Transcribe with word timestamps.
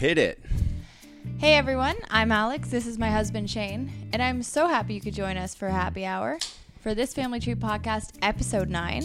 Hit 0.00 0.16
it. 0.16 0.42
Hey 1.36 1.56
everyone, 1.56 1.94
I'm 2.08 2.32
Alex. 2.32 2.70
This 2.70 2.86
is 2.86 2.96
my 2.98 3.10
husband 3.10 3.50
Shane, 3.50 3.92
and 4.14 4.22
I'm 4.22 4.42
so 4.42 4.66
happy 4.66 4.94
you 4.94 5.00
could 5.02 5.12
join 5.12 5.36
us 5.36 5.54
for 5.54 5.68
happy 5.68 6.06
hour 6.06 6.38
for 6.80 6.94
this 6.94 7.12
Family 7.12 7.38
Tree 7.38 7.54
podcast, 7.54 8.12
episode 8.22 8.70
9. 8.70 9.04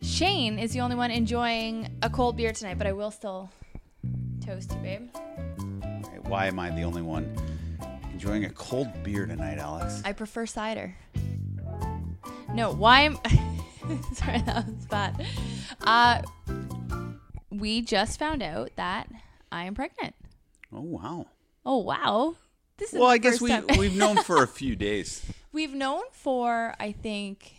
Shane 0.00 0.60
is 0.60 0.72
the 0.72 0.80
only 0.80 0.94
one 0.94 1.10
enjoying 1.10 1.88
a 2.02 2.08
cold 2.08 2.36
beer 2.36 2.52
tonight, 2.52 2.78
but 2.78 2.86
I 2.86 2.92
will 2.92 3.10
still 3.10 3.50
toast 4.46 4.70
you, 4.70 4.78
babe. 4.78 5.08
Right, 5.12 6.24
Why 6.24 6.46
am 6.46 6.60
I 6.60 6.70
the 6.70 6.82
only 6.82 7.02
one 7.02 7.34
enjoying 8.12 8.44
a 8.44 8.50
cold 8.50 8.86
beer 9.02 9.26
tonight, 9.26 9.58
Alex? 9.58 10.02
I 10.04 10.12
prefer 10.12 10.46
cider. 10.46 10.94
No, 12.54 12.70
why 12.72 13.00
am 13.00 13.18
Sorry, 14.14 14.40
that 14.42 14.66
was 14.68 14.86
bad. 14.86 15.26
Uh 15.80 16.22
we 17.50 17.82
just 17.82 18.20
found 18.20 18.40
out 18.40 18.70
that 18.76 19.08
I 19.52 19.64
am 19.64 19.74
pregnant. 19.74 20.14
Oh 20.72 20.82
wow. 20.82 21.26
Oh 21.64 21.78
wow. 21.78 22.36
This 22.76 22.94
is 22.94 23.00
Well, 23.00 23.08
I 23.08 23.18
guess 23.18 23.40
we 23.40 23.58
we've 23.78 23.96
known 23.96 24.16
for 24.22 24.42
a 24.42 24.46
few 24.60 24.76
days. 24.76 25.24
We've 25.52 25.74
known 25.74 26.02
for, 26.12 26.74
I 26.78 26.92
think 26.92 27.54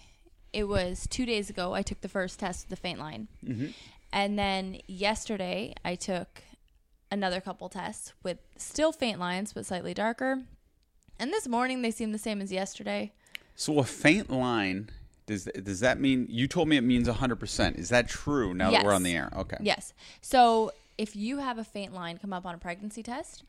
it 0.53 0.63
was 0.63 1.07
two 1.09 1.25
days 1.25 1.49
ago, 1.49 1.73
I 1.73 1.81
took 1.81 2.01
the 2.01 2.09
first 2.09 2.39
test 2.39 2.65
with 2.65 2.69
the 2.69 2.81
faint 2.81 2.99
line. 2.99 3.27
Mm-hmm. 3.45 3.67
And 4.13 4.39
then 4.39 4.79
yesterday, 4.87 5.75
I 5.83 5.95
took 5.95 6.41
another 7.11 7.41
couple 7.41 7.69
tests 7.69 8.13
with 8.23 8.37
still 8.57 8.91
faint 8.91 9.19
lines, 9.19 9.53
but 9.53 9.65
slightly 9.65 9.93
darker. 9.93 10.41
And 11.19 11.31
this 11.31 11.47
morning, 11.47 11.81
they 11.81 11.91
seem 11.91 12.13
the 12.13 12.17
same 12.17 12.41
as 12.41 12.51
yesterday. 12.51 13.11
So 13.55 13.79
a 13.79 13.83
faint 13.83 14.29
line 14.31 14.89
does 15.27 15.45
does 15.45 15.81
that 15.81 15.99
mean 15.99 16.25
you 16.29 16.47
told 16.47 16.67
me 16.67 16.77
it 16.77 16.81
means 16.81 17.07
100%? 17.07 17.77
Is 17.77 17.89
that 17.89 18.09
true 18.09 18.53
now 18.53 18.71
that 18.71 18.83
we're 18.83 18.93
on 18.93 19.03
the 19.03 19.15
air? 19.15 19.31
Okay. 19.37 19.57
Yes. 19.61 19.93
So 20.21 20.71
if 21.01 21.15
you 21.15 21.33
have 21.39 21.57
a 21.57 21.63
faint 21.63 21.93
line 21.93 22.17
come 22.17 22.31
up 22.33 22.45
on 22.45 22.53
a 22.53 22.57
pregnancy 22.57 23.01
test, 23.03 23.43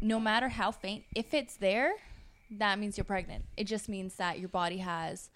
no 0.00 0.18
matter 0.18 0.48
how 0.48 0.70
faint, 0.72 1.04
if 1.14 1.32
it's 1.32 1.56
there, 1.56 1.92
that 2.50 2.78
means 2.80 2.96
you're 2.98 3.04
pregnant. 3.04 3.44
It 3.56 3.64
just 3.64 3.88
means 3.88 4.16
that 4.16 4.38
your 4.40 4.48
body 4.48 4.78
has 4.78 5.30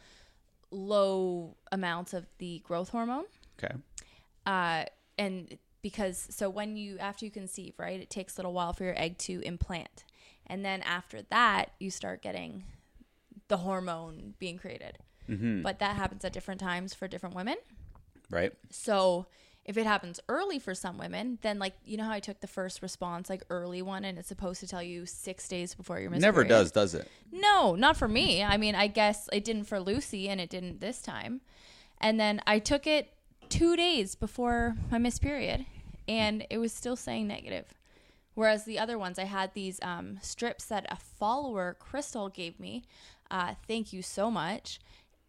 low 0.71 1.57
amounts 1.71 2.13
of 2.13 2.27
the 2.39 2.61
growth 2.65 2.91
hormone. 2.91 3.25
Okay. 3.59 3.75
uh, 4.45 4.85
and 5.19 5.57
because 5.83 6.27
so 6.31 6.51
when 6.51 6.77
you 6.77 6.99
after 6.99 7.25
you 7.25 7.31
conceive 7.31 7.73
right 7.79 8.01
it 8.01 8.11
takes 8.11 8.35
a 8.37 8.39
little 8.41 8.53
while 8.53 8.73
for 8.73 8.83
your 8.85 8.99
egg 8.99 9.17
to 9.19 9.41
implant 9.43 10.05
and 10.49 10.65
then 10.65 10.83
after 10.83 11.23
that 11.31 11.67
you 11.79 11.91
start 11.91 12.21
getting 12.21 12.65
the 13.49 13.59
hormone 13.59 14.35
being 14.41 14.59
created 14.59 14.99
but 15.63 15.79
that 15.79 15.97
happens 15.97 16.25
at 16.25 16.33
different 16.33 16.61
times 16.61 16.93
for 16.93 17.07
different 17.09 17.35
women 17.37 17.57
Right. 18.31 18.53
so 18.71 19.27
if 19.67 19.77
it 19.77 19.85
happens 19.85 20.19
early 20.29 20.59
for 20.59 20.75
some 20.75 20.97
women 20.97 21.39
then 21.43 21.59
like 21.59 21.75
you 21.85 21.97
know 21.97 22.05
how 22.05 22.13
i 22.13 22.21
took 22.21 22.41
the 22.41 22.47
first 22.47 22.81
response 22.81 23.29
like 23.29 23.43
early 23.51 23.83
one 23.83 24.05
and 24.05 24.17
it's 24.17 24.29
supposed 24.29 24.61
to 24.61 24.67
tell 24.67 24.83
you 24.83 25.05
six 25.05 25.47
days 25.49 25.75
before 25.75 26.01
your 26.01 26.09
Never 26.11 26.43
miscarriage. 26.43 26.49
does, 26.49 26.71
does 26.71 26.95
it? 26.95 27.11
No, 27.33 27.75
not 27.75 27.97
for 27.97 28.09
me. 28.09 28.43
I 28.43 28.57
mean, 28.57 28.75
I 28.75 28.87
guess 28.87 29.29
it 29.33 29.45
didn't 29.45 29.65
for 29.65 29.81
Lucy 29.81 30.29
and 30.29 30.41
it 30.41 30.49
didn't 30.49 30.81
this 30.81 31.03
time. 31.03 31.41
And 32.01 32.19
then 32.19 32.41
I 32.47 32.61
took 32.61 32.87
it 32.87 33.13
two 33.49 33.77
days 33.77 34.15
before 34.15 34.77
my 34.91 34.99
missed 34.99 35.21
period 35.21 35.67
and 36.09 36.47
it 36.49 36.59
was 36.59 36.73
still 36.73 36.97
saying 36.97 37.27
negative. 37.27 37.67
Whereas 38.35 38.65
the 38.65 38.79
other 38.79 38.99
ones, 38.99 39.19
I 39.19 39.25
had 39.25 39.55
these 39.55 39.81
um, 39.83 40.19
strips 40.23 40.67
that 40.67 40.87
a 40.91 40.97
follower, 40.97 41.75
Crystal, 41.79 42.29
gave 42.29 42.61
me. 42.61 42.85
Uh, 43.31 43.55
thank 43.67 43.93
you 43.93 44.03
so 44.03 44.31
much. 44.31 44.79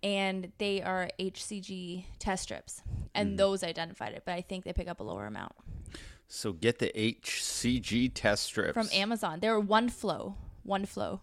And 0.04 0.52
they 0.58 0.82
are 0.82 1.10
HCG 1.20 2.06
test 2.20 2.44
strips. 2.44 2.82
And 3.16 3.38
those 3.40 3.64
identified 3.64 4.14
it, 4.14 4.24
but 4.26 4.34
I 4.36 4.42
think 4.42 4.64
they 4.64 4.74
pick 4.74 4.88
up 4.88 5.00
a 5.00 5.04
lower 5.04 5.26
amount. 5.26 5.54
So 6.28 6.54
get 6.54 6.78
the 6.80 6.92
HCG 6.96 8.12
test 8.14 8.44
strips 8.44 8.74
From 8.74 8.90
Amazon. 8.94 9.40
They're 9.40 9.60
Wondfo. 9.62 10.36
One 10.64 10.86
flow. 10.86 11.22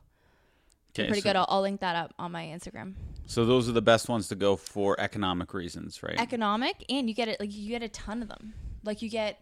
Okay, 0.93 1.07
Pretty 1.09 1.21
so, 1.21 1.29
good. 1.31 1.37
I'll, 1.37 1.47
I'll 1.49 1.61
link 1.61 1.81
that 1.81 1.95
up 1.97 2.15
on 2.19 2.33
my 2.33 2.45
Instagram. 2.47 2.95
So 3.27 3.45
those 3.45 3.69
are 3.69 3.73
the 3.73 3.83
best 3.83 4.09
ones 4.09 4.29
to 4.29 4.35
go 4.35 4.57
for 4.57 4.99
economic 5.01 5.53
reasons, 5.55 6.03
right? 6.03 6.19
economic 6.21 6.85
and 6.89 7.09
you 7.09 7.15
get 7.15 7.29
it 7.29 7.39
like 7.41 7.55
you 7.55 7.69
get 7.71 7.83
a 7.83 7.89
ton 7.89 8.23
of 8.23 8.29
them 8.29 8.53
like 8.85 9.01
you 9.03 9.09
get 9.09 9.41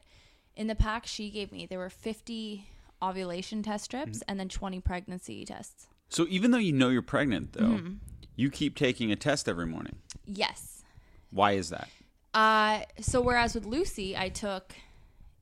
in 0.57 0.67
the 0.69 0.75
pack 0.75 1.05
she 1.07 1.31
gave 1.31 1.51
me 1.51 1.67
there 1.67 1.79
were 1.81 1.91
50 1.91 2.67
ovulation 3.03 3.63
test 3.63 3.85
strips 3.85 4.19
Mm-hmm. 4.19 4.31
and 4.31 4.41
then 4.41 4.49
20 4.49 4.81
pregnancy 4.81 5.45
tests 5.45 5.89
so 6.09 6.27
even 6.29 6.51
though 6.53 6.59
you 6.59 6.73
know 6.73 6.91
you're 6.91 7.03
pregnant, 7.03 7.53
though, 7.55 7.63
Mm-hmm. 7.63 7.95
You 8.37 8.51
keep 8.51 8.77
taking 8.77 9.13
a 9.13 9.17
test 9.17 9.49
every 9.49 9.67
morning. 9.67 9.97
yes 10.27 10.83
Why 11.31 11.53
is 11.53 11.71
that? 11.71 11.89
uh 12.35 12.81
so 12.99 13.21
whereas 13.21 13.55
with 13.55 13.67
lucy 13.67 14.17
i 14.17 14.31
took 14.31 14.75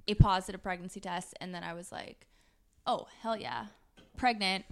a 0.09 0.15
positive 0.15 0.61
pregnancy 0.61 0.99
test 0.99 1.35
and 1.41 1.55
then 1.55 1.63
i 1.63 1.73
was 1.73 1.93
like 1.93 2.27
oh 2.85 3.07
hell 3.23 3.37
yeah 3.37 3.67
pregnant 4.17 4.65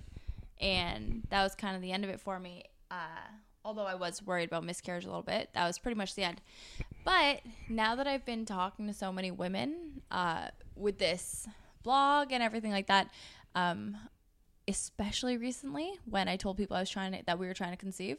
and 0.61 1.23
that 1.31 1.45
was 1.45 1.55
kind 1.55 1.77
of 1.77 1.83
the 1.83 1.93
end 1.93 2.03
of 2.03 2.11
it 2.11 2.19
for 2.21 2.41
me 2.41 2.65
uh 2.91 2.97
although 3.65 3.85
i 3.87 3.95
was 3.95 4.21
worried 4.27 4.49
about 4.49 4.65
miscarriage 4.65 5.05
a 5.05 5.07
little 5.07 5.23
bit 5.23 5.49
that 5.55 5.65
was 5.65 5.79
pretty 5.79 5.97
much 5.97 6.17
the 6.17 6.25
end 6.25 6.41
but 7.05 7.41
now 7.69 7.95
that 7.95 8.09
i've 8.09 8.25
been 8.25 8.45
talking 8.45 8.89
to 8.89 8.93
so 8.93 9.13
many 9.13 9.31
women 9.31 10.03
uh 10.11 10.49
with 10.75 10.99
this 10.99 11.47
blog 11.85 12.33
and 12.33 12.43
everything 12.43 12.73
like 12.73 12.89
that 12.89 13.09
um 13.55 13.97
especially 14.69 15.37
recently 15.37 15.99
when 16.09 16.29
i 16.29 16.37
told 16.37 16.57
people 16.57 16.77
i 16.77 16.81
was 16.81 16.91
trying 16.91 17.13
to 17.13 17.23
that 17.27 17.39
we 17.39 17.47
were 17.47 17.55
trying 17.55 17.73
to 17.73 17.77
conceive 17.77 18.19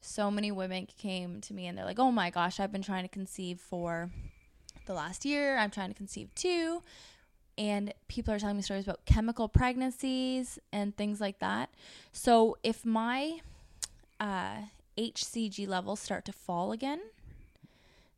so 0.00 0.30
many 0.30 0.50
women 0.50 0.86
came 0.98 1.40
to 1.40 1.54
me 1.54 1.66
and 1.66 1.78
they're 1.78 1.84
like 1.84 1.98
oh 1.98 2.10
my 2.10 2.30
gosh 2.30 2.58
i've 2.58 2.72
been 2.72 2.82
trying 2.82 3.04
to 3.04 3.08
conceive 3.08 3.60
for 3.60 4.10
the 4.86 4.94
last 4.94 5.24
year 5.24 5.56
i'm 5.58 5.70
trying 5.70 5.88
to 5.88 5.94
conceive 5.94 6.34
too 6.34 6.82
and 7.56 7.92
people 8.08 8.34
are 8.34 8.38
telling 8.38 8.56
me 8.56 8.62
stories 8.62 8.84
about 8.84 9.04
chemical 9.04 9.48
pregnancies 9.48 10.58
and 10.72 10.96
things 10.96 11.20
like 11.20 11.38
that. 11.38 11.70
So 12.12 12.56
if 12.62 12.84
my 12.84 13.40
uh, 14.18 14.56
HCG 14.98 15.68
levels 15.68 16.00
start 16.00 16.24
to 16.26 16.32
fall 16.32 16.72
again, 16.72 17.00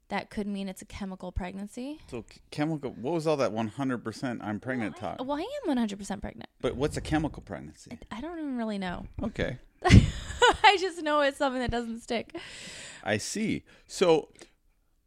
that 0.08 0.30
could 0.30 0.46
mean 0.46 0.68
it's 0.68 0.82
a 0.82 0.86
chemical 0.86 1.32
pregnancy. 1.32 1.98
So 2.10 2.24
chemical. 2.50 2.92
What 2.92 3.14
was 3.14 3.26
all 3.26 3.36
that 3.38 3.52
100% 3.52 4.38
I'm 4.42 4.60
pregnant 4.60 4.96
talk? 4.96 5.16
Well, 5.24 5.36
I 5.36 5.46
am 5.68 5.76
100% 5.76 6.20
pregnant. 6.20 6.48
But 6.60 6.76
what's 6.76 6.96
a 6.96 7.00
chemical 7.00 7.42
pregnancy? 7.42 7.98
I 8.10 8.20
don't 8.20 8.38
even 8.38 8.56
really 8.56 8.78
know. 8.78 9.06
Okay. 9.22 9.58
I 9.84 10.76
just 10.80 11.02
know 11.02 11.20
it's 11.20 11.38
something 11.38 11.60
that 11.60 11.70
doesn't 11.70 12.00
stick. 12.00 12.34
I 13.04 13.18
see. 13.18 13.64
So 13.86 14.28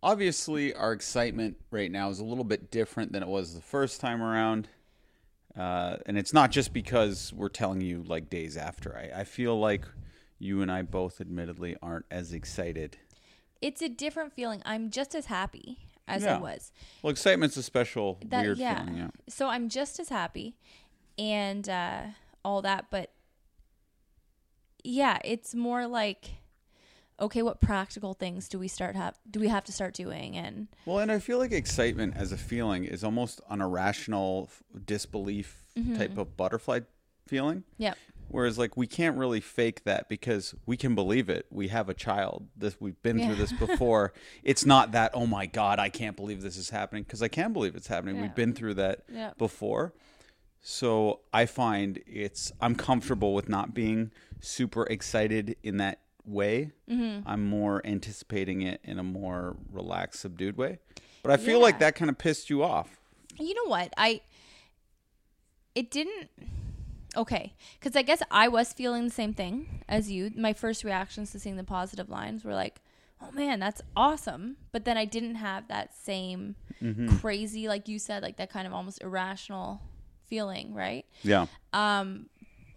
obviously, 0.04 0.74
our 0.74 0.92
excitement 0.94 1.58
right 1.72 1.92
now 1.92 2.10
is 2.10 2.20
a 2.20 2.26
little 2.26 2.44
bit 2.44 2.72
different 2.72 3.12
than 3.12 3.24
it 3.24 3.28
was 3.30 3.56
the 3.56 3.62
first 3.62 4.00
time 4.00 4.22
around. 4.22 4.68
Uh, 5.58 5.98
and 6.06 6.18
it's 6.18 6.34
not 6.34 6.52
just 6.52 6.74
because 6.74 7.34
we're 7.34 7.50
telling 7.50 7.81
you 7.81 8.04
like 8.04 8.30
days 8.30 8.56
after. 8.58 8.96
I, 8.96 9.22
I 9.22 9.24
feel 9.24 9.60
like 9.60 9.86
you 10.38 10.62
and 10.62 10.72
I 10.72 10.84
both 10.84 11.20
admittedly 11.20 11.76
aren't 11.81 12.06
as 12.12 12.31
excited. 12.34 12.98
It's 13.62 13.81
a 13.81 13.90
different 13.90 14.34
feeling. 14.34 14.62
I'm 14.66 14.90
just 14.90 15.14
as 15.16 15.25
happy 15.25 15.78
as 16.08 16.24
Yeah. 16.24 16.38
I 16.38 16.40
was. 16.40 16.72
Well, 17.02 17.12
excitement's 17.12 17.58
a 17.58 17.64
special 17.64 18.18
That 18.25 18.44
weird 18.44 18.58
yeah. 18.58 18.80
feeling. 18.84 18.97
Yeah. 18.97 19.08
So 19.28 19.47
I'm 19.47 19.70
just 19.70 20.00
as 20.00 20.09
happy 20.09 20.56
and 21.18 21.68
uh 21.69 22.02
all 22.46 22.62
that, 22.62 22.86
but 22.90 23.12
yeah, 24.84 25.19
it's 25.25 25.53
more 25.53 25.88
like 25.88 26.31
okay, 27.22 27.42
what 27.42 27.59
practical 27.59 28.14
things 28.14 28.48
do 28.48 28.58
we 28.58 28.69
start 28.69 28.96
have 28.96 29.19
do 29.30 29.42
we 29.42 29.50
have 29.50 29.66
to 29.66 29.74
start 29.74 29.94
doing 29.94 30.38
and 30.38 30.69
Well, 30.86 31.00
and 31.00 31.12
I 31.12 31.19
feel 31.19 31.38
like 31.38 31.52
excitement 31.52 32.16
as 32.16 32.31
a 32.31 32.38
feeling 32.38 32.86
is 32.86 33.03
almost 33.03 33.42
an 33.50 33.59
irrational 33.62 34.50
disbelief 34.86 35.66
type 35.98 36.18
of 36.18 36.36
butterfly 36.38 36.80
feeling. 37.28 37.64
yep. 37.78 37.98
Whereas, 38.30 38.58
like, 38.58 38.78
we 38.78 38.88
can't 38.88 39.18
really 39.18 39.42
fake 39.42 39.84
that 39.86 40.08
because 40.08 40.54
we 40.66 40.78
can 40.78 40.96
believe 40.96 41.30
it. 41.30 41.48
We 41.50 41.68
have 41.70 41.90
a 41.90 41.94
child. 41.94 42.48
This 42.56 42.78
we've 42.80 43.02
been 43.02 43.20
through 43.26 43.36
this 43.36 43.52
before. 43.68 44.14
it's 44.44 44.66
not 44.66 44.92
that 44.94 45.12
oh 45.14 45.26
my 45.28 45.46
god, 45.46 45.80
I 45.80 45.90
can't 45.90 46.16
believe 46.16 46.42
this 46.42 46.56
is 46.58 46.70
happening 46.70 47.04
because 47.04 47.22
I 47.24 47.28
can 47.28 47.54
believe 47.54 47.76
it's 47.76 47.88
happening. 47.88 48.16
Yeah. 48.18 48.22
We've 48.24 48.36
been 48.36 48.54
through 48.54 48.76
that 48.76 49.02
Yeah. 49.12 49.32
before. 49.38 49.94
So 50.62 51.22
I 51.34 51.46
find 51.46 52.02
it's 52.06 52.52
I'm 52.62 52.76
comfortable 52.76 53.34
with 53.34 53.50
not 53.50 53.74
being 53.74 54.12
super 54.42 54.84
excited 54.84 55.56
in 55.64 55.78
that 55.78 56.00
way. 56.25 56.72
Mm-hmm. 56.90 57.28
I'm 57.28 57.48
more 57.48 57.82
anticipating 57.86 58.62
it 58.62 58.82
in 58.84 59.00
a 59.00 59.04
more 59.04 59.56
relaxed, 59.72 60.20
subdued 60.22 60.58
way. 60.58 60.78
But 61.24 61.32
I 61.32 61.38
feel 61.38 61.60
like 61.62 61.80
that 61.80 61.96
kind 61.96 62.10
of 62.10 62.18
pissed 62.18 62.50
you 62.50 62.62
off. 62.64 63.00
You 63.40 63.54
know 63.56 63.70
what? 63.70 63.94
I 63.98 64.22
it 65.75 65.92
didn't 65.92 66.30
okay 67.16 67.54
because 67.80 67.96
i 67.96 68.02
guess 68.02 68.22
i 68.30 68.48
was 68.48 68.72
feeling 68.74 69.04
the 69.06 69.10
same 69.10 69.34
thing 69.34 69.84
as 69.90 70.12
you. 70.12 70.32
My 70.36 70.54
first 70.54 70.84
reactions 70.84 71.32
to 71.32 71.40
seeing 71.40 71.56
the 71.58 71.64
positive 71.64 72.10
lines 72.10 72.44
were 72.44 72.54
like 72.54 72.82
oh 73.22 73.32
man 73.32 73.60
that's 73.60 73.82
awesome. 73.96 74.58
But 74.72 74.86
then 74.86 74.98
i 74.98 75.06
didn't 75.06 75.36
have 75.36 75.68
that 75.70 75.94
same 75.96 76.56
crazy 77.20 77.68
like 77.68 77.88
you 77.88 78.00
said 78.00 78.24
like 78.24 78.38
that 78.38 78.50
kind 78.52 78.66
of 78.68 78.74
almost 78.74 79.02
irrational 79.02 79.82
feeling 80.28 80.74
right? 80.74 81.06
Yeah. 81.24 81.48
um 81.74 82.28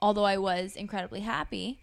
although 0.01 0.25
i 0.25 0.39
was 0.39 0.75
incredibly 0.77 1.21
happy. 1.21 1.79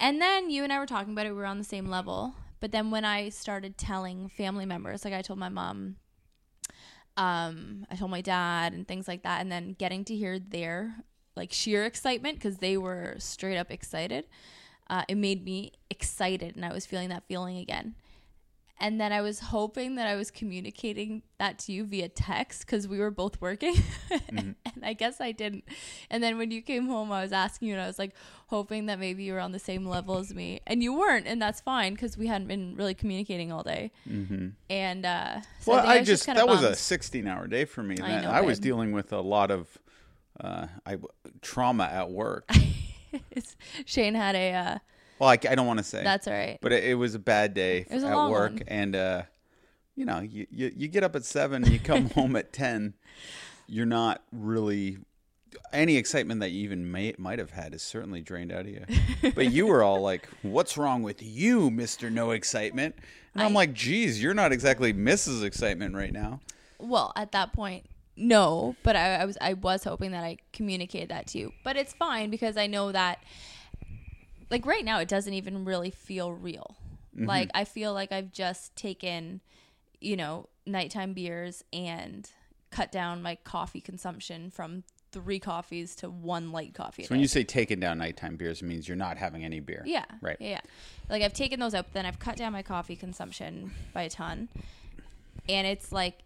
And 0.00 0.20
then 0.22 0.48
you 0.50 0.64
and 0.64 0.72
i 0.72 0.78
were 0.78 0.86
talking 0.86 1.12
about 1.12 1.26
it 1.26 1.30
we 1.32 1.36
were 1.36 1.46
on 1.46 1.58
the 1.58 1.64
same 1.64 1.88
level. 1.88 2.34
But 2.60 2.72
then 2.72 2.90
when 2.90 3.04
i 3.04 3.28
started 3.28 3.76
telling 3.76 4.28
family 4.30 4.64
members 4.66 5.04
like 5.04 5.14
i 5.14 5.22
told 5.22 5.38
my 5.38 5.48
mom 5.50 5.96
Um, 7.16 7.84
I 7.90 7.96
told 7.96 8.12
my 8.12 8.20
dad 8.20 8.72
and 8.74 8.86
things 8.86 9.08
like 9.08 9.22
that, 9.24 9.40
and 9.40 9.50
then 9.50 9.74
getting 9.76 10.04
to 10.04 10.14
hear 10.14 10.38
their 10.38 10.94
like 11.38 11.52
sheer 11.52 11.84
excitement 11.84 12.36
because 12.36 12.58
they 12.58 12.76
were 12.76 13.14
straight 13.18 13.56
up 13.56 13.70
excited. 13.70 14.26
Uh, 14.90 15.04
it 15.08 15.16
made 15.16 15.44
me 15.44 15.72
excited, 15.90 16.56
and 16.56 16.64
I 16.64 16.72
was 16.72 16.84
feeling 16.84 17.08
that 17.10 17.24
feeling 17.26 17.58
again. 17.58 17.94
And 18.80 19.00
then 19.00 19.12
I 19.12 19.22
was 19.22 19.40
hoping 19.40 19.96
that 19.96 20.06
I 20.06 20.14
was 20.14 20.30
communicating 20.30 21.22
that 21.38 21.58
to 21.60 21.72
you 21.72 21.84
via 21.84 22.08
text 22.08 22.64
because 22.64 22.86
we 22.86 22.98
were 22.98 23.10
both 23.10 23.40
working. 23.40 23.74
and 24.28 24.54
I 24.84 24.92
guess 24.92 25.20
I 25.20 25.32
didn't. 25.32 25.64
And 26.10 26.22
then 26.22 26.38
when 26.38 26.52
you 26.52 26.62
came 26.62 26.86
home, 26.86 27.10
I 27.10 27.22
was 27.22 27.32
asking 27.32 27.68
you, 27.68 27.74
and 27.74 27.82
I 27.82 27.88
was 27.88 27.98
like 27.98 28.14
hoping 28.46 28.86
that 28.86 29.00
maybe 29.00 29.24
you 29.24 29.32
were 29.32 29.40
on 29.40 29.50
the 29.50 29.58
same 29.58 29.84
level 29.84 30.18
as 30.18 30.32
me. 30.32 30.60
And 30.64 30.80
you 30.80 30.96
weren't. 30.96 31.26
And 31.26 31.42
that's 31.42 31.60
fine 31.60 31.94
because 31.94 32.16
we 32.16 32.28
hadn't 32.28 32.46
been 32.46 32.76
really 32.76 32.94
communicating 32.94 33.50
all 33.50 33.64
day. 33.64 33.90
Mm-hmm. 34.08 34.50
And 34.70 35.04
uh, 35.04 35.40
so 35.60 35.72
well, 35.72 35.84
I, 35.84 35.94
I 35.94 36.04
just, 36.04 36.24
kinda 36.24 36.40
that 36.40 36.48
was 36.48 36.62
a 36.62 36.76
16 36.76 37.26
hour 37.26 37.48
day 37.48 37.64
for 37.64 37.82
me. 37.82 37.96
I 38.00 38.20
know, 38.20 38.30
I 38.30 38.42
was 38.42 38.60
dealing 38.60 38.92
with 38.92 39.12
a 39.12 39.20
lot 39.20 39.50
of 39.50 39.76
uh, 40.40 40.66
I, 40.86 40.96
trauma 41.42 41.84
at 41.84 42.10
work. 42.10 42.48
Shane 43.84 44.14
had 44.14 44.34
a. 44.34 44.52
Uh, 44.52 44.78
well, 45.18 45.30
I, 45.30 45.32
I 45.32 45.54
don't 45.54 45.66
want 45.66 45.78
to 45.78 45.84
say. 45.84 46.04
that's 46.04 46.26
all 46.28 46.34
right. 46.34 46.58
but 46.60 46.72
it, 46.72 46.84
it 46.84 46.94
was 46.94 47.14
a 47.14 47.18
bad 47.18 47.54
day 47.54 47.86
at 47.90 48.02
work 48.30 48.52
one. 48.52 48.62
and 48.68 48.96
uh 48.96 49.22
you 49.98 50.04
know 50.04 50.20
you, 50.20 50.46
you 50.50 50.72
you 50.74 50.88
get 50.88 51.02
up 51.02 51.16
at 51.16 51.24
7 51.24 51.66
you 51.66 51.80
come 51.80 52.08
home 52.14 52.36
at 52.36 52.52
10 52.52 52.94
you're 53.66 53.84
not 53.84 54.22
really 54.32 54.98
any 55.72 55.96
excitement 55.96 56.40
that 56.40 56.50
you 56.50 56.62
even 56.62 56.90
may, 56.90 57.14
might 57.18 57.38
have 57.38 57.50
had 57.50 57.74
is 57.74 57.82
certainly 57.82 58.20
drained 58.20 58.52
out 58.52 58.60
of 58.60 58.68
you 58.68 58.84
but 59.34 59.50
you 59.50 59.66
were 59.66 59.82
all 59.82 60.00
like 60.00 60.28
what's 60.42 60.78
wrong 60.78 61.02
with 61.02 61.20
you 61.20 61.68
mr 61.70 62.12
no 62.12 62.30
excitement 62.30 62.94
and 63.34 63.42
i'm 63.42 63.54
like 63.54 63.72
geez 63.72 64.22
you're 64.22 64.34
not 64.34 64.52
exactly 64.52 64.94
mrs 64.94 65.42
excitement 65.42 65.96
right 65.96 66.12
now 66.12 66.38
well 66.78 67.12
at 67.16 67.32
that 67.32 67.52
point 67.52 67.84
no 68.18 68.76
but 68.82 68.96
I, 68.96 69.16
I 69.16 69.24
was 69.24 69.38
i 69.40 69.52
was 69.54 69.84
hoping 69.84 70.12
that 70.12 70.24
i 70.24 70.38
communicated 70.52 71.10
that 71.10 71.28
to 71.28 71.38
you 71.38 71.52
but 71.64 71.76
it's 71.76 71.92
fine 71.92 72.30
because 72.30 72.56
i 72.56 72.66
know 72.66 72.92
that 72.92 73.22
like 74.50 74.66
right 74.66 74.84
now 74.84 74.98
it 74.98 75.08
doesn't 75.08 75.34
even 75.34 75.64
really 75.64 75.90
feel 75.90 76.32
real 76.32 76.76
mm-hmm. 77.14 77.26
like 77.26 77.50
i 77.54 77.64
feel 77.64 77.92
like 77.94 78.12
i've 78.12 78.32
just 78.32 78.74
taken 78.76 79.40
you 80.00 80.16
know 80.16 80.48
nighttime 80.66 81.12
beers 81.12 81.64
and 81.72 82.30
cut 82.70 82.92
down 82.92 83.22
my 83.22 83.34
coffee 83.44 83.80
consumption 83.80 84.50
from 84.50 84.82
three 85.10 85.38
coffees 85.38 85.94
to 85.96 86.10
one 86.10 86.52
light 86.52 86.74
coffee 86.74 87.02
so 87.02 87.08
when 87.10 87.18
day. 87.18 87.22
you 87.22 87.28
say 87.28 87.42
taking 87.42 87.80
down 87.80 87.98
nighttime 87.98 88.36
beers 88.36 88.60
it 88.60 88.66
means 88.66 88.86
you're 88.86 88.96
not 88.96 89.16
having 89.16 89.44
any 89.44 89.60
beer 89.60 89.82
Yeah. 89.86 90.04
Right. 90.20 90.36
Yeah. 90.38 90.48
yeah. 90.48 90.60
Like 91.08 91.22
I've 91.22 91.32
taken 91.32 91.60
those 91.60 91.74
up, 91.74 91.92
then 91.92 92.04
I've 92.04 92.18
cut 92.18 92.36
down 92.36 92.52
my 92.52 92.62
coffee 92.62 92.96
consumption 92.96 93.70
by 93.94 94.02
a 94.02 94.10
ton. 94.10 94.48
And 95.48 95.66
it's 95.66 95.90
like 95.90 96.18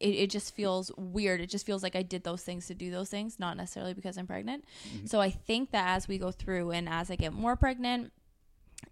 it, 0.00 0.08
it 0.08 0.30
just 0.30 0.54
feels 0.54 0.90
weird. 0.96 1.40
It 1.40 1.50
just 1.50 1.66
feels 1.66 1.82
like 1.82 1.96
I 1.96 2.02
did 2.02 2.24
those 2.24 2.42
things 2.42 2.66
to 2.66 2.74
do 2.74 2.90
those 2.90 3.08
things, 3.08 3.38
not 3.38 3.56
necessarily 3.56 3.94
because 3.94 4.16
I'm 4.16 4.26
pregnant. 4.26 4.64
Mm-hmm. 4.88 5.06
So 5.06 5.20
I 5.20 5.30
think 5.30 5.70
that 5.72 5.88
as 5.88 6.08
we 6.08 6.18
go 6.18 6.30
through 6.30 6.70
and 6.72 6.88
as 6.88 7.10
I 7.10 7.16
get 7.16 7.32
more 7.32 7.56
pregnant 7.56 8.12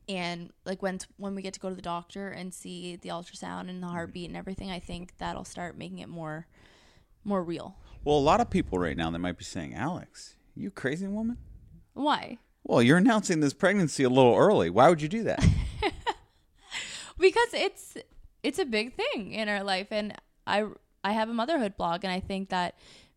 and 0.08 0.50
like 0.64 0.82
when 0.82 0.98
when 1.16 1.34
we 1.34 1.42
get 1.42 1.54
to 1.54 1.60
go 1.60 1.68
to 1.68 1.74
the 1.74 1.82
doctor 1.82 2.28
and 2.28 2.52
see 2.52 2.96
the 2.96 3.10
ultrasound 3.10 3.68
and 3.68 3.82
the 3.82 3.86
mm-hmm. 3.86 3.94
heartbeat 3.94 4.28
and 4.28 4.36
everything, 4.36 4.70
I 4.70 4.80
think 4.80 5.16
that'll 5.18 5.44
start 5.44 5.76
making 5.78 5.98
it 5.98 6.08
more 6.08 6.46
more 7.24 7.42
real. 7.42 7.76
well 8.04 8.18
a 8.18 8.20
lot 8.20 8.40
of 8.40 8.50
people 8.50 8.78
right 8.78 8.96
now 8.96 9.10
they 9.10 9.18
might 9.18 9.38
be 9.38 9.44
saying 9.44 9.74
alex 9.74 10.36
you 10.54 10.70
crazy 10.70 11.06
woman 11.06 11.38
Why? 11.94 12.38
well 12.62 12.82
you're 12.82 12.98
announcing 12.98 13.40
this 13.40 13.54
pregnancy 13.54 14.04
a 14.04 14.10
little 14.10 14.36
early 14.36 14.70
why 14.70 14.88
would 14.88 15.00
you 15.00 15.08
do 15.08 15.24
that 15.24 15.42
because 17.18 17.48
it's 17.54 17.96
it's 18.42 18.58
a 18.58 18.64
big 18.64 18.94
thing 18.94 19.32
in 19.32 19.48
our 19.48 19.64
life 19.64 19.88
and 19.90 20.14
i 20.46 20.66
i 21.04 21.12
have 21.12 21.28
a 21.28 21.34
motherhood 21.34 21.76
blog 21.76 22.04
and 22.04 22.12
i 22.12 22.20
think 22.20 22.48
that 22.48 22.74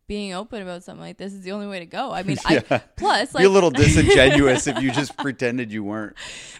being 0.07 0.34
open 0.34 0.62
about 0.62 0.84
something 0.84 1.01
like 1.01 1.18
this 1.18 1.34
is 1.34 1.42
the 1.42 1.51
only 1.51 1.68
way 1.68 1.80
to 1.80 1.86
go. 1.86 2.12
I 2.13 2.24
mean 2.24 2.38
Yeah. 2.50 2.62
i 2.69 2.78
plus 2.78 3.36
like 3.36 3.42
be 3.42 3.45
a 3.45 3.50
little 3.50 3.72
disingenuous 3.84 4.68
if 4.68 4.81
you 4.81 4.92
just 4.92 5.18
pretended 5.18 5.72
you 5.72 5.84
weren't. 5.84 6.16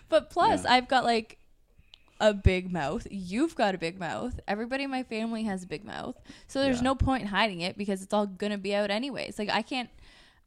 but 0.10 0.30
plus 0.30 0.66
i've 0.66 0.88
got 0.88 1.04
like 1.04 1.38
a 2.20 2.34
big 2.34 2.72
mouth. 2.72 3.06
You've 3.12 3.54
got 3.56 3.76
a 3.76 3.78
big 3.78 4.00
mouth. 4.00 4.40
Everybody 4.48 4.86
in 4.86 4.90
my 4.90 5.04
family 5.04 5.44
has 5.44 5.64
a 5.64 5.68
big 5.68 5.86
mouth. 5.86 6.20
So 6.48 6.62
there's 6.62 6.78
Yeah. 6.78 6.86
no 6.86 6.96
point 6.96 7.22
in 7.22 7.28
hiding 7.28 7.62
it 7.62 7.78
because 7.78 8.02
it's 8.02 8.12
all 8.12 8.26
gonna 8.26 8.58
be 8.58 8.74
out 8.74 8.90
anyways. 8.90 9.38
Like 9.40 9.50
i 9.50 9.62
can't 9.62 9.90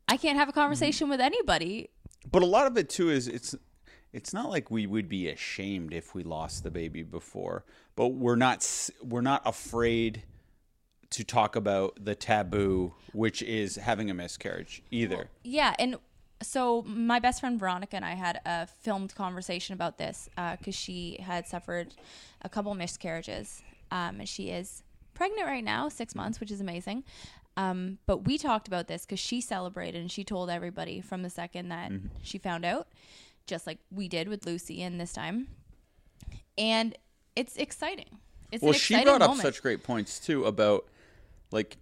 i 0.08 0.16
can't 0.16 0.36
have 0.38 0.48
a 0.48 0.52
mm-hmm. 0.52 0.60
conversation 0.60 1.08
with 1.08 1.20
anybody. 1.20 1.90
But 2.30 2.42
a 2.42 2.46
lot 2.46 2.66
of 2.66 2.76
it 2.76 2.88
too 2.90 3.10
is 3.10 3.28
it's 3.28 3.54
it's 4.12 4.34
not 4.34 4.50
like 4.50 4.70
we 4.70 4.86
would 4.86 5.08
be 5.08 5.28
ashamed 5.28 5.94
if 5.94 6.14
we 6.14 6.24
lost 6.24 6.64
the 6.64 6.70
baby 6.70 7.02
before, 7.02 7.64
but 7.94 8.08
we're 8.08 8.36
not 8.36 8.66
we're 9.02 9.20
not 9.20 9.42
afraid 9.46 10.24
to 11.10 11.24
talk 11.24 11.56
about 11.56 11.98
the 12.04 12.14
taboo, 12.14 12.94
which 13.12 13.42
is 13.42 13.76
having 13.76 14.10
a 14.10 14.14
miscarriage 14.14 14.82
either. 14.90 15.28
Yeah, 15.42 15.74
and 15.78 15.96
so 16.42 16.82
my 16.86 17.18
best 17.18 17.40
friend 17.40 17.58
Veronica 17.58 17.96
and 17.96 18.04
I 18.04 18.14
had 18.14 18.40
a 18.46 18.66
filmed 18.66 19.14
conversation 19.14 19.74
about 19.74 19.98
this 19.98 20.28
because 20.58 20.74
she 20.74 21.18
had 21.20 21.46
suffered 21.46 21.94
a 22.42 22.48
couple 22.48 22.74
miscarriages, 22.74 23.62
um, 23.90 24.20
and 24.20 24.28
she 24.28 24.50
is 24.50 24.82
pregnant 25.14 25.46
right 25.46 25.64
now, 25.64 25.88
six 25.88 26.14
months, 26.14 26.40
which 26.40 26.50
is 26.50 26.60
amazing. 26.60 27.04
Um, 27.56 27.98
but 28.06 28.24
we 28.24 28.38
talked 28.38 28.68
about 28.68 28.86
this 28.86 29.04
because 29.04 29.20
she 29.20 29.40
celebrated 29.40 30.00
and 30.00 30.10
she 30.10 30.24
told 30.24 30.48
everybody 30.48 31.00
from 31.00 31.22
the 31.22 31.28
second 31.28 31.68
that 31.68 31.92
she 32.22 32.38
found 32.38 32.64
out, 32.64 32.88
just 33.46 33.66
like 33.66 33.78
we 33.90 34.08
did 34.08 34.28
with 34.28 34.46
Lucy 34.46 34.82
and 34.82 35.00
this 35.00 35.12
time. 35.12 35.48
And 36.56 36.96
it's 37.36 37.56
exciting. 37.56 38.18
It's 38.50 38.62
well, 38.62 38.72
she 38.72 39.02
brought 39.02 39.20
up 39.20 39.30
moment. 39.30 39.42
such 39.42 39.62
great 39.62 39.82
points 39.82 40.18
too 40.18 40.44
about 40.44 40.86
like 41.52 41.78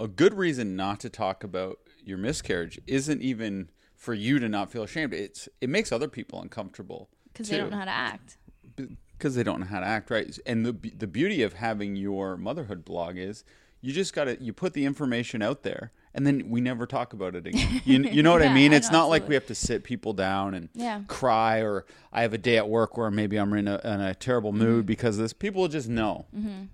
a 0.00 0.08
good 0.08 0.34
reason 0.34 0.76
not 0.76 1.00
to 1.00 1.10
talk 1.10 1.42
about 1.44 1.78
your 2.04 2.18
miscarriage 2.18 2.80
isn't 2.86 3.20
even 3.22 3.70
for 3.94 4.14
you 4.14 4.38
to 4.38 4.48
not 4.48 4.70
feel 4.70 4.84
ashamed. 4.84 5.12
It's 5.12 5.48
it 5.60 5.68
makes 5.68 5.90
other 5.92 6.08
people 6.08 6.40
uncomfortable 6.40 7.10
because 7.32 7.48
they 7.48 7.58
don't 7.58 7.70
know 7.70 7.78
how 7.78 7.84
to 7.84 7.90
act. 7.90 8.36
because 8.76 9.34
they 9.34 9.42
don't 9.42 9.60
know 9.60 9.66
how 9.66 9.80
to 9.80 9.86
act 9.86 10.10
right. 10.10 10.38
And 10.46 10.64
the 10.64 10.72
the 10.96 11.06
beauty 11.06 11.42
of 11.42 11.54
having 11.54 11.96
your 11.96 12.36
motherhood 12.36 12.84
blog 12.84 13.16
is 13.16 13.44
you 13.80 13.92
just 13.92 14.12
got 14.14 14.24
to 14.24 14.40
you 14.42 14.52
put 14.52 14.72
the 14.72 14.84
information 14.84 15.42
out 15.42 15.62
there, 15.62 15.92
and 16.14 16.26
then 16.26 16.48
we 16.50 16.60
never 16.60 16.86
talk 16.86 17.12
about 17.12 17.34
it 17.36 17.46
again. 17.46 17.80
You, 17.84 18.02
you 18.04 18.22
know 18.22 18.32
what 18.32 18.42
I 18.42 18.46
Yeah, 18.48 18.54
mean? 18.54 18.72
I 18.72 18.76
It's 18.76 18.90
know, 18.90 18.98
not 18.98 19.06
like 19.08 19.28
we 19.28 19.34
have 19.34 19.46
to 19.46 19.54
sit 19.54 19.84
people 19.84 20.12
down 20.12 20.54
and 20.54 20.68
Yeah. 20.74 21.02
cry, 21.08 21.58
or 21.60 21.86
I 22.12 22.22
have 22.22 22.32
a 22.34 22.38
day 22.38 22.56
at 22.56 22.68
work 22.68 22.96
where 22.96 23.10
maybe 23.10 23.36
I'm 23.36 23.52
in 23.54 23.68
a, 23.68 23.80
in 23.84 24.00
a 24.00 24.14
terrible 24.14 24.52
Mm-hmm. 24.52 24.64
mood 24.64 24.86
because 24.86 25.16
of 25.18 25.22
this. 25.22 25.32
People 25.32 25.66
just 25.68 25.88
know 25.88 26.26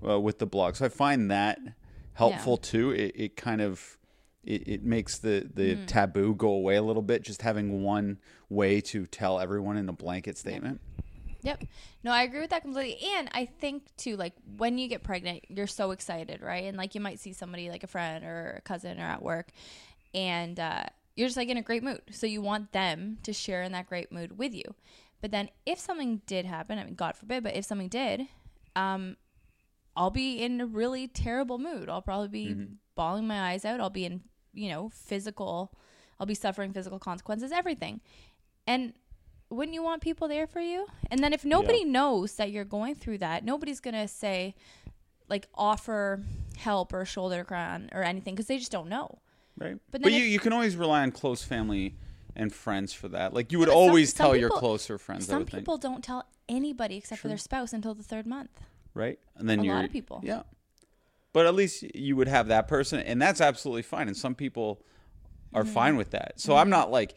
uh, 0.07 0.19
with 0.21 0.39
the 0.39 0.47
blog, 0.47 0.77
so 0.77 0.85
I 0.87 0.89
find 0.89 1.31
that 1.31 1.59
helpful 2.15 2.57
too. 2.57 2.91
It, 2.91 3.13
it 3.15 3.37
kind 3.37 3.61
of 3.61 3.99
it, 4.43 4.69
it 4.69 4.83
makes 4.83 5.19
the 5.19 5.49
the 5.55 5.77
Mm. 5.77 5.87
taboo 5.87 6.35
go 6.35 6.49
away 6.49 6.77
a 6.77 6.83
little 6.83 7.03
bit. 7.03 7.23
Just 7.23 7.43
having 7.43 7.83
one 7.83 8.19
way 8.49 8.81
to 8.83 9.07
tell 9.07 9.41
everyone 9.41 9.77
in 9.77 9.89
a 9.89 9.93
blanket 9.93 10.37
statement. 10.39 10.81
Yep. 11.43 11.65
No, 12.03 12.11
I 12.11 12.23
agree 12.23 12.41
with 12.41 12.51
that 12.51 12.63
completely. 12.63 12.99
And 13.17 13.29
I 13.33 13.45
think 13.45 13.95
too, 13.97 14.17
like 14.17 14.33
when 14.57 14.79
you 14.79 14.89
get 14.89 15.03
pregnant, 15.03 15.45
you're 15.49 15.67
so 15.67 15.91
excited, 15.91 16.41
right? 16.41 16.65
And 16.65 16.77
like 16.77 16.95
you 16.95 17.01
might 17.03 17.21
see 17.21 17.33
somebody 17.35 17.69
like 17.69 17.85
a 17.85 17.87
friend 17.87 18.25
or 18.25 18.55
a 18.59 18.61
cousin 18.63 18.99
or 18.99 19.05
at 19.05 19.23
work, 19.23 19.51
and 20.15 20.59
uh, 20.59 20.85
you're 21.17 21.29
just 21.29 21.37
like 21.37 21.49
in 21.49 21.57
a 21.57 21.63
great 21.63 21.83
mood. 21.83 22.01
So 22.13 22.27
you 22.27 22.41
want 22.41 22.73
them 22.73 23.19
to 23.25 23.33
share 23.33 23.63
in 23.63 23.73
that 23.73 23.89
great 23.89 24.11
mood 24.11 24.39
with 24.39 24.55
you. 24.55 24.75
But 25.21 25.31
then 25.31 25.49
if 25.65 25.79
something 25.79 26.23
did 26.27 26.45
happen, 26.47 26.79
I 26.79 26.85
mean, 26.85 26.95
God 26.95 27.17
forbid, 27.17 27.43
but 27.43 27.55
if 27.57 27.65
something 27.65 27.89
did, 27.89 28.27
um, 28.77 29.17
I'll 29.97 30.11
be 30.11 30.43
in 30.43 30.61
a 30.61 30.67
really 30.67 31.09
terrible 31.09 31.59
mood. 31.59 31.89
I'll 31.89 32.03
probably 32.03 32.29
be 32.29 32.47
mm-hmm. 32.47 32.75
bawling 32.95 33.27
my 33.27 33.53
eyes 33.53 33.65
out. 33.65 33.81
I'll 33.81 33.91
be 33.91 34.05
in, 34.05 34.23
you 34.53 34.69
know, 34.69 34.89
physical, 34.89 35.73
I'll 36.19 36.27
be 36.27 36.35
suffering 36.35 36.73
physical 36.73 36.99
consequences, 36.99 37.53
everything. 37.53 38.01
And 38.67 38.95
wouldn't 39.51 39.75
you 39.75 39.83
want 39.83 40.03
people 40.03 40.27
there 40.27 40.47
for 40.47 40.61
you? 40.61 40.87
And 41.11 41.23
then 41.23 41.33
if 41.33 41.45
nobody 41.45 41.85
knows 41.85 42.35
that 42.35 42.51
you're 42.51 42.65
going 42.65 42.95
through 42.95 43.19
that, 43.19 43.45
nobody's 43.45 43.81
going 43.81 43.95
to 43.95 44.09
say, 44.09 44.55
like, 45.29 45.49
offer 45.55 46.23
help 46.57 46.93
or 46.93 47.05
shoulder 47.05 47.39
to 47.39 47.45
cry 47.45 47.75
on 47.75 47.91
or 47.93 48.03
anything 48.03 48.35
because 48.35 48.47
they 48.47 48.59
just 48.59 48.73
don't 48.73 48.89
know. 48.89 49.19
Right. 49.57 49.77
But 49.91 50.03
But, 50.03 50.13
you, 50.13 50.25
if- 50.25 50.31
you 50.31 50.39
can 50.41 50.53
always 50.53 50.77
rely 50.77 51.03
on 51.03 51.13
close 51.13 51.43
family 51.45 51.95
and 52.37 52.53
friends 52.53 52.93
for 52.93 53.09
that. 53.09 53.33
Like 53.33 53.53
you 53.53 53.59
would 53.59 53.69
some- 53.69 53.77
always 53.77 54.15
some 54.15 54.27
tell 54.27 54.37
your 54.37 54.51
closer 54.51 54.99
friends. 54.99 55.27
Some 55.27 55.39
would 55.39 55.51
think, 55.51 55.63
people 55.63 55.79
don't 55.79 56.03
tell 56.03 56.25
anybody 56.49 56.97
except 56.97 57.21
for 57.21 57.29
their 57.29 57.39
spouse 57.39 57.73
until 57.73 57.95
the 57.95 58.03
third 58.03 58.27
month. 58.27 58.61
Right? 58.95 59.19
And 59.37 59.49
then 59.49 59.61
a 59.61 59.65
you're, 59.65 59.75
lot 59.75 59.85
of 59.85 59.91
people. 59.93 60.21
Yeah. 60.23 60.43
But 61.33 61.47
at 61.47 61.55
least 61.55 61.83
you 61.95 62.15
would 62.17 62.29
have 62.29 62.49
that 62.49 62.69
person, 62.69 63.01
and 63.01 63.21
that's 63.21 63.41
absolutely 63.41 63.83
fine. 63.83 64.07
And 64.09 64.17
some 64.17 64.35
people 64.35 64.83
are 65.53 65.63
Mm-hmm. 65.65 65.73
fine 65.73 65.97
with 65.97 66.11
that. 66.11 66.41
So 66.41 66.57
I'm 66.57 66.71
not 66.71 66.91
like 66.91 67.15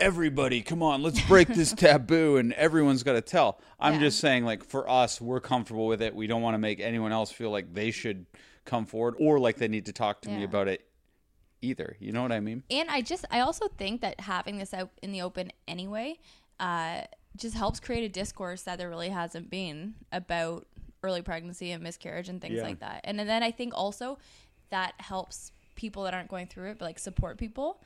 everybody. 0.00 0.62
Come 0.62 0.82
on, 0.82 1.02
let's 1.02 1.20
break 1.22 1.48
this 1.48 1.72
taboo, 1.76 2.36
and 2.36 2.52
everyone's 2.54 3.02
got 3.02 3.14
to 3.14 3.20
tell. 3.22 3.60
I'm 3.80 3.94
Yeah. 3.94 4.00
just 4.00 4.20
saying, 4.20 4.44
like 4.44 4.64
for 4.64 4.88
us, 4.88 5.20
we're 5.20 5.40
comfortable 5.40 5.86
with 5.86 6.02
it. 6.02 6.14
We 6.14 6.26
don't 6.26 6.42
want 6.42 6.54
to 6.54 6.58
make 6.58 6.80
anyone 6.80 7.12
else 7.12 7.30
feel 7.30 7.50
like 7.50 7.72
they 7.74 7.90
should 7.90 8.26
come 8.64 8.84
forward 8.86 9.14
or 9.18 9.38
like 9.38 9.56
they 9.56 9.68
need 9.68 9.86
to 9.86 9.92
talk 9.92 10.20
to 10.22 10.28
me 10.30 10.44
about 10.44 10.68
it 10.68 10.84
either. 11.62 11.96
You 11.98 12.12
know 12.12 12.22
what 12.22 12.32
I 12.32 12.40
mean? 12.40 12.62
And 12.70 12.88
I 12.90 13.00
just, 13.00 13.24
I 13.30 13.40
also 13.40 13.66
think 13.68 14.02
that 14.02 14.20
having 14.20 14.58
this 14.58 14.72
out 14.74 14.90
in 15.02 15.10
the 15.12 15.22
open 15.22 15.50
anyway, 15.66 16.18
uh, 16.60 17.02
just 17.36 17.54
helps 17.56 17.80
create 17.80 18.04
a 18.04 18.08
discourse 18.10 18.62
that 18.62 18.78
there 18.78 18.90
really 18.90 19.08
hasn't 19.08 19.48
been 19.48 19.94
about 20.12 20.66
early 21.02 21.22
pregnancy 21.22 21.70
and 21.70 21.82
miscarriage 21.82 22.28
and 22.28 22.40
things 22.40 22.56
Yeah. 22.56 22.62
like 22.62 22.80
that. 22.80 23.00
And 23.04 23.18
then 23.18 23.42
I 23.42 23.50
think 23.50 23.72
also 23.74 24.18
that 24.70 24.94
helps 24.98 25.52
people 25.74 26.02
that 26.04 26.14
aren't 26.14 26.28
going 26.28 26.46
through 26.46 26.70
it, 26.70 26.78
but 26.78 26.84
like 26.84 26.98
support 26.98 27.38
people. 27.38 27.80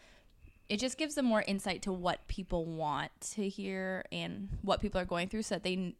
It 0.68 0.78
just 0.78 0.96
gives 0.96 1.14
them 1.14 1.26
more 1.26 1.44
insight 1.46 1.82
to 1.82 1.92
what 1.92 2.26
people 2.28 2.64
want 2.64 3.10
to 3.32 3.48
hear 3.48 4.04
and 4.10 4.48
what 4.62 4.80
people 4.80 5.00
are 5.00 5.04
going 5.04 5.28
through, 5.28 5.42
so 5.42 5.56
that 5.56 5.62
they 5.64 5.94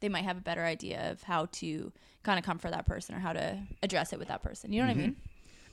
they 0.00 0.08
might 0.08 0.24
have 0.24 0.36
a 0.36 0.40
better 0.42 0.64
idea 0.64 1.10
of 1.10 1.22
how 1.22 1.46
to 1.52 1.92
kind 2.22 2.38
of 2.38 2.44
comfort 2.44 2.72
that 2.72 2.86
person 2.86 3.14
or 3.14 3.18
how 3.18 3.32
to 3.32 3.58
address 3.82 4.12
it 4.12 4.18
with 4.18 4.28
that 4.28 4.42
person. 4.42 4.72
You 4.72 4.80
know 4.80 4.88
what 4.88 4.92
I 4.92 4.94
mm-hmm. 4.94 5.02
mean? 5.02 5.16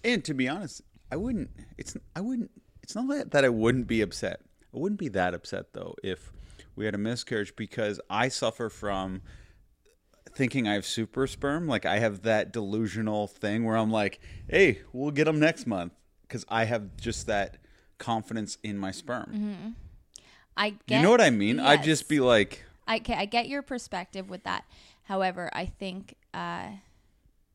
And 0.04 0.24
to 0.26 0.34
be 0.34 0.48
honest, 0.48 0.82
I 1.12 1.18
wouldn't. 1.18 1.50
It's 1.78 1.98
I 2.16 2.22
wouldn't. 2.22 2.52
It's 2.84 2.96
not 2.96 3.08
that, 3.10 3.32
that 3.32 3.44
I 3.44 3.50
wouldn't 3.50 3.88
be 3.88 4.02
upset. 4.02 4.42
I 4.74 4.78
wouldn't 4.78 5.00
be 5.00 5.10
that 5.10 5.34
upset 5.34 5.74
though 5.74 5.96
if 6.04 6.32
we 6.76 6.86
had 6.86 6.96
a 6.96 7.00
miscarriage 7.00 7.56
because 7.56 8.00
I 8.10 8.30
suffer 8.30 8.70
from 8.70 9.22
thinking 10.38 10.68
I 10.68 10.74
have 10.74 10.86
super 10.86 11.28
sperm. 11.28 11.68
Like 11.68 11.86
I 11.86 12.00
have 12.00 12.22
that 12.22 12.54
delusional 12.54 13.28
thing 13.28 13.66
where 13.66 13.76
I'm 13.76 13.92
like, 13.92 14.20
"Hey, 14.48 14.82
we'll 14.94 15.12
get 15.12 15.26
them 15.26 15.40
next 15.40 15.66
month," 15.66 15.94
because 16.22 16.46
I 16.48 16.66
have 16.66 16.96
just 16.96 17.28
that 17.28 17.58
confidence 17.98 18.58
in 18.64 18.78
my 18.78 18.92
sperm. 18.92 19.76
I 20.56 20.70
get, 20.70 20.98
You 20.98 21.02
know 21.02 21.12
what 21.12 21.22
I 21.22 21.32
mean? 21.32 21.60
I'd 21.60 21.84
just 21.84 22.08
be 22.08 22.20
like, 22.20 22.64
I 22.88 22.98
okay, 22.98 23.16
I 23.16 23.26
get 23.26 23.50
your 23.50 23.62
perspective 23.62 24.30
with 24.30 24.44
that. 24.44 24.66
However, 25.04 25.50
I 25.54 25.66
think 25.66 26.16
uh, 26.34 26.68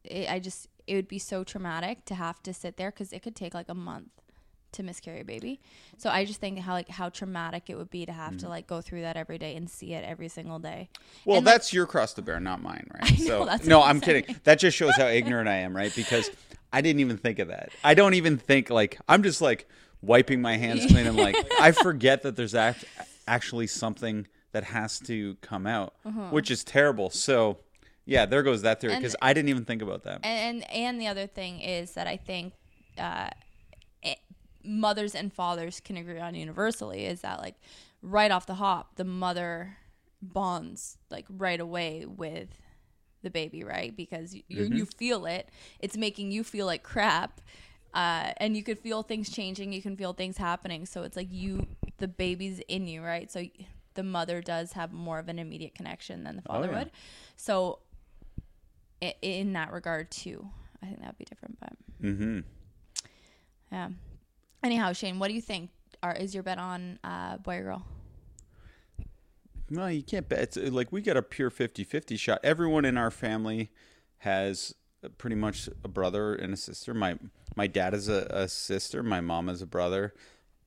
it, 0.04 0.30
I 0.30 0.38
just 0.38 0.68
it 0.86 0.96
would 0.96 1.08
be 1.08 1.18
so 1.18 1.44
traumatic 1.44 2.04
to 2.06 2.14
have 2.16 2.42
to 2.42 2.52
sit 2.52 2.76
there 2.76 2.90
because 2.90 3.12
it 3.12 3.22
could 3.22 3.36
take 3.36 3.54
like 3.54 3.68
a 3.68 3.74
month 3.74 4.10
to 4.72 4.82
miscarry 4.82 5.20
a 5.20 5.24
baby. 5.24 5.60
So 5.98 6.10
I 6.10 6.24
just 6.24 6.40
think 6.40 6.58
how 6.58 6.72
like 6.72 6.88
how 6.88 7.08
traumatic 7.08 7.64
it 7.68 7.76
would 7.76 7.90
be 7.90 8.06
to 8.06 8.12
have 8.12 8.36
to 8.38 8.48
like 8.48 8.66
go 8.66 8.80
through 8.80 9.02
that 9.02 9.16
every 9.16 9.38
day 9.38 9.54
and 9.56 9.68
see 9.70 9.92
it 9.94 10.04
every 10.04 10.28
single 10.28 10.58
day. 10.58 10.88
Well, 11.24 11.38
And, 11.38 11.46
like, 11.46 11.54
that's 11.54 11.72
your 11.72 11.86
cross 11.86 12.14
to 12.14 12.22
bear, 12.22 12.40
not 12.40 12.62
mine, 12.62 12.88
right? 12.94 13.18
know, 13.20 13.26
so 13.26 13.44
that's 13.44 13.66
no, 13.66 13.82
I'm 13.82 14.00
kidding. 14.00 14.36
That 14.44 14.58
just 14.58 14.76
shows 14.76 14.96
how 14.96 15.06
ignorant 15.06 15.48
I 15.48 15.56
am, 15.56 15.74
right? 15.76 15.94
Because 15.94 16.30
I 16.72 16.80
didn't 16.80 17.00
even 17.00 17.18
think 17.18 17.38
of 17.38 17.48
that. 17.48 17.70
I 17.84 17.94
don't 17.94 18.14
even 18.14 18.38
think 18.38 18.70
like 18.70 18.98
I'm 19.08 19.22
just 19.22 19.40
like 19.42 19.68
wiping 20.00 20.40
my 20.42 20.56
hands 20.56 20.86
clean 20.86 21.06
and 21.06 21.16
like 21.16 21.36
I 21.60 21.72
forget 21.72 22.22
that 22.22 22.34
there's 22.36 22.54
act- 22.54 22.84
actually 23.28 23.66
something 23.68 24.26
that 24.52 24.64
has 24.64 24.98
to 25.00 25.36
come 25.40 25.66
out, 25.66 25.94
which 26.30 26.50
is 26.50 26.64
terrible. 26.64 27.08
So 27.10 27.58
yeah, 28.04 28.26
there 28.26 28.42
goes 28.42 28.62
that 28.62 28.80
theory 28.80 28.94
Uh-huh. 28.94 29.00
Because 29.00 29.16
I 29.22 29.32
didn't 29.32 29.48
even 29.50 29.64
think 29.64 29.80
about 29.80 30.02
that. 30.04 30.20
and 30.24 30.68
and 30.72 31.00
the 31.00 31.06
other 31.06 31.26
thing 31.26 31.60
is 31.60 31.92
that 31.92 32.06
I 32.06 32.16
think 32.16 32.52
uh, 32.98 33.28
mothers 34.64 35.14
and 35.14 35.32
fathers 35.32 35.80
can 35.80 35.96
agree 35.96 36.18
on 36.18 36.34
universally 36.34 37.04
is 37.06 37.20
that 37.22 37.40
like 37.40 37.56
right 38.02 38.30
off 38.30 38.46
the 38.46 38.54
hop, 38.54 38.96
the 38.96 39.04
mother 39.04 39.76
bonds 40.20 40.98
like 41.10 41.26
right 41.28 41.60
away 41.60 42.06
with 42.06 42.48
the 43.22 43.30
baby, 43.30 43.64
right? 43.64 43.96
Because 43.96 44.34
you 44.34 44.42
you, 44.48 44.64
you 44.64 44.86
feel 44.86 45.26
it. 45.26 45.48
It's 45.78 45.96
making 45.96 46.32
you 46.32 46.44
feel 46.44 46.66
like 46.66 46.82
crap. 46.82 47.40
Uh, 47.94 48.32
and 48.38 48.56
you 48.56 48.62
could 48.62 48.78
feel 48.78 49.02
things 49.02 49.28
changing. 49.28 49.70
You 49.72 49.82
can 49.82 49.96
feel 49.96 50.14
things 50.14 50.38
happening. 50.38 50.86
So 50.86 51.02
it's 51.02 51.14
like 51.14 51.28
you, 51.30 51.66
the 51.98 52.08
baby's 52.08 52.58
in 52.60 52.88
you, 52.88 53.02
right? 53.02 53.30
So 53.30 53.44
the 53.92 54.02
mother 54.02 54.40
does 54.40 54.72
have 54.72 54.92
more 54.92 55.18
of 55.18 55.28
an 55.28 55.38
immediate 55.38 55.74
connection 55.74 56.24
than 56.24 56.36
the 56.36 56.42
father 56.42 56.68
yeah. 56.68 56.78
would. 56.78 56.90
So 57.36 57.80
in 59.20 59.52
that 59.54 59.72
regard 59.72 60.10
too. 60.10 60.48
I 60.82 60.86
think 60.86 61.00
that'd 61.00 61.18
be 61.18 61.24
different, 61.24 61.58
but 61.60 61.72
mm-hmm. 62.02 62.40
yeah. 63.70 63.88
Anyhow, 64.62 64.92
Shane, 64.92 65.18
what 65.18 65.28
do 65.28 65.34
you 65.34 65.42
think? 65.42 65.70
Are 66.02 66.14
is 66.14 66.34
your 66.34 66.42
bet 66.42 66.58
on 66.58 66.98
uh, 67.04 67.36
boy 67.38 67.58
or 67.58 67.62
girl? 67.62 67.86
No, 69.70 69.86
you 69.86 70.02
can't 70.02 70.28
bet. 70.28 70.40
It's 70.40 70.56
uh, 70.56 70.68
like 70.70 70.92
we 70.92 71.00
got 71.00 71.16
a 71.16 71.22
pure 71.22 71.50
50-50 71.50 72.18
shot. 72.18 72.40
Everyone 72.42 72.84
in 72.84 72.98
our 72.98 73.10
family 73.10 73.70
has 74.18 74.74
uh, 75.04 75.08
pretty 75.16 75.36
much 75.36 75.68
a 75.84 75.88
brother 75.88 76.34
and 76.34 76.52
a 76.52 76.56
sister. 76.56 76.92
My 76.94 77.16
my 77.54 77.66
dad 77.66 77.94
is 77.94 78.08
a, 78.08 78.26
a 78.30 78.48
sister. 78.48 79.02
My 79.02 79.20
mom 79.20 79.48
is 79.48 79.62
a 79.62 79.66
brother. 79.66 80.14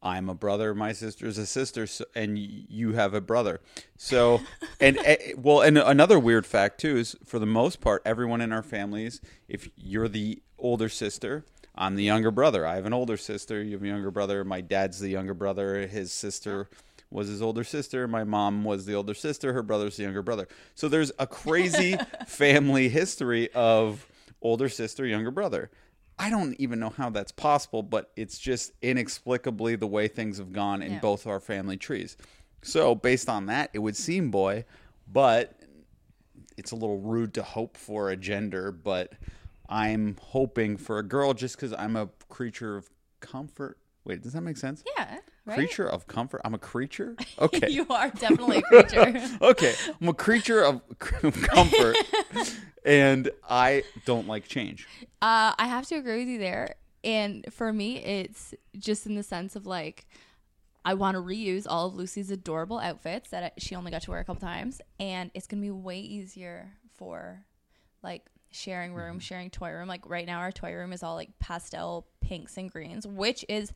I'm 0.01 0.29
a 0.29 0.35
brother. 0.35 0.75
My 0.75 0.93
sister's 0.93 1.39
a 1.39 1.47
sister, 1.47 1.87
so, 1.87 2.05
and 2.13 2.35
y- 2.35 2.65
you 2.69 2.93
have 2.93 3.15
a 3.15 3.21
brother. 3.21 3.59
So, 3.97 4.41
and 4.79 4.99
uh, 4.99 5.15
well, 5.37 5.61
and 5.61 5.77
another 5.77 6.19
weird 6.19 6.45
fact 6.45 6.79
too 6.79 6.97
is, 6.97 7.15
for 7.25 7.39
the 7.39 7.47
most 7.47 7.81
part, 7.81 8.03
everyone 8.05 8.39
in 8.41 8.51
our 8.51 8.61
families, 8.61 9.19
if 9.47 9.67
you're 9.75 10.07
the 10.07 10.43
older 10.59 10.89
sister, 10.89 11.43
I'm 11.77 11.95
the 11.95 12.03
younger 12.03 12.31
brother. 12.31 12.65
I 12.65 12.75
have 12.75 12.85
an 12.85 12.93
older 12.93 13.17
sister. 13.17 13.61
You 13.61 13.73
have 13.73 13.83
a 13.83 13.87
younger 13.87 14.11
brother. 14.11 14.43
My 14.43 14.61
dad's 14.61 14.99
the 14.99 15.09
younger 15.09 15.33
brother. 15.33 15.85
His 15.87 16.11
sister 16.11 16.69
was 17.11 17.27
his 17.27 17.41
older 17.41 17.63
sister. 17.63 18.07
My 18.07 18.23
mom 18.23 18.63
was 18.63 18.85
the 18.85 18.95
older 18.95 19.13
sister. 19.13 19.53
Her 19.53 19.61
brother's 19.63 19.97
the 19.97 20.03
younger 20.03 20.21
brother. 20.21 20.47
So 20.73 20.87
there's 20.87 21.11
a 21.19 21.27
crazy 21.27 21.97
family 22.27 22.89
history 22.89 23.51
of 23.53 24.07
older 24.41 24.69
sister, 24.69 25.05
younger 25.05 25.31
brother. 25.31 25.69
I 26.17 26.29
don't 26.29 26.53
even 26.59 26.79
know 26.79 26.91
how 26.91 27.09
that's 27.09 27.33
possible, 27.33 27.83
but 27.83 28.11
it's 28.15 28.39
just 28.39 28.71
inexplicably 28.81 29.75
the 29.75 29.87
way 29.87 30.07
things 30.07 30.37
have 30.37 30.53
gone 30.53 30.81
in 30.81 30.93
Yeah. 30.93 30.99
both 30.99 31.27
our 31.27 31.41
family 31.41 31.75
trees. 31.77 32.15
So 32.63 32.95
based 32.95 33.27
on 33.29 33.47
that, 33.47 33.69
it 33.73 33.79
would 33.79 33.97
seem 33.97 34.31
boy, 34.31 34.63
but 35.11 35.59
it's 36.57 36.71
a 36.71 36.75
little 36.75 36.99
rude 36.99 37.33
to 37.33 37.43
hope 37.43 37.75
for 37.75 38.09
a 38.09 38.15
gender, 38.15 38.71
but 38.71 39.11
I'm 39.69 40.17
hoping 40.21 40.77
for 40.77 40.99
a 40.99 41.03
girl 41.03 41.33
just 41.33 41.55
because 41.55 41.73
I'm 41.73 41.95
a 41.95 42.09
creature 42.29 42.77
of 42.77 42.89
comfort. 43.19 43.77
Wait, 44.03 44.21
does 44.21 44.33
that 44.33 44.41
make 44.41 44.57
sense? 44.57 44.83
Yeah, 44.97 45.17
right. 45.45 45.55
Creature 45.55 45.87
of 45.89 46.05
comfort. 46.07 46.41
I'm 46.45 46.53
a 46.53 46.59
creature. 46.59 47.15
Okay. 47.39 47.69
you 47.69 47.85
are 47.89 48.09
definitely 48.11 48.57
a 48.57 48.61
creature. 48.61 49.21
okay. 49.41 49.73
I'm 49.99 50.07
a 50.07 50.13
creature 50.13 50.63
of 50.63 50.81
comfort, 50.99 51.97
and 52.85 53.29
I 53.49 53.83
don't 54.05 54.27
like 54.27 54.47
change. 54.47 54.87
Uh, 55.21 55.53
I 55.57 55.67
have 55.67 55.87
to 55.87 55.95
agree 55.95 56.19
with 56.19 56.27
you 56.27 56.39
there. 56.39 56.75
And 57.03 57.45
for 57.51 57.71
me, 57.73 57.97
it's 57.97 58.53
just 58.77 59.05
in 59.05 59.15
the 59.15 59.23
sense 59.23 59.55
of 59.55 59.65
like, 59.65 60.07
I 60.83 60.93
want 60.93 61.15
to 61.15 61.21
reuse 61.21 61.65
all 61.67 61.87
of 61.87 61.95
Lucy's 61.95 62.31
adorable 62.31 62.79
outfits 62.79 63.31
that 63.31 63.53
she 63.57 63.75
only 63.75 63.91
got 63.91 64.03
to 64.03 64.11
wear 64.11 64.19
a 64.19 64.23
couple 64.23 64.47
times, 64.47 64.81
and 64.99 65.31
it's 65.33 65.47
gonna 65.47 65.61
be 65.61 65.71
way 65.71 65.99
easier 65.99 66.73
for 66.95 67.45
like 68.03 68.23
sharing 68.55 68.93
room, 68.93 69.19
sharing 69.19 69.49
toy 69.49 69.71
room. 69.71 69.87
Like 69.87 70.09
right 70.09 70.25
now, 70.25 70.39
our 70.39 70.51
toy 70.51 70.73
room 70.73 70.93
is 70.93 71.03
all 71.03 71.15
like 71.15 71.37
pastel 71.39 72.07
pinks 72.21 72.57
and 72.57 72.71
greens, 72.71 73.05
which 73.05 73.45
is 73.49 73.73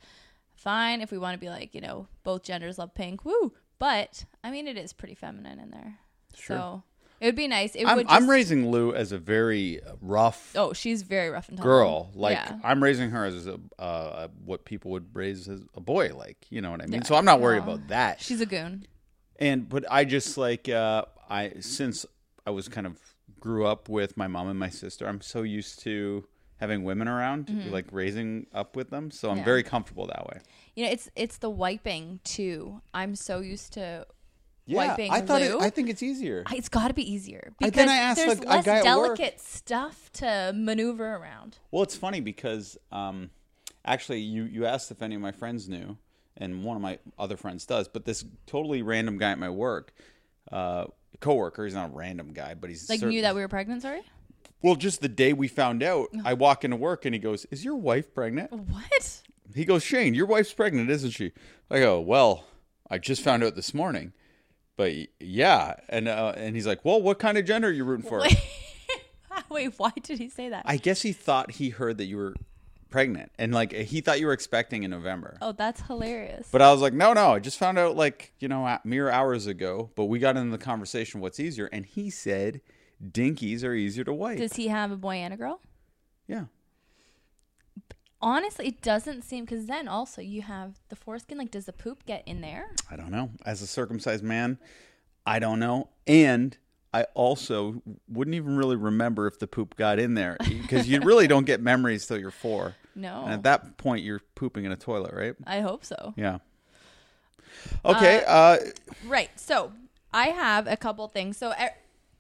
fine 0.55 1.01
if 1.01 1.12
we 1.12 1.17
want 1.17 1.33
to 1.36 1.39
be 1.39 1.50
like 1.50 1.74
you 1.74 1.81
know 1.81 2.07
both 2.24 2.43
genders 2.43 2.77
love 2.77 2.93
pink, 2.93 3.25
woo. 3.25 3.53
But 3.77 4.25
I 4.43 4.51
mean, 4.51 4.67
it 4.67 4.77
is 4.77 4.93
pretty 4.93 5.15
feminine 5.15 5.59
in 5.59 5.71
there, 5.71 6.00
Sure. 6.36 6.57
so 6.57 6.83
it 7.21 7.25
would 7.27 7.36
be 7.36 7.48
nice. 7.48 7.75
It 7.75 7.86
I'm, 7.86 7.98
would. 7.98 8.07
I'm 8.09 8.29
raising 8.29 8.71
Lou 8.71 8.93
as 8.93 9.12
a 9.12 9.17
very 9.17 9.79
rough 10.01 10.53
Oh, 10.55 10.74
she's 10.74 11.01
very 11.03 11.29
rough 11.29 11.50
and 11.50 11.57
tough. 11.57 11.63
girl. 11.65 12.12
Like 12.13 12.38
Yeah. 12.38 12.59
I'm 12.63 12.81
raising 12.83 13.09
her 13.12 13.25
as 13.25 13.48
a 13.48 13.59
uh, 13.77 14.27
what 14.43 14.65
people 14.65 14.91
would 14.91 15.15
raise 15.15 15.48
as 15.48 15.62
a 15.75 15.81
boy. 15.81 16.12
Like 16.15 16.45
you 16.50 16.62
know 16.62 16.71
what 16.71 16.81
I 16.81 16.86
mean. 16.88 17.01
Yeah. 17.01 17.07
So 17.07 17.15
I'm 17.15 17.25
not 17.25 17.39
worried 17.41 17.65
No. 17.65 17.74
about 17.74 17.88
that. 17.89 18.21
She's 18.21 18.41
a 18.41 18.45
goon. 18.45 18.86
And 19.38 19.67
but 19.69 19.86
I 19.89 20.03
just 20.03 20.38
like 20.38 20.67
uh, 20.67 21.05
I 21.29 21.53
since 21.62 22.05
I 22.45 22.51
was 22.51 22.67
kind 22.67 22.86
of 22.88 22.98
grew 23.39 23.65
up 23.65 23.89
with 23.89 24.17
my 24.17 24.27
mom 24.27 24.48
and 24.48 24.60
my 24.60 24.69
sister. 24.69 25.08
I'm 25.08 25.22
so 25.22 25.41
used 25.43 25.79
to 25.84 26.25
having 26.58 26.84
women 26.84 27.08
around, 27.08 27.50
like 27.72 27.86
raising 27.91 28.46
up 28.53 28.75
with 28.75 28.89
them. 28.89 29.12
So 29.12 29.29
I'm 29.29 29.36
Mm-hmm. 29.36 29.39
Yeah. 29.39 29.46
very 29.46 29.63
comfortable 29.63 30.05
that 30.08 30.25
way. 30.27 30.39
You 30.75 30.86
know, 30.86 30.91
it's 30.91 31.10
it's 31.15 31.38
the 31.38 31.50
wiping 31.50 32.19
too. 32.24 32.81
I'm 32.93 33.15
so 33.15 33.39
used 33.39 33.74
to 33.74 34.05
Yeah, 34.65 34.88
wiping 34.89 35.12
I 35.12 35.22
thought 35.22 35.41
it, 35.41 35.55
I 35.60 35.69
think 35.69 35.89
it's 35.89 36.03
easier. 36.03 36.43
I- 36.48 36.55
it's 36.55 36.69
got 36.69 36.89
to 36.89 36.93
be 36.93 37.10
easier 37.10 37.53
I- 37.62 37.65
because 37.65 37.75
then 37.75 37.89
I 37.89 37.96
asked, 37.96 38.17
there's 38.17 38.39
like, 38.39 38.46
a 38.48 38.50
less 38.50 38.65
guy 38.65 38.77
at 38.79 38.86
work- 38.98 39.17
delicate 39.17 39.39
stuff 39.39 40.12
to 40.13 40.51
maneuver 40.55 41.15
around. 41.15 41.58
Well, 41.72 41.84
it's 41.84 41.96
funny 41.96 42.19
because 42.19 42.77
um, 42.91 43.29
actually, 43.86 44.19
you 44.19 44.43
you 44.43 44.65
asked 44.65 44.91
if 44.91 45.01
any 45.01 45.15
of 45.15 45.22
my 45.22 45.31
friends 45.31 45.67
knew, 45.69 45.98
and 46.38 46.63
one 46.63 46.75
of 46.75 46.81
my 46.81 47.00
other 47.17 47.38
friends 47.38 47.65
does. 47.65 47.88
But 47.88 48.03
this 48.05 48.25
totally 48.48 48.81
random 48.81 49.17
guy 49.17 49.31
at 49.31 49.39
my 49.39 49.50
work, 49.50 49.93
uh, 50.51 50.86
coworker, 51.18 51.66
he's 51.66 51.74
not 51.74 51.89
a 51.89 51.94
random 51.94 52.34
guy, 52.34 52.54
but 52.54 52.70
he's 52.70 52.89
Like 52.89 53.00
cer- 53.00 53.08
knew 53.08 53.22
that 53.22 53.36
we 53.36 53.42
were 53.42 53.48
pregnant. 53.48 53.82
Sorry. 53.82 54.01
Well, 54.62 54.75
just 54.75 55.01
the 55.01 55.08
day 55.10 55.32
we 55.34 55.48
found 55.48 55.82
out, 55.84 56.10
I 56.25 56.34
walk 56.34 56.63
into 56.66 56.75
work 56.75 57.06
and 57.06 57.16
he 57.16 57.20
goes, 57.20 57.46
"Is 57.50 57.63
your 57.63 57.75
wife 57.75 58.13
pregnant?" 58.13 58.51
What? 58.51 59.22
He 59.56 59.63
goes, 59.66 59.84
"Shane, 59.84 60.13
your 60.13 60.25
wife's 60.25 60.54
pregnant, 60.54 60.89
isn't 60.89 61.12
she?" 61.12 61.32
I 61.72 61.80
go, 61.80 62.00
"Well, 62.01 62.46
I 62.89 62.98
just 62.98 63.22
found 63.22 63.44
out 63.44 63.56
this 63.56 63.74
morning." 63.74 64.12
But 64.75 64.94
yeah, 65.20 65.75
and 65.89 66.08
uh, 66.08 66.34
and 66.36 66.56
he's 66.56 66.68
like, 66.68 66.84
"Well, 66.84 67.01
what 67.01 67.20
kind 67.20 67.38
of 67.38 67.46
gender 67.46 67.70
are 67.70 67.72
you 67.72 67.84
rooting 67.86 68.08
for?" 68.10 68.20
Wait, 68.20 68.38
wait. 69.50 69.74
Why 69.78 69.92
did 70.04 70.20
he 70.20 70.30
say 70.30 70.50
that? 70.50 70.63
I 70.66 70.75
guess 70.78 71.01
he 71.04 71.13
thought 71.13 71.51
he 71.51 71.70
heard 71.70 71.98
that 71.98 72.06
you 72.06 72.18
were 72.18 72.36
pregnant, 72.89 73.31
and 73.38 73.53
like 73.53 73.72
he 73.74 74.01
thought 74.01 74.19
you 74.19 74.27
were 74.27 74.34
expecting 74.34 74.84
in 74.84 74.91
November. 74.91 75.38
oh, 75.41 75.51
that's 75.51 75.81
hilarious. 75.81 76.48
But 76.51 76.62
I 76.62 76.72
was 76.72 76.81
like, 76.81 76.93
no, 76.93 77.13
no, 77.13 77.34
I 77.34 77.39
just 77.39 77.58
found 77.58 77.77
out 77.77 77.96
like, 77.96 78.34
you 78.39 78.48
know, 78.48 78.77
mere 78.84 79.10
hours 79.10 79.48
ago. 79.48 79.91
But 79.96 80.05
we 80.05 80.19
got 80.19 80.38
into 80.38 80.51
the 80.51 80.63
conversation 80.63 81.22
what's 81.22 81.39
easier. 81.39 81.69
And 81.72 81.86
he 81.86 82.10
said 82.10 82.62
dinkies 83.03 83.63
are 83.63 83.74
easier 83.74 84.03
to 84.03 84.13
wipe. 84.13 84.38
Does 84.39 84.55
he 84.55 84.67
have 84.67 84.91
a 84.91 84.98
boy 84.98 85.15
and 85.15 85.34
a 85.34 85.38
girl? 85.38 85.62
yeah. 86.27 86.46
Honestly, 88.22 88.67
it 88.67 88.81
doesn't 88.81 89.22
seem 89.24 89.46
because 89.46 89.67
then 89.67 89.88
also 89.88 90.22
you 90.22 90.41
have 90.41 90.74
the 90.89 90.96
foreskin. 90.98 91.38
Like, 91.38 91.51
does 91.51 91.65
the 91.65 91.72
poop 91.72 92.05
get 92.05 92.22
in 92.27 92.41
there? 92.41 92.72
I 92.91 92.98
don't 92.98 93.12
know. 93.12 93.31
As 93.46 93.62
a 93.62 93.67
circumcised 93.67 94.25
man, 94.25 94.58
I 95.25 95.39
don't 95.39 95.58
know. 95.58 95.88
And 96.05 96.58
I 96.93 97.03
also 97.13 97.81
wouldn't 98.08 98.34
even 98.36 98.58
really 98.58 98.75
remember 98.75 99.27
if 99.27 99.38
the 99.38 99.48
poop 99.48 99.75
got 99.75 100.00
in 100.00 100.15
there 100.15 100.38
because 100.39 100.88
you 100.88 101.01
really 101.01 101.27
don't 101.27 101.46
get 101.46 101.62
memories 101.62 102.08
till 102.08 102.17
you're 102.17 102.31
four. 102.31 102.75
No. 102.96 103.24
And 103.24 103.34
at 103.34 103.43
that 103.43 103.77
point, 103.77 104.03
you're 104.03 104.22
pooping 104.36 104.65
in 104.65 104.72
a 104.72 104.75
toilet, 104.75 105.13
right? 105.13 105.36
I 105.46 105.62
hope 105.62 105.86
so. 105.86 106.13
Yeah. 106.17 106.39
Okay. 107.86 108.24
Uh, 108.25 108.58
Right. 109.05 109.29
So 109.39 109.72
I 110.13 110.27
have 110.29 110.67
a 110.67 110.75
couple 110.77 111.08
things. 111.08 111.38
So 111.38 111.50
I, 111.50 111.72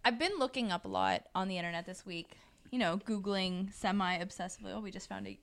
I've 0.05 0.19
been 0.19 0.37
looking 0.37 0.71
up 0.71 0.85
a 0.85 0.87
lot 0.87 1.23
on 1.33 1.47
the 1.47 1.57
internet 1.57 1.85
this 1.85 2.05
week. 2.05 2.37
You 2.71 2.77
know, 2.77 2.99
googling 3.05 3.73
semi 3.73 4.19
obsessively. 4.19 4.73
Oh, 4.75 4.79
we 4.79 4.91
just 4.91 5.09
found 5.09 5.27
a, 5.27 5.39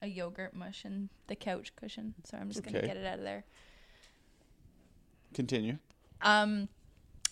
a 0.00 0.06
yogurt 0.06 0.54
mush 0.54 0.84
in 0.84 1.08
the 1.26 1.34
couch 1.34 1.74
cushion. 1.74 2.14
So 2.24 2.36
I'm 2.36 2.48
just 2.48 2.62
gonna 2.62 2.80
get 2.80 2.96
it 2.96 3.04
out 3.04 3.18
of 3.18 3.24
there. 3.24 3.44
continue. 5.34 5.78
Um, 6.20 6.68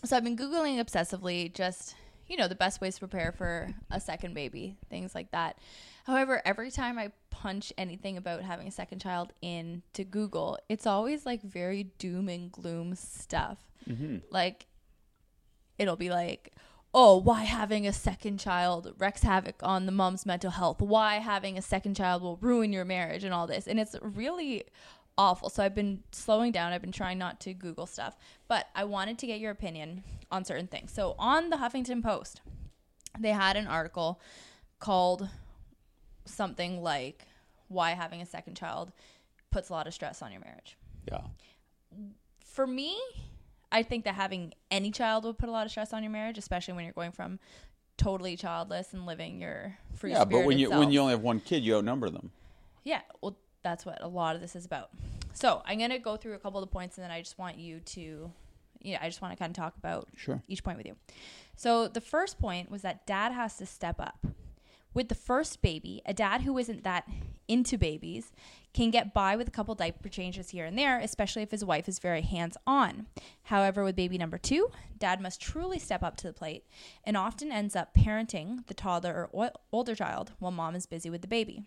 so 0.05 0.17
I've 0.17 0.25
been 0.25 0.37
googling 0.37 0.83
obsessively, 0.83 1.53
just 1.53 1.95
you 2.31 2.37
know, 2.37 2.47
the 2.47 2.55
best 2.55 2.81
ways 2.81 2.95
to 2.95 3.01
prepare 3.01 3.33
for 3.33 3.75
a 3.91 4.01
second 4.01 4.35
baby, 4.35 4.77
things 4.89 5.17
like 5.17 5.33
that. 5.33 5.59
However, 6.05 6.41
every 6.45 6.71
time 6.71 6.97
I 6.97 7.11
punch 7.31 7.73
anything 7.77 8.17
about 8.17 8.43
having 8.43 8.69
a 8.69 8.71
second 8.71 9.01
child 9.01 9.33
into 9.43 10.05
Google, 10.05 10.57
it's 10.69 10.87
always 10.87 11.27
like 11.27 11.43
very 11.43 11.85
doom 11.99 12.29
and 12.29 12.53
gloom 12.53 12.95
stuff. 12.95 13.59
Mm-hmm. 13.89 14.19
Like, 14.31 14.67
it'll 15.77 15.97
be 15.97 16.11
like, 16.11 16.53
oh, 16.95 17.17
why 17.17 17.43
having 17.43 17.85
a 17.85 17.93
second 17.93 18.39
child 18.39 18.95
wreaks 18.97 19.25
havoc 19.25 19.57
on 19.65 19.87
the 19.87 19.93
mom's 19.93 20.25
mental 20.25 20.53
health? 20.53 20.81
Why 20.81 21.17
having 21.17 21.59
a 21.59 21.63
second 21.63 21.97
child 21.97 22.23
will 22.23 22.37
ruin 22.37 22.73
your 22.73 22.85
marriage 22.85 23.25
and 23.25 23.35
all 23.35 23.49
this. 23.49 23.67
And 23.67 23.81
it's 23.81 23.97
really 24.03 24.65
awful. 25.17 25.51
So 25.51 25.63
I've 25.63 25.75
been 25.75 26.03
slowing 26.13 26.53
down. 26.53 26.73
I've 26.73 26.81
been 26.81 26.93
trying 26.93 27.19
not 27.19 27.41
to 27.41 27.55
Google 27.55 27.87
stuff, 27.87 28.17
but 28.49 28.67
I 28.75 28.85
wanted 28.85 29.19
to 29.19 29.27
get 29.27 29.41
your 29.41 29.51
opinion 29.51 30.05
on 30.31 30.45
certain 30.45 30.67
things. 30.67 30.93
So 30.93 31.15
on 31.19 31.51
the 31.51 31.57
Huffington 31.57 32.03
Post, 32.03 32.41
they 33.19 33.31
had 33.31 33.57
an 33.57 33.67
article 33.67 34.21
called 34.79 35.29
something 36.25 36.83
like 36.83 37.27
why 37.69 37.91
having 37.91 38.21
a 38.21 38.27
second 38.27 38.57
child 38.57 38.93
puts 39.51 39.69
a 39.69 39.73
lot 39.73 39.87
of 39.87 39.95
stress 39.95 40.23
on 40.23 40.33
your 40.33 40.41
marriage. 40.41 40.77
Yeah. 41.11 41.23
For 42.45 42.67
me, 42.67 42.99
I 43.73 43.83
think 43.83 44.05
that 44.05 44.15
having 44.15 44.53
any 44.71 44.91
child 44.91 45.25
would 45.25 45.39
put 45.39 45.49
a 45.49 45.53
lot 45.53 45.67
of 45.67 45.71
stress 45.71 45.93
on 45.93 46.03
your 46.03 46.13
marriage, 46.13 46.39
especially 46.39 46.75
when 46.75 46.85
you're 46.85 46.93
going 46.93 47.13
from 47.13 47.39
totally 47.97 48.37
childless 48.37 48.93
and 48.93 49.07
living 49.07 49.41
your 49.41 49.77
free 49.95 50.13
Yeah, 50.13 50.25
but 50.25 50.45
when 50.45 50.59
you 50.59 50.71
when 50.71 50.91
you 50.91 51.01
only 51.01 51.13
have 51.13 51.23
one 51.23 51.41
kid, 51.41 51.63
you 51.63 51.77
outnumber 51.77 52.11
them. 52.11 52.31
Yeah, 52.83 53.03
well, 53.21 53.37
that's 53.63 53.85
what 53.87 54.03
a 54.03 54.09
lot 54.09 54.35
of 54.35 54.41
this 54.41 54.57
is 54.57 54.65
about. 54.65 54.91
So 55.33 55.63
I'm 55.65 55.79
gonna 55.79 55.99
go 55.99 56.17
through 56.17 56.35
a 56.35 56.39
couple 56.39 56.63
of 56.63 56.69
the 56.69 56.73
points, 56.73 56.97
and 56.99 57.05
then 57.05 57.11
I 57.11 57.21
just 57.21 57.39
want 57.39 57.59
you 57.59 57.81
to, 57.81 58.33
yeah, 58.81 58.99
I 59.01 59.07
just 59.09 59.23
want 59.23 59.33
to 59.33 59.39
kind 59.39 59.51
of 59.51 59.57
talk 59.57 59.77
about 59.77 60.09
Sure. 60.17 60.43
each 60.49 60.65
point 60.65 60.77
with 60.79 60.87
you. 60.87 60.97
So 61.57 61.89
the 61.89 62.01
first 62.01 62.39
point 62.39 62.71
was 62.71 62.83
that 62.83 63.07
dad 63.07 63.33
has 63.33 63.57
to 63.59 63.67
step 63.67 64.01
up. 64.01 64.27
With 64.93 65.09
the 65.09 65.15
first 65.15 65.63
baby, 65.63 66.03
a 66.05 66.13
dad 66.13 66.41
who 66.41 66.59
isn't 66.59 66.83
that 66.83 67.09
into 67.47 67.79
babies 67.79 68.33
can 68.73 68.91
get 68.91 69.15
by 69.15 69.37
with 69.37 69.47
a 69.47 69.51
couple 69.53 69.73
diaper 69.77 70.09
changes 70.09 70.51
here 70.51 70.65
and 70.65 70.77
there, 70.77 70.99
especially 70.99 71.43
if 71.43 71.53
his 71.53 71.65
wife 71.65 71.89
is 71.89 72.01
very 72.01 72.23
hands 72.23 72.57
on. 72.67 73.07
However, 73.45 73.85
with 73.85 73.95
baby 73.95 74.19
number 74.19 74.37
two, 74.39 74.69
dad 74.99 75.21
must 75.21 75.41
truly 75.41 75.79
step 75.79 76.03
up 76.03 76.17
to 76.17 76.27
the 76.27 76.33
plate 76.33 76.65
and 77.05 77.17
often 77.17 77.53
ends 77.53 77.77
up 77.77 77.95
parenting 77.95 78.67
the 78.67 78.75
toddler 78.75 79.29
or 79.33 79.47
o- 79.47 79.53
older 79.71 79.95
child 79.95 80.33
while 80.41 80.51
mom 80.51 80.75
is 80.75 80.87
busy 80.87 81.09
with 81.09 81.23
the 81.23 81.29
baby. 81.29 81.63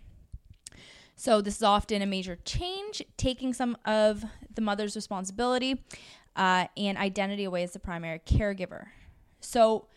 So 1.16 1.42
this 1.42 1.58
is 1.58 1.64
often 1.64 2.02
a 2.02 2.06
major 2.06 2.38
change, 2.44 3.02
taking 3.18 3.54
some 3.54 3.78
of 3.86 4.24
the 4.54 4.62
mother's 4.62 4.96
responsibility 4.96 5.84
uh, 6.36 6.68
and 6.76 6.98
identity 6.98 7.44
away 7.44 7.64
as 7.64 7.74
the 7.74 7.80
primary 7.80 8.20
caregiver. 8.20 8.88
So 9.40 9.88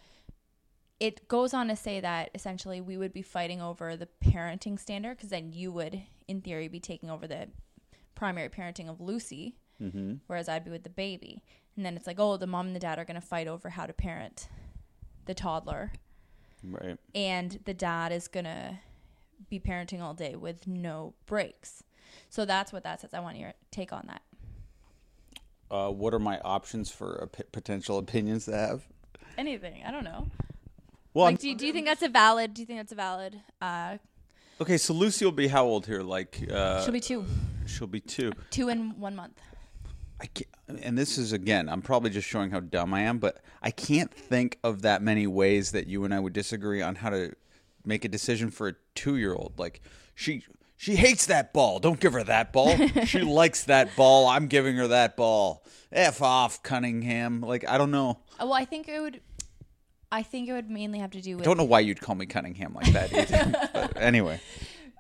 it 1.01 1.27
goes 1.29 1.53
on 1.55 1.69
to 1.69 1.77
say 1.77 2.01
that 2.01 2.31
essentially 2.35 2.81
we 2.81 2.97
would 2.97 3.13
be 3.13 3.23
fighting 3.23 3.61
over 3.61 3.97
the 3.97 4.09
parenting 4.25 4.79
standard 4.79 5.17
because 5.17 5.31
then 5.31 5.53
you 5.53 5.73
would, 5.73 6.03
in 6.29 6.41
theory, 6.41 6.69
be 6.69 6.81
taking 6.81 7.11
over 7.11 7.27
the 7.27 7.49
primary 8.15 8.49
parenting 8.49 8.89
of 8.89 9.01
Lucy, 9.01 9.57
Mm-hmm. 9.83 10.15
whereas 10.27 10.49
I'd 10.49 10.65
be 10.65 10.71
with 10.71 10.85
the 10.85 10.89
baby. 10.91 11.43
And 11.77 11.85
then 11.85 11.99
it's 11.99 12.07
like, 12.07 12.19
oh, 12.19 12.39
the 12.39 12.47
mom 12.47 12.69
and 12.69 12.75
the 12.75 12.81
dad 12.81 12.99
are 12.99 13.05
going 13.05 13.21
to 13.21 13.27
fight 13.27 13.47
over 13.47 13.69
how 13.69 13.85
to 13.85 13.93
parent 13.93 14.49
the 15.27 15.35
toddler 15.35 15.93
Right. 16.65 16.97
and 17.15 17.61
the 17.67 17.75
dad 17.75 18.11
is 18.13 18.27
gonna 18.27 18.81
be 19.49 19.59
parenting 19.61 20.01
all 20.01 20.15
day 20.15 20.35
with 20.37 20.67
no 20.67 21.15
breaks. 21.27 21.83
So 22.29 22.45
that's 22.45 22.73
what 22.73 22.83
that 22.85 23.01
says. 23.01 23.15
I 23.15 23.21
want 23.21 23.39
your 23.39 23.53
take 23.71 23.93
on 23.93 24.09
that. 24.09 24.23
Uh, 25.71 25.91
what 25.91 26.15
are 26.15 26.19
my 26.19 26.39
options 26.41 26.91
for 26.91 27.23
op- 27.25 27.53
potential 27.53 27.99
opinions 27.99 28.45
to 28.47 28.57
have? 28.57 28.87
Anything? 29.37 29.83
I 29.87 29.91
don't 29.91 30.05
know. 30.05 30.29
Well, 31.13 31.27
like, 31.27 31.39
do 31.39 31.49
you, 31.49 31.57
do 31.57 31.67
you 31.67 31.73
think 31.73 31.87
that's 31.87 32.03
a 32.03 32.09
valid? 32.09 32.55
Do 32.55 32.63
you 32.63 32.67
think 32.67 32.79
that's 32.79 32.93
a 32.93 32.97
valid? 32.97 33.41
Uh, 33.61 33.97
okay. 34.61 34.77
So 34.77 34.93
Lucy 34.93 35.25
will 35.25 35.33
be 35.33 35.49
how 35.49 35.65
old 35.65 35.87
here? 35.87 36.03
Like, 36.03 36.39
uh, 36.51 36.85
she'll 36.85 36.93
be 36.93 37.01
two, 37.01 37.25
she'll 37.67 37.87
be 37.87 38.01
two. 38.01 38.33
two 38.51 38.69
in 38.69 38.99
one 39.01 39.17
month. 39.17 39.41
I 40.21 40.27
can't, 40.27 40.49
and 40.83 40.97
this 40.97 41.19
is 41.19 41.33
again, 41.33 41.69
I'm 41.69 41.83
probably 41.83 42.11
just 42.11 42.27
showing 42.27 42.51
how 42.51 42.61
dumb 42.61 42.95
I 42.95 43.03
am, 43.03 43.19
but 43.19 43.43
I 43.63 43.71
can't 43.71 44.13
think 44.13 44.59
of 44.65 44.83
that 44.83 45.03
many 45.03 45.27
ways 45.27 45.73
that 45.73 45.87
you 45.87 46.05
and 46.05 46.15
I 46.15 46.21
would 46.21 46.33
disagree 46.33 46.81
on 46.81 46.95
how 46.95 47.11
to 47.11 47.33
make 47.87 48.05
a 48.05 48.09
decision 48.09 48.51
for 48.51 48.69
a 48.69 48.75
two 48.95 49.17
year 49.17 49.35
old. 49.35 49.55
Like 49.59 49.81
she 50.15 50.45
she 50.77 50.97
hates 50.97 51.27
that 51.27 51.53
ball. 51.55 51.79
Don't 51.79 52.01
give 52.01 52.13
her 52.13 52.25
that 52.25 52.53
ball. 52.53 52.77
she 53.07 53.21
likes 53.23 53.65
that 53.65 53.95
ball. 53.97 54.27
I'm 54.29 54.47
giving 54.49 54.77
her 54.77 54.89
that 54.89 55.17
ball. 55.17 55.65
F 55.93 56.21
off, 56.21 56.63
Cunningham. 56.63 57.41
Like 57.41 57.67
I 57.69 57.79
don't 57.79 57.91
know. 57.91 58.19
Uh, 58.41 58.47
Well, 58.47 58.55
I 58.55 58.65
think 58.65 58.89
it 58.89 59.01
would. 59.01 59.21
I 60.13 60.23
think 60.23 60.49
it 60.49 60.53
would 60.53 60.71
mainly 60.71 60.99
have 61.01 61.11
to 61.13 61.21
do 61.21 61.37
with. 61.37 61.43
I 61.43 61.45
Don't 61.47 61.57
know 61.57 61.65
why 61.65 61.81
you'd 61.81 62.01
call 62.01 62.15
me 62.15 62.27
Cunningham 62.27 62.75
like 62.75 62.93
that 62.93 63.13
either. 63.13 63.69
but 63.73 63.97
anyway. 63.97 64.41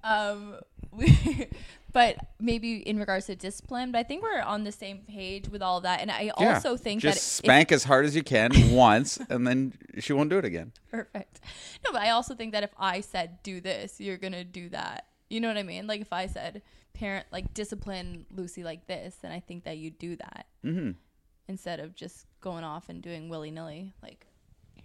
um, 0.02 0.56
we, 0.90 1.46
but 1.92 2.16
maybe 2.40 2.76
in 2.78 2.98
regards 2.98 3.26
to 3.26 3.36
discipline. 3.36 3.92
But 3.92 3.98
I 3.98 4.02
think 4.02 4.22
we're 4.22 4.40
on 4.40 4.64
the 4.64 4.72
same 4.72 4.98
page 5.08 5.48
with 5.48 5.62
all 5.62 5.80
that. 5.82 6.00
And 6.00 6.10
I 6.10 6.32
Yeah. 6.38 6.54
also 6.54 6.76
think 6.76 7.02
just 7.02 7.14
that 7.14 7.20
if- 7.20 7.22
spank 7.46 7.72
as 7.72 7.84
hard 7.84 8.04
as 8.04 8.16
you 8.16 8.22
can 8.22 8.72
once 8.72 9.18
and 9.30 9.46
then 9.46 9.74
she 10.00 10.12
won't 10.12 10.28
do 10.30 10.38
it 10.38 10.44
again. 10.44 10.72
Perfect. 10.90 11.35
No, 11.84 11.92
but 11.92 12.02
I 12.02 12.10
also 12.10 12.34
think 12.34 12.52
that 12.52 12.62
if 12.62 12.70
I 12.78 13.00
said 13.00 13.42
do 13.42 13.60
this, 13.60 14.00
you're 14.00 14.16
gonna 14.18 14.44
do 14.44 14.68
that. 14.70 15.06
You 15.30 15.40
know 15.40 15.48
what 15.48 15.56
I 15.56 15.62
mean? 15.62 15.86
Like 15.86 16.00
if 16.00 16.12
I 16.12 16.26
said 16.26 16.62
parent 16.94 17.26
like 17.32 17.52
discipline 17.54 18.26
Lucy 18.34 18.62
like 18.64 18.86
this, 18.86 19.16
then 19.22 19.32
I 19.32 19.40
think 19.40 19.64
that 19.64 19.76
you 19.78 19.90
do 19.90 20.16
that 20.16 20.46
hmm 20.62 20.90
instead 21.48 21.78
of 21.78 21.94
just 21.94 22.26
going 22.40 22.64
off 22.64 22.88
and 22.88 23.00
doing 23.02 23.28
willy 23.28 23.50
nilly. 23.52 23.92
Like, 24.02 24.26
do 24.76 24.82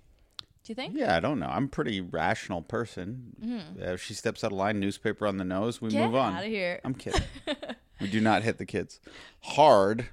you 0.67 0.75
think? 0.75 0.95
Yeah, 0.95 1.15
I 1.15 1.19
don't 1.19 1.39
know. 1.39 1.47
I'm 1.47 1.65
a 1.65 1.67
pretty 1.69 2.01
rational 2.01 2.61
person. 2.61 3.33
Uh, 3.81 3.93
if 3.93 4.01
she 4.03 4.13
steps 4.13 4.43
out 4.43 4.51
of 4.51 4.57
line, 4.57 4.79
newspaper 4.79 5.25
on 5.25 5.37
the 5.37 5.43
nose, 5.43 5.81
we 5.81 5.89
Mm-hmm. 5.89 5.97
Get 5.97 6.05
move 6.05 6.15
on. 6.15 6.33
out 6.35 6.43
of 6.43 6.49
here. 6.49 6.79
I'm 6.83 6.93
kidding. 6.93 7.21
we 7.99 8.07
do 8.09 8.21
not 8.21 8.43
hit 8.43 8.57
the 8.59 8.65
kids 8.67 8.99
hard. 9.41 10.05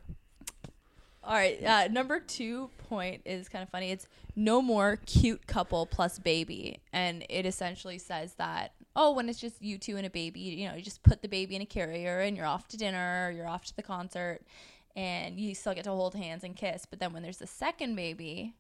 All 1.23 1.35
right. 1.35 1.63
Uh, 1.63 1.89
number 1.89 2.21
two 2.21 2.71
point 2.89 3.21
is 3.27 3.49
kind 3.51 3.63
of 3.63 3.69
funny. 3.69 3.91
It's 3.91 4.07
no 4.38 4.62
more 4.62 4.96
cute 5.05 5.46
couple 5.46 5.85
plus 5.85 6.18
baby, 6.18 6.81
and 6.92 7.24
it 7.29 7.44
essentially 7.44 7.98
says 7.98 8.35
that 8.35 8.72
oh, 8.96 9.12
when 9.12 9.29
it's 9.29 9.38
just 9.38 9.62
you 9.62 9.79
two 9.79 9.96
and 9.96 10.05
a 10.05 10.11
baby, 10.11 10.40
you 10.40 10.68
know, 10.68 10.74
you 10.74 10.83
just 10.83 11.05
put 11.05 11.22
the 11.22 11.29
baby 11.29 11.55
in 11.55 11.62
a 11.62 11.66
carrier 11.66 12.18
and 12.18 12.37
you're 12.37 12.46
off 12.46 12.66
to 12.66 12.77
dinner, 12.77 13.29
or 13.29 13.31
you're 13.31 13.46
off 13.46 13.64
to 13.64 13.77
the 13.77 13.83
concert, 13.83 14.40
and 14.96 15.38
you 15.38 15.55
still 15.55 15.72
get 15.72 15.85
to 15.85 15.90
hold 15.90 16.14
hands 16.16 16.42
and 16.42 16.57
kiss. 16.57 16.85
But 16.85 16.98
then 16.98 17.12
when 17.12 17.22
there's 17.22 17.38
the 17.38 17.46
second 17.46 17.94
baby, 17.94 18.57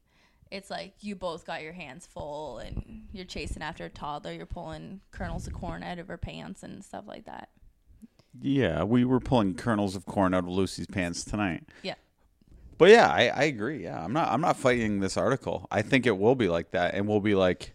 it's 0.50 0.70
like 0.70 0.94
you 1.00 1.16
both 1.16 1.44
got 1.44 1.62
your 1.62 1.72
hands 1.72 2.06
full 2.06 2.58
and 2.58 3.08
you're 3.12 3.24
chasing 3.24 3.62
after 3.62 3.84
a 3.84 3.90
toddler. 3.90 4.32
You're 4.32 4.46
pulling 4.46 5.00
kernels 5.10 5.48
of 5.48 5.54
corn 5.54 5.82
out 5.82 5.98
of 5.98 6.06
her 6.06 6.16
pants 6.16 6.62
and 6.62 6.84
stuff 6.84 7.04
like 7.08 7.24
that. 7.26 7.48
Yeah, 8.40 8.84
we 8.84 9.04
were 9.04 9.20
pulling 9.20 9.54
kernels 9.54 9.96
of 9.96 10.06
corn 10.06 10.34
out 10.34 10.44
of 10.44 10.50
Lucy's 10.50 10.86
pants 10.86 11.24
tonight. 11.24 11.64
Yeah. 11.82 11.94
But 12.78 12.90
yeah, 12.90 13.08
I, 13.08 13.28
I 13.28 13.42
agree. 13.44 13.82
Yeah, 13.82 14.02
I'm 14.02 14.12
not. 14.12 14.28
I'm 14.32 14.40
not 14.40 14.56
fighting 14.56 15.00
this 15.00 15.16
article. 15.16 15.66
I 15.70 15.82
think 15.82 16.06
it 16.06 16.16
will 16.16 16.36
be 16.36 16.48
like 16.48 16.70
that, 16.70 16.94
and 16.94 17.08
we'll 17.08 17.20
be 17.20 17.34
like 17.34 17.74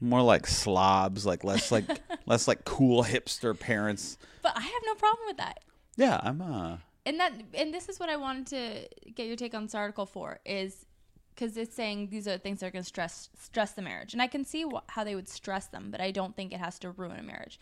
more 0.00 0.22
like 0.22 0.46
slobs, 0.46 1.26
like 1.26 1.42
less 1.44 1.72
like 1.72 1.84
less 2.26 2.46
like 2.46 2.64
cool 2.64 3.02
hipster 3.02 3.58
parents. 3.58 4.16
But 4.42 4.56
I 4.56 4.60
have 4.62 4.82
no 4.86 4.94
problem 4.94 5.26
with 5.26 5.36
that. 5.38 5.60
Yeah, 5.96 6.20
I'm. 6.22 6.40
Uh, 6.40 6.76
and 7.04 7.18
that 7.18 7.32
and 7.54 7.74
this 7.74 7.88
is 7.88 7.98
what 7.98 8.08
I 8.08 8.16
wanted 8.16 8.46
to 8.48 9.10
get 9.12 9.26
your 9.26 9.36
take 9.36 9.54
on 9.54 9.64
this 9.64 9.74
article 9.74 10.06
for 10.06 10.38
is 10.46 10.86
because 11.34 11.56
it's 11.56 11.74
saying 11.74 12.08
these 12.10 12.28
are 12.28 12.32
the 12.32 12.38
things 12.38 12.60
that 12.60 12.66
are 12.66 12.70
going 12.70 12.84
to 12.84 12.88
stress 12.88 13.30
stress 13.38 13.72
the 13.72 13.82
marriage, 13.82 14.12
and 14.12 14.22
I 14.22 14.28
can 14.28 14.44
see 14.44 14.62
wh- 14.62 14.84
how 14.88 15.02
they 15.02 15.16
would 15.16 15.28
stress 15.28 15.66
them, 15.66 15.90
but 15.90 16.00
I 16.00 16.12
don't 16.12 16.36
think 16.36 16.52
it 16.52 16.60
has 16.60 16.78
to 16.80 16.90
ruin 16.90 17.18
a 17.18 17.22
marriage. 17.22 17.58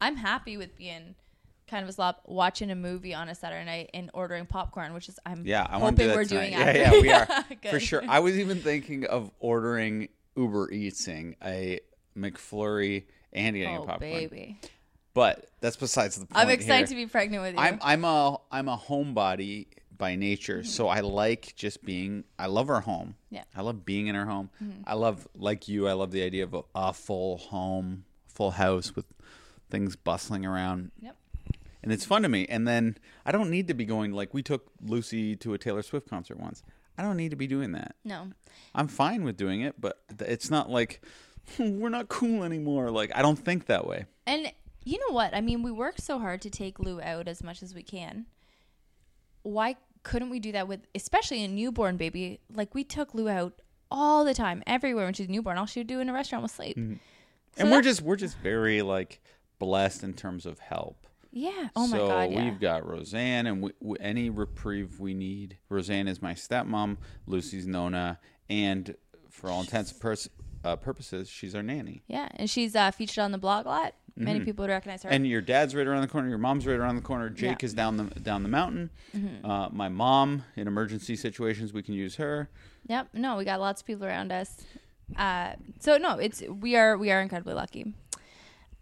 I'm 0.00 0.16
happy 0.16 0.56
with 0.56 0.76
being 0.76 1.14
kind 1.68 1.82
of 1.82 1.88
a 1.88 1.92
slob, 1.92 2.16
watching 2.24 2.70
a 2.70 2.74
movie 2.74 3.14
on 3.14 3.28
a 3.28 3.34
Saturday 3.34 3.64
night 3.64 3.90
and 3.94 4.10
ordering 4.14 4.46
popcorn, 4.46 4.92
which 4.94 5.08
is 5.08 5.18
I'm 5.26 5.46
Yeah, 5.46 5.66
I 5.68 5.78
hoping 5.78 5.96
do 5.96 6.08
we're 6.14 6.24
tonight. 6.24 6.50
doing 6.50 6.52
Yeah, 6.52 6.58
after. 6.86 6.96
yeah, 6.96 7.00
we 7.00 7.10
are 7.12 7.70
for 7.70 7.80
sure. 7.80 8.02
I 8.08 8.20
was 8.20 8.38
even 8.38 8.58
thinking 8.60 9.04
of 9.06 9.30
ordering 9.38 10.08
Uber 10.36 10.68
Eatsing 10.68 11.34
a 11.44 11.80
McFlurry 12.16 13.04
and 13.32 13.56
getting 13.56 13.76
a 13.76 13.82
Oh 13.82 13.86
popcorn. 13.86 14.10
baby, 14.10 14.60
But 15.14 15.48
that's 15.60 15.76
besides 15.76 16.16
the 16.16 16.26
point. 16.26 16.38
I'm 16.38 16.50
excited 16.50 16.88
here. 16.88 16.98
to 16.98 17.06
be 17.06 17.06
pregnant 17.06 17.42
with 17.42 17.54
you. 17.54 17.60
I'm 17.60 17.78
I'm 17.82 18.04
a 18.04 18.38
I'm 18.50 18.68
a 18.68 18.76
homebody 18.76 19.66
by 19.96 20.14
nature. 20.16 20.62
So 20.64 20.88
I 20.88 21.00
like 21.00 21.54
just 21.56 21.84
being. 21.84 22.24
I 22.38 22.46
love 22.46 22.70
our 22.70 22.80
home. 22.80 23.16
Yeah. 23.30 23.42
I 23.56 23.62
love 23.62 23.84
being 23.84 24.06
in 24.06 24.14
our 24.16 24.26
home. 24.26 24.50
Mm-hmm. 24.62 24.82
I 24.86 24.94
love 24.94 25.26
like 25.34 25.66
you. 25.68 25.88
I 25.88 25.92
love 25.94 26.12
the 26.12 26.22
idea 26.22 26.44
of 26.44 26.54
a, 26.54 26.62
a 26.74 26.92
full 26.92 27.38
home, 27.38 28.04
full 28.28 28.52
house 28.52 28.94
with 28.94 29.06
things 29.70 29.96
bustling 29.96 30.46
around. 30.46 30.92
Yep. 31.02 31.16
And 31.82 31.92
it's 31.92 32.04
fun 32.04 32.22
to 32.22 32.28
me. 32.28 32.46
And 32.48 32.66
then 32.66 32.96
I 33.24 33.32
don't 33.32 33.50
need 33.50 33.68
to 33.68 33.74
be 33.74 33.84
going 33.84 34.12
like 34.12 34.34
we 34.34 34.42
took 34.42 34.70
Lucy 34.82 35.36
to 35.36 35.54
a 35.54 35.58
Taylor 35.58 35.82
Swift 35.82 36.08
concert 36.08 36.38
once. 36.38 36.62
I 36.96 37.02
don't 37.02 37.16
need 37.16 37.30
to 37.30 37.36
be 37.36 37.46
doing 37.46 37.72
that. 37.72 37.94
No. 38.04 38.28
I'm 38.74 38.88
fine 38.88 39.22
with 39.22 39.36
doing 39.36 39.60
it, 39.60 39.80
but 39.80 40.00
it's 40.20 40.50
not 40.50 40.68
like 40.68 41.00
we're 41.58 41.88
not 41.88 42.08
cool 42.08 42.42
anymore. 42.42 42.90
Like 42.90 43.12
I 43.14 43.22
don't 43.22 43.38
think 43.38 43.66
that 43.66 43.86
way. 43.86 44.06
And 44.26 44.52
you 44.84 44.98
know 44.98 45.14
what? 45.14 45.34
I 45.34 45.40
mean, 45.40 45.62
we 45.62 45.70
work 45.70 45.96
so 45.98 46.18
hard 46.18 46.42
to 46.42 46.50
take 46.50 46.78
Lou 46.78 47.00
out 47.00 47.28
as 47.28 47.42
much 47.42 47.62
as 47.62 47.74
we 47.74 47.82
can. 47.82 48.26
Why 49.42 49.76
couldn't 50.02 50.30
we 50.30 50.40
do 50.40 50.52
that 50.52 50.66
with, 50.66 50.80
especially 50.94 51.44
a 51.44 51.48
newborn 51.48 51.96
baby? 51.96 52.40
Like 52.52 52.74
we 52.74 52.84
took 52.84 53.14
Lou 53.14 53.28
out 53.28 53.60
all 53.90 54.24
the 54.24 54.34
time, 54.34 54.62
everywhere 54.66 55.04
when 55.04 55.14
she's 55.14 55.28
newborn. 55.28 55.58
All 55.58 55.66
she 55.66 55.80
would 55.80 55.86
do 55.86 56.00
in 56.00 56.08
a 56.08 56.12
restaurant 56.12 56.42
was 56.42 56.52
sleep. 56.52 56.76
Mm-hmm. 56.76 56.94
So 57.56 57.62
and 57.62 57.70
we're 57.70 57.82
just 57.82 58.02
we're 58.02 58.16
just 58.16 58.36
very 58.38 58.82
like 58.82 59.20
blessed 59.58 60.02
in 60.02 60.14
terms 60.14 60.46
of 60.46 60.58
help. 60.58 61.06
Yeah. 61.38 61.68
Oh 61.76 61.86
my 61.86 61.96
so 61.96 62.08
god, 62.08 62.30
yeah. 62.30 62.44
we've 62.44 62.60
got 62.60 62.86
Roseanne, 62.86 63.46
and 63.46 63.62
we, 63.62 63.72
we, 63.80 63.96
any 64.00 64.30
reprieve 64.30 64.98
we 65.00 65.14
need. 65.14 65.56
Roseanne 65.68 66.08
is 66.08 66.20
my 66.20 66.34
stepmom. 66.34 66.96
Lucy's 67.26 67.66
Nona, 67.66 68.18
and 68.48 68.94
for 69.30 69.50
all 69.50 69.60
intents 69.60 69.92
and 69.92 70.00
pers- 70.00 70.28
uh, 70.64 70.76
purposes, 70.76 71.28
she's 71.28 71.54
our 71.54 71.62
nanny. 71.62 72.02
yeah, 72.08 72.28
and 72.36 72.50
she's 72.50 72.74
uh, 72.74 72.90
featured 72.90 73.22
on 73.22 73.32
the 73.32 73.38
blog 73.38 73.66
a 73.66 73.68
lot. 73.68 73.94
Many 74.20 74.40
people 74.40 74.64
would 74.64 74.70
recognize 74.70 75.04
her. 75.04 75.10
Mm-hmm. 75.10 75.14
And 75.14 75.26
your 75.28 75.40
dad's 75.40 75.76
right 75.76 75.86
around 75.86 76.00
the 76.00 76.08
corner. 76.08 76.28
Your 76.28 76.38
mom's 76.38 76.66
right 76.66 76.76
around 76.76 76.96
the 76.96 77.02
corner. 77.02 77.30
Jake 77.30 77.42
Yeah. 77.42 77.52
Mm-hmm. 77.54 77.66
is 77.66 77.74
down 77.74 77.96
the 77.98 78.04
down 78.20 78.42
the 78.42 78.48
mountain. 78.48 78.90
Uh, 79.44 79.68
my 79.70 79.88
mom, 79.88 80.42
in 80.56 80.66
emergency 80.66 81.14
situations, 81.14 81.72
we 81.72 81.84
can 81.84 81.94
use 81.94 82.16
her. 82.16 82.50
Yep. 82.88 83.10
No, 83.14 83.36
we 83.36 83.44
got 83.44 83.60
lots 83.60 83.80
of 83.80 83.86
people 83.86 84.04
around 84.06 84.32
us. 84.32 84.56
Uh, 85.16 85.52
so 85.78 85.98
no, 85.98 86.18
it's 86.18 86.42
we 86.42 86.74
are 86.74 86.98
we 86.98 87.12
are 87.12 87.20
incredibly 87.22 87.54
lucky. 87.54 87.94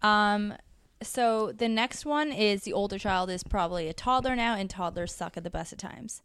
Um, 0.01 0.55
so 1.01 1.51
the 1.51 1.69
next 1.69 2.05
one 2.05 2.31
is 2.31 2.63
the 2.63 2.73
older 2.73 2.97
child 2.97 3.29
is 3.29 3.43
probably 3.43 3.87
a 3.87 3.93
toddler 3.93 4.35
now, 4.35 4.55
and 4.55 4.69
toddlers 4.69 5.13
suck 5.13 5.37
at 5.37 5.43
the 5.43 5.49
best 5.49 5.71
of 5.71 5.77
times. 5.77 6.21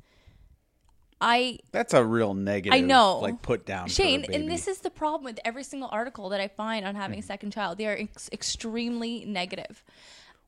I 1.21 1.61
That's 1.71 1.95
a 1.95 2.05
real 2.05 2.35
negative. 2.35 2.77
I 2.77 2.81
know. 2.81 3.21
like 3.21 3.43
put 3.43 3.65
down. 3.65 3.89
Shane, 3.89 4.25
and 4.33 4.51
this 4.51 4.67
is 4.67 4.79
the 4.79 4.91
problem 4.91 5.25
with 5.25 5.39
every 5.45 5.63
single 5.63 5.89
article 5.93 6.31
that 6.31 6.41
I 6.41 6.49
find 6.49 6.85
on 6.85 6.97
having 6.97 7.21
a 7.21 7.23
second 7.23 7.53
child. 7.53 7.79
They 7.79 7.87
are 7.87 7.97
ex- 7.97 8.29
extremely 8.33 9.25
negative. 9.25 9.85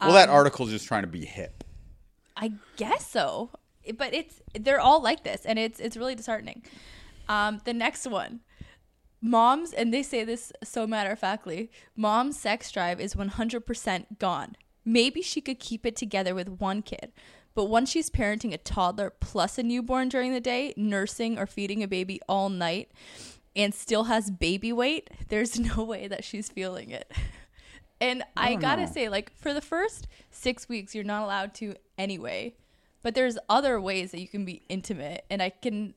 well, 0.00 0.12
that 0.12 0.28
um, 0.28 0.34
article's 0.34 0.70
just 0.70 0.86
trying 0.86 1.02
to 1.02 1.08
be 1.08 1.24
hip. 1.24 1.62
I 2.36 2.54
guess 2.76 3.08
so, 3.08 3.50
but 3.96 4.12
it's 4.12 4.40
they're 4.58 4.80
all 4.80 5.00
like 5.00 5.22
this, 5.22 5.46
and 5.46 5.60
it's 5.60 5.78
it's 5.78 5.96
really 5.96 6.16
disheartening. 6.16 6.64
Um, 7.28 7.60
the 7.64 7.72
next 7.72 8.06
one, 8.08 8.40
moms, 9.24 9.72
and 9.72 9.92
they 9.92 10.02
say 10.02 10.22
this 10.22 10.52
so 10.62 10.86
matter 10.86 11.12
of 11.12 11.18
factly. 11.18 11.70
Mom's 11.96 12.38
sex 12.38 12.70
drive 12.70 13.00
is 13.00 13.16
one 13.16 13.28
hundred 13.28 13.66
percent 13.66 14.18
gone. 14.18 14.56
Maybe 14.84 15.22
she 15.22 15.40
could 15.40 15.58
keep 15.58 15.86
it 15.86 15.96
together 15.96 16.34
with 16.34 16.60
one 16.60 16.82
kid, 16.82 17.10
but 17.54 17.64
once 17.64 17.90
she's 17.90 18.10
parenting 18.10 18.52
a 18.52 18.58
toddler 18.58 19.10
plus 19.10 19.56
a 19.58 19.62
newborn 19.62 20.10
during 20.10 20.32
the 20.32 20.40
day, 20.40 20.74
nursing 20.76 21.38
or 21.38 21.46
feeding 21.46 21.82
a 21.82 21.88
baby 21.88 22.20
all 22.28 22.50
night, 22.50 22.90
and 23.56 23.74
still 23.74 24.04
has 24.04 24.30
baby 24.30 24.72
weight, 24.72 25.08
there's 25.28 25.58
no 25.76 25.82
way 25.82 26.06
that 26.06 26.22
she's 26.22 26.48
feeling 26.50 26.90
it. 26.90 27.10
And 28.00 28.22
I 28.36 28.50
don't 28.50 28.60
gotta 28.60 28.86
say, 28.86 29.08
like, 29.08 29.32
for 29.34 29.54
the 29.54 29.62
first 29.62 30.08
six 30.30 30.68
weeks, 30.68 30.94
you're 30.94 31.04
not 31.04 31.22
allowed 31.22 31.54
to 31.54 31.76
anyway. 31.96 32.54
But 33.02 33.14
there's 33.14 33.38
other 33.48 33.80
ways 33.80 34.10
that 34.10 34.20
you 34.20 34.28
can 34.28 34.44
be 34.44 34.62
intimate, 34.68 35.24
and 35.30 35.42
I 35.42 35.50
can. 35.50 35.94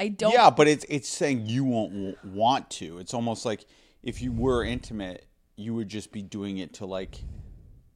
I 0.00 0.08
don't. 0.08 0.32
Yeah, 0.32 0.50
but 0.50 0.68
it's 0.68 0.84
it's 0.88 1.08
saying 1.08 1.46
you 1.46 1.64
won't 1.64 2.22
want 2.24 2.70
to. 2.70 2.98
It's 2.98 3.14
almost 3.14 3.44
like 3.44 3.66
if 4.02 4.22
you 4.22 4.30
were 4.32 4.62
intimate, 4.64 5.26
you 5.56 5.74
would 5.74 5.88
just 5.88 6.12
be 6.12 6.22
doing 6.22 6.58
it 6.58 6.74
to 6.74 6.86
like 6.86 7.22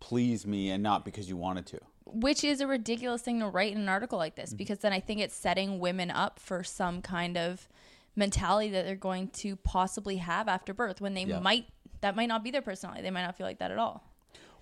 please 0.00 0.46
me 0.46 0.70
and 0.70 0.82
not 0.82 1.04
because 1.04 1.28
you 1.28 1.36
wanted 1.36 1.66
to. 1.66 1.78
Which 2.04 2.42
is 2.44 2.60
a 2.60 2.66
ridiculous 2.66 3.22
thing 3.22 3.38
to 3.40 3.46
write 3.46 3.72
in 3.72 3.78
an 3.78 3.88
article 3.88 4.18
like 4.18 4.34
Mm-hmm. 4.34 4.42
this, 4.42 4.54
because 4.54 4.78
then 4.80 4.92
I 4.92 5.00
think 5.00 5.20
it's 5.20 5.34
setting 5.34 5.78
women 5.78 6.10
up 6.10 6.38
for 6.40 6.64
some 6.64 7.00
kind 7.02 7.38
of 7.38 7.68
mentality 8.16 8.68
that 8.70 8.84
they're 8.84 8.96
going 8.96 9.28
to 9.28 9.56
possibly 9.56 10.16
have 10.16 10.48
after 10.48 10.74
birth 10.74 11.00
when 11.00 11.14
they 11.14 11.24
Yeah. 11.24 11.38
might. 11.38 11.66
That 12.00 12.16
might 12.16 12.26
not 12.26 12.42
be 12.42 12.50
their 12.50 12.62
personality. 12.62 13.02
They 13.02 13.10
might 13.12 13.22
not 13.22 13.36
feel 13.36 13.46
like 13.46 13.60
that 13.60 13.70
at 13.70 13.78
all. 13.78 14.02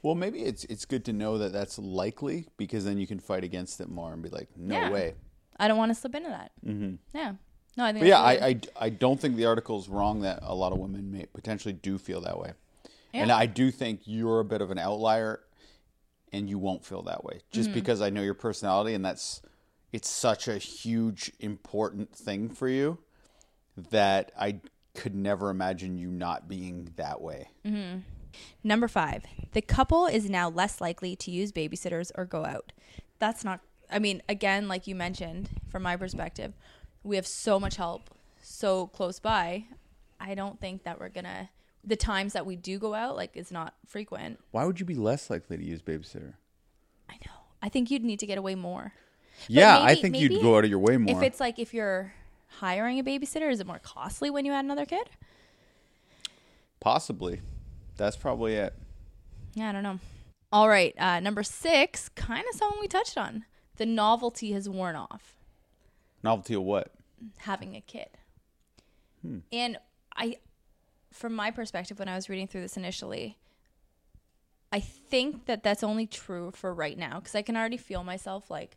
Well, 0.02 0.14
maybe 0.14 0.40
it's 0.42 0.64
it's 0.64 0.84
good 0.84 1.04
to 1.06 1.12
know 1.14 1.38
that 1.38 1.52
that's 1.52 1.78
likely 1.78 2.46
because 2.58 2.84
then 2.84 2.98
you 2.98 3.06
can 3.06 3.18
fight 3.18 3.44
against 3.44 3.80
it 3.80 3.88
more 3.88 4.12
and 4.12 4.22
be 4.22 4.28
like, 4.28 4.48
no 4.56 4.74
Yeah. 4.78 4.90
way. 4.90 5.14
I 5.60 5.68
don't 5.68 5.78
want 5.78 5.90
to 5.90 5.94
slip 5.94 6.14
into 6.14 6.30
that. 6.30 6.52
Mm-hmm. 6.66 6.94
Yeah. 7.16 7.34
No, 7.76 7.84
I 7.84 7.92
think. 7.92 8.02
But 8.02 8.08
yeah, 8.08 8.20
I, 8.20 8.32
I 8.32 8.60
I 8.80 8.88
don't 8.88 9.20
think 9.20 9.36
the 9.36 9.46
article's 9.46 9.88
wrong 9.88 10.22
that 10.22 10.40
a 10.42 10.54
lot 10.54 10.72
of 10.72 10.78
women 10.78 11.12
may 11.12 11.26
potentially 11.26 11.72
do 11.72 11.98
feel 11.98 12.20
that 12.22 12.38
way, 12.38 12.52
and 13.14 13.30
I 13.30 13.46
do 13.46 13.70
think 13.70 14.00
you're 14.06 14.40
a 14.40 14.44
bit 14.44 14.60
of 14.60 14.70
an 14.72 14.78
outlier, 14.78 15.40
and 16.32 16.48
you 16.50 16.58
won't 16.58 16.84
feel 16.84 17.02
that 17.02 17.22
way 17.24 17.40
just 17.52 17.68
Mm-hmm. 17.70 17.78
because 17.78 18.00
I 18.00 18.10
know 18.10 18.22
your 18.22 18.34
personality 18.34 18.94
and 18.94 19.04
that's 19.04 19.40
it's 19.92 20.08
such 20.08 20.46
a 20.48 20.58
huge 20.58 21.32
important 21.40 22.14
thing 22.14 22.48
for 22.48 22.68
you 22.68 22.98
that 23.90 24.30
I 24.38 24.60
could 24.94 25.14
never 25.14 25.50
imagine 25.50 25.96
you 25.98 26.08
not 26.08 26.48
being 26.48 26.90
that 26.96 27.20
way. 27.20 27.48
Mm-hmm. 27.64 28.00
Number 28.62 28.86
five, 28.88 29.24
the 29.52 29.60
couple 29.62 30.06
is 30.06 30.28
now 30.30 30.48
less 30.48 30.80
likely 30.80 31.16
to 31.16 31.30
use 31.30 31.50
babysitters 31.52 32.10
or 32.16 32.24
go 32.24 32.44
out. 32.44 32.72
That's 33.18 33.44
not, 33.44 33.60
I 33.90 33.98
mean, 33.98 34.22
again, 34.28 34.68
like 34.68 34.86
you 34.86 34.94
mentioned, 34.94 35.48
from 35.68 35.82
my 35.82 35.96
perspective, 35.96 36.52
we 37.02 37.16
have 37.16 37.26
so 37.26 37.58
much 37.58 37.76
help 37.76 38.10
so 38.42 38.86
close 38.88 39.18
by. 39.18 39.64
I 40.18 40.34
don't 40.34 40.60
think 40.60 40.84
that 40.84 41.00
we're 41.00 41.08
gonna, 41.08 41.50
the 41.84 41.96
times 41.96 42.32
that 42.34 42.46
we 42.46 42.56
do 42.56 42.78
go 42.78 42.94
out, 42.94 43.16
like, 43.16 43.36
is 43.36 43.50
not 43.50 43.74
frequent. 43.86 44.38
Why 44.50 44.64
would 44.64 44.80
you 44.80 44.86
be 44.86 44.94
less 44.94 45.30
likely 45.30 45.56
to 45.56 45.64
use 45.64 45.82
babysitter? 45.82 46.34
I 47.08 47.14
know. 47.26 47.32
I 47.62 47.68
think 47.68 47.90
you'd 47.90 48.04
need 48.04 48.20
to 48.20 48.26
get 48.26 48.38
away 48.38 48.54
more. 48.54 48.92
yeah, 49.48 49.80
I 49.80 49.94
think 49.94 50.18
you'd 50.18 50.42
go 50.42 50.56
out 50.56 50.64
of 50.64 50.70
your 50.70 50.78
way 50.78 50.96
more. 50.96 51.16
If 51.16 51.22
it's 51.22 51.40
like, 51.40 51.58
if 51.58 51.72
you're 51.74 52.12
hiring 52.58 52.98
a 52.98 53.04
babysitter, 53.04 53.50
is 53.50 53.60
it 53.60 53.66
more 53.66 53.78
costly 53.78 54.30
when 54.30 54.44
you 54.44 54.52
add 54.52 54.64
another 54.64 54.86
kid? 54.86 55.08
Possibly, 56.80 57.40
that's 57.96 58.16
probably 58.16 58.54
it. 58.54 58.74
Yeah, 59.54 59.68
I 59.68 59.72
don't 59.72 59.82
know. 59.82 59.98
All 60.52 60.68
right, 60.68 60.94
uh, 60.98 61.20
number 61.20 61.42
six, 61.42 62.08
kind 62.10 62.44
of 62.50 62.56
something 62.56 62.78
we 62.80 62.88
touched 62.88 63.16
on. 63.18 63.44
The 63.80 63.86
novelty 63.86 64.52
has 64.52 64.68
worn 64.68 64.94
off. 64.94 65.38
Novelty 66.22 66.52
of 66.52 66.62
what? 66.62 66.92
having 67.38 67.76
a 67.76 67.80
kid. 67.80 68.08
Hmm. 69.22 69.38
And 69.50 69.78
I, 70.16 70.36
from 71.12 71.34
my 71.34 71.50
perspective, 71.50 71.98
when 71.98 72.08
I 72.08 72.14
was 72.14 72.28
reading 72.28 72.46
through 72.46 72.62
this 72.62 72.76
initially, 72.76 73.38
I 74.70 74.80
think 74.80 75.46
that 75.46 75.62
that's 75.62 75.82
only 75.82 76.06
true 76.06 76.52
for 76.54 76.72
right 76.72 76.96
now 76.96 77.20
because 77.20 77.34
I 77.34 77.42
can 77.42 77.56
already 77.56 77.76
feel 77.76 78.04
myself 78.04 78.50
like 78.50 78.76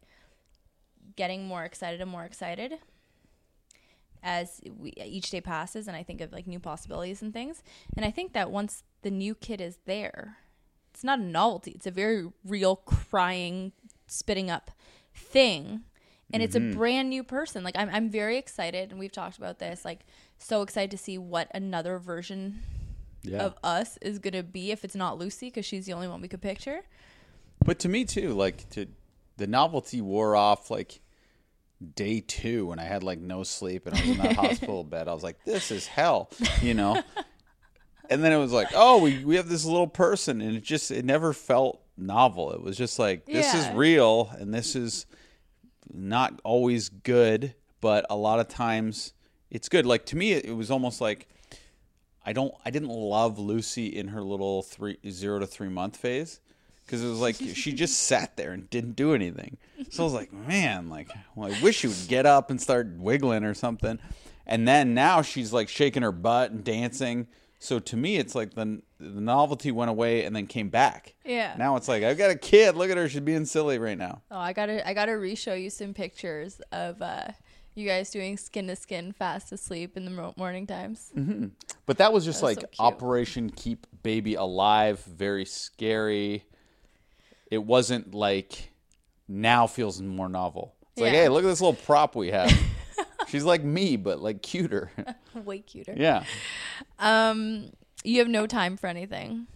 getting 1.16 1.46
more 1.46 1.64
excited 1.64 2.02
and 2.02 2.10
more 2.10 2.24
excited 2.24 2.80
as 4.24 4.62
we, 4.78 4.92
each 4.92 5.30
day 5.30 5.42
passes 5.42 5.88
and 5.88 5.98
I 5.98 6.04
think 6.04 6.22
of 6.22 6.32
like 6.32 6.48
new 6.48 6.60
possibilities 6.60 7.22
and 7.22 7.34
things. 7.34 7.62
And 7.96 8.06
I 8.06 8.12
think 8.12 8.34
that 8.34 8.52
once 8.52 8.84
the 9.02 9.12
new 9.12 9.36
kid 9.36 9.62
is 9.62 9.78
there, 9.86 10.38
it's 10.94 11.04
not 11.04 11.20
a 11.20 11.24
novelty. 11.24 11.72
It's 11.72 11.88
a 11.88 11.92
very 11.92 12.30
real 12.46 12.78
crying, 12.78 13.74
spitting 14.14 14.50
up 14.50 14.72
thing. 15.14 15.82
And 16.32 16.42
it's 16.42 16.56
a 16.56 16.60
mm-hmm. 16.60 16.78
brand 16.78 17.10
new 17.10 17.24
person. 17.24 17.64
Like 17.64 17.78
I'm 17.78 17.90
I'm 17.90 18.10
very 18.10 18.38
excited 18.38 18.90
and 18.90 19.00
we've 19.00 19.12
talked 19.12 19.38
about 19.38 19.60
this. 19.60 19.86
Like 19.86 20.06
so 20.40 20.62
excited 20.62 20.90
to 20.92 20.98
see 20.98 21.18
what 21.18 21.48
another 21.54 22.00
version 22.00 22.60
Yeah. 23.22 23.44
of 23.44 23.56
us 23.64 23.98
is 24.02 24.20
going 24.20 24.34
to 24.34 24.44
be 24.44 24.72
if 24.72 24.84
it's 24.84 24.96
not 24.96 25.20
Lucy 25.20 25.48
because 25.48 25.66
she's 25.66 25.86
the 25.86 25.94
only 25.94 26.08
one 26.08 26.22
we 26.22 26.28
could 26.28 26.42
picture. 26.42 26.82
But 27.64 27.80
to 27.80 27.90
me 27.90 28.06
too, 28.06 28.34
like 28.34 28.68
to 28.72 28.88
the 29.38 29.48
novelty 29.48 30.02
wore 30.02 30.36
off 30.36 30.72
like 30.72 31.02
day 31.96 32.22
two 32.22 32.68
when 32.68 32.80
I 32.80 32.84
had 32.84 33.04
like 33.04 33.20
no 33.20 33.44
sleep 33.44 33.86
and 33.86 33.96
I 33.96 34.02
was 34.02 34.10
in 34.10 34.18
that 34.18 34.36
hospital 34.36 34.84
bed. 34.84 35.08
I 35.08 35.14
was 35.14 35.24
like, 35.24 35.44
this 35.46 35.72
is 35.72 35.86
hell, 35.86 36.30
you 36.62 36.74
know. 36.74 37.02
and 38.10 38.24
then 38.24 38.32
it 38.32 38.38
was 38.38 38.52
like, 38.52 38.70
oh, 38.74 39.02
we 39.02 39.24
we 39.24 39.36
have 39.36 39.50
this 39.50 39.66
little 39.66 39.88
person, 39.88 40.42
and 40.42 40.56
it 40.56 40.64
just 40.64 40.92
it 40.92 41.06
never 41.06 41.34
felt 41.34 41.83
novel. 41.98 42.52
It 42.52 42.62
was 42.62 42.78
just 42.78 43.00
like 43.00 43.26
this 43.26 43.54
is 43.54 43.68
real, 43.70 44.32
and 44.38 44.54
this 44.54 44.76
is 44.76 45.06
not 45.92 46.40
always 46.44 46.90
good, 46.90 47.56
but 47.82 48.06
a 48.10 48.16
lot 48.16 48.40
of 48.40 48.48
times 48.48 49.14
it's 49.50 49.70
good. 49.70 49.86
Like 49.86 50.06
to 50.08 50.16
me, 50.16 50.34
it, 50.34 50.46
it 50.46 50.54
was 50.54 50.72
almost 50.72 51.02
like. 51.02 51.28
I 52.26 52.32
don't. 52.32 52.54
I 52.64 52.70
didn't 52.70 52.88
love 52.88 53.38
Lucy 53.38 53.88
in 53.88 54.08
her 54.08 54.24
little 54.24 54.62
three 54.62 54.98
zero 55.10 55.40
to 55.40 55.46
three 55.46 55.68
month 55.68 55.98
phase 55.98 56.40
because 56.86 57.04
it 57.04 57.08
was 57.08 57.20
like 57.20 57.36
she 57.54 57.74
just 57.74 58.00
sat 58.00 58.36
there 58.38 58.52
and 58.52 58.70
didn't 58.70 58.96
do 58.96 59.14
anything. 59.14 59.58
So 59.90 60.04
I 60.04 60.06
was 60.06 60.14
like, 60.14 60.34
man, 60.34 60.90
like, 60.90 61.10
well, 61.36 61.54
I 61.54 61.62
wish 61.62 61.78
she 61.80 61.88
would 61.88 62.08
get 62.08 62.26
up 62.26 62.50
and 62.50 62.62
start 62.62 62.88
wiggling 62.98 63.44
or 63.44 63.54
something. 63.54 64.00
And 64.46 64.68
then 64.68 64.94
now 64.94 65.22
she's 65.22 65.54
like 65.54 65.70
shaking 65.70 66.04
her 66.04 66.12
butt 66.12 66.52
and 66.52 66.64
dancing. 66.64 67.28
So 67.60 67.80
to 67.80 67.98
me, 67.98 68.18
it's 68.18 68.36
like 68.36 68.56
the 68.56 68.82
the 69.04 69.22
novelty 69.22 69.72
went 69.72 69.90
away 69.90 70.24
and 70.26 70.36
then 70.36 70.48
came 70.48 70.70
back. 70.70 71.14
Yeah. 71.26 71.56
Now 71.58 71.76
it's 71.76 71.88
like 71.88 72.04
I've 72.04 72.18
got 72.18 72.32
a 72.32 72.36
kid. 72.36 72.76
Look 72.76 72.90
at 72.90 72.98
her; 72.98 73.08
she's 73.10 73.22
being 73.22 73.46
silly 73.46 73.78
right 73.80 73.98
now. 73.98 74.22
Oh, 74.32 74.38
I 74.38 74.54
gotta 74.54 74.88
I 74.88 74.94
gotta 74.94 75.18
re-show 75.18 75.54
you 75.54 75.70
some 75.70 75.94
pictures 75.94 76.62
of 76.72 77.02
uh, 77.02 77.28
you 77.76 77.88
guys 77.88 78.10
doing 78.10 78.38
skin 78.38 78.68
to 78.68 78.76
skin, 78.76 79.12
fast 79.14 79.52
asleep 79.52 79.98
in 79.98 80.06
the 80.06 80.34
morning 80.38 80.68
times. 80.68 81.12
But 81.86 81.98
that 81.98 82.14
was 82.14 82.26
just 82.26 82.42
That 82.42 82.48
was 82.48 82.58
like 82.58 82.76
so. 82.76 82.84
Operation 82.84 83.50
Keep 83.50 83.88
Baby 84.04 84.36
Alive, 84.36 85.00
very 85.04 85.46
scary. 85.46 86.44
It 87.52 87.64
wasn't 87.64 88.14
like 88.14 88.72
now 89.28 89.68
feels 89.68 90.02
more 90.02 90.30
novel. 90.30 90.76
It's 90.94 91.02
like, 91.02 91.12
hey, 91.12 91.30
look 91.30 91.44
at 91.44 91.48
this 91.48 91.62
little 91.62 91.74
prop 91.74 92.16
we 92.16 92.32
have. 92.32 92.52
She's 93.28 93.44
like 93.44 93.64
me, 93.64 93.96
but 93.98 94.20
like 94.22 94.44
cuter. 94.44 94.92
Way 95.34 95.60
cuter. 95.60 95.96
yeah. 95.98 96.24
Um, 97.00 97.72
you 98.04 98.20
have 98.20 98.28
no 98.28 98.48
time 98.48 98.78
for 98.78 98.88
anything. 98.88 99.48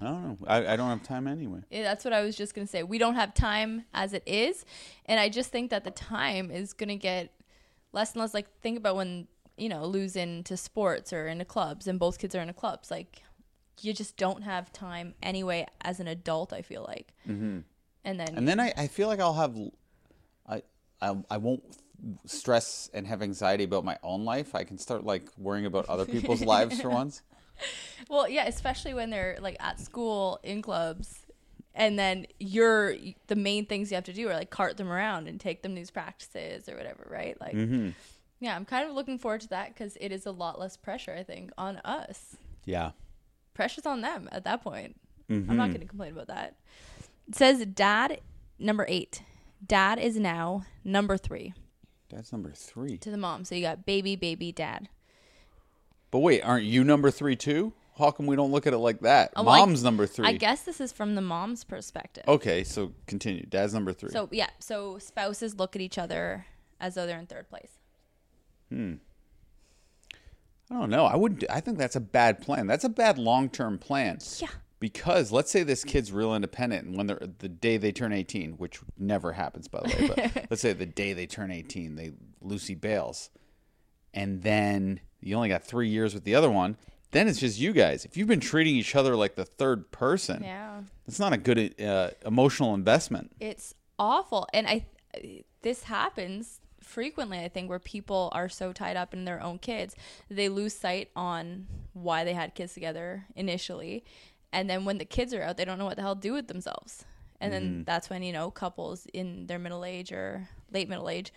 I 0.00 0.04
don't 0.04 0.22
know. 0.22 0.46
I, 0.46 0.74
I 0.74 0.76
don't 0.76 0.88
have 0.90 1.02
time 1.02 1.26
anyway. 1.26 1.60
Yeah, 1.70 1.82
that's 1.82 2.04
what 2.04 2.14
I 2.14 2.22
was 2.22 2.36
just 2.36 2.54
gonna 2.54 2.66
say. 2.66 2.82
We 2.82 2.98
don't 2.98 3.16
have 3.16 3.34
time 3.34 3.84
as 3.92 4.12
it 4.12 4.22
is, 4.26 4.64
and 5.06 5.18
I 5.18 5.28
just 5.28 5.50
think 5.50 5.70
that 5.70 5.84
the 5.84 5.90
time 5.90 6.50
is 6.50 6.72
gonna 6.72 6.96
get 6.96 7.32
less 7.92 8.12
and 8.12 8.20
less. 8.20 8.32
Like 8.32 8.46
think 8.60 8.78
about 8.78 8.96
when 8.96 9.26
you 9.56 9.68
know 9.68 9.84
lose 9.84 10.14
into 10.14 10.56
sports 10.56 11.12
or 11.12 11.26
into 11.26 11.44
clubs, 11.44 11.88
and 11.88 11.98
both 11.98 12.18
kids 12.18 12.34
are 12.34 12.40
into 12.40 12.54
clubs. 12.54 12.90
Like 12.90 13.22
you 13.80 13.92
just 13.92 14.16
don't 14.16 14.42
have 14.42 14.72
time 14.72 15.14
anyway 15.22 15.66
as 15.80 16.00
an 16.00 16.06
adult. 16.06 16.52
I 16.52 16.62
feel 16.62 16.84
like, 16.86 17.12
mm-hmm. 17.28 17.60
and 18.04 18.20
then 18.20 18.36
And 18.36 18.46
then 18.46 18.60
I, 18.60 18.72
I 18.76 18.86
feel 18.86 19.08
like 19.08 19.20
I'll 19.20 19.34
have, 19.34 19.56
I, 20.48 20.62
I, 21.00 21.16
I 21.30 21.36
won't 21.38 21.62
stress 22.26 22.90
and 22.92 23.06
have 23.06 23.22
anxiety 23.22 23.64
about 23.64 23.84
my 23.84 23.98
own 24.02 24.24
life, 24.24 24.54
I 24.54 24.64
can 24.64 24.78
start 24.78 25.04
like 25.04 25.28
worrying 25.36 25.66
about 25.66 25.88
other 25.88 26.04
people's 26.06 26.42
lives 26.42 26.80
for 26.80 26.90
once. 26.90 27.22
Well, 28.08 28.28
yeah, 28.28 28.46
especially 28.46 28.94
when 28.94 29.10
they're 29.10 29.38
like 29.40 29.56
at 29.60 29.80
school 29.80 30.38
in 30.42 30.62
clubs 30.62 31.26
and 31.74 31.98
then 31.98 32.26
you're 32.38 32.94
the 33.28 33.36
main 33.36 33.66
things 33.66 33.90
you 33.90 33.94
have 33.94 34.04
to 34.04 34.12
do 34.12 34.28
are 34.28 34.34
like 34.34 34.50
cart 34.50 34.76
them 34.76 34.90
around 34.90 35.28
and 35.28 35.40
take 35.40 35.62
them 35.62 35.74
these 35.74 35.90
practices 35.90 36.68
or 36.68 36.76
whatever, 36.76 37.06
right? 37.10 37.40
Like 37.40 37.54
mm-hmm. 37.54 37.90
Yeah, 38.40 38.54
I'm 38.54 38.64
kind 38.64 38.88
of 38.88 38.94
looking 38.94 39.18
forward 39.18 39.40
to 39.42 39.48
that 39.48 39.74
cuz 39.74 39.96
it 40.00 40.12
is 40.12 40.26
a 40.26 40.30
lot 40.30 40.58
less 40.58 40.76
pressure 40.76 41.14
I 41.14 41.22
think 41.22 41.50
on 41.56 41.78
us. 41.78 42.36
Yeah. 42.64 42.92
Pressure's 43.54 43.86
on 43.86 44.00
them 44.00 44.28
at 44.30 44.44
that 44.44 44.62
point. 44.62 45.00
Mm-hmm. 45.28 45.50
I'm 45.50 45.56
not 45.56 45.64
mm-hmm. 45.64 45.72
going 45.72 45.80
to 45.80 45.86
complain 45.86 46.12
about 46.12 46.28
that. 46.28 46.56
It 47.28 47.34
says 47.34 47.64
dad 47.66 48.20
number 48.58 48.86
8. 48.88 49.22
Dad 49.66 49.98
is 49.98 50.16
now 50.16 50.64
number 50.84 51.16
3. 51.16 51.52
Dad's 52.08 52.32
number 52.32 52.50
three. 52.52 52.96
To 52.98 53.10
the 53.10 53.16
mom. 53.16 53.44
So 53.44 53.54
you 53.54 53.62
got 53.62 53.84
baby, 53.84 54.16
baby, 54.16 54.52
dad. 54.52 54.88
But 56.10 56.20
wait, 56.20 56.42
aren't 56.42 56.64
you 56.64 56.84
number 56.84 57.10
three 57.10 57.36
too? 57.36 57.72
How 57.98 58.12
come 58.12 58.26
we 58.26 58.36
don't 58.36 58.52
look 58.52 58.66
at 58.66 58.72
it 58.72 58.78
like 58.78 59.00
that? 59.00 59.32
Oh, 59.34 59.42
well, 59.42 59.58
mom's 59.58 59.84
I, 59.84 59.88
number 59.88 60.06
three. 60.06 60.26
I 60.26 60.32
guess 60.32 60.62
this 60.62 60.80
is 60.80 60.92
from 60.92 61.16
the 61.16 61.20
mom's 61.20 61.64
perspective. 61.64 62.24
Okay, 62.28 62.62
so 62.64 62.92
continue. 63.06 63.44
Dad's 63.44 63.74
number 63.74 63.92
three. 63.92 64.10
So 64.10 64.28
yeah, 64.30 64.48
so 64.60 64.98
spouses 64.98 65.56
look 65.56 65.74
at 65.74 65.82
each 65.82 65.98
other 65.98 66.46
as 66.80 66.94
though 66.94 67.06
they're 67.06 67.18
in 67.18 67.26
third 67.26 67.48
place. 67.50 67.72
Hmm. 68.70 68.94
I 70.70 70.74
don't 70.74 70.90
know. 70.90 71.06
I 71.06 71.16
wouldn't. 71.16 71.44
I 71.50 71.60
think 71.60 71.78
that's 71.78 71.96
a 71.96 72.00
bad 72.00 72.40
plan. 72.40 72.66
That's 72.66 72.84
a 72.84 72.88
bad 72.88 73.18
long 73.18 73.48
term 73.48 73.78
plan. 73.78 74.18
Yeah. 74.38 74.48
Because 74.80 75.32
let's 75.32 75.50
say 75.50 75.62
this 75.64 75.82
kid's 75.82 76.12
real 76.12 76.34
independent, 76.34 76.86
and 76.86 76.96
when 76.96 77.06
they're 77.08 77.20
the 77.38 77.48
day 77.48 77.76
they 77.78 77.90
turn 77.92 78.12
eighteen, 78.12 78.52
which 78.52 78.80
never 78.96 79.32
happens 79.32 79.66
by 79.66 79.80
the 79.80 79.88
way, 79.88 80.08
but 80.32 80.46
let's 80.50 80.62
say 80.62 80.72
the 80.72 80.86
day 80.86 81.12
they 81.12 81.26
turn 81.26 81.50
eighteen, 81.50 81.96
they 81.96 82.12
Lucy 82.40 82.74
bails, 82.76 83.30
and 84.14 84.42
then 84.42 85.00
you 85.20 85.34
only 85.34 85.48
got 85.48 85.64
three 85.64 85.88
years 85.88 86.14
with 86.14 86.24
the 86.24 86.34
other 86.34 86.50
one. 86.50 86.76
Then 87.10 87.26
it's 87.26 87.40
just 87.40 87.58
you 87.58 87.72
guys. 87.72 88.04
If 88.04 88.16
you've 88.16 88.28
been 88.28 88.38
treating 88.38 88.76
each 88.76 88.94
other 88.94 89.16
like 89.16 89.34
the 89.34 89.44
third 89.46 89.90
person, 89.90 90.42
Yeah. 90.44 90.82
that's 91.06 91.18
not 91.18 91.32
a 91.32 91.38
good 91.38 91.80
uh, 91.80 92.10
emotional 92.24 92.74
investment. 92.74 93.32
It's 93.40 93.74
awful. 93.98 94.46
And 94.52 94.66
I 94.68 94.86
this 95.62 95.84
happens 95.84 96.60
frequently 96.82 97.38
I 97.40 97.48
think 97.48 97.68
where 97.68 97.78
people 97.80 98.30
are 98.32 98.48
so 98.48 98.72
tied 98.72 98.96
up 98.96 99.12
in 99.12 99.24
their 99.24 99.42
own 99.42 99.58
kids 99.58 99.94
they 100.30 100.48
lose 100.48 100.74
sight 100.74 101.10
on 101.16 101.66
why 101.92 102.24
they 102.24 102.32
had 102.34 102.54
kids 102.54 102.72
together 102.72 103.26
initially 103.34 104.04
and 104.52 104.68
then 104.68 104.84
when 104.84 104.98
the 104.98 105.04
kids 105.04 105.34
are 105.34 105.42
out 105.42 105.56
they 105.56 105.64
don't 105.64 105.78
know 105.78 105.84
what 105.84 105.96
the 105.96 106.02
hell 106.02 106.14
to 106.14 106.20
do 106.20 106.32
with 106.32 106.48
themselves 106.48 107.04
and 107.40 107.52
then 107.52 107.62
mm. 107.68 107.86
that's 107.86 108.10
when 108.10 108.22
you 108.22 108.32
know 108.32 108.50
couples 108.50 109.06
in 109.12 109.46
their 109.46 109.58
middle 109.58 109.84
age 109.84 110.12
or 110.12 110.48
late 110.72 110.88
middle 110.88 111.08
age 111.08 111.32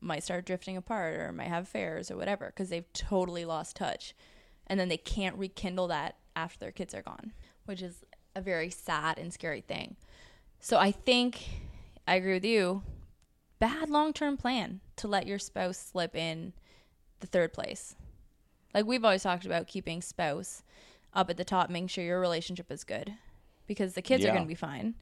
might 0.00 0.22
start 0.22 0.44
drifting 0.44 0.76
apart 0.76 1.14
or 1.16 1.32
might 1.32 1.48
have 1.48 1.64
affairs 1.64 2.10
or 2.10 2.16
whatever 2.16 2.46
because 2.46 2.68
they've 2.68 2.92
totally 2.92 3.44
lost 3.44 3.76
touch 3.76 4.14
and 4.66 4.78
then 4.78 4.88
they 4.88 4.96
can't 4.96 5.36
rekindle 5.36 5.88
that 5.88 6.16
after 6.36 6.58
their 6.58 6.72
kids 6.72 6.94
are 6.94 7.02
gone 7.02 7.32
which 7.64 7.82
is 7.82 8.04
a 8.34 8.40
very 8.40 8.70
sad 8.70 9.18
and 9.18 9.32
scary 9.32 9.60
thing 9.60 9.96
so 10.64 10.78
I 10.78 10.92
think 10.92 11.42
I 12.08 12.14
agree 12.14 12.32
with 12.32 12.44
you. 12.46 12.82
Bad 13.58 13.90
long 13.90 14.14
term 14.14 14.38
plan 14.38 14.80
to 14.96 15.06
let 15.06 15.26
your 15.26 15.38
spouse 15.38 15.76
slip 15.76 16.16
in 16.16 16.54
the 17.20 17.26
third 17.26 17.52
place. 17.52 17.96
Like 18.72 18.86
we've 18.86 19.04
always 19.04 19.22
talked 19.22 19.44
about 19.44 19.66
keeping 19.66 20.00
spouse 20.00 20.62
up 21.14 21.30
at 21.30 21.36
the 21.36 21.44
top, 21.44 21.70
making 21.70 21.88
sure 21.88 22.04
your 22.04 22.20
relationship 22.20 22.70
is 22.70 22.84
good. 22.84 23.14
Because 23.66 23.94
the 23.94 24.02
kids 24.02 24.24
are 24.24 24.32
gonna 24.32 24.44
be 24.44 24.54
fine 24.54 24.94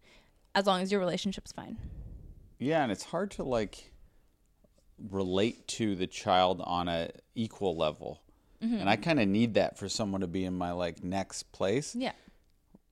as 0.55 0.67
long 0.67 0.83
as 0.83 0.93
your 0.93 1.01
relationship's 1.01 1.53
fine. 1.53 1.79
Yeah, 2.59 2.83
and 2.83 2.93
it's 2.93 3.05
hard 3.05 3.33
to 3.33 3.43
like 3.43 3.91
relate 5.11 5.67
to 5.67 5.97
the 5.97 6.07
child 6.07 6.61
on 6.65 6.89
a 6.89 7.11
equal 7.35 7.77
level. 7.77 8.23
And 8.61 8.89
I 8.89 8.95
kind 8.95 9.19
of 9.19 9.27
need 9.27 9.55
that 9.55 9.77
for 9.77 9.89
someone 9.89 10.21
to 10.21 10.29
be 10.29 10.45
in 10.45 10.57
my 10.57 10.71
like 10.71 11.03
next 11.03 11.51
place. 11.51 11.97
Yeah. 11.97 12.13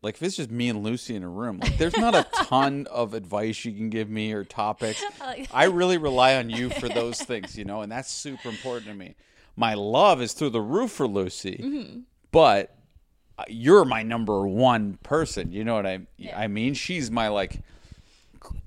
Like 0.03 0.17
if 0.17 0.23
it's 0.25 0.37
just 0.37 0.51
me 0.51 0.69
and 0.69 0.83
Lucy 0.83 1.15
in 1.15 1.23
a 1.23 1.29
room, 1.29 1.61
like 1.61 1.79
there's 1.79 1.97
not 1.97 2.13
a 2.17 2.27
ton 2.47 2.87
of 2.91 3.15
advice 3.15 3.65
you 3.65 3.73
can 3.73 3.89
give 3.89 4.11
me 4.11 4.33
or 4.33 4.43
topics. 4.43 5.01
I 5.53 5.65
really 5.67 5.97
rely 5.97 6.35
on 6.35 6.51
you 6.51 6.71
for 6.71 6.89
those 6.89 7.21
things, 7.21 7.57
you 7.57 7.65
know, 7.65 7.83
and 7.83 7.93
that's 7.93 8.11
super 8.11 8.49
important 8.49 8.87
to 8.87 8.95
me. 8.95 9.15
My 9.55 9.75
love 9.75 10.21
is 10.21 10.33
through 10.33 10.51
the 10.51 10.61
roof 10.61 10.91
for 10.91 11.07
Lucy, 11.07 12.03
but 12.33 12.71
uh, 12.71 12.80
you're 13.49 13.85
my 13.85 14.03
number 14.03 14.47
one 14.47 14.99
person. 15.03 15.53
You 15.53 15.65
know 15.65 15.75
what 15.75 15.87
I 15.87 16.01
I 16.37 16.47
mean? 16.49 16.75
She's 16.75 17.11
my 17.11 17.29
like 17.29 17.53
c- 17.55 17.61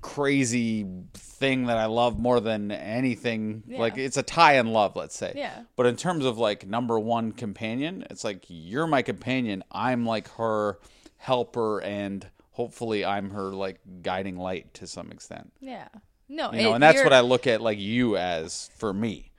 crazy 0.00 0.86
thing 1.14 1.66
that 1.66 1.76
I 1.78 1.86
love 1.86 2.18
more 2.18 2.40
than 2.40 2.70
anything. 2.70 3.62
Yeah. 3.66 3.78
Like 3.80 3.98
it's 3.98 4.16
a 4.16 4.22
tie 4.22 4.54
in 4.58 4.72
love, 4.72 4.96
let's 4.96 5.16
say. 5.16 5.32
Yeah. 5.36 5.62
But 5.76 5.86
in 5.86 5.96
terms 5.96 6.24
of 6.24 6.38
like 6.38 6.66
number 6.66 6.98
one 6.98 7.32
companion, 7.32 8.06
it's 8.10 8.24
like 8.24 8.44
you're 8.48 8.86
my 8.86 9.02
companion. 9.02 9.62
I'm 9.70 10.06
like 10.06 10.28
her 10.36 10.78
helper, 11.16 11.80
and 11.80 12.26
hopefully 12.52 13.04
I'm 13.04 13.30
her 13.30 13.52
like 13.52 13.80
guiding 14.02 14.36
light 14.36 14.72
to 14.74 14.86
some 14.86 15.10
extent. 15.10 15.52
Yeah. 15.60 15.88
No, 16.28 16.52
You 16.52 16.62
know, 16.62 16.70
it- 16.70 16.74
and 16.74 16.82
that's 16.82 17.02
what 17.04 17.12
I 17.12 17.20
look 17.20 17.46
at 17.46 17.60
like 17.60 17.78
you 17.78 18.16
as 18.16 18.70
for 18.76 18.92
me. 18.92 19.30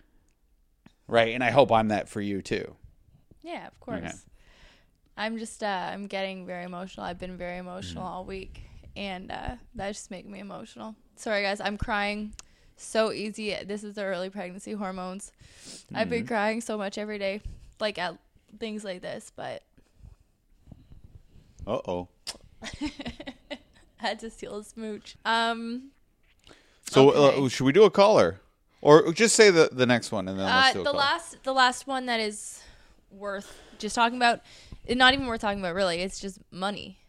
Right, 1.07 1.33
and 1.35 1.43
I 1.43 1.51
hope 1.51 1.71
I'm 1.71 1.89
that 1.89 2.09
for 2.09 2.19
you 2.19 2.41
too. 2.41 2.75
Yeah, 3.43 3.67
of 3.67 3.79
course. 3.79 3.99
Okay. 4.03 4.11
I'm 5.17 5.37
just 5.37 5.63
uh 5.63 5.67
I'm 5.93 6.07
getting 6.07 6.45
very 6.45 6.63
emotional. 6.65 7.05
I've 7.05 7.19
been 7.19 7.37
very 7.37 7.57
emotional 7.57 8.03
Mm-hmm. 8.05 8.13
all 8.13 8.25
week 8.25 8.61
and 8.95 9.31
uh 9.31 9.55
that 9.75 9.87
just 9.93 10.11
making 10.11 10.31
me 10.31 10.39
emotional. 10.39 10.95
Sorry 11.15 11.41
guys, 11.41 11.59
I'm 11.61 11.77
crying 11.77 12.33
so 12.77 13.11
easy. 13.11 13.55
This 13.65 13.83
is 13.83 13.95
the 13.95 14.03
early 14.03 14.29
pregnancy 14.29 14.73
hormones. 14.73 15.31
I've 15.93 16.07
Mm-hmm. 16.07 16.09
been 16.09 16.25
crying 16.27 16.61
so 16.61 16.77
much 16.77 16.97
every 16.97 17.17
day 17.19 17.41
like 17.79 17.97
at 17.97 18.17
things 18.59 18.83
like 18.83 19.01
this, 19.01 19.31
but 19.35 19.63
Uh 21.67 21.79
oh. 21.87 22.07
I 22.61 22.91
had 23.97 24.19
to 24.19 24.29
steal 24.29 24.57
a 24.57 24.63
smooch. 24.63 25.15
Um 25.25 25.91
So 26.89 27.09
Okay. 27.11 27.45
uh, 27.45 27.49
should 27.49 27.65
we 27.65 27.71
do 27.71 27.83
a 27.85 27.89
caller, 27.91 28.41
or 28.81 29.11
just 29.13 29.35
say 29.35 29.49
the 29.49 29.69
the 29.71 29.85
next 29.85 30.11
one 30.11 30.27
and 30.27 30.37
then 30.39 30.47
Uh, 30.47 30.55
let's 30.57 30.73
do 30.73 30.81
a 30.81 30.83
the 30.83 30.93
last, 30.93 31.43
the 31.43 31.53
last 31.53 31.87
one 31.87 32.05
that 32.05 32.19
is 32.19 32.61
worth 33.09 33.61
just 33.79 33.95
talking 33.95 34.17
about, 34.17 34.41
not 34.89 35.13
even 35.13 35.25
worth 35.27 35.41
talking 35.41 35.59
about 35.59 35.75
really. 35.75 36.01
It's 36.01 36.19
just 36.19 36.39
money. 36.51 36.99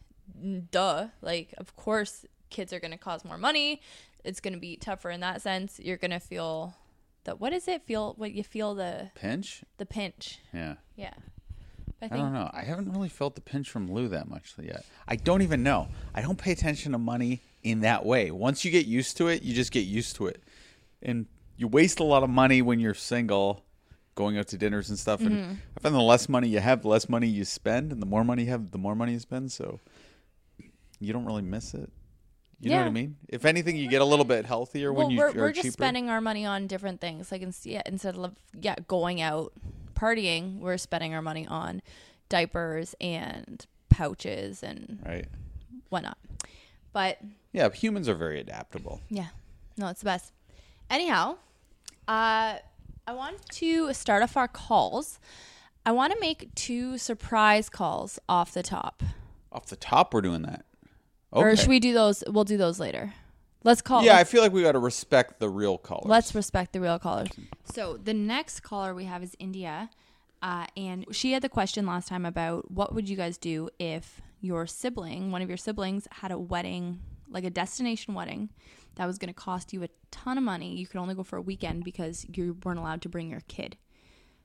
Duh. 0.70 1.08
Like, 1.20 1.54
of 1.58 1.76
course, 1.76 2.24
kids 2.50 2.72
are 2.72 2.80
going 2.80 2.92
to 2.92 2.98
cost 2.98 3.24
more 3.24 3.38
money. 3.38 3.80
It's 4.24 4.40
going 4.40 4.54
to 4.54 4.60
be 4.60 4.76
tougher 4.76 5.10
in 5.10 5.20
that 5.20 5.42
sense. 5.42 5.78
You're 5.78 5.96
going 5.96 6.10
to 6.10 6.20
feel 6.20 6.74
the 7.24 7.36
what 7.36 7.52
is 7.52 7.68
it? 7.68 7.82
Feel 7.82 8.14
what 8.16 8.32
you 8.32 8.42
feel 8.42 8.74
the 8.74 9.10
pinch. 9.14 9.62
the 9.78 9.86
pinch. 9.86 10.40
Yeah. 10.52 10.76
Yeah. 10.96 11.14
I 12.02 12.06
I 12.06 12.08
don't 12.08 12.32
know. 12.32 12.50
I 12.52 12.62
haven't 12.62 12.92
really 12.92 13.08
felt 13.08 13.34
the 13.34 13.40
pinch 13.40 13.70
from 13.70 13.90
Lou 13.90 14.08
that 14.08 14.28
much 14.28 14.54
yet. 14.60 14.84
I 15.08 15.16
don't 15.16 15.42
even 15.42 15.62
know. 15.62 15.88
I 16.14 16.20
don't 16.20 16.36
pay 16.36 16.52
attention 16.52 16.92
to 16.92 16.98
money 16.98 17.42
in 17.62 17.80
that 17.80 18.04
way. 18.04 18.30
Once 18.30 18.64
you 18.64 18.70
get 18.70 18.86
used 18.86 19.16
to 19.16 19.28
it, 19.28 19.42
you 19.42 19.54
just 19.54 19.72
get 19.72 19.86
used 19.86 20.16
to 20.16 20.26
it. 20.26 20.42
And 21.02 21.26
you 21.56 21.68
waste 21.68 22.00
a 22.00 22.04
lot 22.04 22.22
of 22.22 22.30
money 22.30 22.60
when 22.60 22.80
you're 22.80 22.94
single, 22.94 23.64
going 24.16 24.36
out 24.36 24.48
to 24.48 24.58
dinners 24.58 24.88
and 24.90 24.98
stuff. 24.98 25.20
Mm-hmm. 25.20 25.32
And 25.36 25.58
I 25.76 25.80
find 25.80 25.94
the 25.94 26.00
less 26.00 26.28
money 26.28 26.48
you 26.48 26.58
have, 26.58 26.82
the 26.82 26.88
less 26.88 27.08
money 27.08 27.28
you 27.28 27.44
spend. 27.44 27.92
And 27.92 28.02
the 28.02 28.06
more 28.06 28.24
money 28.24 28.42
you 28.44 28.50
have, 28.50 28.72
the 28.72 28.78
more 28.78 28.96
money 28.96 29.12
you 29.12 29.20
spend. 29.20 29.52
So 29.52 29.78
you 30.98 31.12
don't 31.12 31.24
really 31.24 31.42
miss 31.42 31.72
it. 31.74 31.90
You 32.58 32.70
know 32.70 32.78
what 32.78 32.86
I 32.86 32.90
mean? 32.90 33.16
If 33.28 33.44
anything, 33.44 33.76
you 33.76 33.86
get 33.88 34.00
a 34.00 34.04
little 34.04 34.24
bit 34.24 34.46
healthier 34.46 34.90
well, 34.90 35.06
when 35.06 35.10
you 35.12 35.18
we're, 35.18 35.28
are 35.28 35.32
we're 35.34 35.52
just 35.52 35.64
cheaper. 35.64 35.72
spending 35.74 36.08
our 36.08 36.22
money 36.22 36.46
on 36.46 36.66
different 36.66 37.02
things. 37.02 37.30
Like 37.30 37.42
ins- 37.42 37.66
yeah, 37.66 37.82
instead 37.84 38.16
of 38.16 38.34
yeah 38.58 38.76
going 38.88 39.20
out, 39.20 39.52
partying, 39.94 40.58
we're 40.58 40.78
spending 40.78 41.12
our 41.14 41.20
money 41.20 41.46
on 41.46 41.82
diapers 42.30 42.94
and 42.98 43.66
pouches 43.90 44.62
and 44.62 45.00
Right. 45.04 45.26
whatnot. 45.90 46.16
But 46.94 47.18
Yeah, 47.52 47.70
humans 47.70 48.08
are 48.08 48.14
very 48.14 48.40
adaptable. 48.40 49.02
yeah, 49.10 49.28
no, 49.76 49.88
it's 49.88 50.00
the 50.00 50.06
best. 50.06 50.32
Anyhow, 50.88 51.36
uh, 52.08 52.56
I 53.08 53.12
want 53.12 53.48
to 53.50 53.94
start 53.94 54.24
off 54.24 54.36
our 54.36 54.48
calls. 54.48 55.20
I 55.84 55.92
want 55.92 56.12
to 56.12 56.18
make 56.18 56.52
two 56.56 56.98
surprise 56.98 57.68
calls 57.68 58.18
off 58.28 58.52
the 58.52 58.64
top. 58.64 59.00
Off 59.52 59.66
the 59.66 59.76
top, 59.76 60.12
we're 60.12 60.22
doing 60.22 60.42
that. 60.42 60.64
Or 61.30 61.54
should 61.54 61.68
we 61.68 61.78
do 61.78 61.92
those? 61.92 62.24
We'll 62.26 62.44
do 62.44 62.56
those 62.56 62.80
later. 62.80 63.14
Let's 63.62 63.80
call. 63.80 64.04
Yeah, 64.04 64.14
I 64.14 64.18
let's, 64.18 64.30
feel 64.30 64.42
like 64.42 64.52
we 64.52 64.62
got 64.62 64.72
to 64.72 64.80
respect 64.80 65.38
the 65.38 65.48
real 65.48 65.78
callers. 65.78 66.06
let's 66.06 66.34
respect 66.34 66.72
the 66.72 66.80
real 66.80 66.98
callers. 66.98 67.28
So 67.72 67.96
the 67.96 68.14
next 68.14 68.60
caller 68.60 68.92
we 68.92 69.04
have 69.04 69.22
is 69.22 69.36
India, 69.38 69.90
uh, 70.42 70.66
and 70.76 71.06
she 71.12 71.32
had 71.32 71.42
the 71.42 71.48
question 71.48 71.86
last 71.86 72.08
time 72.08 72.24
about 72.24 72.70
what 72.72 72.92
would 72.92 73.08
you 73.08 73.16
guys 73.16 73.38
do 73.38 73.68
if 73.78 74.20
your 74.40 74.66
sibling, 74.66 75.30
one 75.30 75.42
of 75.42 75.48
your 75.48 75.56
siblings, 75.56 76.08
had 76.10 76.32
a 76.32 76.38
wedding, 76.38 77.00
like 77.28 77.44
a 77.44 77.50
destination 77.50 78.14
wedding, 78.14 78.50
that 78.96 79.06
was 79.06 79.18
going 79.18 79.28
to 79.28 79.34
cost 79.34 79.72
you 79.72 79.82
a 79.84 79.88
ton 80.10 80.36
of 80.38 80.44
money. 80.44 80.74
You 80.76 80.86
could 80.86 80.98
only 80.98 81.14
go 81.14 81.22
for 81.22 81.36
a 81.36 81.40
weekend 81.42 81.84
because 81.84 82.26
you 82.34 82.56
weren't 82.64 82.78
allowed 82.78 83.02
to 83.02 83.08
bring 83.08 83.30
your 83.30 83.40
kid. 83.48 83.76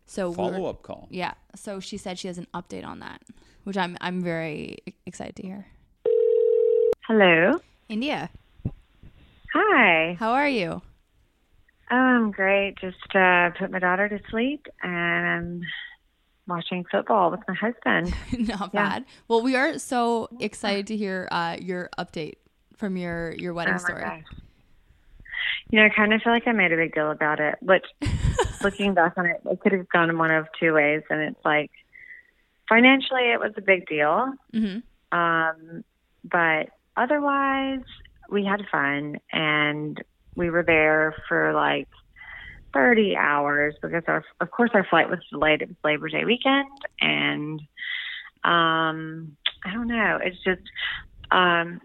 So 0.05 0.31
follow 0.33 0.65
up 0.65 0.81
call. 0.83 1.07
Yeah. 1.09 1.33
So 1.55 1.79
she 1.79 1.97
said 1.97 2.19
she 2.19 2.27
has 2.27 2.37
an 2.37 2.47
update 2.53 2.85
on 2.85 2.99
that, 2.99 3.21
which 3.63 3.77
I'm 3.77 3.97
I'm 4.01 4.21
very 4.21 4.77
excited 5.05 5.35
to 5.37 5.43
hear. 5.43 5.65
Hello. 7.07 7.59
India, 7.89 8.29
Hi. 9.53 10.15
how 10.19 10.31
are 10.31 10.47
you? 10.47 10.81
Oh, 11.91 11.95
I'm 11.95 12.31
great. 12.31 12.77
Just 12.79 12.97
uh, 13.15 13.49
put 13.59 13.69
my 13.69 13.79
daughter 13.79 14.07
to 14.07 14.19
sleep 14.29 14.65
and 14.81 15.25
I'm 15.27 15.61
watching 16.47 16.85
football 16.89 17.31
with 17.31 17.41
my 17.49 17.53
husband. 17.53 18.13
Not 18.47 18.71
Yeah. 18.73 18.89
bad. 18.89 19.05
Well, 19.27 19.41
we 19.41 19.55
are 19.57 19.77
so 19.77 20.29
excited 20.39 20.87
to 20.87 20.95
hear 20.97 21.27
uh, 21.31 21.57
your 21.59 21.89
update 21.97 22.35
from 22.81 22.97
your 22.97 23.31
your 23.35 23.53
wedding 23.53 23.75
Oh 23.75 23.77
story. 23.77 24.01
gosh. 24.03 24.23
You 25.69 25.79
know, 25.79 25.85
I 25.85 25.89
kind 25.95 26.13
of 26.13 26.21
feel 26.21 26.33
like 26.33 26.47
I 26.47 26.51
made 26.51 26.73
a 26.73 26.75
big 26.75 26.93
deal 26.93 27.11
about 27.11 27.39
it, 27.39 27.55
which 27.61 27.85
looking 28.63 28.93
back 28.93 29.13
on 29.17 29.25
it, 29.27 29.41
it 29.45 29.61
could 29.61 29.71
have 29.71 29.87
gone 29.87 30.17
one 30.17 30.31
of 30.31 30.47
two 30.59 30.73
ways. 30.73 31.03
And 31.09 31.21
it's 31.21 31.45
like, 31.45 31.71
financially, 32.67 33.31
it 33.31 33.39
was 33.39 33.53
a 33.55 33.61
big 33.61 33.87
deal. 33.87 34.33
hmm 34.51 34.79
Um, 35.17 35.83
but 36.29 36.69
otherwise, 36.97 37.83
we 38.29 38.43
had 38.43 38.61
fun 38.71 39.17
and 39.31 40.03
we 40.35 40.49
were 40.49 40.63
there 40.63 41.15
for 41.29 41.53
like 41.53 41.87
30 42.73 43.15
hours 43.15 43.75
because 43.81 44.03
our, 44.07 44.23
of 44.41 44.51
course, 44.51 44.71
our 44.73 44.85
flight 44.89 45.09
was 45.09 45.19
delayed. 45.31 45.61
It 45.61 45.69
was 45.69 45.77
Labor 45.83 46.09
Day 46.09 46.25
weekend. 46.25 46.67
And, 46.99 47.59
um, 48.43 49.37
I 49.63 49.71
don't 49.73 49.87
know. 49.87 50.19
It's 50.21 50.43
just, 50.43 50.61
um, 51.31 51.79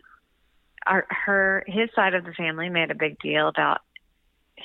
our, 0.86 1.06
her, 1.10 1.64
his 1.66 1.88
side 1.94 2.14
of 2.14 2.24
the 2.24 2.32
family 2.32 2.68
made 2.68 2.90
a 2.90 2.94
big 2.94 3.18
deal 3.20 3.48
about 3.48 3.80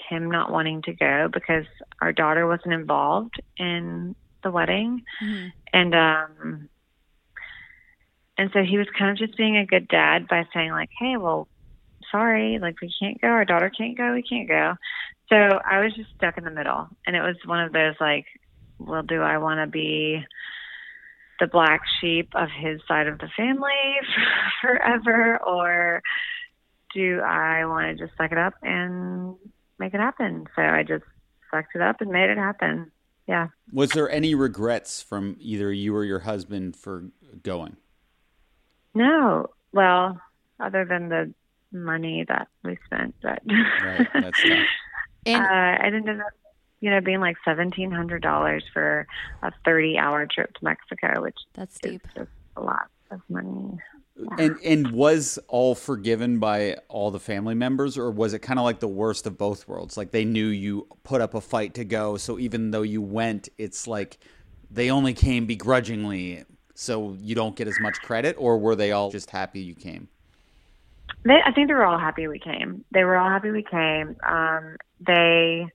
him 0.09 0.31
not 0.31 0.51
wanting 0.51 0.81
to 0.83 0.93
go 0.93 1.27
because 1.31 1.65
our 2.01 2.13
daughter 2.13 2.47
wasn't 2.47 2.73
involved 2.73 3.35
in 3.57 4.15
the 4.43 4.51
wedding. 4.51 5.01
hmm 5.19 5.47
And, 5.73 5.95
um, 5.95 6.69
and 8.37 8.49
so 8.53 8.63
he 8.63 8.77
was 8.77 8.87
kind 8.97 9.11
of 9.11 9.17
just 9.17 9.37
being 9.37 9.57
a 9.57 9.65
good 9.65 9.87
dad 9.87 10.27
by 10.27 10.45
saying 10.53 10.71
like, 10.71 10.89
"Hey, 10.97 11.15
well, 11.17 11.47
sorry, 12.11 12.57
like 12.59 12.81
we 12.81 12.91
can't 12.99 13.21
go. 13.21 13.27
Our 13.27 13.45
daughter 13.45 13.69
can't 13.69 13.97
go. 13.97 14.13
We 14.13 14.23
can't 14.23 14.47
go." 14.47 14.75
So 15.29 15.35
I 15.35 15.79
was 15.79 15.93
just 15.95 16.09
stuck 16.15 16.37
in 16.37 16.43
the 16.43 16.49
middle, 16.49 16.87
and 17.05 17.15
it 17.15 17.21
was 17.21 17.35
one 17.45 17.63
of 17.63 17.71
those 17.71 17.93
like, 17.99 18.25
"Well, 18.79 19.03
do 19.03 19.21
I 19.21 19.37
want 19.37 19.59
to 19.59 19.67
be 19.67 20.25
the 21.41 21.47
black 21.47 21.81
sheep 21.99 22.29
of 22.35 22.47
his 22.49 22.79
side 22.87 23.07
of 23.07 23.19
the 23.19 23.27
family 23.35 23.71
forever, 24.61 25.37
or 25.45 26.01
do 26.93 27.19
I 27.19 27.65
want 27.65 27.97
to 27.97 28.05
just 28.05 28.17
suck 28.17 28.31
it 28.31 28.37
up 28.37 28.53
and 28.63 29.35
make 29.77 29.93
it 29.93 29.99
happen?" 29.99 30.47
So 30.55 30.61
I 30.61 30.83
just 30.83 31.03
sucked 31.51 31.75
it 31.75 31.81
up 31.81 31.99
and 31.99 32.11
made 32.11 32.29
it 32.29 32.37
happen. 32.37 32.91
Yeah. 33.27 33.47
Was 33.71 33.91
there 33.91 34.09
any 34.09 34.35
regrets 34.35 35.01
from 35.01 35.35
either 35.39 35.71
you 35.71 35.95
or 35.95 36.03
your 36.03 36.19
husband 36.19 36.75
for 36.75 37.05
going? 37.43 37.77
No, 38.93 39.47
well, 39.71 40.19
other 40.59 40.85
than 40.85 41.09
the 41.09 41.33
money 41.71 42.25
that 42.27 42.47
we 42.63 42.77
spent, 42.85 43.15
but 43.21 43.41
Right, 43.47 44.07
that's 44.13 44.41
tough. 44.41 44.67
And 45.25 45.43
uh, 45.45 45.87
it 45.87 45.93
ended 45.93 46.19
up, 46.19 46.33
you 46.81 46.89
know, 46.89 46.99
being 46.99 47.21
like 47.21 47.37
seventeen 47.45 47.91
hundred 47.91 48.21
dollars 48.21 48.63
for 48.73 49.07
a 49.41 49.51
thirty-hour 49.63 50.27
trip 50.27 50.53
to 50.55 50.63
Mexico, 50.63 51.21
which 51.21 51.37
that's 51.53 51.73
is 51.73 51.77
steep. 51.77 52.01
just 52.15 52.29
a 52.57 52.61
lot 52.61 52.89
of 53.11 53.21
money. 53.29 53.77
And 54.37 54.57
and 54.63 54.91
was 54.91 55.39
all 55.47 55.73
forgiven 55.73 56.39
by 56.39 56.75
all 56.89 57.09
the 57.11 57.19
family 57.19 57.55
members, 57.55 57.97
or 57.97 58.11
was 58.11 58.33
it 58.33 58.39
kind 58.39 58.59
of 58.59 58.65
like 58.65 58.79
the 58.79 58.87
worst 58.87 59.25
of 59.25 59.37
both 59.37 59.67
worlds? 59.67 59.95
Like 59.95 60.11
they 60.11 60.25
knew 60.25 60.47
you 60.47 60.87
put 61.03 61.21
up 61.21 61.33
a 61.33 61.41
fight 61.41 61.73
to 61.75 61.85
go, 61.85 62.17
so 62.17 62.37
even 62.37 62.71
though 62.71 62.81
you 62.81 63.01
went, 63.01 63.47
it's 63.57 63.87
like 63.87 64.19
they 64.69 64.91
only 64.91 65.13
came 65.13 65.45
begrudgingly, 65.45 66.43
so 66.75 67.15
you 67.19 67.35
don't 67.35 67.55
get 67.55 67.67
as 67.67 67.79
much 67.79 68.01
credit, 68.01 68.35
or 68.37 68.57
were 68.57 68.75
they 68.75 68.91
all 68.91 69.09
just 69.09 69.31
happy 69.31 69.61
you 69.61 69.75
came? 69.75 70.07
They, 71.23 71.39
I 71.45 71.51
think 71.51 71.67
they 71.67 71.73
were 71.73 71.85
all 71.85 71.99
happy 71.99 72.27
we 72.27 72.39
came. 72.39 72.85
They 72.91 73.03
were 73.03 73.17
all 73.17 73.29
happy 73.29 73.51
we 73.51 73.63
came. 73.63 74.15
Um, 74.27 74.77
they, 75.05 75.67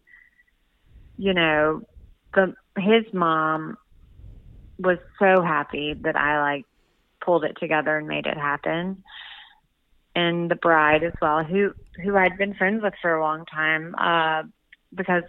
you 1.17 1.35
know, 1.35 1.83
the 2.35 2.55
his 2.77 3.13
mom 3.13 3.77
was 4.79 4.99
so 5.19 5.43
happy 5.43 5.95
that 5.95 6.17
I 6.17 6.41
like 6.41 6.67
pulled 7.25 7.45
it 7.45 7.57
together 7.59 7.97
and 7.97 8.07
made 8.07 8.27
it 8.27 8.37
happen. 8.37 9.03
And 10.15 10.51
the 10.51 10.57
bride 10.57 11.03
as 11.03 11.13
well, 11.21 11.45
who 11.45 11.73
who 12.03 12.17
I'd 12.17 12.39
been 12.39 12.55
friends 12.55 12.83
with 12.83 12.95
for 13.01 13.15
a 13.15 13.23
long 13.23 13.45
time, 13.47 13.95
uh, 13.99 14.43
because 14.95 15.25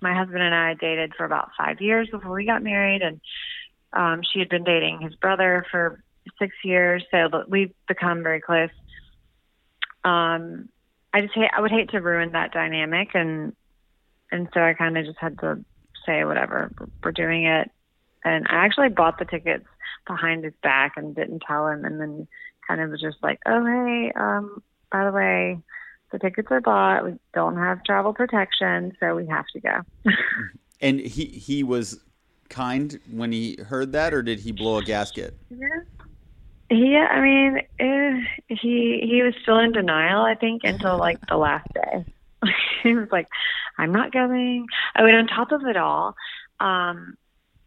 my 0.00 0.14
husband 0.14 0.42
and 0.42 0.54
I 0.54 0.74
dated 0.74 1.12
for 1.16 1.24
about 1.24 1.50
five 1.56 1.80
years 1.80 2.08
before 2.10 2.32
we 2.32 2.46
got 2.46 2.62
married, 2.62 3.02
and 3.02 3.20
um, 3.92 4.22
she 4.32 4.38
had 4.38 4.48
been 4.48 4.64
dating 4.64 5.00
his 5.00 5.14
brother 5.16 5.64
for 5.70 6.02
six 6.38 6.54
years, 6.64 7.04
so 7.10 7.44
we've 7.48 7.72
become 7.86 8.22
very 8.22 8.40
close. 8.40 8.70
Um, 10.04 10.68
I 11.12 11.20
just 11.20 11.34
hate, 11.34 11.50
I 11.54 11.60
would 11.60 11.70
hate 11.70 11.90
to 11.90 12.00
ruin 12.00 12.32
that 12.32 12.52
dynamic, 12.52 13.10
and 13.14 13.54
and 14.32 14.48
so 14.52 14.60
I 14.60 14.74
kind 14.74 14.96
of 14.96 15.04
just 15.04 15.18
had 15.18 15.38
to 15.40 15.64
say 16.06 16.24
whatever, 16.24 16.70
we're 17.02 17.12
doing 17.12 17.46
it. 17.46 17.70
And 18.24 18.46
I 18.48 18.64
actually 18.64 18.88
bought 18.88 19.18
the 19.18 19.24
tickets 19.24 19.66
behind 20.06 20.44
his 20.44 20.54
back 20.62 20.92
and 20.96 21.14
didn't 21.14 21.42
tell 21.46 21.66
him, 21.68 21.84
and 21.84 22.00
then 22.00 22.28
kind 22.66 22.80
of 22.80 22.90
was 22.90 23.00
just 23.00 23.18
like, 23.22 23.40
oh 23.46 23.64
hey, 23.64 24.12
um, 24.14 24.62
by 24.92 25.04
the 25.04 25.12
way, 25.12 25.58
the 26.12 26.18
tickets 26.18 26.48
are 26.50 26.60
bought. 26.60 27.04
We 27.04 27.14
don't 27.34 27.56
have 27.56 27.84
travel 27.84 28.12
protection, 28.12 28.92
so 29.00 29.14
we 29.14 29.26
have 29.26 29.46
to 29.54 29.60
go. 29.60 29.80
And 30.82 30.98
he 30.98 31.26
he 31.26 31.62
was 31.62 32.00
kind 32.48 32.98
when 33.10 33.32
he 33.32 33.58
heard 33.66 33.92
that, 33.92 34.14
or 34.14 34.22
did 34.22 34.40
he 34.40 34.50
blow 34.50 34.78
a 34.78 34.82
gasket? 34.82 35.36
Yeah. 35.50 35.66
Yeah, 36.70 37.06
I 37.10 37.20
mean, 37.20 37.58
eh, 37.80 38.20
he 38.48 39.00
he 39.02 39.22
was 39.22 39.34
still 39.42 39.58
in 39.58 39.72
denial. 39.72 40.22
I 40.22 40.36
think 40.36 40.62
until 40.64 40.98
like 40.98 41.18
the 41.26 41.36
last 41.36 41.66
day. 41.74 42.04
he 42.82 42.94
was 42.94 43.08
like, 43.10 43.28
"I'm 43.78 43.92
not 43.92 44.12
going." 44.12 44.66
I 44.94 45.04
mean, 45.04 45.14
on 45.14 45.26
top 45.26 45.52
of 45.52 45.62
it 45.64 45.76
all, 45.76 46.14
um, 46.58 47.16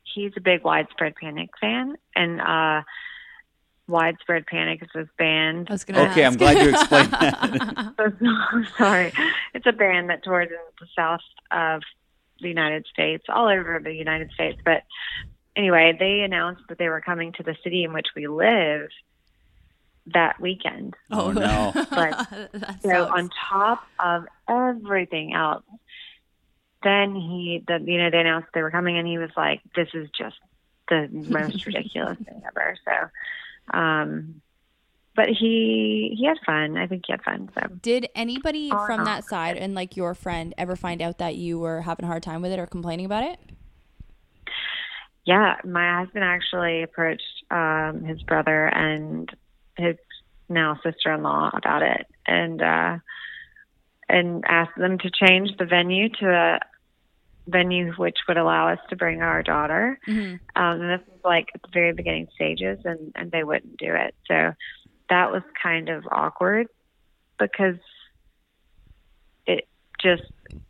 he's 0.04 0.32
a 0.38 0.42
big 0.42 0.64
Widespread 0.64 1.16
Panic 1.16 1.50
fan, 1.60 1.96
and 2.16 2.42
uh, 2.42 2.82
Widespread 3.88 4.46
Panic 4.46 4.82
is 4.82 4.90
this 4.94 5.08
band. 5.18 5.68
I 5.70 5.74
was 5.74 5.84
gonna. 5.84 6.10
Okay, 6.12 6.26
I'm 6.26 6.38
glad 6.38 6.58
you 6.62 6.70
explained 6.70 7.12
that. 7.12 7.94
I'm 8.52 8.68
sorry. 8.78 9.12
It's 9.54 9.66
a 9.66 9.74
band 9.74 10.10
that 10.10 10.24
tours 10.24 10.50
in 10.50 10.58
the 10.80 10.88
south 10.96 11.22
of 11.52 11.82
the 12.42 12.48
United 12.48 12.86
States, 12.92 13.26
all 13.30 13.48
over 13.48 13.80
the 13.84 13.94
United 13.94 14.32
States. 14.32 14.60
But 14.64 14.84
anyway, 15.56 15.96
they 15.98 16.22
announced 16.22 16.64
that 16.70 16.78
they 16.78 16.90
were 16.90 17.02
coming 17.02 17.34
to 17.34 17.44
the 17.44 17.56
city 17.64 17.84
in 17.84 17.94
which 17.94 18.08
we 18.16 18.28
live 18.28 18.90
that 20.08 20.40
weekend. 20.42 20.96
Oh, 21.12 21.32
no. 21.32 21.72
But- 21.90 22.28
So 22.82 22.90
sucks. 22.90 23.12
on 23.18 23.30
top 23.50 23.84
of 24.00 24.26
everything 24.50 25.34
else, 25.34 25.64
then 26.84 27.16
he, 27.16 27.64
the, 27.66 27.80
you 27.86 27.98
know, 27.98 28.10
they 28.10 28.20
announced 28.20 28.50
they 28.54 28.62
were 28.62 28.72
coming, 28.72 28.98
and 28.98 29.08
he 29.08 29.18
was 29.18 29.30
like, 29.38 29.62
"This 29.76 29.88
is 29.94 30.10
just 30.18 30.36
the 30.90 31.08
most 31.12 31.66
ridiculous 31.66 32.18
thing 32.18 32.42
ever." 32.46 32.76
So, 32.84 33.78
um, 33.78 34.42
but 35.16 35.30
he 35.30 36.14
he 36.20 36.26
had 36.26 36.38
fun. 36.46 36.76
I 36.76 36.88
think 36.88 37.04
he 37.08 37.14
had 37.14 37.22
fun. 37.24 37.50
So 37.54 37.68
Did 37.82 38.10
anybody 38.16 38.70
Oh, 38.74 38.86
from 38.86 38.98
no. 39.00 39.06
that 39.06 39.24
side 39.24 39.56
and 39.56 39.74
like 39.76 39.96
your 39.96 40.14
friend 40.14 40.54
ever 40.58 40.76
find 40.76 41.02
out 41.02 41.20
that 41.20 41.36
you 41.36 41.58
were 41.58 41.80
having 41.82 42.04
a 42.04 42.08
hard 42.10 42.24
time 42.24 42.42
with 42.42 42.52
it 42.52 42.60
or 42.60 42.66
complaining 42.68 43.06
about 43.06 43.24
it? 43.24 43.40
Yeah, 45.26 45.56
my 45.64 46.02
husband 46.04 46.26
actually 46.26 46.84
approached 46.84 47.46
um, 47.50 48.04
his 48.04 48.22
brother 48.24 48.66
and 48.68 49.30
his 49.78 49.96
now 50.50 50.80
sister-in-law 50.84 51.52
about 51.54 51.82
it, 51.82 52.08
and 52.28 52.62
uh, 52.62 52.98
and 54.10 54.44
asked 54.48 54.78
them 54.78 54.98
to 55.00 55.10
change 55.10 55.50
the 55.58 55.66
venue 55.66 56.10
to 56.10 56.30
a 56.30 56.60
venue 57.48 57.92
which 57.94 58.18
would 58.28 58.38
allow 58.38 58.70
us 58.70 58.80
to 58.90 58.96
bring 58.96 59.22
our 59.22 59.44
daughter. 59.44 60.00
Mhm. 60.08 60.40
Um, 60.56 60.82
and 60.82 60.90
this 60.90 61.08
was 61.08 61.20
like 61.24 61.50
at 61.54 61.62
the 61.62 61.70
very 61.74 61.94
beginning 61.94 62.28
stages, 62.36 62.80
and, 62.86 63.12
and 63.16 63.32
they 63.32 63.44
wouldn't 63.44 63.78
do 63.78 63.94
it. 63.94 64.16
So 64.28 64.54
that 65.10 65.32
was 65.32 65.44
kind 65.62 65.90
of 65.90 66.08
awkward 66.10 66.68
because 67.38 67.76
it 69.46 69.68
just, 70.02 70.24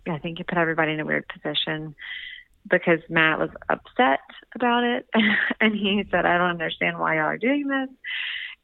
I 0.07 0.17
think 0.17 0.39
it 0.39 0.47
put 0.47 0.57
everybody 0.57 0.93
in 0.93 0.99
a 0.99 1.05
weird 1.05 1.27
position 1.27 1.95
because 2.69 2.99
Matt 3.09 3.39
was 3.39 3.49
upset 3.69 4.21
about 4.55 4.83
it. 4.83 5.07
and 5.61 5.75
he 5.75 6.03
said, 6.09 6.25
I 6.25 6.37
don't 6.37 6.49
understand 6.49 6.97
why 6.97 7.15
y'all 7.15 7.25
are 7.25 7.37
doing 7.37 7.67
this. 7.67 7.89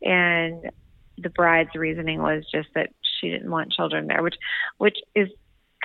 And 0.01 0.69
the 1.17 1.29
bride's 1.29 1.75
reasoning 1.75 2.21
was 2.21 2.43
just 2.53 2.69
that 2.75 2.89
she 3.19 3.29
didn't 3.29 3.51
want 3.51 3.71
children 3.71 4.07
there, 4.07 4.23
which, 4.23 4.35
which 4.77 4.97
is 5.15 5.27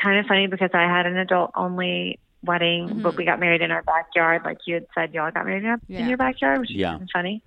kind 0.01 0.19
of 0.19 0.27
funny 0.27 0.47
because 0.47 0.71
I 0.75 0.83
had 0.83 1.07
an 1.07 1.17
adult 1.17 1.51
only 1.57 2.21
wedding, 2.43 3.01
but 3.03 3.17
we 3.17 3.25
got 3.25 3.41
married 3.41 3.62
in 3.62 3.71
our 3.71 3.83
backyard. 3.83 4.43
Like 4.45 4.59
you 4.67 4.75
had 4.75 4.87
said, 4.95 5.15
y'all 5.15 5.31
got 5.31 5.47
married 5.47 5.65
in, 5.65 5.79
Yeah. 5.89 6.07
your 6.07 6.19
backyard, 6.19 6.61
which 6.61 6.71
Yeah. 6.71 6.95
is 6.95 6.99
kind 6.99 7.11
funny. 7.12 7.43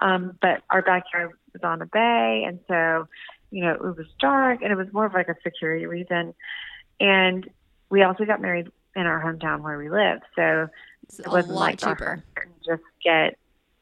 Um, 0.00 0.36
but 0.40 0.62
our 0.70 0.82
backyard 0.82 1.30
was 1.52 1.62
on 1.62 1.82
a 1.82 1.86
bay, 1.86 2.44
and 2.46 2.58
so 2.66 3.06
you 3.50 3.62
know 3.62 3.72
it 3.72 3.80
was 3.82 4.06
dark, 4.18 4.62
and 4.62 4.72
it 4.72 4.74
was 4.76 4.88
more 4.92 5.04
of 5.04 5.12
like 5.12 5.28
a 5.28 5.34
security 5.44 5.86
reason. 5.86 6.34
And 6.98 7.48
we 7.90 8.02
also 8.02 8.24
got 8.24 8.40
married 8.40 8.68
in 8.96 9.06
our 9.06 9.22
hometown 9.22 9.60
where 9.60 9.76
we 9.78 9.90
live, 9.90 10.20
so 10.34 10.68
It's 11.04 11.20
it 11.20 11.28
wasn't 11.28 11.54
lot 11.54 11.60
like 11.60 11.78
cheaper. 11.80 12.24
friends 12.34 12.54
just 12.66 12.82
get 13.04 13.36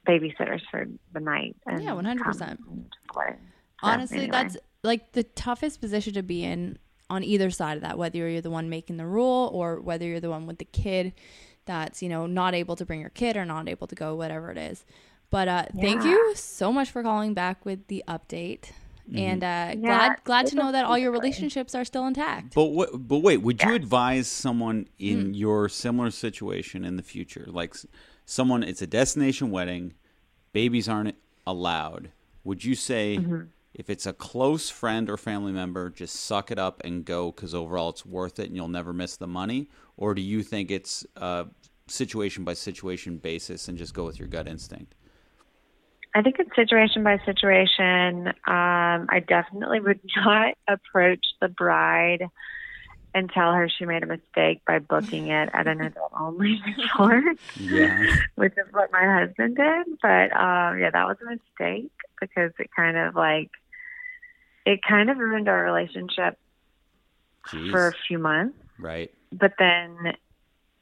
babysitters 0.06 0.62
for 0.70 0.86
the 1.12 1.20
night. 1.20 1.56
And, 1.66 1.82
Yeah, 1.82 1.90
100%. 1.94 2.52
um, 2.52 2.86
play. 3.12 3.26
So, 3.30 3.36
Honestly, 3.82 4.18
anyway. 4.18 4.30
that's 4.32 4.56
like 4.82 5.12
the 5.12 5.22
toughest 5.24 5.80
position 5.80 6.14
to 6.14 6.22
be 6.22 6.44
in 6.44 6.78
on 7.08 7.24
either 7.24 7.50
side 7.50 7.76
of 7.76 7.82
that, 7.82 7.98
whether 7.98 8.18
you're 8.28 8.40
the 8.40 8.50
one 8.50 8.68
making 8.70 8.96
the 8.96 9.06
rule 9.06 9.50
or 9.52 9.80
whether 9.80 10.06
you're 10.06 10.20
the 10.20 10.30
one 10.30 10.46
with 10.46 10.58
the 10.58 10.64
kid 10.64 11.12
that's, 11.66 12.02
you 12.02 12.08
know, 12.08 12.26
not 12.26 12.54
able 12.54 12.76
to 12.76 12.84
bring 12.86 13.00
your 13.00 13.10
kid 13.10 13.36
or 13.36 13.44
not 13.44 13.68
able 13.68 13.86
to 13.86 13.94
go, 13.94 14.14
whatever 14.14 14.50
it 14.50 14.58
is. 14.58 14.84
But 15.30 15.48
uh, 15.48 15.66
thank 15.80 16.04
you 16.04 16.34
so 16.34 16.72
much 16.72 16.90
for 16.90 17.02
calling 17.02 17.34
back 17.34 17.64
with 17.64 17.86
the 17.88 18.02
update. 18.08 18.70
And 19.14 19.42
uh, 19.42 19.74
Yeah, 19.74 19.76
glad 19.76 20.24
glad 20.24 20.46
to 20.48 20.54
know 20.56 20.70
that 20.72 20.84
all 20.84 20.96
your 20.96 21.10
relationships 21.10 21.74
are 21.74 21.84
still 21.84 22.06
intact. 22.06 22.54
But 22.54 22.66
what, 22.66 22.90
but 23.08 23.18
wait, 23.18 23.38
would 23.38 23.60
you 23.62 23.74
advise 23.74 24.28
someone 24.28 24.86
in 25.00 25.34
your 25.34 25.68
similar 25.68 26.10
situation 26.12 26.84
in 26.84 26.96
the 26.96 27.02
future, 27.02 27.44
like 27.48 27.70
s- 27.74 27.86
someone 28.30 28.62
it's 28.62 28.80
a 28.80 28.86
destination 28.86 29.50
wedding, 29.50 29.94
babies 30.52 30.88
aren't 30.88 31.16
allowed? 31.46 32.10
Would 32.44 32.64
you 32.64 32.74
say 32.74 33.18
Mm-hmm. 33.18 33.42
if 33.74 33.90
it's 33.90 34.06
a 34.06 34.12
close 34.12 34.70
friend 34.70 35.10
or 35.10 35.16
family 35.16 35.52
member, 35.52 35.90
just 35.90 36.14
suck 36.16 36.50
it 36.50 36.58
up 36.58 36.80
and 36.84 37.04
go 37.04 37.32
because 37.32 37.54
overall 37.54 37.90
it's 37.90 38.06
worth 38.06 38.38
it 38.38 38.46
and 38.46 38.56
you'll 38.56 38.68
never 38.68 38.92
miss 38.92 39.16
the 39.16 39.26
money, 39.26 39.68
or 39.96 40.14
do 40.14 40.22
you 40.22 40.42
think 40.42 40.70
it's 40.70 41.04
a 41.16 41.46
situation 41.88 42.44
by 42.44 42.54
situation 42.54 43.16
basis 43.16 43.68
and 43.68 43.76
just 43.76 43.94
go 43.94 44.04
with 44.04 44.18
your 44.18 44.28
gut 44.28 44.46
instinct? 44.46 44.94
I 46.14 46.22
think 46.22 46.36
it's 46.38 46.54
situation 46.56 47.04
by 47.04 47.18
situation. 47.24 48.28
Um, 48.28 49.06
I 49.08 49.22
definitely 49.26 49.80
would 49.80 50.00
not 50.16 50.54
approach 50.68 51.24
the 51.40 51.48
bride 51.48 52.24
and 53.14 53.30
tell 53.30 53.52
her 53.52 53.68
she 53.68 53.84
made 53.86 54.02
a 54.02 54.06
mistake 54.06 54.62
by 54.66 54.78
booking 54.78 55.28
it 55.28 55.48
at 55.52 55.66
an 55.66 55.80
adult 55.80 56.12
only 56.18 56.60
resort, 56.78 57.36
Yeah. 57.58 58.04
which 58.36 58.52
is 58.52 58.72
what 58.72 58.92
my 58.92 59.04
husband 59.20 59.56
did. 59.56 59.98
But 60.00 60.32
um, 60.36 60.78
yeah, 60.78 60.90
that 60.92 61.06
was 61.06 61.16
a 61.22 61.24
mistake 61.30 61.90
because 62.20 62.52
it 62.58 62.70
kind 62.74 62.96
of 62.96 63.14
like 63.14 63.50
it 64.66 64.80
kind 64.86 65.10
of 65.10 65.18
ruined 65.18 65.48
our 65.48 65.62
relationship 65.64 66.38
Jeez. 67.48 67.70
for 67.70 67.88
a 67.88 67.92
few 68.06 68.18
months. 68.18 68.56
right. 68.78 69.12
But 69.32 69.52
then, 69.58 70.14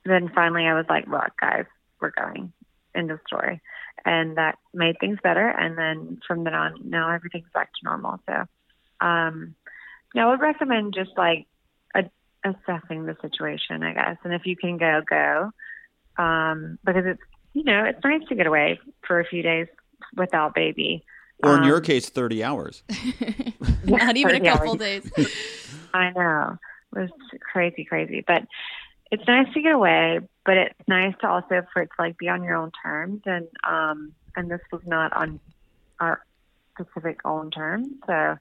then 0.05 0.31
finally, 0.35 0.65
I 0.67 0.75
was 0.75 0.87
like, 0.89 1.07
"Look, 1.07 1.33
guys, 1.41 1.67
we're 2.01 2.11
going." 2.11 2.53
End 2.95 3.11
of 3.11 3.21
story, 3.27 3.61
and 4.07 4.39
that 4.39 4.59
made 4.73 4.97
things 4.99 5.19
better. 5.23 5.47
And 5.47 5.77
then 5.77 6.19
from 6.27 6.43
then 6.45 6.55
on, 6.55 6.81
now 6.89 7.11
everything's 7.13 7.51
back 7.53 7.71
to 7.75 7.85
normal. 7.85 8.19
So, 8.27 9.07
um, 9.07 9.55
yeah, 10.15 10.27
I 10.27 10.31
would 10.31 10.41
recommend 10.41 10.95
just 10.95 11.11
like 11.17 11.47
assessing 12.45 13.07
the 13.07 13.17
situation, 13.21 13.83
I 13.83 13.93
guess. 13.95 14.17
And 14.25 14.33
if 14.35 14.47
you 14.47 14.57
can 14.57 14.77
go, 14.79 15.01
go, 15.09 15.51
um, 16.23 16.79
because 16.85 17.05
it's 17.07 17.21
you 17.55 17.65
know 17.65 17.85
it's 17.85 18.03
nice 18.05 18.23
to 18.29 18.35
get 18.35 18.47
away 18.47 18.79
for 19.07 19.21
a 19.21 19.25
few 19.25 19.43
days 19.43 19.67
without 20.17 20.55
baby. 20.55 21.05
Or 21.43 21.57
in 21.57 21.65
your 21.65 21.77
Um, 21.77 21.83
case, 21.83 22.09
30 22.09 22.43
hours. 22.43 22.83
not 23.85 24.17
even 24.17 24.35
a 24.35 24.41
couple 24.41 24.71
hours. 24.71 24.79
days. 24.79 25.13
I 25.95 26.11
know. 26.11 26.57
It 26.97 26.99
was 27.01 27.11
crazy, 27.53 27.85
crazy. 27.85 28.25
But 28.27 28.45
it's 29.13 29.23
nice 29.27 29.47
to 29.55 29.63
get 29.63 29.73
away, 29.73 30.21
but 30.45 30.57
it's 30.57 30.89
nice 30.89 31.15
to 31.21 31.29
also 31.29 31.63
for 31.73 31.83
it 31.83 31.87
to 31.97 32.03
like 32.03 32.19
be 32.19 32.29
on 32.29 32.43
your 32.43 32.57
own 32.57 32.73
terms 32.83 33.23
and 33.25 33.47
um 33.69 34.13
and 34.37 34.51
this 34.51 34.61
was 34.73 34.83
not 34.85 35.13
on 35.13 35.39
our 36.01 36.21
specific 36.79 37.21
own 37.25 37.51
terms. 37.51 37.89
So 38.07 38.37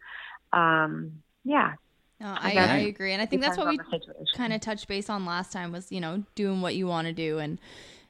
um 0.53 1.21
yeah. 1.43 1.73
No, 2.19 2.35
I, 2.39 2.53
guess 2.53 2.69
I 2.69 2.77
agree, 2.77 3.13
and 3.13 3.21
I 3.21 3.27
think 3.27 3.43
that's 3.43 3.57
what 3.57 3.67
we 3.67 3.77
depends 3.77 3.93
on 3.93 3.99
the 3.99 4.05
situation. 4.07 4.37
kind 4.37 4.53
of 4.53 4.61
touched 4.61 4.87
base 4.87 5.07
on 5.07 5.23
last 5.25 5.51
time 5.51 5.71
was 5.71 5.91
you 5.91 6.01
know 6.01 6.23
doing 6.33 6.61
what 6.61 6.73
you 6.73 6.87
want 6.87 7.05
to 7.05 7.13
do 7.13 7.37
and 7.37 7.59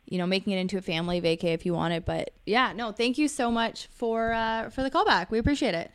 you 0.05 0.17
know 0.17 0.25
making 0.25 0.53
it 0.53 0.59
into 0.59 0.77
a 0.77 0.81
family 0.81 1.19
vacay 1.19 1.53
if 1.53 1.65
you 1.65 1.73
want 1.73 1.93
it. 1.93 2.05
But 2.05 2.31
yeah, 2.45 2.71
no, 2.73 2.93
thank 2.93 3.17
you 3.17 3.27
so 3.27 3.51
much 3.51 3.87
for 3.87 4.31
uh, 4.31 4.69
for 4.69 4.81
the 4.81 4.89
callback. 4.89 5.29
We 5.29 5.39
appreciate 5.39 5.73
it. 5.73 5.91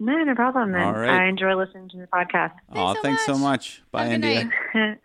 No, 0.00 0.16
no 0.24 0.34
problem. 0.34 0.74
And 0.74 0.82
All 0.82 0.94
right. 0.94 1.22
I 1.22 1.28
enjoy 1.28 1.54
listening 1.54 1.88
to 1.90 1.98
the 1.98 2.06
podcast. 2.06 2.54
Aw, 2.70 2.94
so 2.94 3.02
thanks 3.02 3.24
so 3.24 3.34
much. 3.34 3.40
much. 3.40 3.82
Bye, 3.92 4.04
Have 4.04 4.10
a 4.10 4.14
India. 4.14 4.50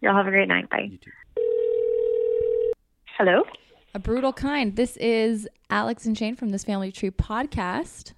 Y'all 0.00 0.16
have 0.16 0.26
a 0.26 0.30
great 0.30 0.48
night. 0.48 0.68
Bye. 0.70 0.88
You 0.90 0.98
too. 0.98 1.10
Hello. 3.16 3.42
A 3.94 3.98
brutal 3.98 4.32
kind. 4.32 4.76
This 4.76 4.96
is 4.96 5.46
Alex 5.68 6.06
and 6.06 6.16
Shane 6.16 6.36
from 6.36 6.48
this 6.50 6.64
Family 6.64 6.90
Tree 6.90 7.10
podcast. 7.10 8.12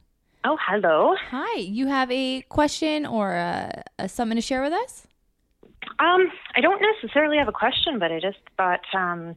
Oh, 0.45 0.59
hello. 0.66 1.14
Hi, 1.30 1.59
you 1.61 1.86
have 1.86 2.11
a 2.11 2.43
question 2.43 3.07
or 3.07 3.32
a, 3.34 3.84
a 3.99 4.09
something 4.09 4.36
to 4.36 4.43
share 4.43 4.62
with 4.62 4.72
us? 4.72 5.07
Um, 6.01 6.30
I 6.57 6.61
don't 6.61 6.82
necessarily 7.01 7.38
have 7.38 7.49
a 7.49 7.53
question, 7.53 7.99
but 7.99 8.11
I 8.11 8.18
just 8.18 8.38
thought 8.57 8.80
um, 8.95 9.36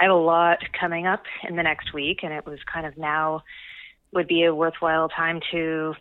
I 0.00 0.04
have 0.04 0.12
a 0.12 0.16
lot 0.16 0.58
coming 0.78 1.06
up 1.06 1.22
in 1.48 1.54
the 1.56 1.62
next 1.62 1.92
week, 1.94 2.20
and 2.24 2.32
it 2.32 2.44
was 2.44 2.58
kind 2.72 2.86
of 2.86 2.96
now 2.98 3.42
would 4.12 4.26
be 4.26 4.42
a 4.42 4.54
worthwhile 4.54 5.08
time 5.08 5.40
to 5.52 5.94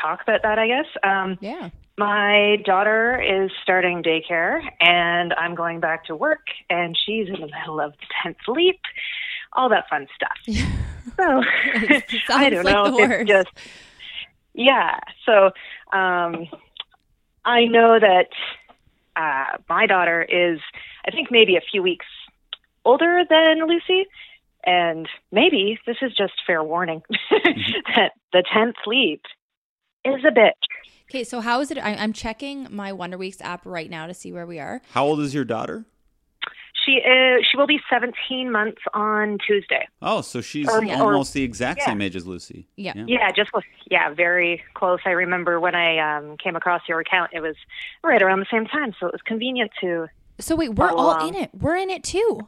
talk 0.00 0.22
about 0.22 0.40
that, 0.42 0.58
I 0.58 0.66
guess. 0.66 0.86
Um, 1.02 1.38
Yeah. 1.42 1.68
my 1.98 2.56
daughter 2.64 3.20
is 3.20 3.50
starting 3.62 4.02
daycare, 4.02 4.60
and 4.80 5.34
I'm 5.34 5.54
going 5.54 5.78
back 5.80 6.06
to 6.06 6.16
work, 6.16 6.46
and 6.70 6.96
she's 7.04 7.28
in 7.28 7.34
the 7.34 7.50
middle 7.58 7.80
of 7.80 7.92
the 7.92 8.30
10th 8.30 8.48
leap, 8.48 8.80
all 9.54 9.68
that 9.68 9.88
fun 9.88 10.06
stuff. 10.14 10.66
So 11.16 11.22
I 12.30 12.50
don't 12.50 12.64
like 12.64 12.74
know 12.74 12.96
the 12.96 13.20
it's 13.20 13.28
just 13.28 13.48
yeah. 14.54 15.00
So 15.26 15.46
um, 15.96 16.46
I 17.44 17.64
know 17.64 17.98
that 17.98 18.28
uh, 19.16 19.58
my 19.68 19.86
daughter 19.86 20.22
is, 20.22 20.60
I 21.06 21.10
think, 21.10 21.30
maybe 21.30 21.56
a 21.56 21.60
few 21.60 21.82
weeks 21.82 22.06
older 22.84 23.24
than 23.28 23.66
Lucy, 23.66 24.06
and 24.64 25.08
maybe 25.30 25.78
this 25.86 25.96
is 26.02 26.12
just 26.14 26.34
fair 26.46 26.62
warning 26.62 27.02
that 27.30 28.12
the 28.32 28.44
tenth 28.52 28.76
leap 28.86 29.22
is 30.04 30.24
a 30.24 30.30
bitch. 30.30 30.52
Okay, 31.10 31.24
so 31.24 31.40
how 31.40 31.60
is 31.60 31.70
it? 31.70 31.78
I'm 31.78 32.12
checking 32.12 32.68
my 32.70 32.92
Wonder 32.92 33.18
Weeks 33.18 33.40
app 33.40 33.66
right 33.66 33.90
now 33.90 34.06
to 34.06 34.14
see 34.14 34.32
where 34.32 34.46
we 34.46 34.58
are. 34.58 34.80
How 34.92 35.04
old 35.04 35.20
is 35.20 35.34
your 35.34 35.44
daughter? 35.44 35.84
She 36.84 36.92
is. 36.92 37.46
She 37.50 37.56
will 37.56 37.66
be 37.66 37.80
seventeen 37.88 38.50
months 38.50 38.80
on 38.94 39.38
Tuesday. 39.46 39.86
Oh, 40.00 40.20
so 40.20 40.40
she's 40.40 40.68
Or- 40.68 40.84
or- 40.84 40.92
almost 41.12 41.32
the 41.34 41.42
exact 41.42 41.78
yeah. 41.80 41.86
same 41.86 42.00
age 42.00 42.16
as 42.16 42.26
Lucy. 42.26 42.66
Yeah. 42.76 42.92
Yeah, 43.06 43.30
just 43.30 43.50
yeah, 43.90 44.12
very 44.12 44.62
close. 44.74 44.98
I 45.04 45.10
remember 45.10 45.60
when 45.60 45.74
I 45.74 45.98
um, 45.98 46.36
came 46.38 46.56
across 46.56 46.82
your 46.88 46.98
account, 47.00 47.30
it 47.32 47.40
was 47.40 47.54
right 48.02 48.20
around 48.22 48.40
the 48.40 48.46
same 48.50 48.66
time, 48.66 48.94
so 48.98 49.06
it 49.06 49.12
was 49.12 49.22
convenient 49.22 49.70
to. 49.80 50.08
So 50.38 50.56
wait, 50.56 50.74
we're 50.74 50.90
all 50.90 51.16
along. 51.18 51.28
in 51.28 51.34
it. 51.42 51.50
We're 51.54 51.76
in 51.76 51.90
it 51.90 52.02
too. 52.02 52.40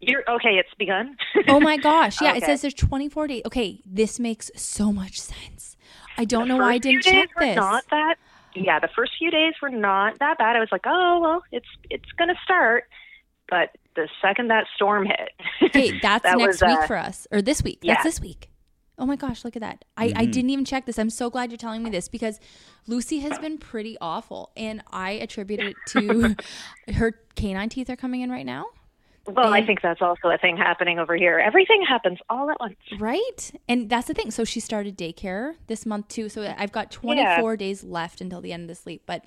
You're 0.00 0.24
okay. 0.28 0.54
It's 0.58 0.74
begun. 0.78 1.16
Oh 1.48 1.60
my 1.60 1.76
gosh. 1.76 2.20
Yeah, 2.20 2.34
it 2.36 2.42
says 2.44 2.62
there's 2.62 2.74
24 2.74 3.28
days. 3.28 3.42
Okay, 3.46 3.80
this 3.86 4.18
makes 4.18 4.50
so 4.56 4.92
much 4.92 5.20
sense. 5.20 5.76
I 6.18 6.24
don't 6.24 6.48
know 6.48 6.56
why 6.56 6.74
I 6.74 6.78
didn't 6.78 7.02
check 7.02 7.28
this. 7.38 7.56
Not 7.56 7.84
that. 7.90 8.16
Yeah, 8.54 8.78
the 8.80 8.88
first 8.96 9.12
few 9.18 9.30
days 9.30 9.52
were 9.60 9.68
not 9.70 10.18
that 10.18 10.38
bad. 10.38 10.56
I 10.56 10.60
was 10.60 10.70
like, 10.72 10.84
oh 10.86 11.20
well, 11.20 11.42
it's 11.52 11.66
it's 11.90 12.10
gonna 12.18 12.34
start. 12.42 12.84
But 13.48 13.76
the 13.94 14.08
second 14.20 14.48
that 14.48 14.66
storm 14.74 15.06
hit, 15.06 15.30
Okay, 15.62 15.98
that's 16.00 16.24
that 16.24 16.38
next 16.38 16.60
was, 16.60 16.68
week 16.70 16.78
uh, 16.80 16.86
for 16.86 16.96
us. 16.96 17.26
Or 17.30 17.40
this 17.42 17.62
week. 17.62 17.78
yeah. 17.82 17.94
That's 17.94 18.04
this 18.04 18.20
week. 18.20 18.50
Oh 18.98 19.04
my 19.04 19.16
gosh, 19.16 19.44
look 19.44 19.56
at 19.56 19.60
that. 19.62 19.84
I, 19.98 20.12
I 20.16 20.24
didn't 20.24 20.48
even 20.48 20.64
check 20.64 20.86
this. 20.86 20.98
I'm 20.98 21.10
so 21.10 21.28
glad 21.28 21.50
you're 21.50 21.58
telling 21.58 21.82
me 21.82 21.90
this 21.90 22.08
because 22.08 22.40
Lucy 22.86 23.18
has 23.18 23.38
been 23.38 23.58
pretty 23.58 23.98
awful. 24.00 24.52
And 24.56 24.82
I 24.90 25.10
attribute 25.12 25.60
it 25.60 25.76
to 25.88 26.34
her 26.94 27.12
canine 27.34 27.68
teeth 27.68 27.90
are 27.90 27.96
coming 27.96 28.22
in 28.22 28.30
right 28.30 28.46
now. 28.46 28.64
well, 29.26 29.52
I 29.52 29.64
think 29.66 29.82
that's 29.82 30.00
also 30.00 30.28
a 30.28 30.38
thing 30.38 30.56
happening 30.56 30.98
over 30.98 31.14
here. 31.14 31.38
Everything 31.38 31.84
happens 31.86 32.18
all 32.30 32.48
at 32.50 32.58
once. 32.58 32.76
Right? 32.98 33.50
And 33.68 33.90
that's 33.90 34.06
the 34.08 34.14
thing. 34.14 34.30
So 34.30 34.44
she 34.44 34.60
started 34.60 34.96
daycare 34.96 35.56
this 35.66 35.84
month 35.84 36.08
too. 36.08 36.30
So 36.30 36.54
I've 36.56 36.72
got 36.72 36.90
24 36.90 37.58
days 37.58 37.84
left 37.84 38.22
until 38.22 38.40
the 38.40 38.52
end 38.54 38.62
of 38.62 38.68
the 38.68 38.74
sleep. 38.74 39.02
But 39.04 39.26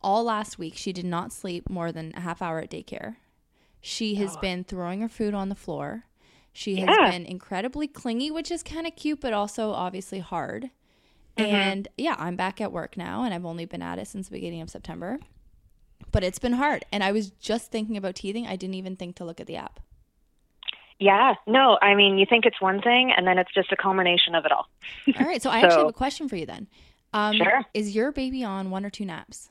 all 0.00 0.22
last 0.22 0.60
week, 0.60 0.74
she 0.76 0.92
did 0.92 1.04
not 1.06 1.32
sleep 1.32 1.68
more 1.68 1.90
than 1.90 2.12
a 2.16 2.20
half 2.20 2.40
hour 2.40 2.60
at 2.60 2.70
daycare. 2.70 3.16
She 3.82 4.14
has 4.14 4.36
been 4.38 4.64
throwing 4.64 5.00
her 5.00 5.08
food 5.08 5.34
on 5.34 5.48
the 5.50 5.54
floor. 5.54 6.04
She 6.52 6.76
has 6.76 6.88
Yeah. 6.88 7.10
been 7.10 7.26
incredibly 7.26 7.88
clingy, 7.88 8.30
which 8.30 8.50
is 8.50 8.62
kind 8.62 8.86
of 8.86 8.94
cute, 8.96 9.20
but 9.20 9.32
also 9.32 9.72
obviously 9.72 10.20
hard. 10.20 10.70
And 11.36 11.88
yeah, 11.96 12.14
I'm 12.18 12.36
back 12.36 12.60
at 12.60 12.70
work 12.72 12.96
now, 12.96 13.24
and 13.24 13.34
I've 13.34 13.44
only 13.46 13.64
been 13.64 13.82
at 13.82 13.98
it 13.98 14.06
since 14.06 14.28
the 14.28 14.36
beginning 14.36 14.60
of 14.60 14.70
September. 14.70 15.18
But 16.12 16.22
it's 16.22 16.38
been 16.38 16.52
hard. 16.52 16.84
And 16.92 17.02
I 17.02 17.10
was 17.10 17.30
just 17.32 17.70
thinking 17.72 17.96
about 17.96 18.14
teething. 18.16 18.46
I 18.46 18.54
didn't 18.54 18.74
even 18.74 18.96
think 18.96 19.16
to 19.16 19.24
look 19.24 19.40
at 19.40 19.46
the 19.46 19.56
app. 19.56 19.80
Yeah, 20.98 21.34
no, 21.48 21.78
I 21.82 21.94
mean, 21.96 22.18
you 22.18 22.26
think 22.26 22.46
it's 22.46 22.60
one 22.60 22.80
thing, 22.80 23.10
and 23.16 23.26
then 23.26 23.38
it's 23.38 23.52
just 23.52 23.72
a 23.72 23.76
culmination 23.76 24.34
of 24.36 24.44
it 24.44 24.52
all. 24.52 24.68
All 25.18 25.26
right. 25.26 25.42
So 25.42 25.50
I 25.50 25.60
actually 25.60 25.78
have 25.78 25.88
a 25.88 25.92
question 25.92 26.28
for 26.28 26.36
you 26.36 26.46
then. 26.46 26.68
Um, 27.12 27.34
Sure. 27.36 27.62
Is 27.74 27.94
your 27.94 28.12
baby 28.12 28.44
on 28.44 28.70
one 28.70 28.84
or 28.84 28.90
two 28.90 29.04
naps? 29.04 29.48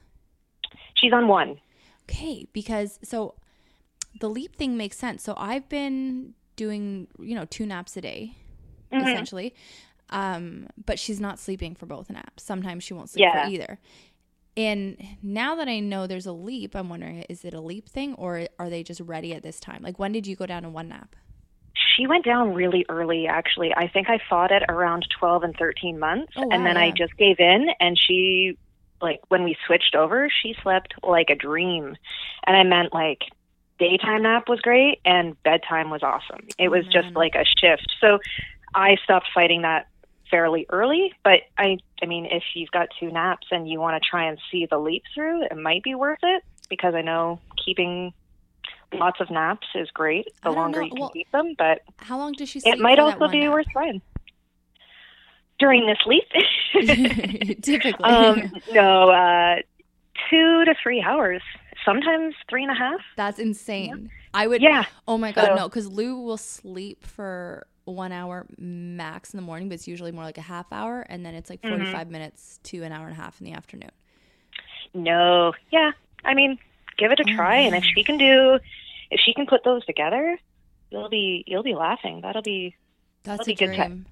She's 0.93 1.11
on 1.11 1.27
one. 1.27 1.59
Okay, 2.03 2.47
because 2.53 2.99
so 3.03 3.35
the 4.19 4.29
leap 4.29 4.55
thing 4.55 4.77
makes 4.77 4.97
sense. 4.97 5.23
So 5.23 5.33
I've 5.37 5.67
been 5.69 6.33
doing, 6.55 7.07
you 7.19 7.35
know, 7.35 7.45
two 7.45 7.65
naps 7.65 7.95
a 7.97 8.01
day, 8.01 8.35
Mm-hmm. 8.91 9.07
essentially. 9.07 9.55
Um, 10.09 10.67
but 10.85 10.99
she's 10.99 11.21
not 11.21 11.39
sleeping 11.39 11.75
for 11.75 11.85
both 11.85 12.09
naps. 12.09 12.43
Sometimes 12.43 12.83
she 12.83 12.93
won't 12.93 13.09
sleep 13.09 13.21
Yeah. 13.23 13.45
for 13.45 13.49
either. 13.49 13.79
And 14.57 14.97
now 15.23 15.55
that 15.55 15.69
I 15.69 15.79
know 15.79 16.07
there's 16.07 16.25
a 16.25 16.33
leap, 16.33 16.75
I'm 16.75 16.89
wondering 16.89 17.21
is 17.29 17.45
it 17.45 17.53
a 17.53 17.61
leap 17.61 17.87
thing 17.87 18.15
or 18.15 18.47
are 18.59 18.69
they 18.69 18.83
just 18.83 18.99
ready 18.99 19.33
at 19.33 19.43
this 19.43 19.61
time? 19.61 19.81
Like 19.81 19.97
when 19.97 20.11
did 20.11 20.27
you 20.27 20.35
go 20.35 20.45
down 20.45 20.63
to 20.63 20.69
one 20.69 20.89
nap? 20.89 21.15
She 21.95 22.05
went 22.05 22.25
down 22.25 22.53
really 22.53 22.85
early, 22.89 23.27
actually. 23.27 23.73
I 23.73 23.87
think 23.87 24.09
I 24.09 24.19
fought 24.29 24.51
it 24.51 24.63
around 24.67 25.07
12 25.17 25.43
and 25.43 25.55
13 25.57 25.97
months. 25.97 26.33
Oh, 26.35 26.41
wow, 26.47 26.49
and 26.51 26.65
then 26.65 26.75
I 26.75 26.91
just 26.91 27.15
gave 27.15 27.39
in, 27.39 27.67
and 27.79 27.97
she, 27.97 28.57
like, 29.01 29.19
when 29.29 29.43
we 29.45 29.55
switched 29.65 29.95
over, 29.95 30.29
she 30.41 30.53
slept 30.63 30.93
like 31.03 31.29
a 31.29 31.35
dream. 31.35 31.95
And 32.45 32.57
I 32.57 32.63
meant, 32.63 32.93
like, 32.93 33.19
daytime 33.81 34.21
nap 34.21 34.47
was 34.47 34.59
great, 34.61 34.99
and 35.03 35.41
bedtime 35.43 35.89
was 35.89 36.03
awesome. 36.03 36.47
It 36.59 36.69
was 36.69 36.85
just 36.85 37.15
like 37.15 37.33
a 37.35 37.43
shift. 37.43 37.91
So 37.99 38.19
I 38.75 38.95
stopped 39.03 39.27
fighting 39.33 39.63
that 39.63 39.87
fairly 40.29 40.67
early. 40.69 41.11
But 41.23 41.39
I, 41.57 41.79
I 42.01 42.05
mean, 42.05 42.27
if 42.27 42.43
you've 42.53 42.69
got 42.71 42.89
two 42.99 43.11
naps 43.11 43.47
and 43.49 43.67
you 43.67 43.79
want 43.79 44.01
to 44.01 44.07
try 44.07 44.25
and 44.29 44.37
see 44.51 44.67
the 44.69 44.77
leap 44.77 45.03
through, 45.15 45.43
it 45.45 45.57
might 45.57 45.81
be 45.83 45.95
worth 45.95 46.19
it 46.21 46.43
because 46.69 46.93
I 46.93 47.01
know 47.01 47.39
keeping 47.65 48.13
lots 48.93 49.19
of 49.19 49.29
naps 49.31 49.67
is 49.73 49.89
great 49.91 50.27
the 50.43 50.51
longer 50.51 50.79
know. 50.79 50.85
you 50.85 50.91
can 50.91 50.99
Well, 51.01 51.09
keep 51.09 51.31
them. 51.31 51.55
But 51.57 51.81
How 51.97 52.17
long 52.19 52.33
does 52.33 52.49
she 52.49 52.59
sleep? 52.59 52.75
it 52.75 52.79
might 52.79 52.99
also 52.99 53.27
be 53.27 53.41
nap? 53.41 53.51
worth 53.53 53.67
trying 53.73 54.01
during 55.59 55.87
this 55.87 55.99
leap. 56.05 56.27
Typically. 57.61 58.03
um, 58.09 58.51
no, 58.71 59.09
uh, 59.09 59.55
two 60.29 60.65
to 60.65 60.73
three 60.81 61.01
hours, 61.01 61.41
sometimes 61.85 62.35
three 62.49 62.63
and 62.63 62.71
a 62.71 62.75
half. 62.75 62.99
That's 63.17 63.39
insane. 63.39 64.09
I 64.33 64.47
would 64.47 64.61
Yeah, 64.61 64.85
Oh 65.07 65.17
my 65.17 65.31
god, 65.31 65.47
So- 65.47 65.55
no, 65.55 65.69
because 65.69 65.87
Lou 65.87 66.19
will 66.21 66.37
sleep 66.37 67.05
for 67.05 67.67
one 67.85 68.11
hour 68.11 68.45
max 68.57 69.33
in 69.33 69.37
the 69.37 69.41
morning, 69.45 69.67
but 69.67 69.73
it's 69.75 69.87
usually 69.87 70.11
more 70.11 70.23
like 70.23 70.37
a 70.37 70.41
half 70.41 70.71
hour, 70.71 71.01
and 71.09 71.25
then 71.25 71.33
it's 71.35 71.49
like 71.49 71.61
Mm-hmm. 71.61 71.77
45 71.77 72.09
minutes 72.11 72.59
to 72.63 72.83
an 72.83 72.91
hour 72.91 73.07
and 73.07 73.13
a 73.17 73.19
half 73.19 73.41
in 73.41 73.45
the 73.45 73.53
afternoon. 73.53 73.91
no, 74.93 75.53
yeah. 75.71 75.91
I 76.23 76.33
mean, 76.33 76.59
give 76.97 77.11
it 77.11 77.19
a 77.19 77.23
try, 77.23 77.57
and 77.57 77.75
if 77.75 77.83
she 77.83 78.03
can 78.03 78.17
do, 78.17 78.59
if 79.09 79.19
she 79.19 79.33
can 79.33 79.45
put 79.47 79.63
those 79.63 79.83
together, 79.85 80.37
you'll 80.91 81.09
be 81.09 81.43
you'll 81.47 81.63
be 81.63 81.73
laughing. 81.73 82.21
That'll 82.21 82.41
be 82.43 82.75
That's 83.23 83.39
That'll 83.47 83.51
a 83.51 83.55
be 83.55 83.65
good 83.65 83.75
time. 83.75 84.05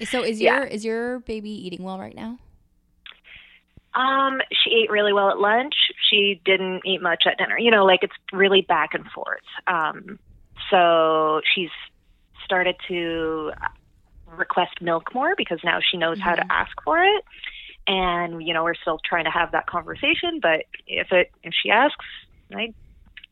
so 0.04 0.22
is 0.22 0.40
Yeah. 0.40 0.58
your 0.58 0.64
is 0.66 0.84
your 0.84 1.20
baby 1.20 1.50
eating 1.50 1.82
well 1.82 1.98
right 1.98 2.14
now? 2.14 2.38
Um, 3.94 4.40
she 4.52 4.70
ate 4.70 4.90
really 4.90 5.12
well 5.12 5.30
at 5.30 5.38
lunch. 5.38 5.74
She 6.10 6.40
didn't 6.44 6.82
eat 6.84 7.02
much 7.02 7.24
at 7.26 7.38
dinner. 7.38 7.58
You 7.58 7.70
know, 7.70 7.84
like 7.84 8.02
it's 8.02 8.14
really 8.32 8.62
back 8.62 8.94
and 8.94 9.06
forth. 9.10 9.40
Um, 9.66 10.18
so 10.70 11.40
she's 11.54 11.70
started 12.44 12.76
to 12.88 13.52
request 14.26 14.80
milk 14.80 15.14
more 15.14 15.34
because 15.36 15.60
now 15.62 15.78
she 15.80 15.96
knows 15.98 16.18
how 16.20 16.34
to 16.34 16.52
ask 16.52 16.72
for 16.84 16.98
it. 17.02 17.24
And 17.86 18.46
you 18.46 18.54
know, 18.54 18.64
we're 18.64 18.74
still 18.74 18.98
trying 19.04 19.24
to 19.24 19.30
have 19.30 19.52
that 19.52 19.66
conversation. 19.66 20.38
But 20.40 20.64
if 20.86 21.12
it 21.12 21.30
if 21.42 21.52
she 21.60 21.70
asks, 21.70 22.04
I, 22.54 22.72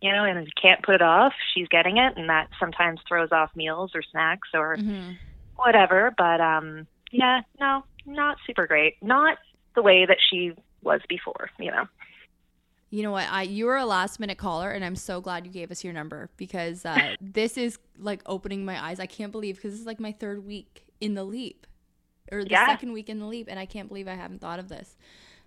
you 0.02 0.12
know, 0.12 0.24
and 0.24 0.46
can't 0.60 0.82
put 0.82 0.96
it 0.96 1.02
off, 1.02 1.32
she's 1.54 1.68
getting 1.68 1.98
it, 1.98 2.14
and 2.16 2.28
that 2.28 2.48
sometimes 2.58 3.00
throws 3.08 3.32
off 3.32 3.50
meals 3.54 3.92
or 3.94 4.02
snacks 4.02 4.48
or 4.54 4.76
Mm-hmm. 4.76 5.12
whatever. 5.56 6.12
But 6.16 6.40
um, 6.40 6.86
yeah, 7.12 7.42
no, 7.60 7.84
not 8.06 8.38
super 8.46 8.66
great. 8.66 8.96
Not 9.02 9.38
the 9.74 9.82
way 9.82 10.06
that 10.06 10.18
she 10.30 10.52
was 10.82 11.00
before. 11.08 11.50
You 11.58 11.70
know. 11.70 11.84
You 12.92 13.04
know 13.04 13.12
what? 13.12 13.28
I 13.30 13.42
you 13.42 13.66
were 13.66 13.76
a 13.76 13.86
last 13.86 14.18
minute 14.18 14.36
caller, 14.38 14.70
and 14.72 14.84
I'm 14.84 14.96
so 14.96 15.20
glad 15.20 15.46
you 15.46 15.52
gave 15.52 15.70
us 15.70 15.84
your 15.84 15.92
number 15.92 16.28
because 16.36 16.84
uh, 16.84 17.14
this 17.20 17.56
is 17.56 17.78
like 17.98 18.20
opening 18.26 18.64
my 18.64 18.82
eyes. 18.82 18.98
I 18.98 19.06
can't 19.06 19.30
believe 19.32 19.56
because 19.56 19.72
this 19.72 19.80
is 19.80 19.86
like 19.86 20.00
my 20.00 20.12
third 20.12 20.44
week 20.44 20.86
in 21.00 21.14
the 21.14 21.22
leap, 21.24 21.66
or 22.32 22.42
the 22.44 22.50
Yeah. 22.50 22.66
second 22.66 22.92
week 22.92 23.08
in 23.08 23.20
the 23.20 23.26
leap, 23.26 23.46
and 23.48 23.58
I 23.60 23.66
can't 23.66 23.86
believe 23.88 24.08
I 24.08 24.14
haven't 24.14 24.40
thought 24.40 24.58
of 24.58 24.68
this. 24.68 24.96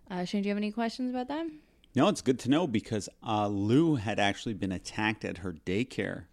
Uh, 0.10 0.24
Shane, 0.24 0.42
do 0.44 0.48
you 0.48 0.52
have 0.52 0.58
any 0.58 0.72
questions 0.72 1.10
about 1.10 1.28
that? 1.28 1.48
No, 1.96 2.08
it's 2.08 2.22
good 2.22 2.40
to 2.40 2.50
know 2.50 2.66
because 2.66 3.08
uh, 3.28 3.48
Lou 3.48 3.96
had 3.96 4.20
actually 4.20 4.54
been 4.56 4.72
attacked 4.72 5.24
at 5.24 5.40
her 5.40 5.54
daycare 5.66 6.24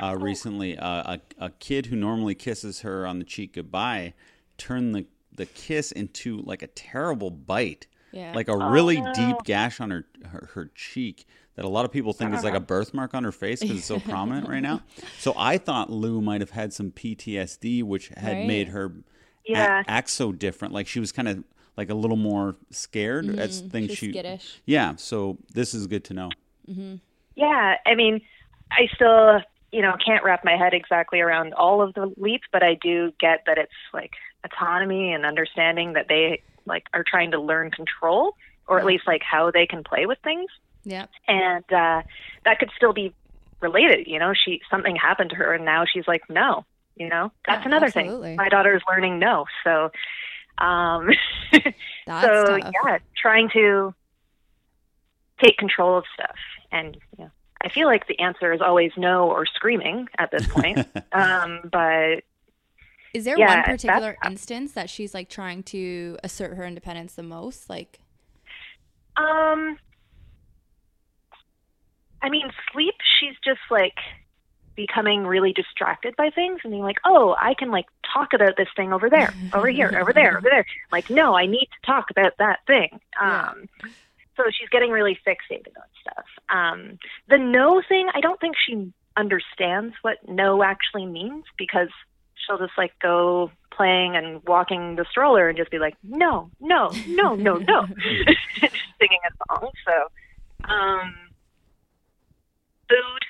uh, 0.00 0.16
recently. 0.16 0.78
Uh, 0.78 1.16
a, 1.16 1.20
a 1.46 1.50
kid 1.50 1.86
who 1.86 1.96
normally 1.96 2.34
kisses 2.36 2.82
her 2.82 3.06
on 3.06 3.18
the 3.18 3.24
cheek 3.24 3.54
goodbye 3.54 4.14
turned 4.56 4.94
the, 4.94 5.06
the 5.40 5.46
kiss 5.46 5.90
into 5.92 6.38
like 6.42 6.62
a 6.62 6.66
terrible 6.68 7.30
bite, 7.30 7.86
Yeah. 8.12 8.32
like 8.34 8.48
a 8.48 8.56
really 8.56 9.02
deep 9.14 9.36
gash 9.44 9.80
on 9.80 9.90
her, 9.90 10.04
her, 10.30 10.48
her 10.54 10.70
cheek 10.74 11.26
that 11.56 11.64
a 11.64 11.68
lot 11.68 11.84
of 11.84 11.90
people 11.92 12.12
think 12.12 12.34
is 12.34 12.44
like 12.44 12.54
a 12.54 12.60
birthmark 12.60 13.12
on 13.14 13.24
her 13.24 13.32
face 13.32 13.60
because 13.60 13.78
it's 13.78 13.86
so 13.86 13.98
prominent 13.98 14.48
right 14.48 14.60
now. 14.62 14.82
So 15.18 15.34
I 15.36 15.58
thought 15.58 15.90
Lou 15.90 16.20
might 16.20 16.40
have 16.40 16.50
had 16.50 16.72
some 16.72 16.90
PTSD, 16.90 17.82
which 17.82 18.08
had 18.08 18.36
Right. 18.38 18.46
made 18.46 18.68
her 18.68 18.84
a- 18.86 18.92
Yeah. 19.44 19.82
act 19.88 20.10
so 20.10 20.32
different. 20.32 20.72
Like 20.74 20.86
she 20.86 21.00
was 21.00 21.10
kind 21.12 21.28
of 21.28 21.42
like 21.76 21.90
a 21.90 21.94
little 21.94 22.16
more 22.16 22.56
scared 22.70 23.26
at 23.38 23.50
things 23.50 23.88
she's 23.90 23.98
she 23.98 24.10
skittish. 24.12 24.60
yeah, 24.66 24.94
so 24.96 25.38
this 25.54 25.72
is 25.74 25.86
good 25.86 26.04
to 26.04 26.14
know. 26.14 26.28
Mm-hmm. 26.68 26.96
Yeah, 27.36 27.76
I 27.86 27.94
mean, 27.94 28.20
I 28.70 28.86
still, 28.94 29.40
you 29.72 29.80
know, 29.82 29.94
can't 30.04 30.22
wrap 30.22 30.44
my 30.44 30.56
head 30.56 30.74
exactly 30.74 31.20
around 31.20 31.54
all 31.54 31.80
of 31.80 31.94
the 31.94 32.12
leap, 32.16 32.42
but 32.52 32.62
I 32.62 32.74
do 32.74 33.12
get 33.18 33.44
that 33.46 33.56
it's 33.58 33.72
like 33.94 34.12
autonomy 34.44 35.12
and 35.12 35.24
understanding 35.26 35.92
that 35.94 36.06
they 36.08 36.42
like 36.66 36.84
are 36.92 37.04
trying 37.06 37.30
to 37.32 37.40
learn 37.40 37.70
control 37.70 38.36
or 38.66 38.78
at 38.78 38.86
least 38.86 39.06
like 39.06 39.22
how 39.22 39.50
they 39.50 39.66
can 39.66 39.82
play 39.82 40.06
with 40.06 40.18
things. 40.22 40.50
Yeah. 40.84 41.06
And 41.28 41.64
uh 41.72 42.02
that 42.44 42.58
could 42.58 42.70
still 42.76 42.92
be 42.92 43.14
related, 43.60 44.06
you 44.06 44.18
know, 44.18 44.32
she 44.34 44.60
something 44.70 44.96
happened 44.96 45.30
to 45.30 45.36
her 45.36 45.52
and 45.54 45.64
now 45.64 45.84
she's 45.90 46.06
like 46.06 46.22
no, 46.28 46.64
you 46.96 47.08
know. 47.08 47.32
That's 47.46 47.62
Yeah, 47.62 47.68
another 47.68 47.86
absolutely. 47.86 48.30
thing. 48.30 48.36
My 48.36 48.48
daughter 48.48 48.74
is 48.74 48.82
learning 48.88 49.18
no. 49.18 49.46
So 49.64 49.90
um 50.58 51.08
so 51.52 51.60
tough. 52.06 52.72
yeah, 52.84 52.98
trying 53.20 53.50
to 53.54 53.94
take 55.42 55.56
control 55.56 55.96
of 55.98 56.04
stuff, 56.14 56.36
and 56.70 56.96
you 57.18 57.24
know, 57.24 57.30
I 57.62 57.68
feel 57.70 57.86
like 57.86 58.06
the 58.06 58.18
answer 58.20 58.52
is 58.52 58.60
always 58.60 58.92
no 58.96 59.30
or 59.30 59.46
screaming 59.46 60.06
at 60.18 60.30
this 60.30 60.46
point. 60.46 60.78
um, 61.12 61.60
but 61.70 62.22
Is 63.12 63.24
there 63.24 63.38
Yeah, 63.38 63.56
one 63.56 63.64
particular 63.64 64.16
instance 64.24 64.72
that 64.72 64.88
she's 64.88 65.14
like 65.14 65.28
trying 65.28 65.62
to 65.64 66.16
assert 66.22 66.56
her 66.56 66.64
independence 66.64 67.14
the 67.14 67.22
most? 67.22 67.68
Like, 67.68 67.98
um, 69.16 69.78
I 72.22 72.28
mean, 72.28 72.50
sleep. 72.72 72.94
She's 73.18 73.34
just 73.44 73.60
like 73.70 73.96
becoming 74.76 75.26
really 75.26 75.52
distracted 75.52 76.14
by 76.16 76.30
things 76.30 76.60
and 76.62 76.70
being 76.70 76.82
like, 76.82 76.98
oh, 77.04 77.36
I 77.38 77.54
can 77.54 77.70
like 77.70 77.86
talk 78.12 78.32
about 78.32 78.56
this 78.56 78.68
thing 78.76 78.92
over 78.92 79.10
there, 79.10 79.34
over 79.52 79.68
here, 79.68 79.92
over 79.98 80.12
there, 80.12 80.38
over 80.38 80.48
there. 80.48 80.66
Like, 80.92 81.10
no, 81.10 81.34
I 81.36 81.46
need 81.46 81.66
to 81.66 81.86
talk 81.86 82.10
about 82.10 82.32
that 82.38 82.60
thing. 82.66 83.00
Yeah. 83.20 83.50
Um, 83.50 83.68
so 84.36 84.44
she's 84.50 84.68
getting 84.70 84.90
really 84.90 85.18
fixated 85.26 85.76
on 85.76 85.84
stuff. 86.00 86.24
Um, 86.48 86.98
the 87.28 87.38
no 87.38 87.82
thing, 87.86 88.08
I 88.14 88.20
don't 88.20 88.40
think 88.40 88.56
she 88.56 88.92
understands 89.16 89.94
what 90.02 90.16
no 90.28 90.62
actually 90.62 91.06
means 91.06 91.44
because 91.58 91.90
she'll 92.46 92.58
just 92.58 92.76
like 92.78 92.92
go 93.00 93.50
playing 93.70 94.16
and 94.16 94.42
walking 94.46 94.96
the 94.96 95.04
stroller 95.10 95.48
and 95.48 95.56
just 95.56 95.70
be 95.70 95.78
like, 95.78 95.94
no, 96.02 96.50
no, 96.60 96.90
no, 97.06 97.34
no, 97.34 97.56
no, 97.56 97.86
singing 99.00 99.20
a 99.24 99.54
song. 99.54 99.70
So, 99.86 100.72
um, 100.72 101.14
food. 102.88 103.22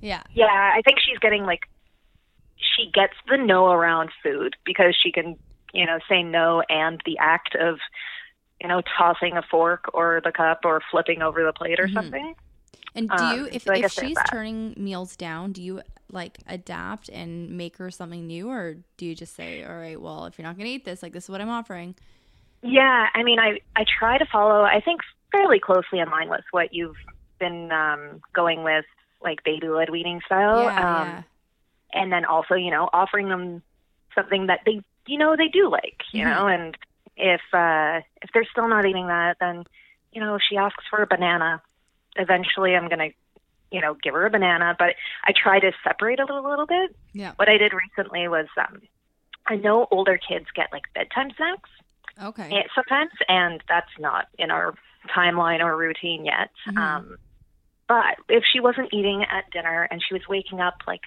yeah. 0.00 0.22
Yeah, 0.34 0.72
I 0.74 0.82
think 0.84 0.98
she's 1.00 1.18
getting 1.18 1.44
like 1.44 1.68
she 2.56 2.90
gets 2.92 3.14
the 3.28 3.36
no 3.36 3.70
around 3.70 4.10
food 4.22 4.56
because 4.64 4.96
she 5.00 5.12
can, 5.12 5.36
you 5.72 5.86
know, 5.86 5.98
say 6.08 6.22
no 6.22 6.62
and 6.68 7.00
the 7.04 7.18
act 7.18 7.54
of, 7.54 7.78
you 8.60 8.68
know, 8.68 8.82
tossing 8.98 9.36
a 9.36 9.42
fork 9.42 9.84
or 9.94 10.20
the 10.24 10.32
cup 10.32 10.60
or 10.64 10.80
flipping 10.90 11.22
over 11.22 11.44
the 11.44 11.52
plate 11.52 11.78
or 11.78 11.88
something. 11.88 12.34
And 12.94 13.08
do 13.08 13.16
Um, 13.16 13.36
you, 13.38 13.48
if, 13.52 13.62
so 13.64 13.72
if 13.72 13.92
she's 13.92 14.16
turning 14.30 14.74
meals 14.76 15.16
down, 15.16 15.52
do 15.52 15.62
you 15.62 15.82
like 16.10 16.38
adapt 16.46 17.08
and 17.08 17.50
make 17.56 17.76
her 17.78 17.90
something 17.90 18.26
new, 18.26 18.48
or 18.50 18.76
do 18.96 19.06
you 19.06 19.14
just 19.14 19.34
say, 19.34 19.64
all 19.64 19.76
right, 19.76 20.00
well, 20.00 20.26
if 20.26 20.38
you're 20.38 20.46
not 20.46 20.56
going 20.56 20.66
to 20.66 20.72
eat 20.72 20.84
this, 20.84 21.02
like 21.02 21.12
this 21.12 21.24
is 21.24 21.30
what 21.30 21.40
I'm 21.40 21.48
offering? 21.48 21.94
Yeah, 22.62 23.08
I 23.14 23.22
mean, 23.22 23.38
I 23.38 23.60
I 23.76 23.84
try 23.98 24.18
to 24.18 24.26
follow. 24.30 24.62
I 24.62 24.80
think 24.80 25.00
fairly 25.32 25.58
closely 25.60 25.98
in 25.98 26.08
line 26.10 26.28
with 26.30 26.44
what 26.50 26.72
you've 26.72 26.96
been 27.38 27.70
um, 27.72 28.20
going 28.32 28.62
with, 28.62 28.84
like 29.22 29.42
baby 29.44 29.68
led 29.68 29.90
weaning 29.90 30.20
style. 30.24 30.62
yeah, 30.64 31.00
um, 31.02 31.08
yeah. 31.08 31.22
and 31.92 32.12
then 32.12 32.24
also 32.24 32.54
you 32.54 32.70
know 32.70 32.88
offering 32.92 33.28
them 33.28 33.62
something 34.14 34.46
that 34.46 34.60
they 34.64 34.80
you 35.06 35.18
know 35.18 35.34
they 35.36 35.48
do 35.48 35.68
like 35.70 36.00
you 36.12 36.24
Mhm. 36.24 36.30
know 36.30 36.46
and 36.46 36.76
if 37.16 37.40
uh 37.52 38.00
if 38.22 38.30
they're 38.32 38.46
still 38.50 38.68
not 38.68 38.86
eating 38.86 39.06
that 39.08 39.36
then 39.40 39.64
you 40.12 40.20
know 40.20 40.36
if 40.36 40.42
she 40.48 40.56
asks 40.56 40.84
for 40.88 41.02
a 41.02 41.06
banana 41.06 41.60
eventually 42.16 42.74
i'm 42.74 42.88
going 42.88 42.98
to 43.10 43.14
you 43.70 43.80
know 43.80 43.94
give 44.02 44.14
her 44.14 44.26
a 44.26 44.30
banana 44.30 44.74
but 44.78 44.94
i 45.24 45.32
try 45.32 45.58
to 45.60 45.72
separate 45.82 46.18
it 46.18 46.28
a 46.28 46.34
little, 46.34 46.48
little 46.48 46.66
bit 46.66 46.94
Yeah. 47.12 47.32
what 47.36 47.48
i 47.48 47.56
did 47.58 47.72
recently 47.72 48.28
was 48.28 48.46
um 48.58 48.80
i 49.46 49.56
know 49.56 49.86
older 49.90 50.18
kids 50.18 50.46
get 50.54 50.68
like 50.72 50.82
bedtime 50.94 51.30
snacks 51.36 51.70
Okay. 52.22 52.64
sometimes 52.74 53.10
and 53.28 53.60
that's 53.68 53.90
not 53.98 54.26
in 54.38 54.50
our 54.50 54.74
timeline 55.08 55.60
or 55.60 55.76
routine 55.76 56.24
yet 56.24 56.50
Mhm. 56.68 56.78
um 56.78 57.16
but 57.88 58.16
if 58.28 58.44
she 58.50 58.60
wasn't 58.60 58.92
eating 58.94 59.24
at 59.24 59.44
dinner 59.52 59.86
and 59.90 60.02
she 60.02 60.14
was 60.14 60.22
waking 60.28 60.60
up 60.60 60.74
like 60.86 61.02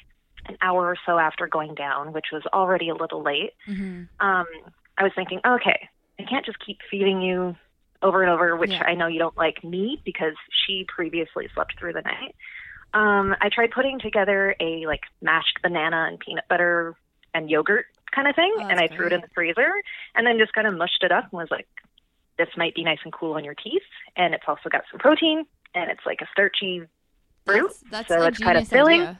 an 0.47 0.57
hour 0.61 0.85
or 0.87 0.95
so 1.05 1.17
after 1.17 1.47
going 1.47 1.73
down 1.75 2.13
which 2.13 2.27
was 2.31 2.43
already 2.53 2.89
a 2.89 2.95
little 2.95 3.21
late 3.23 3.51
hmm 3.65 4.03
um 4.19 4.45
i 4.97 5.03
was 5.03 5.11
thinking 5.15 5.39
okay 5.45 5.89
i 6.19 6.23
can't 6.23 6.45
just 6.45 6.59
keep 6.65 6.79
feeding 6.91 7.21
you 7.21 7.55
over 8.01 8.21
and 8.21 8.31
over 8.31 8.55
which 8.55 8.71
Yeah. 8.71 8.83
i 8.85 8.93
know 8.93 9.07
you 9.07 9.19
don't 9.19 9.35
like 9.37 9.63
me 9.63 10.01
because 10.05 10.33
she 10.65 10.85
previously 10.87 11.47
slept 11.53 11.77
through 11.79 11.93
the 11.93 12.01
night. 12.01 12.35
Um 12.93 13.35
i 13.41 13.49
tried 13.49 13.71
putting 13.71 13.99
together 13.99 14.55
a 14.59 14.85
like 14.85 15.01
mashed 15.21 15.59
banana 15.63 16.05
and 16.09 16.19
peanut 16.19 16.45
butter 16.49 16.95
and 17.33 17.49
yogurt 17.49 17.85
kind 18.15 18.27
of 18.27 18.35
thing 18.35 18.53
Oh, 18.59 18.67
and 18.67 18.79
i 18.79 18.87
threw 18.87 19.07
it 19.07 19.13
in 19.13 19.21
the 19.21 19.27
freezer 19.35 19.71
and 20.15 20.25
then 20.25 20.37
just 20.37 20.53
kind 20.53 20.67
of 20.67 20.75
mushed 20.75 21.03
it 21.03 21.11
up 21.11 21.23
and 21.25 21.33
was 21.33 21.49
like 21.51 21.67
this 22.37 22.47
might 22.55 22.75
be 22.75 22.83
nice 22.83 22.99
and 23.03 23.11
cool 23.11 23.33
on 23.33 23.43
your 23.43 23.55
teeth. 23.55 23.81
And 24.15 24.35
it's 24.35 24.43
also 24.47 24.69
got 24.69 24.83
some 24.91 24.99
protein 24.99 25.43
and 25.73 25.89
it's 25.89 26.05
like 26.05 26.19
a 26.21 26.27
starchy 26.31 26.83
fruit. 27.47 27.71
That's, 27.89 28.07
that's 28.07 28.07
so 28.09 28.27
it's 28.27 28.37
kind 28.37 28.59
of 28.59 28.67
filling. 28.67 29.01
Idea. 29.01 29.19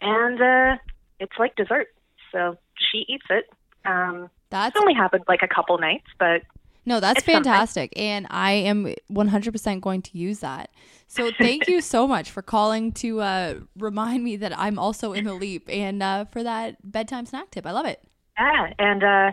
and 0.00 0.42
uh 0.42 0.76
it's 1.20 1.38
like 1.38 1.54
dessert. 1.54 1.94
So 2.32 2.58
she 2.76 3.04
eats 3.08 3.24
it. 3.30 3.44
Um 3.84 4.30
That's 4.50 4.74
it's 4.74 4.80
only 4.82 4.94
happened 4.94 5.22
like 5.28 5.42
a 5.42 5.48
couple 5.48 5.78
nights 5.78 6.06
but 6.18 6.42
no, 6.86 7.00
that's 7.00 7.18
it's 7.18 7.26
something. 7.26 7.44
fantastic, 7.44 7.92
and 7.96 8.26
I 8.30 8.52
am 8.52 8.94
100% 9.10 9.80
going 9.80 10.02
to 10.02 10.18
use 10.18 10.40
that. 10.40 10.70
So 11.06 11.30
thank 11.38 11.68
you 11.68 11.80
so 11.80 12.06
much 12.14 12.30
for 12.30 12.42
calling 12.42 12.92
to 12.92 13.20
uh, 13.20 13.54
remind 13.78 14.24
me 14.24 14.36
that 14.36 14.58
I'm 14.58 14.78
also 14.78 15.12
in 15.12 15.24
the 15.24 15.34
leap, 15.34 15.68
and 15.68 16.02
uh, 16.02 16.24
for 16.26 16.42
that 16.42 16.76
bedtime 16.90 17.26
snack 17.26 17.50
tip. 17.50 17.66
I 17.66 17.70
love 17.72 17.86
it. 17.86 18.02
Yeah, 18.38 18.72
and 18.78 19.04
uh, 19.04 19.30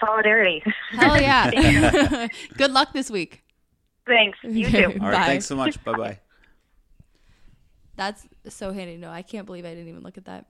solidarity. 0.00 0.62
Hell 0.90 1.20
yeah! 1.20 2.28
Good 2.56 2.72
luck 2.72 2.92
this 2.92 3.10
week. 3.10 3.42
Thanks. 4.06 4.38
You 4.42 4.68
too. 4.70 4.84
All 5.00 5.08
right, 5.08 5.12
Bye. 5.12 5.26
thanks 5.26 5.46
so 5.46 5.56
much. 5.56 5.82
Bye 5.84 5.92
bye. 5.96 6.18
That's 7.96 8.26
so 8.48 8.72
handy. 8.72 8.96
No, 8.96 9.10
I 9.10 9.22
can't 9.22 9.46
believe 9.46 9.64
I 9.64 9.70
didn't 9.70 9.88
even 9.88 10.02
look 10.02 10.18
at 10.18 10.24
that. 10.26 10.46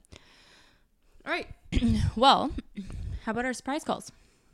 All 1.26 1.32
right. 1.32 1.46
well, 2.16 2.50
how 3.24 3.32
about 3.32 3.44
our 3.44 3.52
surprise 3.52 3.84
calls? 3.84 4.10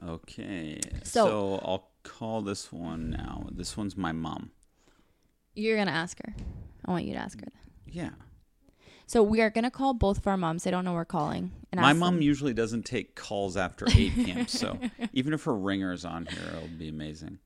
Okay, 0.07 0.81
So- 1.05 1.27
so 1.27 1.55
I'll 1.65 1.89
call 2.03 2.41
this 2.43 2.73
one 2.73 3.11
now. 3.11 3.47
This 3.51 3.77
one's 3.77 3.97
my 3.97 4.13
mom. 4.13 4.51
You're 5.55 5.77
gonna 5.77 5.91
ask 5.91 6.19
her. 6.25 6.35
I 6.87 6.91
want 6.91 7.05
you 7.05 7.13
to 7.13 7.19
ask 7.19 7.39
her. 7.41 7.53
Yeah. 7.87 8.11
So 9.07 9.23
we 9.23 9.41
are 9.43 9.51
gonna 9.51 9.71
call 9.71 9.93
both 9.93 10.19
of 10.19 10.27
our 10.27 10.37
moms. 10.37 10.65
They 10.65 10.71
don't 10.71 10.85
know 10.85 10.93
we're 10.95 11.05
calling. 11.05 11.51
And 11.73 11.81
My 11.81 11.93
mom 11.93 12.15
them- 12.15 12.23
usually 12.23 12.55
doesn't 12.55 12.85
take 12.85 13.15
calls 13.15 13.57
after 13.57 13.85
8 13.95 14.15
p.m., 14.15 14.47
so 14.47 14.79
even 15.13 15.35
if 15.35 15.45
her 15.45 15.55
ringer 15.55 15.93
is 15.93 16.05
on 16.05 16.27
here, 16.27 16.49
it'll 16.57 16.69
be 16.69 16.89
amazing. 16.89 17.39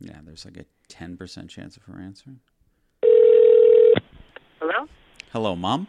Yeah, 0.00 0.18
there's 0.24 0.44
like 0.44 0.56
a 0.56 0.64
10% 0.88 1.48
chance 1.48 1.76
of 1.76 1.82
her 1.84 2.00
answering. 2.00 2.40
Hello? 4.60 4.86
Hello, 5.32 5.54
Mom. 5.56 5.86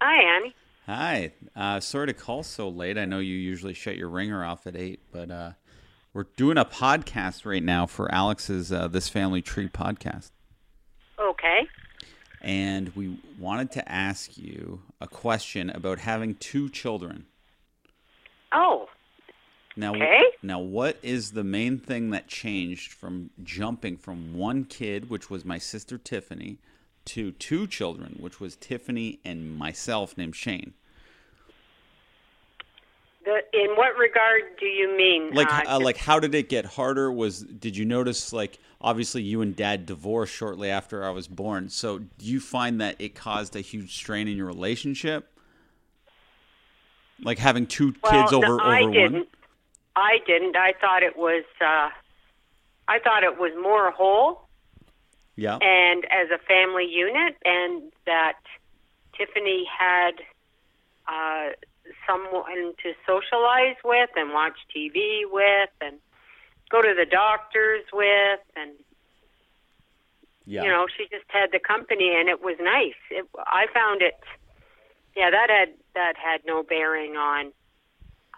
Hi, 0.00 0.36
Annie. 0.36 0.54
Hi. 0.94 1.32
Uh, 1.56 1.80
sorry 1.80 2.08
to 2.08 2.12
call 2.12 2.42
so 2.42 2.68
late. 2.68 2.98
I 2.98 3.06
know 3.06 3.18
you 3.18 3.34
usually 3.34 3.72
shut 3.72 3.96
your 3.96 4.10
ringer 4.10 4.44
off 4.44 4.66
at 4.66 4.76
8, 4.76 5.00
but 5.10 5.30
uh, 5.30 5.52
we're 6.12 6.26
doing 6.36 6.58
a 6.58 6.66
podcast 6.66 7.46
right 7.46 7.62
now 7.62 7.86
for 7.86 8.12
Alex's 8.14 8.70
uh, 8.70 8.88
This 8.88 9.08
Family 9.08 9.40
Tree 9.40 9.68
podcast. 9.68 10.32
Okay. 11.18 11.66
And 12.42 12.94
we 12.94 13.16
wanted 13.38 13.70
to 13.72 13.90
ask 13.90 14.36
you 14.36 14.82
a 15.00 15.06
question 15.08 15.70
about 15.70 15.98
having 15.98 16.34
two 16.34 16.68
children. 16.68 17.24
Oh, 18.52 18.86
Now, 19.74 19.94
Okay. 19.94 20.20
now, 20.42 20.58
what 20.58 20.98
is 21.02 21.30
the 21.30 21.44
main 21.44 21.78
thing 21.78 22.10
that 22.10 22.28
changed 22.28 22.92
from 22.92 23.30
jumping 23.42 23.96
from 23.96 24.34
one 24.34 24.64
kid, 24.66 25.08
which 25.08 25.30
was 25.30 25.42
my 25.46 25.56
sister 25.56 25.96
Tiffany, 25.96 26.58
to 27.06 27.32
two 27.32 27.66
children, 27.66 28.16
which 28.20 28.40
was 28.40 28.56
Tiffany 28.56 29.20
and 29.24 29.56
myself 29.56 30.18
named 30.18 30.36
Shane? 30.36 30.74
The, 33.24 33.40
in 33.52 33.76
what 33.76 33.96
regard 33.96 34.42
do 34.58 34.66
you 34.66 34.96
mean? 34.96 35.32
Like, 35.34 35.52
uh, 35.52 35.74
uh, 35.76 35.80
like, 35.80 35.96
how 35.96 36.18
did 36.20 36.34
it 36.34 36.48
get 36.48 36.64
harder? 36.64 37.10
Was 37.12 37.40
did 37.40 37.76
you 37.76 37.84
notice 37.84 38.32
like 38.32 38.58
obviously 38.80 39.22
you 39.22 39.42
and 39.42 39.54
Dad 39.54 39.86
divorced 39.86 40.34
shortly 40.34 40.70
after 40.70 41.04
I 41.04 41.10
was 41.10 41.28
born? 41.28 41.68
So 41.68 41.98
do 41.98 42.26
you 42.26 42.40
find 42.40 42.80
that 42.80 42.96
it 43.00 43.14
caused 43.14 43.54
a 43.56 43.60
huge 43.60 43.94
strain 43.94 44.28
in 44.28 44.36
your 44.36 44.46
relationship? 44.46 45.28
Like 47.22 47.38
having 47.38 47.66
two 47.66 47.94
well, 48.02 48.12
kids 48.12 48.32
no, 48.32 48.38
over 48.38 48.60
I 48.60 48.82
over 48.82 48.92
didn't. 48.92 49.12
one. 49.12 49.26
I 49.94 50.18
didn't. 50.26 50.56
I 50.56 50.72
thought 50.80 51.02
it 51.02 51.16
was. 51.16 51.44
Uh, 51.60 51.90
I 52.88 52.98
thought 52.98 53.22
it 53.22 53.38
was 53.38 53.52
more 53.62 53.90
whole 53.92 54.48
Yeah. 55.36 55.58
and 55.60 56.04
as 56.06 56.30
a 56.34 56.38
family 56.38 56.86
unit, 56.90 57.36
and 57.44 57.92
that 58.06 58.38
Tiffany 59.16 59.64
had 59.78 60.12
uh, 61.06 61.52
someone 62.06 62.72
to 62.82 62.92
socialize 63.06 63.76
with 63.84 64.10
and 64.16 64.32
watch 64.32 64.56
TV 64.74 65.22
with, 65.30 65.70
and 65.80 65.96
go 66.70 66.80
to 66.82 66.94
the 66.96 67.06
doctors 67.06 67.84
with, 67.92 68.40
and 68.56 68.72
Yeah. 70.46 70.64
you 70.64 70.68
know, 70.70 70.86
she 70.96 71.04
just 71.04 71.24
had 71.28 71.52
the 71.52 71.58
company, 71.58 72.14
and 72.18 72.28
it 72.28 72.42
was 72.42 72.56
nice. 72.60 72.94
It, 73.10 73.26
I 73.38 73.66
found 73.72 74.02
it. 74.02 74.14
Yeah, 75.16 75.30
that 75.30 75.50
had 75.50 75.74
that 75.94 76.14
had 76.16 76.40
no 76.46 76.62
bearing 76.62 77.16
on 77.16 77.52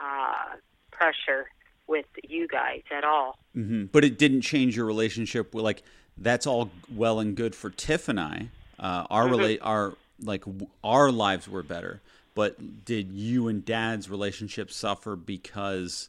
uh, 0.01 0.57
pressure 0.91 1.47
with 1.87 2.07
you 2.29 2.49
guys 2.49 2.83
at 2.91 3.05
all. 3.05 3.39
hmm 3.55 3.85
But 3.85 4.05
it 4.05 4.19
didn't 4.19 4.41
change 4.43 4.77
your 4.77 4.87
relationship. 4.87 5.55
With, 5.55 5.65
like 5.65 5.83
that's 6.17 6.47
all 6.47 6.71
well 6.93 7.21
and 7.21 7.37
good 7.37 7.55
for 7.55 7.71
Tiff 7.71 8.09
and 8.09 8.19
I. 8.19 8.49
Uh, 8.79 9.07
our 9.09 9.29
relate 9.29 9.61
our 9.63 9.95
like 10.21 10.45
our 10.83 11.11
lives 11.13 11.49
were 11.49 11.63
better. 11.63 12.01
But 12.35 12.85
did 12.85 13.13
you 13.13 13.49
and 13.49 13.65
Dad's 13.65 14.11
relationship 14.11 14.71
suffer 14.71 15.15
because 15.17 16.09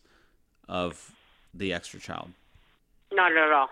of 0.67 1.11
the 1.53 1.73
extra 1.73 1.99
child? 1.99 2.29
Not 3.11 3.31
at 3.31 3.51
all. 3.51 3.69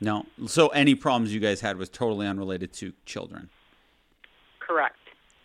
No. 0.00 0.24
So 0.46 0.68
any 0.68 0.94
problems 0.94 1.34
you 1.34 1.40
guys 1.40 1.60
had 1.60 1.76
was 1.76 1.90
totally 1.90 2.26
unrelated 2.26 2.72
to 2.74 2.94
children, 3.04 3.50
Correct. 4.58 4.96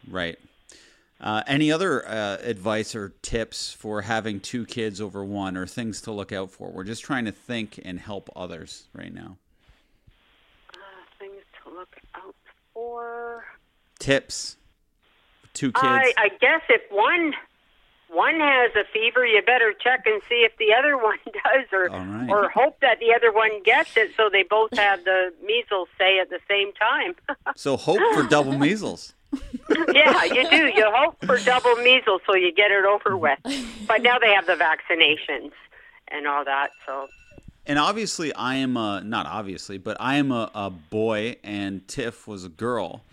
right? 0.10 0.40
Uh, 1.20 1.44
any 1.48 1.72
other 1.72 2.08
uh, 2.08 2.38
advice 2.42 2.96
or 2.96 3.14
tips 3.22 3.72
for 3.74 4.02
having 4.02 4.40
two 4.40 4.66
kids 4.66 5.00
over 5.02 5.24
one, 5.24 5.58
or 5.58 5.66
things 5.66 6.02
to 6.02 6.12
look 6.12 6.32
out 6.32 6.52
for? 6.52 6.70
We're 6.70 6.84
just 6.84 7.04
trying 7.04 7.26
to 7.26 7.32
think 7.32 7.80
and 7.84 8.00
help 8.00 8.30
others 8.36 8.88
right 8.94 9.14
now. 9.14 9.38
Uh, 10.74 10.78
things 11.20 11.42
to 11.64 11.74
look 11.74 11.96
out 12.14 12.36
for. 12.74 13.46
Tips. 14.00 14.58
Two 15.56 15.72
kids. 15.72 15.84
I, 15.84 16.14
I 16.18 16.30
guess 16.40 16.62
if 16.70 16.82
one 16.92 17.34
one 18.10 18.40
has 18.40 18.72
a 18.76 18.84
fever, 18.94 19.26
you 19.26 19.42
better 19.42 19.74
check 19.74 20.04
and 20.06 20.22
see 20.30 20.46
if 20.46 20.56
the 20.58 20.74
other 20.74 20.98
one 21.04 21.18
does, 21.26 21.66
or 21.72 21.86
right. 21.90 22.30
or 22.30 22.50
hope 22.50 22.80
that 22.82 23.00
the 23.00 23.14
other 23.14 23.32
one 23.32 23.64
gets 23.64 23.98
it, 23.98 24.12
so 24.16 24.30
they 24.32 24.44
both 24.44 24.76
have 24.78 25.04
the 25.04 25.34
measles 25.44 25.88
say 25.98 26.20
at 26.20 26.30
the 26.30 26.40
same 26.48 26.72
time. 26.74 27.16
So 27.58 27.78
hope 27.78 28.02
for 28.14 28.24
double 28.24 28.58
measles. 28.58 29.14
yeah, 29.94 30.24
you 30.26 30.50
do. 30.50 30.72
You 30.76 30.92
hope 30.94 31.16
for 31.26 31.38
double 31.40 31.76
measles 31.78 32.22
so 32.28 32.36
you 32.36 32.52
get 32.54 32.70
it 32.70 32.84
over 32.86 33.16
with. 33.16 33.40
But 33.88 34.02
now 34.02 34.20
they 34.20 34.34
have 34.34 34.46
the 34.46 34.56
vaccinations 34.56 35.52
and 36.10 36.28
all 36.28 36.44
that, 36.44 36.72
so 36.86 37.08
And 37.66 37.80
obviously, 37.80 38.34
I 38.34 38.56
am 38.56 38.76
a 38.76 39.02
not 39.02 39.26
obviously, 39.26 39.78
but 39.78 39.96
I 40.00 40.16
am 40.16 40.32
a, 40.32 40.52
a 40.54 40.70
boy, 40.70 41.38
and 41.44 41.88
Tiff 41.88 42.28
was 42.28 42.44
a 42.44 42.50
girl. 42.50 43.04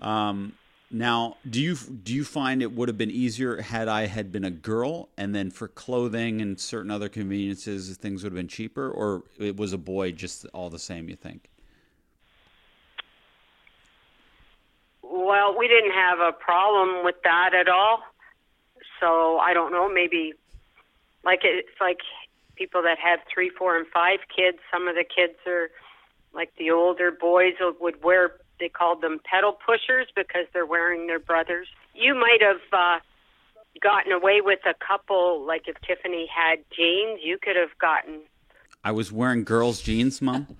Um, 0.00 0.52
now, 0.94 1.36
do 1.48 1.60
you 1.60 1.76
do 1.76 2.14
you 2.14 2.24
find 2.24 2.62
it 2.62 2.72
would 2.72 2.88
have 2.88 2.98
been 2.98 3.10
easier 3.10 3.60
had 3.60 3.88
I 3.88 4.06
had 4.06 4.32
been 4.32 4.44
a 4.44 4.50
girl, 4.50 5.08
and 5.16 5.34
then 5.34 5.50
for 5.50 5.68
clothing 5.68 6.40
and 6.40 6.58
certain 6.58 6.90
other 6.90 7.08
conveniences, 7.08 7.94
things 7.96 8.22
would 8.22 8.32
have 8.32 8.36
been 8.36 8.48
cheaper, 8.48 8.90
or 8.90 9.24
it 9.38 9.56
was 9.56 9.72
a 9.72 9.78
boy, 9.78 10.12
just 10.12 10.46
all 10.54 10.70
the 10.70 10.78
same? 10.78 11.08
You 11.08 11.16
think? 11.16 11.50
well, 15.14 15.56
we 15.56 15.68
didn't 15.68 15.92
have 15.92 16.20
a 16.20 16.32
problem 16.32 17.04
with 17.04 17.16
that 17.24 17.54
at 17.54 17.68
all. 17.68 18.00
So 19.00 19.38
I 19.38 19.54
don't 19.54 19.72
know, 19.72 19.88
maybe 19.88 20.34
like 21.24 21.40
it's 21.42 21.80
like 21.80 22.00
people 22.56 22.82
that 22.82 22.98
have 22.98 23.20
three, 23.32 23.50
four, 23.50 23.76
and 23.76 23.86
five 23.86 24.20
kids. 24.34 24.58
Some 24.72 24.88
of 24.88 24.94
the 24.94 25.04
kids 25.04 25.34
are 25.46 25.70
like 26.34 26.52
the 26.58 26.70
older 26.70 27.10
boys 27.10 27.54
would 27.80 28.02
wear. 28.02 28.36
They 28.60 28.68
called 28.68 29.00
them 29.02 29.20
pedal 29.24 29.52
pushers 29.52 30.06
because 30.14 30.46
they're 30.52 30.66
wearing 30.66 31.06
their 31.06 31.18
brothers. 31.18 31.66
You 31.94 32.14
might 32.14 32.38
have 32.40 32.60
uh, 32.72 32.98
gotten 33.82 34.12
away 34.12 34.40
with 34.40 34.60
a 34.66 34.74
couple. 34.84 35.44
Like 35.46 35.62
if 35.66 35.76
Tiffany 35.86 36.26
had 36.34 36.58
jeans, 36.74 37.20
you 37.22 37.38
could 37.42 37.56
have 37.56 37.76
gotten. 37.80 38.20
I 38.84 38.92
was 38.92 39.10
wearing 39.10 39.44
girls' 39.44 39.80
jeans, 39.82 40.20
mom. 40.22 40.46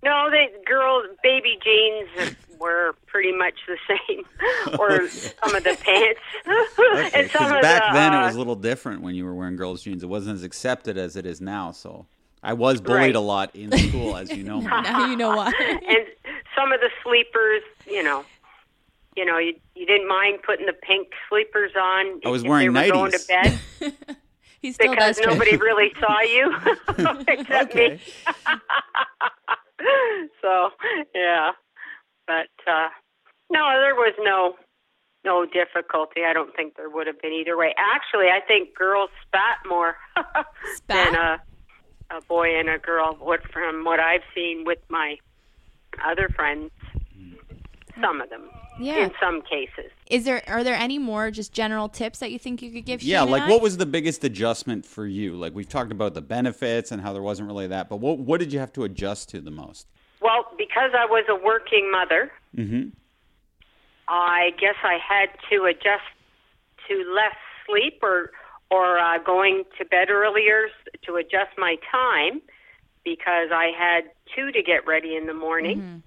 No, 0.00 0.30
the 0.30 0.44
girls' 0.64 1.06
baby 1.24 1.58
jeans 1.64 2.36
were 2.60 2.94
pretty 3.08 3.32
much 3.32 3.54
the 3.66 3.76
same, 3.88 4.22
or 4.78 5.08
some 5.08 5.56
of 5.56 5.64
the 5.64 5.76
pants. 5.80 6.20
Okay, 6.46 7.10
and 7.20 7.30
some 7.32 7.40
'cause 7.48 7.56
of 7.56 7.62
back 7.62 7.82
the, 7.92 7.94
then 7.98 8.14
uh, 8.14 8.20
it 8.20 8.26
was 8.26 8.36
a 8.36 8.38
little 8.38 8.54
different 8.54 9.02
when 9.02 9.16
you 9.16 9.24
were 9.24 9.34
wearing 9.34 9.56
girls' 9.56 9.82
jeans. 9.82 10.04
It 10.04 10.08
wasn't 10.08 10.36
as 10.36 10.44
accepted 10.44 10.98
as 10.98 11.16
it 11.16 11.26
is 11.26 11.40
now. 11.40 11.72
So 11.72 12.06
I 12.44 12.52
was 12.52 12.80
bullied 12.80 13.00
Right. 13.00 13.16
a 13.16 13.20
lot 13.20 13.56
in 13.56 13.76
school, 13.76 14.16
as 14.16 14.30
you 14.30 14.44
know. 14.44 14.60
Now 14.60 15.06
you 15.06 15.16
know 15.16 15.34
why. 15.36 15.52
and 15.58 16.06
some 16.58 16.72
of 16.72 16.80
the 16.80 16.90
sleepers, 17.04 17.62
you 17.86 18.02
know, 18.02 18.24
you 19.16 19.24
know, 19.24 19.38
you 19.38 19.54
you 19.74 19.86
didn't 19.86 20.08
mind 20.08 20.40
putting 20.44 20.66
the 20.66 20.72
pink 20.72 21.08
sleepers 21.28 21.72
on. 21.76 22.20
I 22.24 22.28
was 22.28 22.42
wearing 22.42 22.72
they 22.72 22.90
were 22.90 22.96
going 22.96 23.12
to 23.12 23.26
bed 23.28 23.58
he 24.60 24.72
still 24.72 24.90
because 24.90 25.16
does. 25.16 25.26
Trish. 25.26 25.30
nobody 25.30 25.56
really 25.56 25.92
saw 26.00 26.20
you 26.20 26.54
except 27.28 27.74
me. 27.74 28.00
so 30.42 30.70
yeah, 31.14 31.52
but 32.26 32.50
uh, 32.66 32.88
no, 33.50 33.68
there 33.80 33.94
was 33.94 34.14
no 34.20 34.56
no 35.24 35.44
difficulty. 35.46 36.22
I 36.24 36.32
don't 36.32 36.54
think 36.54 36.76
there 36.76 36.90
would 36.90 37.06
have 37.06 37.20
been 37.20 37.32
either 37.32 37.56
way. 37.56 37.74
Actually, 37.76 38.26
I 38.26 38.40
think 38.46 38.74
girls 38.74 39.10
spat 39.26 39.58
more 39.68 39.96
than 40.88 41.14
a 41.14 41.40
a 42.10 42.20
boy 42.22 42.58
and 42.58 42.68
a 42.68 42.78
girl. 42.78 43.16
What 43.20 43.40
from 43.52 43.84
what 43.84 44.00
I've 44.00 44.22
seen 44.34 44.64
with 44.64 44.78
my 44.88 45.18
other 46.06 46.28
friends, 46.28 46.70
some 48.00 48.20
of 48.20 48.30
them. 48.30 48.42
Yeah. 48.80 49.06
In 49.06 49.12
some 49.20 49.42
cases. 49.42 49.90
Is 50.08 50.24
there 50.24 50.42
are 50.46 50.62
there 50.62 50.76
any 50.76 51.00
more 51.00 51.32
just 51.32 51.52
general 51.52 51.88
tips 51.88 52.20
that 52.20 52.30
you 52.30 52.38
think 52.38 52.62
you 52.62 52.70
could 52.70 52.84
give? 52.84 53.02
Yeah, 53.02 53.22
Shane 53.22 53.30
like 53.30 53.48
what 53.48 53.60
was 53.60 53.76
the 53.76 53.86
biggest 53.86 54.22
adjustment 54.22 54.86
for 54.86 55.04
you? 55.04 55.34
Like 55.34 55.52
we've 55.52 55.68
talked 55.68 55.90
about 55.90 56.14
the 56.14 56.22
benefits 56.22 56.92
and 56.92 57.02
how 57.02 57.12
there 57.12 57.22
wasn't 57.22 57.48
really 57.48 57.66
that, 57.66 57.88
but 57.88 57.96
what 57.96 58.18
what 58.18 58.38
did 58.38 58.52
you 58.52 58.60
have 58.60 58.72
to 58.74 58.84
adjust 58.84 59.30
to 59.30 59.40
the 59.40 59.50
most? 59.50 59.88
Well, 60.20 60.46
because 60.56 60.92
I 60.96 61.06
was 61.06 61.24
a 61.28 61.34
working 61.34 61.90
mother, 61.90 62.30
Mm-hmm. 62.56 62.88
I 64.08 64.50
guess 64.58 64.76
I 64.82 64.96
had 65.06 65.28
to 65.50 65.64
adjust 65.64 66.04
to 66.88 66.94
less 67.14 67.36
sleep 67.66 67.98
or 68.02 68.30
or 68.70 68.98
uh, 68.98 69.18
going 69.18 69.64
to 69.78 69.84
bed 69.84 70.10
earlier 70.10 70.68
to 71.06 71.16
adjust 71.16 71.50
my 71.56 71.76
time 71.90 72.42
because 73.04 73.48
I 73.52 73.70
had 73.76 74.10
two 74.34 74.52
to 74.52 74.62
get 74.62 74.86
ready 74.86 75.16
in 75.16 75.26
the 75.26 75.34
morning 75.34 76.02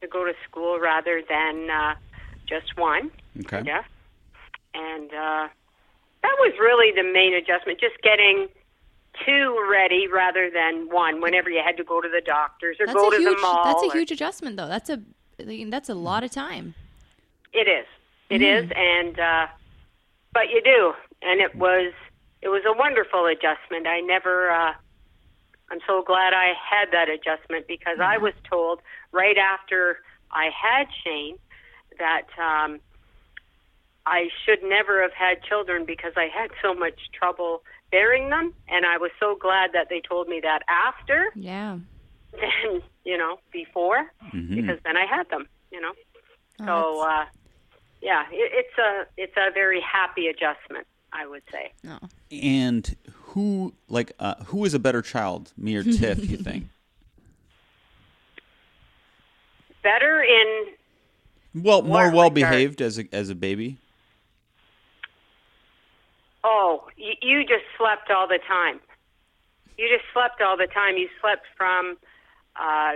to 0.00 0.08
go 0.08 0.24
to 0.24 0.32
school 0.48 0.78
rather 0.80 1.22
than 1.28 1.68
uh, 1.70 1.94
just 2.46 2.76
one. 2.76 3.10
Okay. 3.40 3.58
I 3.58 3.62
guess. 3.62 3.84
And 4.74 5.10
uh, 5.10 5.48
that 6.22 6.36
was 6.40 6.52
really 6.58 6.92
the 6.94 7.02
main 7.12 7.34
adjustment, 7.34 7.78
just 7.80 8.00
getting 8.02 8.48
two 9.26 9.68
ready 9.70 10.06
rather 10.08 10.50
than 10.50 10.88
one 10.90 11.20
whenever 11.20 11.50
you 11.50 11.60
had 11.64 11.76
to 11.76 11.84
go 11.84 12.00
to 12.00 12.08
the 12.08 12.22
doctors 12.24 12.78
or 12.80 12.86
That's 12.86 12.96
go 12.96 13.08
a 13.08 13.10
to 13.12 13.16
huge. 13.18 13.36
the 13.36 13.40
mall. 13.42 13.64
That's 13.64 13.82
a 13.82 13.86
or- 13.86 13.92
huge 13.92 14.10
adjustment, 14.10 14.56
though. 14.56 14.68
That's 14.68 14.90
a 14.90 15.00
I 15.40 15.44
mean, 15.44 15.70
that's 15.70 15.88
a 15.88 15.94
lot 15.94 16.24
of 16.24 16.30
time. 16.30 16.74
It 17.52 17.68
is. 17.68 17.86
It 18.30 18.40
is, 18.40 18.70
and 18.74 19.18
uh, 19.18 19.46
but 20.32 20.48
you 20.50 20.62
do, 20.62 20.94
and 21.20 21.40
it 21.42 21.54
was 21.54 21.92
it 22.40 22.48
was 22.48 22.62
a 22.66 22.72
wonderful 22.76 23.26
adjustment. 23.26 23.86
I 23.86 24.00
never. 24.00 24.50
Uh, 24.50 24.72
I'm 25.72 25.80
so 25.86 26.02
glad 26.06 26.34
I 26.34 26.52
had 26.52 26.92
that 26.92 27.08
adjustment 27.08 27.66
because 27.66 27.98
I 27.98 28.18
was 28.18 28.34
told 28.48 28.80
right 29.10 29.38
after 29.38 29.98
I 30.30 30.50
had 30.52 30.86
Shane 31.02 31.36
that 31.98 32.26
um, 32.38 32.78
I 34.04 34.28
should 34.44 34.58
never 34.62 35.00
have 35.00 35.12
had 35.16 35.42
children 35.42 35.84
because 35.86 36.12
I 36.16 36.28
had 36.32 36.50
so 36.62 36.74
much 36.74 36.98
trouble 37.18 37.62
bearing 37.90 38.28
them, 38.30 38.52
and 38.68 38.84
I 38.84 38.98
was 38.98 39.10
so 39.18 39.36
glad 39.40 39.70
that 39.72 39.88
they 39.88 40.02
told 40.06 40.28
me 40.28 40.40
that 40.42 40.60
after 40.68 41.26
Yeah. 41.34 41.78
than 42.32 42.82
you 43.04 43.16
know 43.16 43.38
before 43.52 44.12
because 44.54 44.78
then 44.84 44.96
I 44.96 45.06
had 45.06 45.28
them. 45.30 45.46
You 45.70 45.80
know. 45.80 45.92
Oh, 46.60 46.66
So 46.66 47.00
uh, 47.00 47.24
yeah, 48.02 48.24
it, 48.30 48.52
it's 48.66 48.78
a 48.78 49.06
it's 49.16 49.36
a 49.36 49.50
very 49.52 49.80
happy 49.80 50.26
adjustment, 50.28 50.86
I 51.12 51.26
would 51.26 51.42
say. 51.50 51.72
no. 51.82 51.98
And 52.30 52.94
who 53.32 53.72
like 53.88 54.12
uh, 54.18 54.34
who 54.46 54.64
is 54.64 54.74
a 54.74 54.78
better 54.78 55.02
child, 55.02 55.52
me 55.56 55.76
or 55.76 55.82
Tiff? 55.98 56.28
You 56.28 56.36
think? 56.38 56.66
Better 59.82 60.22
in 60.22 60.66
Well, 61.62 61.82
more 61.82 62.06
What 62.06 62.14
well 62.14 62.30
regard? 62.30 62.34
behaved 62.34 62.80
as 62.80 62.98
a 62.98 63.04
as 63.12 63.30
a 63.30 63.34
baby. 63.34 63.78
oh, 66.44 66.88
you, 66.96 67.12
you 67.22 67.40
just 67.44 67.64
slept 67.78 68.10
all 68.10 68.26
the 68.28 68.38
time. 68.46 68.80
You 69.78 69.88
just 69.88 70.04
slept 70.12 70.40
all 70.40 70.56
the 70.56 70.66
time. 70.66 70.96
You 70.96 71.08
slept 71.20 71.46
from 71.56 71.96
uh, 72.56 72.94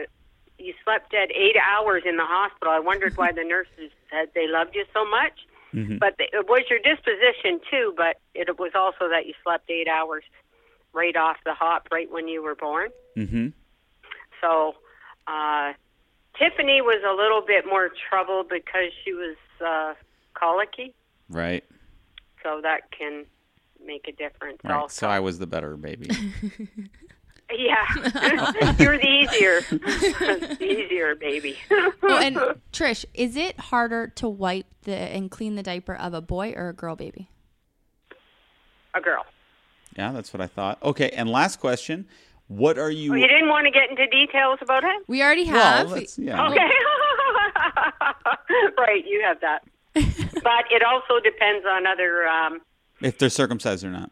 you 0.58 0.74
slept 0.84 1.12
at 1.14 1.30
eight 1.32 1.56
hours 1.56 2.02
in 2.06 2.16
the 2.16 2.24
hospital. 2.24 2.72
I 2.72 2.78
wondered 2.80 3.16
why 3.16 3.32
the 3.32 3.44
nurses 3.54 3.90
said 4.10 4.30
they 4.34 4.46
loved 4.46 4.74
you 4.74 4.84
so 4.94 5.04
much. 5.08 5.32
But 5.98 6.14
it 6.18 6.46
was 6.48 6.62
your 6.70 6.78
disposition 6.78 7.60
too. 7.70 7.92
But 7.96 8.16
it 8.34 8.58
was 8.58 8.72
also 8.74 9.08
that 9.10 9.26
you 9.26 9.34
slept 9.42 9.68
eight 9.70 9.88
hours 9.88 10.24
right 10.92 11.14
off 11.16 11.36
the 11.44 11.52
hop, 11.54 11.88
right 11.92 12.10
when 12.10 12.26
you 12.28 12.42
were 12.42 12.54
born. 12.54 12.88
Mm-hmm. 13.16 13.48
So 14.40 14.74
uh, 15.26 15.72
Tiffany 16.38 16.80
was 16.80 17.02
a 17.06 17.12
little 17.14 17.42
bit 17.46 17.66
more 17.66 17.90
trouble 18.08 18.44
because 18.48 18.90
she 19.04 19.12
was 19.12 19.36
uh, 19.64 19.94
colicky, 20.34 20.94
Right. 21.28 21.64
so 22.42 22.60
that 22.62 22.90
can 22.96 23.24
make 23.84 24.08
a 24.08 24.12
difference. 24.12 24.58
Right. 24.64 24.74
Also, 24.74 24.94
So 25.00 25.08
I 25.08 25.20
was 25.20 25.38
the 25.38 25.46
better 25.46 25.76
baby. 25.76 26.08
yeah, 27.54 27.86
you're 28.78 28.98
the 28.98 29.06
easier, 29.06 29.60
the 29.70 30.56
easier 30.60 31.14
baby. 31.14 31.56
Oh, 32.02 32.18
and 32.18 32.36
Trish, 32.72 33.04
is 33.14 33.36
it 33.36 33.58
harder 33.58 34.08
to 34.16 34.28
wipe 34.28 34.66
the 34.82 34.96
and 34.96 35.30
clean 35.30 35.54
the 35.54 35.62
diaper 35.62 35.94
of 35.94 36.14
a 36.14 36.20
boy 36.20 36.52
or 36.56 36.68
a 36.68 36.72
girl 36.72 36.96
baby? 36.96 37.28
a 38.94 39.00
girl. 39.00 39.26
yeah, 39.96 40.10
that's 40.12 40.32
what 40.32 40.40
I 40.40 40.46
thought. 40.46 40.82
Okay, 40.82 41.10
and 41.10 41.28
last 41.30 41.60
question: 41.60 42.06
What 42.48 42.78
are 42.78 42.90
you? 42.90 43.12
Oh, 43.12 43.16
you 43.16 43.28
didn't 43.28 43.48
want 43.48 43.66
to 43.66 43.70
get 43.70 43.90
into 43.90 44.06
details 44.06 44.58
about 44.62 44.84
it? 44.84 45.02
We 45.06 45.22
already 45.22 45.44
have. 45.44 45.90
that's, 45.90 46.18
yeah. 46.18 46.48
Okay. 46.48 46.70
right, 48.78 49.04
you 49.06 49.22
have 49.24 49.40
that. 49.40 49.62
but 49.94 50.64
it 50.70 50.82
also 50.82 51.20
depends 51.22 51.66
on 51.68 51.86
other. 51.86 52.26
Um, 52.26 52.60
If 53.00 53.18
they're 53.18 53.28
circumcised 53.28 53.84
or 53.84 53.90
not. 53.90 54.10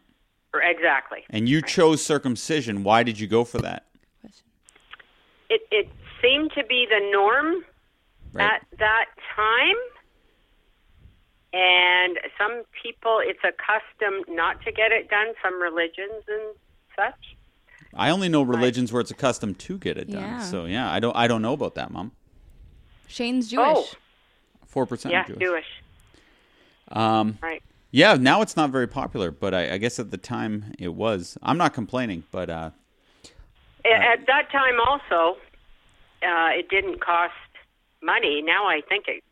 Or 0.55 0.61
exactly. 0.61 1.23
And 1.29 1.47
you 1.49 1.61
chose 1.61 2.03
circumcision. 2.03 2.83
Why 2.83 3.03
did 3.03 3.19
you 3.19 3.27
go 3.27 3.43
for 3.43 3.59
that? 3.59 3.85
It 5.49 5.61
it 5.71 5.89
seemed 6.21 6.51
to 6.53 6.63
be 6.65 6.87
the 6.89 7.09
norm 7.11 7.63
Right. 8.33 8.51
at 8.51 8.65
that 8.79 9.05
time. 9.35 9.75
And 11.53 12.19
some 12.37 12.63
people, 12.83 13.19
it's 13.23 13.39
a 13.45 13.51
custom 13.53 14.23
not 14.35 14.61
to 14.63 14.71
get 14.73 14.91
it 14.91 15.09
done, 15.09 15.27
some 15.41 15.61
religions 15.61 16.23
and 16.27 16.55
such. 16.95 17.37
I 17.93 18.09
only 18.09 18.27
know 18.27 18.41
religions 18.41 18.91
where 18.91 18.99
it's 18.99 19.11
a 19.11 19.15
custom 19.15 19.55
to 19.55 19.77
get 19.77 19.97
it 19.97 20.11
done. 20.11 20.21
Yeah. 20.21 20.39
So 20.41 20.65
yeah, 20.65 20.91
I 20.91 20.99
don't. 20.99 21.15
I 21.15 21.27
don't 21.27 21.41
know 21.41 21.53
about 21.53 21.75
that, 21.75 21.91
Mom. 21.91 22.11
Shane's 23.07 23.49
Jewish. 23.49 23.65
Oh, 23.65 23.87
Four 24.67 24.85
percent 24.85 25.13
yeah, 25.13 25.25
Jewish. 25.25 25.39
Jewish. 25.39 25.65
Um, 26.89 27.37
Right. 27.41 27.63
Yeah. 27.95 28.15
Now 28.19 28.41
it's 28.41 28.55
not 28.57 28.69
very 28.71 28.87
popular, 28.87 29.31
but 29.31 29.53
I, 29.53 29.73
I 29.73 29.77
guess 29.77 29.99
at 29.99 30.11
the 30.11 30.17
time 30.17 30.73
it 30.77 30.93
was. 30.93 31.37
I'm 31.41 31.57
not 31.57 31.73
complaining, 31.73 32.23
but 32.31 32.49
uh, 32.49 32.71
A- 33.85 33.89
At 34.13 34.25
that 34.27 34.51
time, 34.51 34.79
also, 34.85 35.37
uh, 36.21 36.49
it 36.59 36.67
didn't 36.69 36.99
cost 37.01 37.33
money. 38.03 38.41
Now 38.41 38.65
I 38.67 38.81
think 38.89 39.05
it 39.07 39.23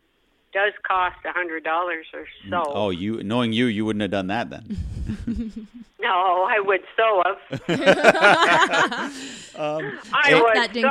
does 0.53 0.74
cost 0.88 1.18
a 1.26 1.32
hundred 1.32 1.64
dollars 1.64 2.05
or 2.14 2.26
so. 2.49 2.61
oh, 2.68 2.89
you 2.91 3.24
knowing 3.24 3.53
you, 3.53 3.66
you 3.66 3.86
wouldn't 3.86 4.01
have 4.01 4.11
done 4.11 4.28
that 4.28 4.49
then. 4.49 5.68
No, 6.03 6.45
I 6.49 6.59
would 6.59 6.82
so 6.97 7.24
have. 7.26 7.61
I 9.57 10.22
Hey- 10.26 10.41
would 10.41 10.55
That 10.55 10.74
dinky. 10.74 10.89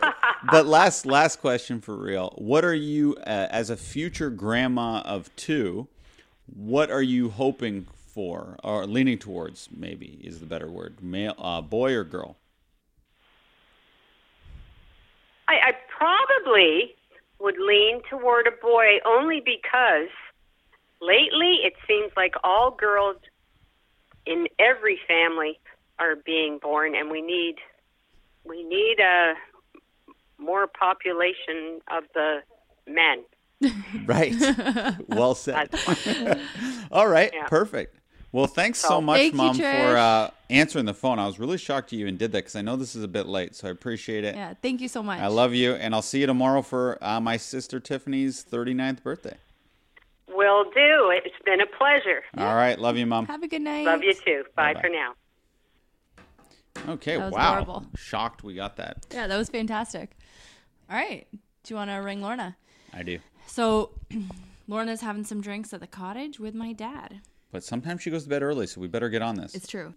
so. 0.00 0.10
but 0.50 0.64
last 0.66 1.04
last 1.04 1.40
question 1.42 1.82
for 1.82 1.94
real. 1.96 2.32
What 2.38 2.64
are 2.64 2.74
you 2.74 3.14
uh, 3.26 3.48
as 3.50 3.68
a 3.68 3.76
future 3.76 4.30
grandma 4.30 5.00
of 5.02 5.28
two? 5.36 5.86
What 6.46 6.90
are 6.90 7.02
you 7.02 7.30
hoping 7.30 7.86
for 8.12 8.56
or 8.62 8.86
leaning 8.86 9.18
towards? 9.18 9.68
Maybe 9.74 10.20
is 10.22 10.40
the 10.40 10.46
better 10.46 10.70
word. 10.70 11.02
Male, 11.02 11.34
uh, 11.38 11.60
boy 11.60 11.94
or 11.94 12.04
girl? 12.04 12.36
I, 15.48 15.54
I 15.54 15.72
probably 15.88 16.94
would 17.40 17.56
lean 17.58 18.00
toward 18.08 18.46
a 18.46 18.52
boy 18.62 18.98
only 19.04 19.40
because 19.44 20.08
lately 21.00 21.60
it 21.64 21.74
seems 21.86 22.12
like 22.16 22.34
all 22.42 22.70
girls 22.70 23.16
in 24.26 24.46
every 24.58 24.98
family 25.06 25.58
are 25.98 26.16
being 26.16 26.58
born, 26.58 26.94
and 26.94 27.10
we 27.10 27.20
need 27.20 27.56
we 28.44 28.62
need 28.64 28.96
a 29.00 29.34
more 30.38 30.66
population 30.66 31.80
of 31.90 32.04
the 32.14 32.40
men. 32.86 33.24
Right. 34.06 34.34
well 35.08 35.34
said. 35.34 35.70
All 36.92 37.08
right. 37.08 37.30
Yeah. 37.32 37.46
Perfect. 37.46 37.98
Well, 38.32 38.46
thanks 38.46 38.80
so 38.80 38.88
So- 38.88 39.00
much, 39.00 39.18
Thank 39.18 39.34
Mom, 39.34 39.56
Trish. 39.56 39.86
for 39.90 39.96
uh, 39.96 40.30
answering 40.50 40.86
the 40.86 40.94
phone. 40.94 41.18
I 41.20 41.26
was 41.26 41.38
really 41.38 41.56
shocked 41.56 41.92
you 41.92 42.00
even 42.00 42.16
did 42.16 42.32
that 42.32 42.38
because 42.38 42.56
I 42.56 42.62
know 42.62 42.74
this 42.76 42.96
is 42.96 43.04
a 43.04 43.08
bit 43.08 43.26
late, 43.26 43.54
so 43.54 43.68
I 43.68 43.70
appreciate 43.70 44.24
it. 44.24 44.34
Yeah, 44.34 44.54
thank 44.60 44.80
you 44.80 44.88
so 44.88 45.02
much. 45.02 45.20
I 45.20 45.28
love 45.28 45.54
you, 45.54 45.74
and 45.74 45.94
I'll 45.94 46.02
see 46.02 46.20
you 46.20 46.26
tomorrow 46.26 46.60
for 46.60 46.98
uh, 47.02 47.20
my 47.20 47.36
sister 47.36 47.78
Tiffany's 47.78 48.44
39th 48.44 49.02
birthday. 49.04 49.36
Will 50.28 50.64
do. 50.64 51.12
It's 51.24 51.34
been 51.44 51.60
a 51.60 51.66
pleasure. 51.66 52.22
All 52.36 52.56
right. 52.56 52.76
Love 52.76 52.96
you, 52.96 53.06
Mom. 53.06 53.26
Have 53.26 53.44
a 53.44 53.48
good 53.48 53.62
night. 53.62 53.86
Love 53.86 54.02
you 54.02 54.14
too. 54.14 54.42
Bye 54.56 54.74
Bye-bye. 54.74 54.80
for 54.80 54.88
now. 54.88 55.14
Okay. 56.94 57.16
That 57.16 57.24
was 57.26 57.32
wow. 57.34 57.52
adorable. 57.52 57.86
Shocked 57.96 58.42
we 58.42 58.54
got 58.54 58.76
that. 58.78 59.06
Yeah, 59.12 59.28
that 59.28 59.36
was 59.36 59.48
fantastic. 59.48 60.16
All 60.90 60.96
right. 60.96 61.26
Do 61.30 61.38
you 61.72 61.76
want 61.76 61.90
to 61.90 61.96
ring 61.96 62.20
Lorna? 62.20 62.56
I 62.92 63.02
do. 63.04 63.18
So, 63.54 63.90
Lorna's 64.66 65.00
having 65.00 65.22
some 65.22 65.40
drinks 65.40 65.72
at 65.72 65.78
the 65.78 65.86
cottage 65.86 66.40
with 66.40 66.56
my 66.56 66.72
dad. 66.72 67.20
But 67.52 67.62
sometimes 67.62 68.02
she 68.02 68.10
goes 68.10 68.24
to 68.24 68.28
bed 68.28 68.42
early, 68.42 68.66
so 68.66 68.80
we 68.80 68.88
better 68.88 69.08
get 69.08 69.22
on 69.22 69.36
this. 69.36 69.54
It's 69.54 69.68
true. 69.68 69.94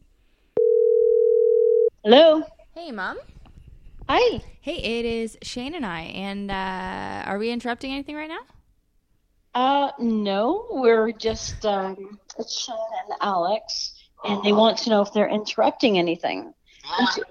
Hello. 2.04 2.44
Hey, 2.76 2.92
Mom. 2.92 3.18
Hi. 4.08 4.44
Hey, 4.62 5.00
it 5.00 5.06
is 5.06 5.40
Shane 5.42 5.74
and 5.74 5.84
I. 5.84 6.02
And 6.02 6.52
uh, 6.52 7.24
are 7.28 7.40
we 7.40 7.50
interrupting 7.50 7.94
anything 7.94 8.16
right 8.16 8.30
now? 8.30 8.42
Uh, 9.56 9.92
no, 9.98 10.68
we're 10.70 11.12
just 11.12 11.66
um, 11.66 12.20
it's 12.38 12.56
Shane 12.56 12.76
and 13.06 13.18
Alex, 13.22 13.96
and 14.24 14.44
they 14.44 14.54
want 14.54 14.78
to 14.78 14.92
know 14.92 15.02
if 15.02 15.12
they're 15.14 15.30
interrupting 15.30 15.98
anything. 15.98 16.54
I'm 16.88 17.08
having, 17.08 17.24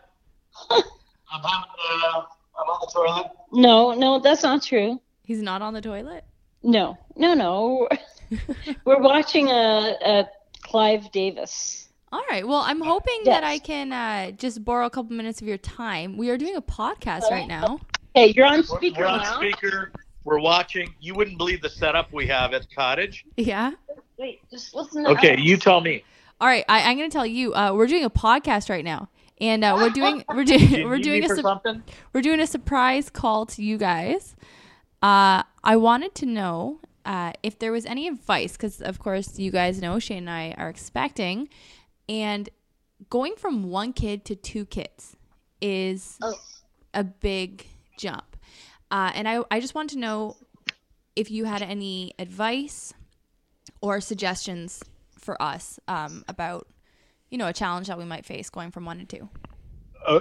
uh, 0.71 0.83
I'm 1.31 2.67
on 2.67 2.81
the 2.81 2.91
toilet. 2.93 3.31
No, 3.53 3.95
no, 3.95 4.19
that's 4.19 4.43
not 4.43 4.65
true. 4.65 5.01
He's 5.27 5.43
not 5.43 5.61
on 5.61 5.75
the 5.75 5.81
toilet? 5.81 6.25
No, 6.63 6.97
no, 7.17 7.35
no. 7.35 7.89
we're 8.85 9.01
watching 9.01 9.49
a, 9.49 9.97
a 10.05 10.29
Clive 10.63 11.11
Davis. 11.11 11.89
All 12.13 12.23
right. 12.31 12.47
Well, 12.47 12.61
I'm 12.61 12.81
hoping 12.81 13.23
that 13.25 13.43
I 13.45 13.59
can 13.59 13.93
uh, 13.93 14.31
just 14.31 14.65
borrow 14.65 14.87
a 14.87 14.91
couple 14.91 15.17
minutes 15.17 15.43
of 15.43 15.49
your 15.49 15.59
time. 15.59 16.17
We 16.17 16.31
are 16.31 16.39
doing 16.39 16.55
a 16.57 16.63
podcast 16.63 17.31
right 17.31 17.49
now. 17.49 17.81
Hey, 18.15 18.33
you're 18.37 18.47
on 18.47 18.63
speaker 18.63 19.01
we're 19.01 19.07
on 19.07 19.21
now. 19.21 19.37
speaker. 19.37 19.91
We're 20.25 20.39
watching. 20.39 20.95
You 21.01 21.15
wouldn't 21.15 21.39
believe 21.39 21.61
the 21.61 21.69
setup 21.69 22.13
we 22.13 22.27
have 22.29 22.55
at 22.55 22.63
the 22.63 22.75
cottage. 22.75 23.27
Yeah. 23.37 23.73
Wait, 24.19 24.41
just 24.51 24.75
listen. 24.75 25.05
To 25.05 25.11
Okay, 25.11 25.31
Alex. 25.31 25.43
you 25.43 25.57
tell 25.57 25.81
me. 25.81 26.05
All 26.41 26.47
right. 26.49 26.65
I, 26.69 26.89
I'm 26.91 26.97
going 26.97 27.11
to 27.11 27.13
tell 27.15 27.27
you. 27.27 27.53
Uh, 27.55 27.73
we're 27.75 27.87
doing 27.89 28.05
a 28.05 28.11
podcast 28.11 28.71
right 28.71 28.85
now, 28.85 29.09
and 29.41 29.65
uh, 29.65 29.75
we're 29.77 29.91
doing 29.91 30.25
we're 30.29 30.45
doing 30.45 30.89
we're 30.89 30.99
doing 30.99 31.25
a 31.25 31.29
for 31.29 31.37
sup- 31.37 31.45
something? 31.45 31.83
we're 32.13 32.23
doing 32.23 32.41
a 32.41 32.47
surprise 32.47 33.11
call 33.11 33.45
to 33.47 33.63
you 33.63 33.77
guys. 33.77 34.37
Uh, 35.03 35.43
I 35.63 35.77
wanted 35.77 36.15
to 36.17 36.27
know 36.27 36.81
uh, 37.05 37.33
if 37.43 37.59
there 37.59 37.73
was 37.73 37.87
any 37.87 38.09
advice, 38.09 38.53
because 38.53 38.81
of 38.81 38.99
course 38.99 39.39
you 39.39 39.51
guys 39.51 39.81
know 39.81 39.99
Shane 39.99 40.19
and 40.19 40.31
I 40.31 40.55
are 40.59 40.69
expecting, 40.69 41.49
and 42.09 42.49
going 43.11 43.35
from 43.37 43.71
one 43.71 43.93
kid 43.93 44.25
to 44.27 44.35
two 44.35 44.65
kids 44.65 45.17
is 45.61 46.19
Oh. 46.23 46.35
a 46.95 47.05
big 47.05 47.67
jump. 47.99 48.37
Uh, 48.91 49.13
and 49.15 49.29
I, 49.29 49.43
I 49.51 49.61
just 49.61 49.75
want 49.75 49.91
to 49.91 49.99
know 49.99 50.37
if 51.15 51.31
you 51.31 51.45
had 51.45 51.63
any 51.63 52.15
advice 52.19 52.93
or 53.81 54.01
suggestions 54.01 54.83
for 55.19 55.41
us 55.43 55.79
um, 55.89 56.25
about, 56.29 56.67
you 57.31 57.39
know, 57.39 57.49
a 57.49 57.53
challenge 57.53 57.89
that 57.89 57.99
we 57.99 58.05
might 58.05 58.25
face 58.25 58.49
going 58.51 58.71
from 58.71 58.85
one 58.85 58.99
to 58.99 59.05
two. 59.05 59.29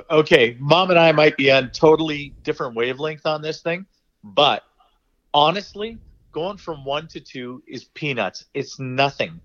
Okay, 0.10 0.58
mom 0.60 0.90
and 0.90 0.98
I 0.98 1.12
might 1.12 1.38
be 1.38 1.52
on 1.52 1.70
totally 1.70 2.34
different 2.44 2.76
wavelength 2.76 3.26
on 3.28 3.42
this 3.44 3.62
thing, 3.62 3.86
but 4.26 4.64
honestly, 5.34 6.00
going 6.34 6.58
from 6.58 6.86
one 6.86 7.08
to 7.10 7.22
two 7.22 7.64
is 7.68 7.86
peanuts. 7.86 8.46
It's 8.54 8.80
nothing, 8.80 9.42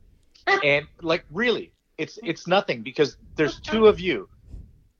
and 0.64 0.88
like 1.02 1.24
really, 1.30 1.74
it's 1.98 2.18
it's 2.24 2.48
nothing 2.48 2.82
because 2.82 3.18
there's 3.36 3.60
two 3.60 3.86
of 3.88 4.00
you. 4.00 4.28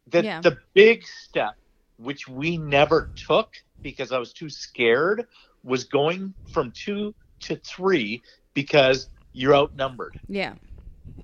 The 0.08 0.26
Yeah. 0.26 0.42
the 0.42 0.58
big 0.74 1.06
step, 1.06 1.56
which 1.98 2.28
we 2.28 2.58
never 2.58 3.12
took 3.28 3.54
because 3.82 4.12
I 4.12 4.18
was 4.18 4.32
too 4.32 4.50
scared, 4.50 5.26
was 5.64 5.84
going 5.84 6.34
from 6.46 6.72
two 6.72 7.14
to 7.42 7.56
three 7.56 8.22
because 8.54 9.08
you're 9.32 9.54
outnumbered 9.54 10.16
Yeah. 10.28 10.56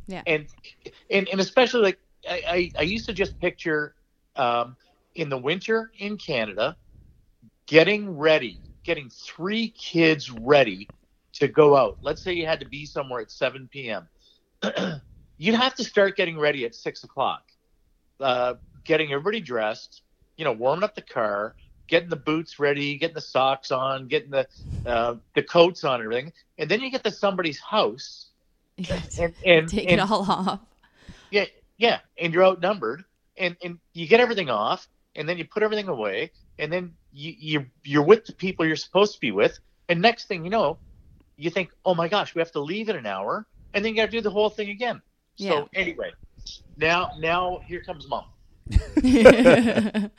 Yeah. 0.06 0.24
and 0.26 0.48
and 1.10 1.28
and 1.28 1.40
especially 1.40 1.82
like 1.82 1.98
I, 2.28 2.42
I, 2.48 2.72
I 2.80 2.82
used 2.82 3.06
to 3.06 3.14
just 3.14 3.40
picture 3.40 3.94
um, 4.36 4.76
in 5.14 5.30
the 5.30 5.38
winter 5.38 5.90
in 5.98 6.18
Canada 6.18 6.76
getting 7.66 8.16
ready, 8.16 8.60
getting 8.84 9.10
three 9.10 9.68
kids 9.68 10.30
ready 10.30 10.88
to 11.34 11.48
go 11.48 11.76
out. 11.76 11.98
Let's 12.02 12.22
say 12.22 12.32
you 12.32 12.46
had 12.46 12.60
to 12.60 12.66
be 12.66 12.86
somewhere 12.86 13.20
at 13.20 13.30
7 13.30 13.68
p.m. 13.70 14.08
You'd 15.38 15.54
have 15.54 15.74
to 15.76 15.84
start 15.84 16.16
getting 16.16 16.38
ready 16.38 16.64
at 16.64 16.74
six 16.74 17.04
o'clock, 17.04 17.42
uh, 18.20 18.54
getting 18.84 19.12
everybody 19.12 19.40
dressed, 19.40 20.02
you 20.36 20.44
know, 20.44 20.52
warming 20.52 20.84
up 20.84 20.94
the 20.94 21.02
car, 21.02 21.54
getting 21.88 22.08
the 22.08 22.16
boots 22.16 22.58
ready, 22.58 22.96
getting 22.96 23.14
the 23.14 23.20
socks 23.20 23.70
on, 23.70 24.08
getting 24.08 24.30
the 24.30 24.46
uh, 24.86 25.16
the 25.34 25.42
coats 25.42 25.84
on, 25.84 25.96
and 25.96 26.04
everything, 26.04 26.32
and 26.58 26.70
then 26.70 26.80
you 26.80 26.90
get 26.90 27.04
to 27.04 27.10
somebody's 27.10 27.60
house 27.60 28.30
and 29.18 29.34
and, 29.44 29.68
Take 29.68 29.90
and 29.90 30.00
it 30.00 30.10
all 30.10 30.24
off. 30.30 30.60
yeah, 31.30 31.44
yeah, 31.76 31.98
and 32.18 32.32
you're 32.32 32.44
outnumbered, 32.44 33.04
and 33.36 33.56
and 33.62 33.78
you 33.92 34.06
get 34.06 34.20
everything 34.20 34.48
off, 34.48 34.88
and 35.16 35.28
then 35.28 35.36
you 35.38 35.44
put 35.44 35.62
everything 35.62 35.88
away, 35.88 36.30
and 36.58 36.72
then 36.72 36.94
you 37.16 37.34
you 37.38 37.66
you're 37.82 38.02
with 38.04 38.26
the 38.26 38.34
people 38.34 38.66
you're 38.66 38.76
supposed 38.76 39.14
to 39.14 39.20
be 39.20 39.30
with, 39.32 39.58
and 39.88 40.00
next 40.00 40.26
thing 40.28 40.44
you 40.44 40.50
know, 40.50 40.78
you 41.36 41.50
think, 41.50 41.70
oh 41.84 41.94
my 41.94 42.08
gosh, 42.08 42.34
we 42.34 42.40
have 42.40 42.52
to 42.52 42.60
leave 42.60 42.88
in 42.88 42.96
an 42.96 43.06
hour, 43.06 43.46
and 43.74 43.84
then 43.84 43.92
you 43.92 43.96
got 43.96 44.06
to 44.06 44.10
do 44.10 44.20
the 44.20 44.30
whole 44.30 44.50
thing 44.50 44.68
again. 44.70 45.00
Yeah. 45.38 45.50
So 45.50 45.68
anyway, 45.74 46.10
now 46.76 47.10
now 47.18 47.60
here 47.66 47.80
comes 47.80 48.06
mom. 48.08 48.24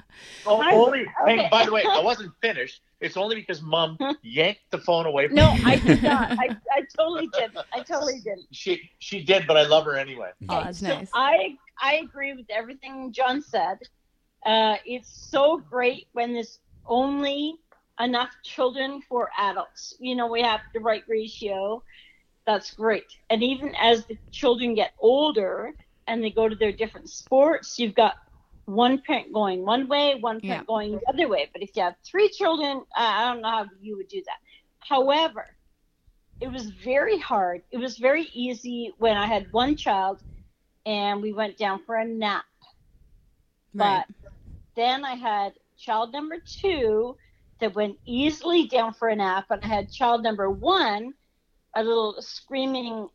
Oh, 0.49 0.61
Hi. 0.61 0.75
only. 0.75 0.99
Hey, 1.25 1.33
Okay. 1.33 1.47
by 1.51 1.65
the 1.65 1.73
way, 1.73 1.83
I 1.83 1.99
wasn't 1.99 2.31
finished. 2.41 2.81
It's 3.01 3.17
only 3.17 3.35
because 3.35 3.61
mom 3.61 3.97
yanked 4.21 4.61
the 4.71 4.77
phone 4.77 5.05
away 5.05 5.27
from 5.27 5.35
me. 5.35 5.41
No, 5.41 5.53
me. 5.53 5.61
I 5.65 5.75
did 5.75 6.01
not. 6.01 6.31
I, 6.39 6.55
I 6.71 6.83
totally 6.97 7.27
did. 7.27 7.51
I 7.73 7.81
totally 7.81 8.21
did. 8.21 8.39
She 8.51 8.89
she 8.99 9.23
did, 9.23 9.45
but 9.45 9.57
I 9.57 9.67
love 9.67 9.83
her 9.83 9.97
anyway. 9.97 10.29
Oh, 10.47 10.63
that's 10.63 10.79
so 10.79 10.87
nice. 10.87 11.09
I 11.13 11.57
I 11.81 11.95
agree 11.95 12.33
with 12.33 12.45
everything 12.49 13.11
John 13.11 13.41
said. 13.41 13.79
Uh, 14.45 14.77
it's 14.85 15.09
so 15.29 15.57
great 15.57 16.07
when 16.13 16.31
there's 16.33 16.59
only 16.87 17.55
enough 17.99 18.31
children 18.43 19.01
for 19.07 19.29
adults. 19.37 19.95
You 19.99 20.15
know, 20.15 20.27
we 20.27 20.41
have 20.41 20.61
the 20.73 20.79
right 20.79 21.03
ratio. 21.07 21.83
That's 22.45 22.73
great. 22.73 23.05
And 23.29 23.43
even 23.43 23.73
as 23.79 24.05
the 24.05 24.17
children 24.31 24.73
get 24.75 24.91
older 24.99 25.73
and 26.07 26.23
they 26.23 26.29
go 26.31 26.47
to 26.47 26.55
their 26.55 26.71
different 26.71 27.09
sports, 27.09 27.77
you've 27.79 27.95
got 27.95 28.15
one 28.65 29.01
parent 29.01 29.33
going 29.33 29.65
one 29.65 29.87
way, 29.87 30.15
one 30.19 30.41
parent 30.41 30.65
Yeah. 30.65 30.65
going 30.67 30.91
the 30.91 31.01
other 31.07 31.27
way. 31.27 31.49
But 31.51 31.61
if 31.63 31.71
you 31.75 31.83
have 31.83 31.95
three 32.09 32.29
children, 32.29 32.83
I 32.95 33.25
don't 33.25 33.41
know 33.41 33.49
how 33.49 33.65
you 33.81 33.97
would 33.97 34.07
do 34.07 34.21
that. 34.25 34.37
However, 34.79 35.45
it 36.39 36.47
was 36.47 36.69
very 36.69 37.19
hard. 37.19 37.61
It 37.71 37.77
was 37.77 37.97
very 37.97 38.27
easy 38.33 38.93
when 38.97 39.17
I 39.17 39.27
had 39.27 39.47
one 39.51 39.75
child 39.75 40.19
and 40.85 41.21
we 41.21 41.33
went 41.33 41.57
down 41.57 41.81
for 41.85 41.95
a 41.95 42.05
nap. 42.05 42.45
Right. 43.73 44.01
But 44.01 44.07
then 44.75 45.05
I 45.05 45.15
had 45.15 45.53
child 45.77 46.13
number 46.13 46.37
two 46.39 47.15
that 47.59 47.73
went 47.75 47.97
easily 48.05 48.67
down 48.67 48.93
for 48.93 49.09
a 49.09 49.15
nap, 49.15 49.45
and 49.49 49.63
I 49.63 49.67
had 49.67 49.91
child 49.91 50.23
number 50.23 50.49
one, 50.49 51.13
a 51.75 51.83
little 51.83 52.15
screaming, 52.19 53.07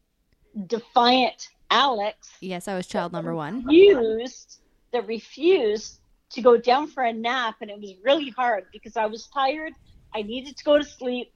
defiant 0.66 1.48
Alex, 1.70 2.30
Yes, 2.40 2.68
I 2.68 2.76
was 2.76 2.86
child 2.86 3.12
number 3.12 3.34
one. 3.34 3.64
refused 3.64 4.60
that 4.92 5.06
refused 5.06 6.00
to 6.30 6.42
go 6.42 6.58
down 6.58 6.86
for 6.86 7.02
a 7.02 7.12
nap, 7.12 7.56
and 7.62 7.70
it 7.70 7.80
was 7.80 7.94
really 8.02 8.28
hard 8.30 8.66
because 8.72 8.96
I 8.96 9.06
was 9.06 9.26
tired. 9.28 9.72
I 10.14 10.20
needed 10.20 10.56
to 10.58 10.64
go 10.64 10.76
to 10.76 10.84
sleep. 10.84 11.32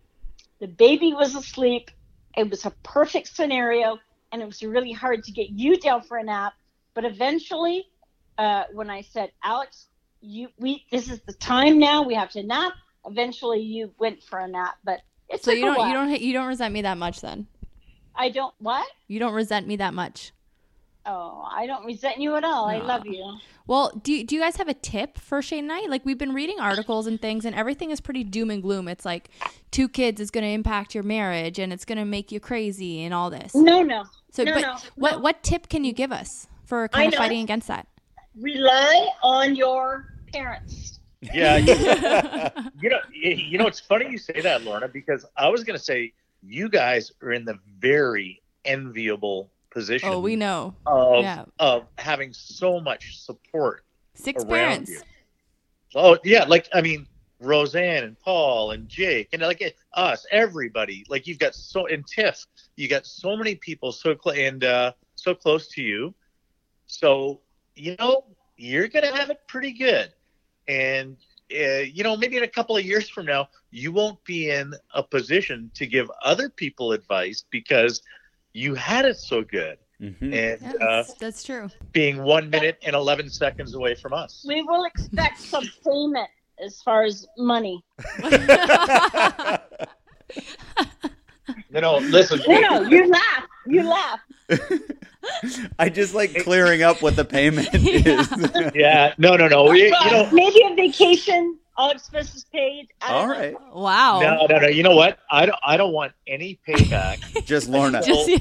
The 0.60 0.68
baby 0.68 1.14
was 1.14 1.34
asleep. 1.34 1.90
It 2.36 2.50
was 2.50 2.66
a 2.66 2.70
perfect 2.82 3.34
scenario, 3.34 3.98
and 4.30 4.42
it 4.42 4.44
was 4.44 4.62
really 4.62 4.92
hard 4.92 5.24
to 5.24 5.32
get 5.32 5.48
you 5.50 5.78
down 5.78 6.02
for 6.02 6.18
a 6.18 6.22
nap. 6.22 6.52
But 6.92 7.06
eventually, 7.06 7.88
uh, 8.36 8.64
when 8.72 8.90
I 8.90 9.00
said, 9.00 9.32
Alex, 9.42 9.86
you 10.20 10.48
we 10.58 10.84
this 10.90 11.10
is 11.10 11.20
the 11.20 11.32
time 11.34 11.78
now. 11.78 12.02
We 12.02 12.14
have 12.14 12.30
to 12.30 12.42
nap. 12.42 12.72
Eventually, 13.06 13.60
you 13.60 13.92
went 13.98 14.22
for 14.22 14.38
a 14.40 14.48
nap, 14.48 14.76
but 14.84 15.00
it 15.28 15.44
So 15.44 15.52
you 15.52 15.64
don't 15.64 15.88
you 15.88 15.94
don't 15.94 16.20
you 16.20 16.32
don't 16.32 16.46
resent 16.46 16.72
me 16.72 16.82
that 16.82 16.98
much 16.98 17.20
then. 17.20 17.46
I 18.14 18.30
don't 18.30 18.54
what? 18.58 18.86
You 19.08 19.18
don't 19.18 19.34
resent 19.34 19.66
me 19.66 19.76
that 19.76 19.94
much. 19.94 20.32
Oh, 21.08 21.46
I 21.48 21.66
don't 21.66 21.84
resent 21.86 22.18
you 22.18 22.34
at 22.34 22.42
all. 22.42 22.66
I 22.66 22.78
love 22.78 23.06
you. 23.06 23.38
Well, 23.68 23.92
do 24.02 24.12
you, 24.12 24.24
do 24.24 24.34
you 24.34 24.40
guys 24.40 24.56
have 24.56 24.66
a 24.66 24.74
tip 24.74 25.18
for 25.18 25.40
Shane 25.40 25.70
and 25.70 25.72
I? 25.72 25.86
Like 25.86 26.04
we've 26.04 26.18
been 26.18 26.34
reading 26.34 26.58
articles 26.58 27.06
and 27.06 27.20
things, 27.20 27.44
and 27.44 27.54
everything 27.54 27.92
is 27.92 28.00
pretty 28.00 28.24
doom 28.24 28.50
and 28.50 28.60
gloom. 28.60 28.88
It's 28.88 29.04
like 29.04 29.30
two 29.70 29.88
kids 29.88 30.20
is 30.20 30.32
going 30.32 30.42
to 30.42 30.50
impact 30.50 30.94
your 30.94 31.04
marriage, 31.04 31.60
and 31.60 31.72
it's 31.72 31.84
going 31.84 31.98
to 31.98 32.04
make 32.04 32.32
you 32.32 32.40
crazy, 32.40 33.04
and 33.04 33.14
all 33.14 33.30
this. 33.30 33.54
No, 33.54 33.82
no. 33.82 34.04
So, 34.32 34.42
no, 34.42 34.54
but 34.54 34.60
no, 34.62 34.76
what 34.96 35.12
no. 35.12 35.18
what 35.20 35.42
tip 35.44 35.68
can 35.68 35.84
you 35.84 35.92
give 35.92 36.10
us 36.10 36.48
for 36.64 36.84
I 36.84 36.88
kind 36.88 37.06
of 37.08 37.12
know. 37.12 37.24
fighting 37.24 37.42
against 37.42 37.68
that? 37.68 37.86
Rely 38.40 39.08
on 39.22 39.56
your 39.56 40.14
parents. 40.32 41.00
Yeah, 41.34 41.56
you, 41.56 41.72
you 42.80 42.90
know, 42.90 42.98
you 43.12 43.58
know, 43.58 43.66
it's 43.66 43.80
funny 43.80 44.10
you 44.10 44.18
say 44.18 44.40
that, 44.42 44.62
Lorna, 44.64 44.88
because 44.88 45.24
I 45.36 45.48
was 45.48 45.64
going 45.64 45.78
to 45.78 45.84
say 45.84 46.12
you 46.42 46.68
guys 46.68 47.10
are 47.22 47.32
in 47.32 47.44
the 47.44 47.58
very 47.78 48.42
enviable 48.64 49.50
position. 49.70 50.08
oh, 50.10 50.20
we 50.20 50.36
know. 50.36 50.74
of 50.86 51.22
Yeah. 51.22 51.44
of 51.58 51.86
having 51.98 52.32
so 52.32 52.80
much 52.80 53.18
support 53.18 53.84
Six 54.14 54.42
around 54.44 54.48
parents. 54.48 54.90
you. 54.90 55.00
Oh 55.94 56.18
yeah, 56.24 56.44
like 56.44 56.68
I 56.74 56.80
mean, 56.82 57.06
Roseanne 57.40 58.04
and 58.04 58.18
Paul 58.20 58.72
and 58.72 58.88
Jake 58.88 59.28
and 59.32 59.42
like 59.42 59.62
us, 59.94 60.26
everybody. 60.30 61.04
Like 61.08 61.26
you've 61.26 61.38
got 61.38 61.54
so 61.54 61.86
and 61.86 62.06
Tiff, 62.06 62.44
you 62.76 62.88
got 62.88 63.06
so 63.06 63.36
many 63.36 63.54
people 63.54 63.92
so 63.92 64.14
cl- 64.22 64.36
and 64.36 64.62
uh, 64.64 64.92
so 65.14 65.34
close 65.34 65.68
to 65.68 65.82
you. 65.82 66.14
So 66.86 67.40
you 67.76 67.96
know 67.98 68.24
you're 68.56 68.88
gonna 68.88 69.14
have 69.14 69.30
it 69.30 69.38
pretty 69.48 69.72
good, 69.72 70.12
and 70.68 71.16
uh, 71.52 71.84
you 71.96 72.02
know 72.02 72.16
maybe 72.16 72.36
in 72.36 72.44
a 72.44 72.48
couple 72.48 72.76
of 72.76 72.84
years 72.84 73.08
from 73.08 73.26
now 73.26 73.48
you 73.70 73.92
won't 73.92 74.22
be 74.24 74.50
in 74.50 74.72
a 74.94 75.02
position 75.02 75.70
to 75.74 75.86
give 75.86 76.10
other 76.24 76.48
people 76.48 76.92
advice 76.92 77.44
because 77.50 78.02
you 78.52 78.74
had 78.74 79.04
it 79.04 79.16
so 79.16 79.42
good. 79.42 79.78
Mhm. 80.00 80.22
And 80.22 80.32
Yeah, 80.62 80.72
uh, 80.80 81.02
that's, 81.02 81.14
that's 81.14 81.44
true. 81.44 81.68
being 81.92 82.22
one 82.22 82.50
minute 82.50 82.78
and 82.84 82.94
11 82.96 83.30
seconds 83.30 83.74
away 83.74 83.94
from 83.94 84.12
us. 84.12 84.44
We 84.46 84.62
will 84.62 84.84
expect 84.84 85.40
some 85.40 85.64
payment 85.86 86.28
as 86.64 86.82
far 86.82 87.04
as 87.04 87.26
money. 87.38 87.82
No, 91.70 91.80
no, 91.80 91.98
listen. 91.98 92.40
No, 92.46 92.60
no, 92.60 92.82
you 92.82 93.08
laugh. 93.08 93.46
You 93.66 93.82
laugh. 93.82 94.20
I 95.78 95.88
just 95.88 96.14
like 96.14 96.34
clearing 96.42 96.82
up 96.82 97.02
what 97.02 97.16
the 97.16 97.24
payment 97.24 97.68
is. 97.72 98.28
Yeah, 98.74 99.12
no, 99.18 99.36
no, 99.36 99.48
no. 99.48 99.72
You, 99.72 99.84
you 99.84 100.10
know, 100.10 100.28
Maybe 100.32 100.62
a 100.64 100.74
vacation, 100.74 101.58
all 101.76 101.90
expenses 101.90 102.44
paid. 102.52 102.88
All 103.02 103.26
right. 103.26 103.52
know. 103.52 103.70
wow. 103.74 104.20
no, 104.20 104.46
no, 104.46 104.58
no. 104.58 104.68
You 104.68 104.82
know 104.82 104.94
what? 104.94 105.18
I 105.30 105.46
don't, 105.46 105.58
I 105.64 105.76
don't 105.76 105.92
want 105.92 106.12
any 106.26 106.58
payback 106.66 107.44
just 107.44 107.68
Lorna. 107.68 108.02
Just 108.02 108.28
yeah. 108.28 108.38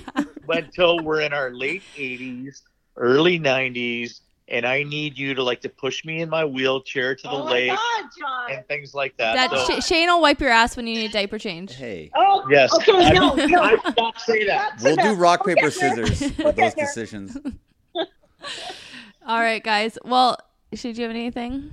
until 0.49 0.99
we're 0.99 1.21
in 1.21 1.34
our 1.34 1.51
late 1.51 1.84
80s, 1.95 2.61
early 2.95 3.39
90s, 3.39 4.21
and 4.48 4.66
I 4.66 4.84
need 4.84 5.18
you 5.18 5.34
to 5.34 5.41
like 5.43 5.62
to 5.62 5.70
push 5.70 6.06
me 6.06 6.22
in 6.22 6.30
my 6.30 6.46
wheelchair 6.46 7.16
to 7.16 7.24
the 7.24 7.30
Oh 7.30 7.43
lake 7.46 7.70
God, 7.72 8.04
John. 8.20 8.52
and 8.52 8.68
things 8.68 8.93
like 8.93 9.18
that. 9.18 9.34
That 9.50 9.66
So- 9.68 9.80
Sh- 9.80 9.86
Shane 9.86 10.08
will 10.08 10.22
wipe 10.22 10.39
your 10.39 10.50
ass 10.52 10.78
when 10.78 10.86
you 10.88 10.96
need 10.96 11.10
a 11.10 11.14
diaper 11.14 11.39
change. 11.39 11.74
Hey, 11.76 12.12
Oh, 12.16 12.46
yes. 12.50 12.74
Okay, 12.76 12.91
I- 12.93 13.12
no, 13.12 13.34
no. 13.34 13.62
I 13.64 13.76
did 13.78 13.98
not 13.98 14.20
say 14.22 14.46
that. 14.46 14.74
That's 14.80 14.84
we'll 14.84 14.96
do 14.98 15.14
rock 15.20 15.46
We'll 15.46 15.56
paper 15.56 15.70
get 15.70 15.74
scissors 15.74 16.38
We'll 16.38 16.48
with 16.48 16.56
those 16.58 16.74
there. 16.76 16.86
decisions. 16.86 17.38
All 19.28 19.39
right, 19.39 19.64
guys. 19.64 19.98
Well, 20.06 20.38
should 20.74 20.98
you 20.98 21.04
have 21.04 21.12
anything? 21.12 21.72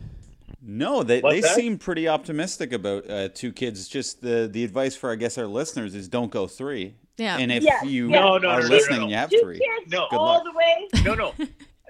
No, 0.62 1.02
they 1.02 1.20
What's 1.20 1.34
they 1.34 1.40
that? 1.42 1.54
seem 1.56 1.76
pretty 1.76 2.08
optimistic 2.08 2.72
about 2.72 3.10
uh, 3.10 3.28
two 3.28 3.52
kids. 3.52 3.88
Just 3.88 4.22
the 4.22 4.48
the 4.50 4.62
advice 4.64 4.94
for 4.94 5.10
I 5.10 5.16
guess 5.16 5.36
our 5.36 5.46
listeners 5.46 5.94
is 5.94 6.08
don't 6.08 6.30
go 6.30 6.46
three. 6.46 6.94
Yeah. 7.18 7.36
And 7.36 7.50
if 7.52 7.62
Yeah, 7.64 7.82
you 7.82 8.08
yeah. 8.10 8.20
No, 8.20 8.38
no, 8.38 8.48
are 8.48 8.60
no, 8.60 8.62
no, 8.62 8.68
no, 8.68 8.74
listening, 8.74 9.00
no. 9.00 9.08
you 9.08 9.16
have 9.16 9.28
Two 9.28 9.40
three. 9.42 9.58
kids 9.58 9.90
No. 9.92 10.06
Good 10.08 10.16
all 10.16 10.26
luck. 10.26 10.44
the 10.44 10.52
way. 10.52 10.88
No, 11.04 11.14
no. 11.14 11.34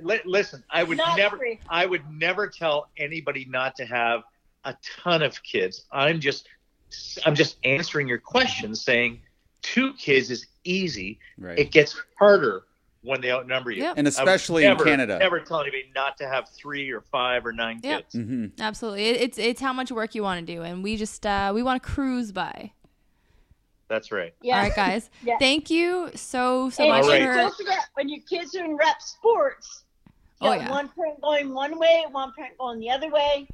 Li- 0.03 0.20
listen, 0.24 0.62
I 0.70 0.82
would 0.84 0.98
Not 0.98 1.16
never, 1.16 1.36
free. 1.36 1.61
I 1.68 1.86
would 1.86 2.03
never 2.11 2.46
tell 2.48 2.88
anybody 2.96 3.46
not 3.48 3.76
to 3.76 3.84
have 3.86 4.22
a 4.64 4.76
ton 5.03 5.22
of 5.22 5.42
kids. 5.42 5.84
I'm 5.92 6.20
just, 6.20 6.48
I'm 7.26 7.34
just 7.34 7.57
answering 7.64 8.09
your 8.09 8.18
question, 8.18 8.74
saying 8.74 9.20
two 9.62 9.92
kids 9.94 10.30
is 10.30 10.46
easy. 10.64 11.18
Right. 11.38 11.59
It 11.59 11.70
gets 11.72 12.00
harder 12.18 12.62
when 13.03 13.20
they 13.20 13.32
outnumber 13.32 13.70
you. 13.72 13.82
Yep. 13.82 13.94
and 13.98 14.07
I 14.07 14.11
would 14.11 14.14
especially 14.14 14.62
never, 14.62 14.84
in 14.84 14.90
Canada. 14.90 15.18
Never 15.18 15.40
tell 15.40 15.61
anybody 15.61 15.90
not 15.94 16.16
to 16.18 16.28
have 16.28 16.48
three 16.50 16.90
or 16.92 17.00
five 17.00 17.44
or 17.44 17.53
nine 17.53 17.80
Yep. 17.82 18.11
kids. 18.11 18.14
hmm 18.14 18.46
Absolutely. 18.61 19.07
It, 19.09 19.20
it's 19.22 19.38
it's 19.38 19.61
how 19.61 19.72
much 19.72 19.90
work 19.90 20.14
you 20.14 20.22
want 20.22 20.46
to 20.46 20.55
do, 20.55 20.62
and 20.62 20.84
we 20.84 20.96
just 20.96 21.26
uh, 21.26 21.50
we 21.55 21.62
want 21.64 21.82
to 21.82 21.88
cruise 21.88 22.30
by. 22.30 22.72
That's 23.88 24.11
right. 24.12 24.32
Yeah. 24.40 24.57
All 24.57 24.62
right, 24.62 24.74
guys. 24.74 25.11
Yeah. 25.22 25.36
Thank 25.38 25.68
you 25.68 26.11
so 26.14 26.70
so 26.70 26.84
And 26.84 26.92
much 26.92 27.03
All 27.05 27.11
right. 27.11 27.22
for. 27.24 27.34
don't 27.34 27.55
forget, 27.57 27.88
when 27.94 28.09
your 28.09 28.20
kids 28.30 28.55
are 28.55 28.64
in 28.64 28.76
rep 28.76 29.03
sports, 29.03 29.82
you 29.84 29.91
Oh, 30.43 30.53
yeah. 30.53 30.70
one 30.70 30.88
parent 30.88 31.20
going 31.20 31.53
one 31.55 31.78
way, 31.78 32.05
one 32.11 32.32
parent 32.34 32.57
going 32.59 32.80
the 32.80 32.90
other 32.90 33.11
way. 33.11 33.47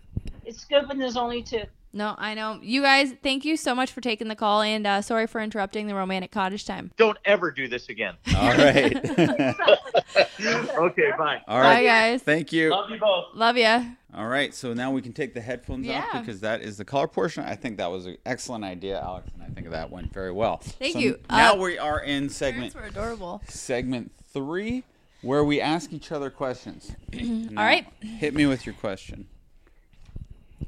It's 0.44 0.64
good 0.64 0.88
when 0.88 0.98
there's 0.98 1.16
only 1.16 1.42
two. 1.42 1.62
No, 1.92 2.14
I 2.18 2.34
know 2.34 2.58
you 2.62 2.82
guys. 2.82 3.14
Thank 3.22 3.44
you 3.46 3.56
so 3.56 3.74
much 3.74 3.92
for 3.92 4.00
taking 4.02 4.28
the 4.28 4.36
call, 4.36 4.60
and 4.60 4.86
uh, 4.86 5.00
sorry 5.02 5.26
for 5.26 5.40
interrupting 5.40 5.86
the 5.86 5.94
romantic 5.94 6.30
cottage 6.30 6.66
time. 6.66 6.90
Don't 6.98 7.16
ever 7.24 7.50
do 7.50 7.66
this 7.66 7.88
again. 7.88 8.14
All 8.36 8.50
right. 8.52 8.94
okay, 10.40 11.10
bye. 11.16 11.40
All 11.48 11.62
Bye, 11.62 11.82
guys. 11.84 12.22
Thank 12.22 12.52
you. 12.52 12.70
Love 12.70 12.90
you 12.90 12.98
both. 12.98 13.26
Love 13.34 13.56
ya. 13.56 13.82
All 14.14 14.26
right, 14.26 14.54
so 14.54 14.72
now 14.74 14.90
we 14.90 15.02
can 15.02 15.12
take 15.12 15.34
the 15.34 15.40
headphones 15.40 15.86
Yeah. 15.86 16.04
off 16.12 16.20
because 16.20 16.40
that 16.40 16.62
is 16.62 16.76
the 16.78 16.84
color 16.84 17.06
portion. 17.08 17.44
I 17.44 17.54
think 17.56 17.76
that 17.78 17.90
was 17.90 18.06
an 18.06 18.16
excellent 18.24 18.64
idea, 18.64 19.00
Alex, 19.00 19.28
and 19.34 19.42
I 19.42 19.46
think 19.48 19.70
that 19.70 19.90
went 19.90 20.12
very 20.12 20.32
well. 20.32 20.58
Thank 20.58 20.94
So 20.94 20.98
you. 20.98 21.18
Now 21.30 21.54
Uh, 21.54 21.56
we 21.58 21.78
are 21.78 22.00
in 22.00 22.28
segment 22.30 22.72
Parents 22.74 22.96
were 22.96 23.02
adorable. 23.02 23.42
segment 23.48 24.10
three, 24.32 24.82
where 25.22 25.44
we 25.44 25.60
ask 25.60 25.92
each 25.92 26.12
other 26.12 26.30
questions. 26.30 26.92
All 27.14 27.64
right. 27.64 27.86
hit 28.00 28.34
me 28.34 28.46
with 28.46 28.66
your 28.66 28.74
question. 28.74 29.26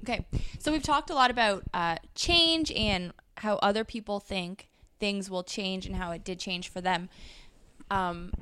Okay. 0.03 0.26
So 0.59 0.72
we've 0.72 0.82
talked 0.82 1.11
a 1.11 1.14
lot 1.14 1.30
about 1.30 1.64
uh, 1.72 1.96
change 2.14 2.72
and 2.72 3.12
how 3.38 3.57
other 3.57 3.84
people 3.84 4.20
think 4.20 4.68
things 4.98 5.30
will 5.30 5.42
change 5.42 5.86
and 5.86 5.96
how 5.96 6.11
it 6.12 6.24
did 6.24 6.38
change 6.38 6.68
for 6.68 6.80
them. 6.80 7.09
Um, 7.90 8.32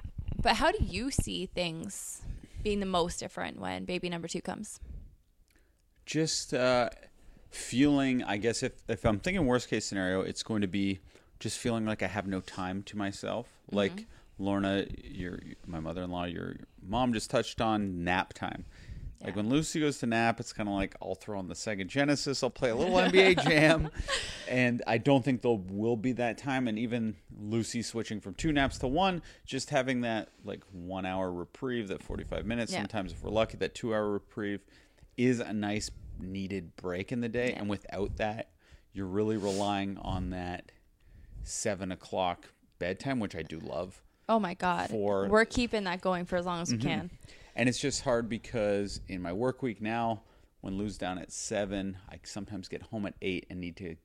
but 0.40 0.56
how 0.56 0.70
do 0.70 0.84
you 0.84 1.10
see 1.10 1.46
things 1.46 2.22
being 2.62 2.80
the 2.80 2.86
most 2.86 3.18
different 3.18 3.60
when 3.60 3.84
baby 3.84 4.08
number 4.08 4.28
two 4.28 4.40
comes? 4.40 4.80
Just 6.06 6.54
uh, 6.54 6.90
feeling, 7.50 8.22
I 8.22 8.36
guess, 8.36 8.62
if 8.62 8.72
if 8.88 9.04
I'm 9.04 9.18
thinking 9.18 9.46
worst 9.46 9.68
case 9.68 9.84
scenario, 9.84 10.20
it's 10.22 10.42
going 10.42 10.62
to 10.62 10.68
be 10.68 11.00
just 11.38 11.58
feeling 11.58 11.84
like 11.86 12.02
I 12.02 12.06
have 12.06 12.26
no 12.26 12.40
time 12.40 12.82
to 12.84 12.96
myself. 12.96 13.48
Like 13.70 14.06
Lorna, 14.38 14.86
your 15.04 15.38
my 15.66 15.80
mother-in-law, 15.80 16.24
your 16.26 16.56
mom 16.86 17.12
just 17.12 17.30
touched 17.30 17.60
on 17.60 18.04
nap 18.04 18.32
time. 18.34 18.64
Like 19.24 19.34
when 19.34 19.48
Lucy 19.48 19.80
goes 19.80 19.98
to 19.98 20.06
nap, 20.06 20.38
it's 20.38 20.52
kind 20.52 20.68
of 20.68 20.76
like 20.76 20.94
I'll 21.02 21.16
throw 21.16 21.40
on 21.40 21.48
the 21.48 21.54
Sega 21.54 21.84
Genesis, 21.84 22.40
I'll 22.44 22.50
play 22.50 22.70
a 22.70 22.76
little 22.76 22.94
NBA 22.98 23.42
Jam, 23.48 23.90
and 24.48 24.80
I 24.86 24.98
don't 24.98 25.24
think 25.24 25.42
there 25.42 25.58
will 25.68 25.96
be 25.96 26.12
that 26.12 26.38
time. 26.38 26.68
And 26.68 26.78
even 26.78 27.16
Lucy 27.36 27.82
switching 27.82 28.20
from 28.20 28.34
two 28.34 28.52
naps 28.52 28.78
to 28.78 28.86
one, 28.86 29.22
just 29.44 29.70
having 29.70 30.02
that 30.02 30.28
like 30.44 30.62
one 30.70 31.04
hour 31.04 31.32
reprieve, 31.32 31.88
that 31.88 32.00
45 32.00 32.46
minutes, 32.46 32.70
Yeah. 32.72 32.78
sometimes 32.78 33.10
if 33.10 33.24
we're 33.24 33.30
lucky, 33.30 33.56
that 33.56 33.74
two 33.74 33.92
hour 33.92 34.08
reprieve 34.08 34.60
is 35.16 35.40
a 35.40 35.52
nice 35.52 35.90
needed 36.20 36.76
break 36.76 37.10
in 37.10 37.20
the 37.20 37.28
day. 37.28 37.54
And 37.54 37.68
without 37.68 38.18
that, 38.18 38.50
you're 38.92 39.06
really 39.06 39.36
relying 39.36 39.98
on 39.98 40.30
that 40.30 40.70
seven 41.42 41.90
o'clock 41.90 42.52
bedtime, 42.78 43.18
which 43.18 43.34
I 43.34 43.42
do 43.42 43.58
love. 43.58 44.00
Oh 44.28 44.38
my 44.38 44.54
God. 44.54 44.90
For- 44.90 45.28
We're 45.28 45.44
keeping 45.44 45.84
that 45.84 46.00
going 46.00 46.24
for 46.24 46.36
as 46.36 46.46
long 46.46 46.60
as 46.60 46.70
we 46.70 46.78
mm-hmm. 46.78 46.88
can. 46.88 47.10
And 47.56 47.68
it's 47.68 47.78
just 47.78 48.02
hard 48.02 48.28
because 48.28 49.00
in 49.08 49.20
my 49.20 49.32
work 49.32 49.62
week 49.62 49.80
now, 49.80 50.22
when 50.60 50.76
Lou's 50.76 50.98
down 50.98 51.18
at 51.18 51.32
seven, 51.32 51.96
I 52.08 52.18
sometimes 52.24 52.68
get 52.68 52.82
home 52.82 53.06
at 53.06 53.14
eight 53.22 53.46
and 53.50 53.60
need 53.60 53.76
to 53.78 53.96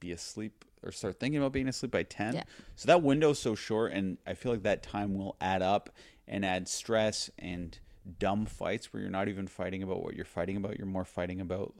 be 0.00 0.12
asleep 0.12 0.64
or 0.82 0.92
start 0.92 1.18
thinking 1.18 1.38
about 1.38 1.52
being 1.52 1.68
asleep 1.68 1.90
by 1.90 2.04
10. 2.04 2.34
Yeah. 2.34 2.44
So 2.76 2.86
that 2.86 3.02
window's 3.02 3.38
so 3.38 3.54
short, 3.54 3.92
and 3.92 4.18
I 4.26 4.34
feel 4.34 4.52
like 4.52 4.62
that 4.62 4.82
time 4.82 5.16
will 5.16 5.36
add 5.40 5.62
up 5.62 5.90
and 6.26 6.44
add 6.44 6.68
stress 6.68 7.30
and 7.38 7.78
dumb 8.18 8.46
fights 8.46 8.92
where 8.92 9.02
you're 9.02 9.10
not 9.10 9.28
even 9.28 9.46
fighting 9.46 9.82
about 9.82 10.02
what 10.02 10.14
you're 10.14 10.24
fighting 10.24 10.56
about. 10.56 10.78
You're 10.78 10.86
more 10.86 11.04
fighting 11.04 11.40
about 11.40 11.74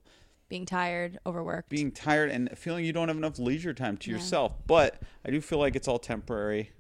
Being 0.49 0.67
tired, 0.67 1.19
overworked. 1.27 1.69
being 1.69 1.93
tired 1.93 2.31
and 2.31 2.51
feeling 2.57 2.85
you 2.85 2.93
don't 2.93 3.09
have 3.09 3.17
enough 3.17 3.39
leisure 3.39 3.75
time 3.75 3.97
to 3.99 4.11
yourself. 4.11 4.53
But 4.67 5.01
I 5.25 5.31
do 5.31 5.41
feel 5.41 5.59
like 5.59 5.77
it's 5.77 5.89
all 5.89 5.99
temporary 5.99 6.59
yeah. 6.59 6.71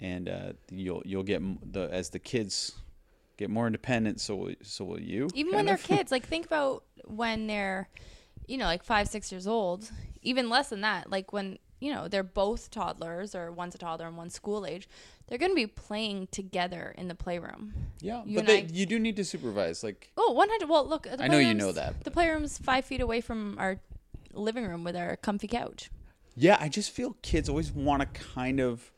And 0.00 0.28
uh, 0.28 0.52
you'll 0.70 1.02
you'll 1.04 1.22
get 1.22 1.42
the 1.72 1.88
as 1.92 2.10
the 2.10 2.18
kids 2.18 2.72
get 3.36 3.50
more 3.50 3.66
independent. 3.66 4.20
So 4.20 4.34
will, 4.36 4.54
so 4.62 4.84
will 4.84 5.00
you. 5.00 5.28
Even 5.34 5.54
when 5.54 5.66
kind 5.66 5.68
they're 5.68 5.96
kids, 5.98 6.10
like 6.16 6.26
think 6.26 6.46
about 6.46 6.84
when 7.04 7.46
they're, 7.46 7.88
you 8.46 8.56
know, 8.58 8.64
like 8.66 8.82
five, 8.82 9.08
six 9.08 9.30
years 9.30 9.46
old, 9.46 9.90
even 10.22 10.48
less 10.48 10.70
than 10.70 10.80
that. 10.82 11.10
Like 11.10 11.32
when, 11.32 11.58
you 11.80 11.92
know, 11.92 12.08
they're 12.08 12.22
both 12.22 12.70
toddlers 12.70 13.34
or 13.34 13.52
one's 13.52 13.74
a 13.74 13.78
toddler 13.78 14.06
and 14.06 14.16
one's 14.16 14.32
school 14.34 14.64
age, 14.64 14.88
they're 15.26 15.36
going 15.38 15.50
to 15.52 15.56
be 15.56 15.66
playing 15.66 16.28
together 16.28 16.94
in 16.96 17.08
the 17.08 17.14
playroom. 17.14 17.74
Yeah, 18.00 18.22
You 18.24 18.38
but 18.38 18.46
they, 18.46 18.58
I- 18.62 18.68
you 18.72 18.86
do 18.86 18.98
need 18.98 19.16
to 19.16 19.24
supervise. 19.24 19.84
Like 19.84 20.10
Oh, 20.16 20.32
100. 20.32 20.68
Well, 20.68 20.86
look. 20.88 21.02
The 21.02 21.22
I 21.22 21.28
know 21.28 21.38
you 21.38 21.52
know 21.54 21.72
that, 21.72 21.98
The 21.98 22.04
but- 22.04 22.12
playroom's 22.14 22.56
five 22.58 22.84
feet 22.86 23.00
away 23.02 23.20
from 23.20 23.56
our 23.58 23.80
living 24.32 24.66
room 24.66 24.82
with 24.84 24.96
our 24.96 25.16
comfy 25.16 25.48
couch. 25.48 25.90
yeah, 26.36 26.56
I 26.60 26.68
just 26.70 26.90
feel 26.90 27.16
kids 27.22 27.48
always 27.50 27.70
want 27.72 28.00
to 28.02 28.20
kind 28.34 28.60
of 28.60 28.92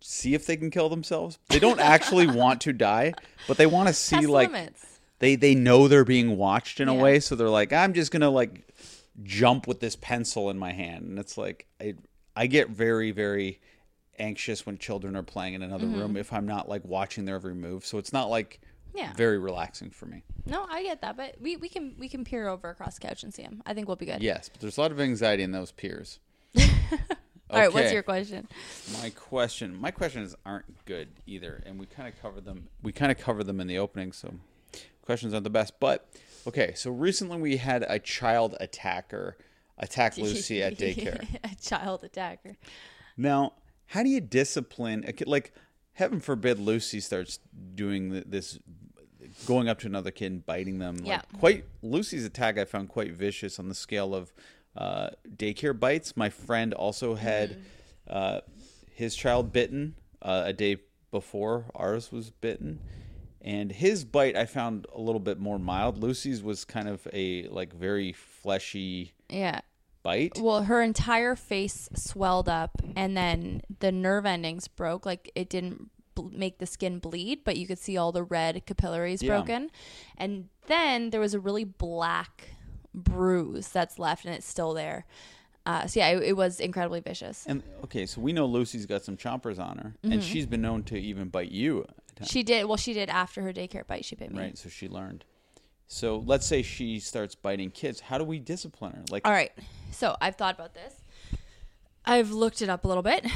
see 0.00 0.34
if 0.34 0.46
they 0.46 0.56
can 0.56 0.70
kill 0.70 0.88
themselves. 0.88 1.38
They 1.48 1.58
don't 1.58 1.80
actually 1.80 2.26
want 2.36 2.60
to 2.62 2.72
die, 2.72 3.14
but 3.46 3.56
they 3.56 3.66
want 3.66 3.88
to 3.88 3.94
see 3.94 4.16
Test 4.16 4.28
like 4.28 4.50
limits. 4.52 4.98
they 5.18 5.34
they 5.36 5.54
know 5.54 5.88
they're 5.88 6.04
being 6.04 6.36
watched 6.36 6.80
in 6.80 6.88
a 6.88 6.94
way, 6.94 7.20
so 7.20 7.34
they're 7.34 7.48
like, 7.48 7.72
I'm 7.72 7.92
just 7.92 8.10
gonna 8.12 8.30
like 8.30 8.66
jump 9.24 9.66
with 9.66 9.80
this 9.80 9.96
pencil 9.96 10.50
in 10.50 10.58
my 10.58 10.72
hand, 10.72 11.06
and 11.06 11.18
it's 11.18 11.36
like 11.38 11.66
I 11.80 11.94
I 12.36 12.46
get 12.46 12.68
very 12.70 13.10
very 13.10 13.60
anxious 14.18 14.66
when 14.66 14.78
children 14.78 15.14
are 15.16 15.22
playing 15.22 15.54
in 15.54 15.62
another 15.62 15.86
Mm-hmm. 15.86 15.98
room 15.98 16.16
if 16.16 16.32
I'm 16.32 16.46
not 16.46 16.68
like 16.68 16.84
watching 16.84 17.24
their 17.24 17.36
every 17.36 17.54
move. 17.54 17.86
So 17.86 17.98
it's 17.98 18.12
not 18.12 18.28
like 18.30 18.60
Yeah. 18.94 19.12
very 19.14 19.38
relaxing 19.38 19.90
for 19.90 20.06
me. 20.06 20.24
No, 20.44 20.66
I 20.68 20.82
get 20.82 21.00
that, 21.02 21.16
but 21.16 21.36
we, 21.40 21.56
we 21.56 21.68
can 21.68 21.94
we 21.98 22.08
can 22.08 22.24
peer 22.24 22.48
over 22.48 22.68
across 22.70 22.94
the 22.98 23.06
couch 23.06 23.22
and 23.22 23.32
see 23.32 23.42
him. 23.42 23.62
I 23.66 23.74
think 23.74 23.86
we'll 23.86 23.96
be 23.96 24.06
good. 24.06 24.20
Yes, 24.22 24.48
but 24.48 24.60
there's 24.60 24.76
a 24.76 24.80
lot 24.80 24.90
of 24.90 25.00
anxiety 25.00 25.42
in 25.44 25.52
those 25.52 25.70
peers. 25.70 26.18
All 27.50 27.58
right, 27.58 27.72
what's 27.72 27.92
your 27.92 28.02
question? 28.02 28.46
My 29.00 29.10
question, 29.10 29.80
my 29.80 29.90
questions 29.90 30.34
aren't 30.44 30.84
good 30.84 31.08
either, 31.26 31.62
and 31.64 31.78
we 31.78 31.86
kind 31.86 32.08
of 32.08 32.20
cover 32.20 32.40
them. 32.40 32.68
We 32.82 32.92
kind 32.92 33.10
of 33.10 33.18
cover 33.18 33.42
them 33.42 33.60
in 33.60 33.66
the 33.66 33.78
opening, 33.78 34.12
so 34.12 34.34
questions 35.02 35.32
aren't 35.32 35.44
the 35.44 35.50
best. 35.50 35.80
But 35.80 36.06
okay, 36.46 36.74
so 36.74 36.90
recently 36.90 37.38
we 37.38 37.56
had 37.56 37.84
a 37.88 37.98
child 37.98 38.54
attacker 38.60 39.36
attack 39.78 40.16
Lucy 40.18 40.62
at 40.62 40.76
daycare. 40.76 41.26
a 41.44 41.54
child 41.56 42.04
attacker. 42.04 42.56
Now, 43.16 43.54
how 43.86 44.02
do 44.02 44.10
you 44.10 44.20
discipline? 44.20 45.04
a 45.06 45.12
kid? 45.12 45.28
Like, 45.28 45.52
heaven 45.92 46.20
forbid, 46.20 46.58
Lucy 46.58 47.00
starts 47.00 47.38
doing 47.74 48.22
this, 48.26 48.58
going 49.46 49.68
up 49.68 49.78
to 49.80 49.86
another 49.86 50.10
kid 50.10 50.32
and 50.32 50.46
biting 50.46 50.78
them. 50.78 50.98
Yeah. 51.02 51.16
Like, 51.16 51.38
quite 51.38 51.64
Lucy's 51.82 52.24
attack, 52.24 52.58
I 52.58 52.64
found 52.66 52.90
quite 52.90 53.12
vicious 53.12 53.58
on 53.58 53.68
the 53.68 53.74
scale 53.74 54.14
of 54.14 54.32
uh, 54.78 55.10
daycare 55.36 55.78
bites. 55.78 56.16
My 56.16 56.30
friend 56.30 56.72
also 56.72 57.14
had 57.16 57.58
uh, 58.08 58.40
his 58.94 59.14
child 59.14 59.52
bitten 59.52 59.96
uh, 60.22 60.44
a 60.46 60.52
day 60.52 60.78
before 61.10 61.66
ours 61.74 62.10
was 62.12 62.30
bitten. 62.30 62.78
And 63.40 63.70
his 63.72 64.04
bite 64.04 64.36
I 64.36 64.46
found 64.46 64.86
a 64.94 65.00
little 65.00 65.20
bit 65.20 65.38
more 65.38 65.58
mild. 65.58 65.98
Lucy's 66.02 66.42
was 66.42 66.64
kind 66.64 66.88
of 66.88 67.06
a 67.12 67.46
like 67.48 67.72
very 67.72 68.12
fleshy 68.12 69.12
Yeah. 69.28 69.60
bite. 70.02 70.38
Well, 70.40 70.64
her 70.64 70.82
entire 70.82 71.36
face 71.36 71.88
swelled 71.94 72.48
up, 72.48 72.82
and 72.96 73.16
then 73.16 73.62
the 73.78 73.92
nerve 73.92 74.26
endings 74.26 74.66
broke. 74.68 75.06
Like 75.06 75.30
it 75.34 75.48
didn't 75.48 75.88
bl- 76.14 76.28
make 76.32 76.58
the 76.58 76.66
skin 76.66 76.98
bleed, 76.98 77.44
but 77.44 77.56
you 77.56 77.66
could 77.66 77.78
see 77.78 77.96
all 77.96 78.10
the 78.12 78.24
red 78.24 78.66
capillaries 78.66 79.22
Yeah. 79.22 79.36
broken. 79.36 79.70
And 80.16 80.48
then 80.66 81.10
there 81.10 81.20
was 81.20 81.32
a 81.32 81.40
really 81.40 81.64
black 81.64 82.50
bruise 82.94 83.68
that's 83.68 83.98
left, 83.98 84.24
and 84.24 84.34
it's 84.34 84.46
still 84.46 84.74
there. 84.74 85.04
Uh, 85.66 85.86
so 85.86 86.00
yeah, 86.00 86.08
it, 86.08 86.22
it 86.22 86.36
was 86.36 86.60
incredibly 86.60 87.00
vicious. 87.00 87.44
And 87.46 87.62
okay, 87.84 88.06
so 88.06 88.20
we 88.20 88.32
know 88.32 88.46
Lucy's 88.46 88.86
got 88.86 89.04
some 89.04 89.16
chompers 89.16 89.58
on 89.58 89.78
her, 89.78 89.94
Mm-hmm. 90.02 90.12
and 90.12 90.22
she's 90.22 90.46
been 90.46 90.62
known 90.62 90.82
to 90.84 90.98
even 90.98 91.28
bite 91.28 91.50
you. 91.52 91.84
at 92.20 92.26
She 92.28 92.42
did 92.42 92.64
well. 92.66 92.76
She 92.78 92.92
did 92.94 93.08
after 93.10 93.42
her 93.42 93.52
daycare 93.52 93.86
bite. 93.86 94.04
She 94.04 94.16
bit 94.16 94.30
me. 94.32 94.38
right? 94.40 94.58
So 94.58 94.68
she 94.68 94.88
learned. 94.88 95.24
So 95.86 96.22
let's 96.26 96.46
say 96.46 96.62
she 96.62 97.00
starts 97.00 97.34
biting 97.34 97.70
kids. 97.70 98.00
How 98.00 98.18
do 98.18 98.24
we 98.24 98.38
discipline 98.38 98.92
her? 98.92 99.02
Like, 99.10 99.26
All 99.26 99.32
right. 99.32 99.52
So 99.90 100.16
I've 100.20 100.36
thought 100.36 100.54
about 100.54 100.74
this. 100.74 100.94
I've 102.04 102.30
looked 102.30 102.62
it 102.62 102.68
up 102.70 102.84
a 102.84 102.88
little 102.88 103.02
bit, 103.02 103.26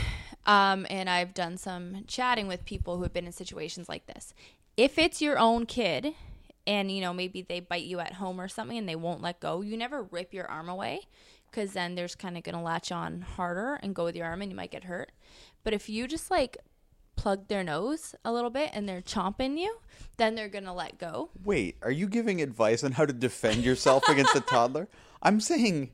um, 0.46 0.86
and 0.88 1.11
I've 1.11 1.34
done 1.34 1.59
some 1.59 2.05
chatting 2.07 2.46
with 2.48 2.64
people 2.64 2.96
who 2.96 3.03
have 3.03 3.12
been 3.12 3.26
in 3.26 3.32
situations 3.32 3.88
like 3.88 4.07
this. 4.07 4.32
If 4.76 4.98
it's 4.98 5.20
your 5.20 5.38
own 5.38 5.66
kid, 5.66 6.14
and 6.67 6.91
you 6.91 7.01
know 7.01 7.13
maybe 7.13 7.43
they 7.43 7.61
bite 7.61 7.85
you 7.85 8.01
at 8.01 8.15
home 8.15 8.41
or 8.41 8.49
something, 8.49 8.79
and 8.79 8.89
they 8.89 8.97
won't 8.97 9.23
let 9.23 9.41
go, 9.41 9.61
you 9.61 9.77
never 9.77 10.03
rip 10.05 10.33
your 10.33 10.47
arm 10.47 10.69
away, 10.69 11.01
because 11.51 11.73
then 11.73 11.95
there's 11.95 12.15
kind 12.15 12.37
of 12.37 12.43
gonna 12.43 12.63
latch 12.63 12.93
on 12.93 13.23
harder 13.23 13.79
and 13.83 13.95
go 13.95 14.05
with 14.05 14.17
your 14.17 14.27
arm, 14.27 14.43
and 14.43 14.51
you 14.51 14.57
might 14.57 14.71
get 14.71 14.85
hurt. 14.85 15.13
But 15.65 15.73
if 15.75 15.89
you 15.89 16.07
just 16.09 16.31
like 16.31 16.59
plug 17.17 17.49
their 17.49 17.63
nose 17.63 18.15
a 18.25 18.33
little 18.33 18.51
bit 18.51 18.71
and 18.73 18.89
they're 18.89 19.03
chomping 19.03 19.59
you, 19.59 19.79
then 20.17 20.35
they're 20.35 20.49
gonna 20.49 20.75
let 20.75 20.99
go. 20.99 21.31
wait, 21.45 21.77
are 21.83 21.91
you 21.91 22.07
giving 22.07 22.41
advice 22.41 22.83
on 22.83 22.93
how 22.93 23.05
to 23.07 23.13
defend 23.13 23.65
yourself 23.65 24.09
against 24.09 24.35
a 24.35 24.41
toddler? 24.49 24.89
I'm 25.23 25.41
saying, 25.41 25.91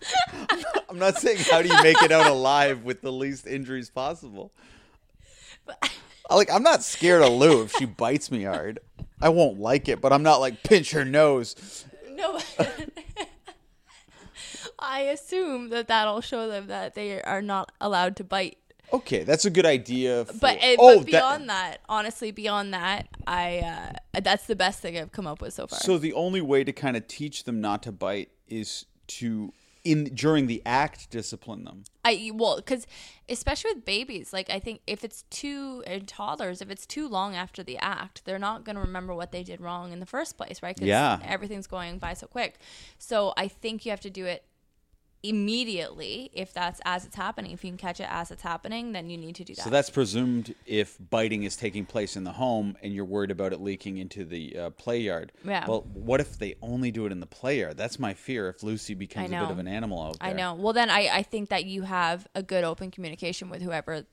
I'm 0.88 0.98
not, 0.98 1.18
saying 1.18 1.38
how 1.50 1.62
do 1.62 1.68
you 1.68 1.82
make 1.82 2.00
it 2.02 2.12
out 2.12 2.30
alive 2.30 2.84
with 2.84 3.02
the 3.02 3.10
least 3.10 3.46
injuries 3.46 3.90
possible. 3.90 4.52
Like, 6.30 6.50
I'm 6.52 6.62
not 6.62 6.84
scared 6.84 7.22
of 7.22 7.32
Lou 7.32 7.62
if 7.62 7.72
she 7.72 7.86
bites 7.86 8.30
me 8.30 8.44
hard. 8.44 8.78
I 9.20 9.28
won't 9.30 9.58
like 9.60 9.88
it, 9.88 10.00
but 10.00 10.12
I'm 10.12 10.22
not 10.22 10.40
like 10.40 10.62
pinch 10.62 10.92
her 10.92 11.04
nose. 11.04 11.84
No. 12.10 12.38
I 14.78 15.00
assume 15.00 15.70
that 15.70 15.88
that'll 15.88 16.20
show 16.20 16.48
them 16.48 16.66
that 16.68 16.94
they 16.94 17.22
are 17.22 17.42
not 17.42 17.72
allowed 17.80 18.16
to 18.16 18.24
bite. 18.24 18.58
Okay, 18.92 19.24
that's 19.24 19.44
a 19.44 19.50
good 19.50 19.66
idea. 19.66 20.24
For, 20.26 20.34
But, 20.34 20.58
uh, 20.58 20.76
oh, 20.78 20.98
but 20.98 21.06
beyond 21.06 21.48
that, 21.48 21.80
honestly, 21.88 22.30
beyond 22.30 22.72
that, 22.72 23.08
I 23.26 23.58
uh, 24.14 24.20
that's 24.20 24.46
the 24.46 24.54
best 24.54 24.80
thing 24.80 24.96
I've 24.96 25.12
come 25.12 25.26
up 25.26 25.40
with 25.40 25.54
so 25.54 25.66
far. 25.66 25.80
So 25.80 25.98
the 25.98 26.12
only 26.12 26.40
way 26.40 26.62
to 26.62 26.72
kind 26.72 26.96
of 26.96 27.08
teach 27.08 27.44
them 27.44 27.60
not 27.60 27.82
to 27.84 27.92
bite 27.92 28.30
is 28.48 28.86
to 29.08 29.52
in 29.86 30.04
during 30.14 30.46
the 30.46 30.60
act 30.66 31.10
discipline 31.10 31.64
them. 31.64 31.84
I 32.04 32.30
well, 32.34 32.56
because 32.56 32.86
especially 33.28 33.72
with 33.74 33.84
babies, 33.84 34.32
like 34.32 34.50
I 34.50 34.58
think 34.58 34.80
if 34.86 35.04
it's 35.04 35.22
too 35.30 35.82
and 35.86 36.06
toddlers, 36.06 36.60
if 36.60 36.70
it's 36.70 36.86
too 36.86 37.08
long 37.08 37.34
after 37.34 37.62
the 37.62 37.78
act, 37.78 38.24
they're 38.24 38.38
not 38.38 38.64
going 38.64 38.76
to 38.76 38.82
remember 38.82 39.14
what 39.14 39.32
they 39.32 39.42
did 39.42 39.60
wrong 39.60 39.92
in 39.92 40.00
the 40.00 40.06
first 40.06 40.36
place, 40.36 40.62
right? 40.62 40.76
'Cause 40.76 40.86
Yeah. 40.88 41.18
everything's 41.24 41.66
going 41.66 41.98
by 41.98 42.14
so 42.14 42.26
quick. 42.26 42.58
So 42.98 43.32
I 43.36 43.48
think 43.48 43.84
you 43.84 43.90
have 43.90 44.00
to 44.00 44.10
do 44.10 44.24
it 44.26 44.44
immediately 45.28 46.30
if 46.32 46.52
that's 46.52 46.80
as 46.84 47.04
it's 47.04 47.16
happening. 47.16 47.52
If 47.52 47.64
you 47.64 47.70
can 47.70 47.78
catch 47.78 48.00
it 48.00 48.08
as 48.10 48.30
it's 48.30 48.42
happening, 48.42 48.92
then 48.92 49.10
you 49.10 49.16
need 49.16 49.34
to 49.36 49.44
do 49.44 49.54
that. 49.54 49.62
So 49.62 49.70
that's 49.70 49.90
presumed 49.90 50.54
if 50.66 50.96
biting 51.10 51.44
is 51.44 51.56
taking 51.56 51.84
place 51.84 52.16
in 52.16 52.24
the 52.24 52.32
home 52.32 52.76
and 52.82 52.92
you're 52.92 53.04
worried 53.04 53.30
about 53.30 53.52
it 53.52 53.60
leaking 53.60 53.98
into 53.98 54.24
the 54.24 54.58
uh, 54.58 54.70
play 54.70 54.98
yard. 55.00 55.32
Yeah. 55.44 55.66
Well, 55.66 55.86
what 55.92 56.20
if 56.20 56.38
they 56.38 56.56
only 56.62 56.90
do 56.90 57.06
it 57.06 57.12
in 57.12 57.20
the 57.20 57.26
play 57.26 57.60
yard? 57.60 57.76
That's 57.76 57.98
my 57.98 58.14
fear. 58.14 58.48
If 58.48 58.62
Lucy 58.62 58.94
becomes 58.94 59.28
a 59.30 59.40
bit 59.40 59.50
of 59.50 59.58
an 59.58 59.68
animal 59.68 60.02
out 60.02 60.18
there. 60.18 60.30
I 60.30 60.32
know. 60.32 60.54
Well, 60.54 60.72
then 60.72 60.90
I, 60.90 61.08
I 61.12 61.22
think 61.22 61.48
that 61.50 61.64
you 61.64 61.82
have 61.82 62.26
a 62.34 62.42
good 62.42 62.64
open 62.64 62.90
communication 62.90 63.50
with 63.50 63.62
whoever, 63.62 64.04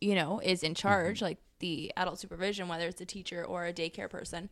you 0.00 0.14
know, 0.14 0.40
is 0.40 0.62
in 0.62 0.74
charge, 0.74 1.22
like 1.22 1.38
the 1.58 1.92
adult 1.96 2.18
supervision, 2.18 2.68
whether 2.68 2.86
it's 2.86 3.00
a 3.00 3.06
teacher 3.06 3.44
or 3.44 3.66
a 3.66 3.72
daycare 3.72 4.10
person, 4.10 4.50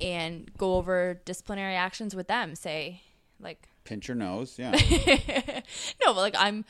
and 0.00 0.50
go 0.56 0.74
over 0.74 1.20
disciplinary 1.24 1.76
actions 1.76 2.16
with 2.16 2.28
them. 2.28 2.54
Say, 2.54 3.02
like, 3.38 3.68
Pinch 3.84 4.08
your 4.08 4.14
nose. 4.16 4.56
Yeah. 4.58 4.70
no, 6.04 6.14
but 6.14 6.16
like, 6.16 6.34
I'm, 6.38 6.64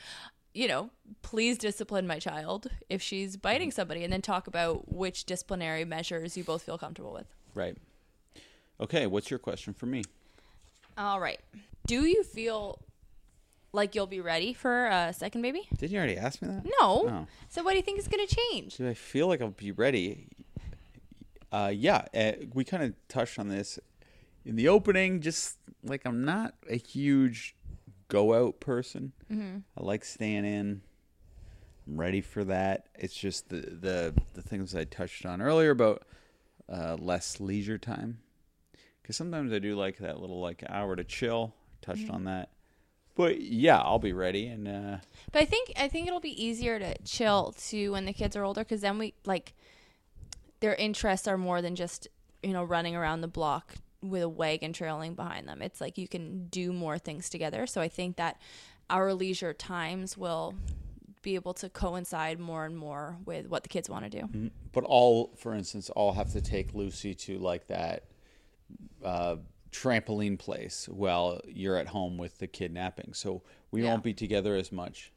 you 0.53 0.67
know, 0.67 0.89
please 1.21 1.57
discipline 1.57 2.07
my 2.07 2.19
child 2.19 2.67
if 2.89 3.01
she's 3.01 3.37
biting 3.37 3.71
somebody, 3.71 4.03
and 4.03 4.11
then 4.11 4.21
talk 4.21 4.47
about 4.47 4.91
which 4.91 5.25
disciplinary 5.25 5.85
measures 5.85 6.35
you 6.37 6.43
both 6.43 6.63
feel 6.63 6.77
comfortable 6.77 7.13
with. 7.13 7.27
right. 7.55 7.77
Okay. 8.79 9.05
What's 9.07 9.29
your 9.29 9.39
question 9.39 9.73
for 9.73 9.85
me? 9.85 10.03
All 10.97 11.19
right. 11.19 11.39
Do 11.87 12.05
you 12.05 12.23
feel 12.23 12.79
like 13.71 13.95
you'll 13.95 14.07
be 14.07 14.19
ready 14.19 14.53
for 14.53 14.87
a 14.87 15.13
second 15.13 15.41
baby? 15.41 15.67
Didn't 15.77 15.91
you 15.91 15.97
already 15.97 16.17
ask 16.17 16.41
me 16.41 16.47
that? 16.49 16.65
No. 16.65 17.07
Oh. 17.09 17.27
So 17.49 17.63
what 17.63 17.71
do 17.71 17.77
you 17.77 17.83
think 17.83 17.99
is 17.99 18.07
going 18.07 18.25
to 18.25 18.35
change? 18.35 18.77
Do 18.77 18.87
I 18.89 18.93
feel 18.93 19.27
like 19.27 19.41
I'll 19.41 19.49
be 19.49 19.71
ready? 19.71 20.27
Uh, 21.51 21.71
yeah, 21.73 22.05
uh, 22.15 22.31
we 22.53 22.63
kind 22.63 22.83
of 22.83 22.93
touched 23.07 23.37
on 23.37 23.47
this 23.47 23.77
in 24.43 24.55
the 24.55 24.67
opening. 24.67 25.21
Just 25.21 25.57
like 25.83 26.01
I'm 26.05 26.23
not 26.25 26.53
a 26.69 26.77
huge 26.77 27.55
go 28.07 28.33
out 28.33 28.59
person. 28.59 29.13
Mm-hmm. 29.31 29.57
I 29.77 29.83
like 29.83 30.05
staying 30.05 30.45
in. 30.45 30.81
I'm 31.87 31.99
ready 31.99 32.21
for 32.21 32.43
that. 32.45 32.87
It's 32.95 33.15
just 33.15 33.49
the 33.49 33.57
the 33.57 34.13
the 34.33 34.41
things 34.41 34.75
I 34.75 34.83
touched 34.85 35.25
on 35.25 35.41
earlier 35.41 35.71
about 35.71 36.03
uh, 36.71 36.95
less 36.99 37.39
leisure 37.39 37.77
time. 37.77 38.19
Because 39.01 39.17
sometimes 39.17 39.51
I 39.51 39.59
do 39.59 39.75
like 39.75 39.97
that 39.97 40.19
little 40.21 40.39
like 40.39 40.63
hour 40.69 40.95
to 40.95 41.03
chill. 41.03 41.53
Touched 41.81 42.03
Mm-hmm. 42.03 42.15
on 42.15 42.23
that. 42.25 42.49
But 43.15 43.41
yeah, 43.41 43.77
I'll 43.79 43.99
be 43.99 44.13
ready 44.13 44.47
and. 44.47 44.67
Uh, 44.67 44.97
But 45.31 45.41
I 45.41 45.45
think 45.45 45.71
I 45.75 45.87
think 45.89 46.07
it'll 46.07 46.19
be 46.21 46.41
easier 46.43 46.79
to 46.79 46.95
chill 47.03 47.53
too 47.57 47.91
when 47.91 48.05
the 48.05 48.13
kids 48.13 48.35
are 48.37 48.43
older 48.43 48.61
because 48.61 48.81
then 48.81 48.97
we 48.97 49.13
like 49.25 49.53
their 50.61 50.73
interests 50.75 51.27
are 51.27 51.37
more 51.37 51.61
than 51.61 51.75
just 51.75 52.07
you 52.41 52.53
know 52.53 52.63
running 52.63 52.95
around 52.95 53.19
the 53.21 53.27
block 53.27 53.75
with 54.03 54.21
a 54.21 54.29
wagon 54.29 54.73
trailing 54.73 55.15
behind 55.15 55.47
them. 55.47 55.61
It's 55.61 55.79
like 55.81 55.97
you 55.97 56.07
can 56.07 56.47
do 56.47 56.73
more 56.73 56.97
things 56.99 57.29
together. 57.29 57.65
So 57.65 57.81
I 57.81 57.87
think 57.87 58.17
that 58.17 58.39
our 58.89 59.13
leisure 59.13 59.53
times 59.53 60.17
will 60.17 60.53
be 61.21 61.35
able 61.35 61.53
to 61.53 61.69
coincide 61.69 62.37
more 62.39 62.65
and 62.65 62.77
more 62.77 63.17
with 63.25 63.47
what 63.47 63.63
the 63.63 63.69
kids 63.69 63.89
want 63.89 64.03
to 64.11 64.21
do. 64.21 64.51
but 64.73 64.83
all 64.83 65.31
for 65.37 65.55
instance 65.55 65.89
all 65.91 66.11
have 66.11 66.31
to 66.33 66.41
take 66.41 66.73
lucy 66.73 67.13
to 67.15 67.39
like 67.39 67.67
that 67.67 68.03
uh, 69.05 69.37
trampoline 69.71 70.37
place 70.37 70.89
while 70.89 71.39
you're 71.47 71.77
at 71.77 71.87
home 71.87 72.17
with 72.17 72.37
the 72.39 72.47
kidnapping 72.47 73.13
so 73.13 73.41
we 73.71 73.83
Yeah. 73.83 73.89
won't 73.91 74.03
be 74.03 74.13
together 74.13 74.55
as 74.57 74.69
much 74.71 75.13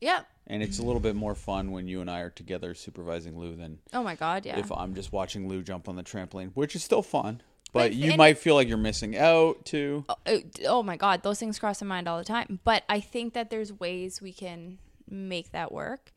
Yeah. 0.00 0.20
and 0.46 0.62
it's 0.62 0.78
a 0.78 0.82
little 0.82 1.00
bit 1.00 1.16
more 1.16 1.34
fun 1.34 1.70
when 1.72 1.88
you 1.88 2.02
and 2.02 2.10
i 2.10 2.20
are 2.20 2.30
together 2.30 2.74
supervising 2.74 3.38
lou 3.38 3.56
than 3.56 3.78
Oh 3.94 4.02
my 4.02 4.14
god, 4.14 4.44
yeah. 4.46 4.58
if 4.58 4.70
i'm 4.70 4.94
just 4.94 5.10
watching 5.12 5.48
lou 5.48 5.62
jump 5.62 5.88
on 5.88 5.96
the 5.96 6.02
trampoline 6.04 6.50
which 6.52 6.76
is 6.76 6.84
still 6.84 7.02
fun 7.02 7.40
but 7.72 7.90
But- 7.90 7.94
you 7.94 8.16
might 8.16 8.38
feel 8.38 8.54
like 8.54 8.68
you're 8.68 8.76
missing 8.76 9.16
out 9.16 9.64
too. 9.64 10.04
Oh, 10.26 10.40
oh 10.66 10.82
my 10.82 10.96
god 10.96 11.22
those 11.22 11.38
things 11.38 11.58
cross 11.58 11.82
my 11.82 11.88
mind 11.88 12.08
all 12.08 12.18
the 12.18 12.24
time. 12.24 12.60
But 12.64 12.84
i 12.88 13.00
think 13.00 13.34
that 13.34 13.50
there's 13.50 13.72
ways 13.72 14.22
we 14.22 14.32
can 14.32 14.78
make 15.08 15.52
that 15.52 15.72
work. 15.72 16.12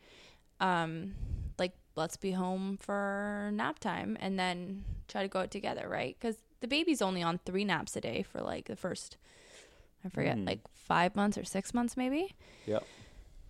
Um 0.60 1.16
like 1.60 1.74
let's 1.96 2.18
be 2.18 2.32
home 2.32 2.78
for 2.82 3.52
nap 3.54 3.80
time 3.80 4.18
and 4.20 4.40
then 4.40 4.84
try 5.08 5.22
to 5.22 5.28
go 5.28 5.40
out 5.40 5.52
together 5.52 5.88
right? 5.90 6.16
Because 6.20 6.38
the 6.62 6.68
baby's 6.68 7.02
only 7.02 7.22
on 7.24 7.40
three 7.46 7.66
naps 7.66 7.96
a 7.96 8.02
day 8.02 8.24
for 8.24 8.42
like 8.42 8.66
the 8.66 8.76
first 8.76 9.18
i 10.06 10.10
forget 10.10 10.38
like 10.40 10.60
five 10.74 11.16
months 11.16 11.38
or 11.38 11.44
six 11.44 11.74
months 11.74 11.96
maybe. 11.98 12.34
Yep. 12.66 12.84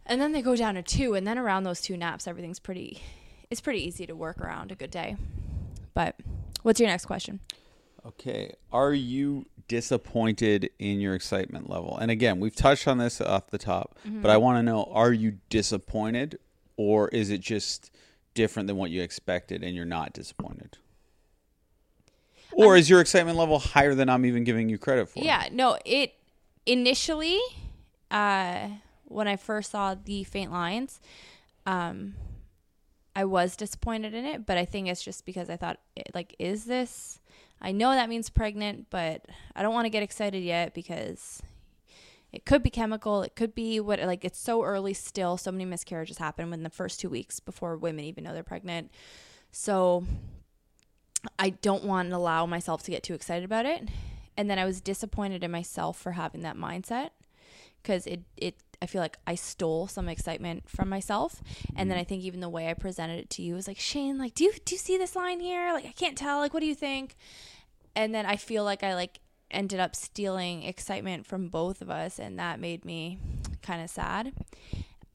And 0.05 0.19
then 0.19 0.31
they 0.31 0.41
go 0.41 0.55
down 0.55 0.75
to 0.75 0.81
two 0.81 1.13
and 1.13 1.25
then 1.27 1.37
around 1.37 1.63
those 1.63 1.81
two 1.81 1.95
naps 1.97 2.27
everything's 2.27 2.59
pretty 2.59 3.01
it's 3.51 3.61
pretty 3.61 3.85
easy 3.85 4.07
to 4.07 4.15
work 4.15 4.39
around 4.41 4.71
a 4.71 4.75
good 4.75 4.91
day. 4.91 5.17
But 5.93 6.15
What's 6.63 6.79
your 6.79 6.89
next 6.89 7.05
question? 7.05 7.39
Okay. 8.05 8.53
Are 8.71 8.93
you 8.93 9.45
disappointed 9.67 10.69
in 10.79 10.99
your 10.99 11.13
excitement 11.15 11.69
level? 11.69 11.97
And 11.97 12.09
again, 12.11 12.39
we've 12.39 12.55
touched 12.55 12.87
on 12.87 12.97
this 12.97 13.21
off 13.21 13.47
the 13.51 13.57
top, 13.57 13.97
Mm-hmm. 14.07 14.21
but 14.21 14.31
I 14.31 14.37
want 14.37 14.57
to 14.57 14.63
know 14.63 14.89
are 14.91 15.13
you 15.13 15.37
disappointed 15.49 16.39
or 16.77 17.09
is 17.09 17.29
it 17.29 17.41
just 17.41 17.91
different 18.33 18.67
than 18.67 18.77
what 18.77 18.89
you 18.91 19.01
expected 19.01 19.63
and 19.63 19.75
you're 19.75 19.85
not 19.85 20.13
disappointed? 20.13 20.77
Or 22.53 22.75
is 22.75 22.89
your 22.89 22.99
excitement 22.99 23.37
level 23.37 23.59
higher 23.59 23.95
than 23.95 24.09
I'm 24.09 24.25
even 24.25 24.43
giving 24.43 24.67
you 24.67 24.77
credit 24.77 25.07
for? 25.09 25.19
Yeah, 25.23 25.47
no, 25.51 25.77
it 25.85 26.13
initially 26.65 27.39
uh 28.09 28.67
when 29.05 29.27
I 29.27 29.35
first 29.35 29.71
saw 29.71 29.95
the 29.95 30.23
faint 30.25 30.51
lines, 30.51 30.99
um 31.65 32.15
I 33.15 33.25
was 33.25 33.55
disappointed 33.57 34.13
in 34.13 34.25
it, 34.25 34.45
but 34.45 34.57
I 34.57 34.65
think 34.65 34.87
it's 34.87 35.03
just 35.03 35.25
because 35.25 35.49
I 35.49 35.55
thought 35.57 35.79
like 36.13 36.35
is 36.39 36.65
this 36.65 37.19
I 37.61 37.71
know 37.71 37.91
that 37.91 38.09
means 38.09 38.29
pregnant, 38.29 38.87
but 38.89 39.25
I 39.55 39.61
don't 39.61 39.73
want 39.73 39.85
to 39.85 39.89
get 39.89 40.03
excited 40.03 40.43
yet 40.43 40.73
because 40.73 41.41
it 42.31 42.45
could 42.45 42.63
be 42.63 42.69
chemical, 42.69 43.21
it 43.21 43.35
could 43.35 43.53
be 43.53 43.79
what 43.79 43.99
like 43.99 44.25
it's 44.25 44.39
so 44.39 44.63
early 44.63 44.93
still. 44.93 45.37
So 45.37 45.51
many 45.51 45.65
miscarriages 45.65 46.17
happen 46.17 46.49
within 46.49 46.63
the 46.63 46.69
first 46.69 46.99
2 47.01 47.09
weeks 47.09 47.39
before 47.39 47.77
women 47.77 48.05
even 48.05 48.23
know 48.23 48.33
they're 48.33 48.43
pregnant. 48.43 48.91
So 49.51 50.05
I 51.37 51.51
don't 51.51 51.83
want 51.83 52.09
to 52.09 52.15
allow 52.15 52.45
myself 52.45 52.83
to 52.83 52.91
get 52.91 53.03
too 53.03 53.13
excited 53.13 53.43
about 53.43 53.65
it. 53.65 53.87
And 54.37 54.49
then 54.49 54.57
I 54.57 54.65
was 54.65 54.81
disappointed 54.81 55.43
in 55.43 55.51
myself 55.51 55.99
for 55.99 56.13
having 56.13 56.41
that 56.41 56.55
mindset 56.55 57.09
because 57.81 58.05
it, 58.07 58.21
it, 58.37 58.55
I 58.81 58.85
feel 58.85 59.01
like 59.01 59.17
I 59.27 59.35
stole 59.35 59.87
some 59.87 60.09
excitement 60.09 60.69
from 60.69 60.89
myself. 60.89 61.41
And 61.75 61.89
then 61.89 61.97
I 61.97 62.03
think 62.03 62.23
even 62.23 62.39
the 62.39 62.49
way 62.49 62.67
I 62.67 62.73
presented 62.73 63.19
it 63.19 63.29
to 63.31 63.41
you 63.41 63.55
was 63.55 63.67
like, 63.67 63.79
Shane, 63.79 64.17
like, 64.17 64.33
do 64.33 64.43
you, 64.43 64.53
do 64.65 64.75
you 64.75 64.79
see 64.79 64.97
this 64.97 65.15
line 65.15 65.39
here? 65.39 65.71
Like, 65.73 65.85
I 65.85 65.91
can't 65.91 66.17
tell. 66.17 66.39
Like, 66.39 66.53
what 66.53 66.61
do 66.61 66.65
you 66.65 66.75
think? 66.75 67.15
And 67.95 68.13
then 68.13 68.25
I 68.25 68.35
feel 68.37 68.63
like 68.63 68.83
I 68.83 68.95
like 68.95 69.19
ended 69.49 69.79
up 69.79 69.95
stealing 69.95 70.63
excitement 70.63 71.25
from 71.25 71.49
both 71.49 71.81
of 71.81 71.89
us. 71.89 72.19
And 72.19 72.39
that 72.39 72.59
made 72.59 72.85
me 72.85 73.17
kind 73.61 73.83
of 73.83 73.89
sad. 73.89 74.33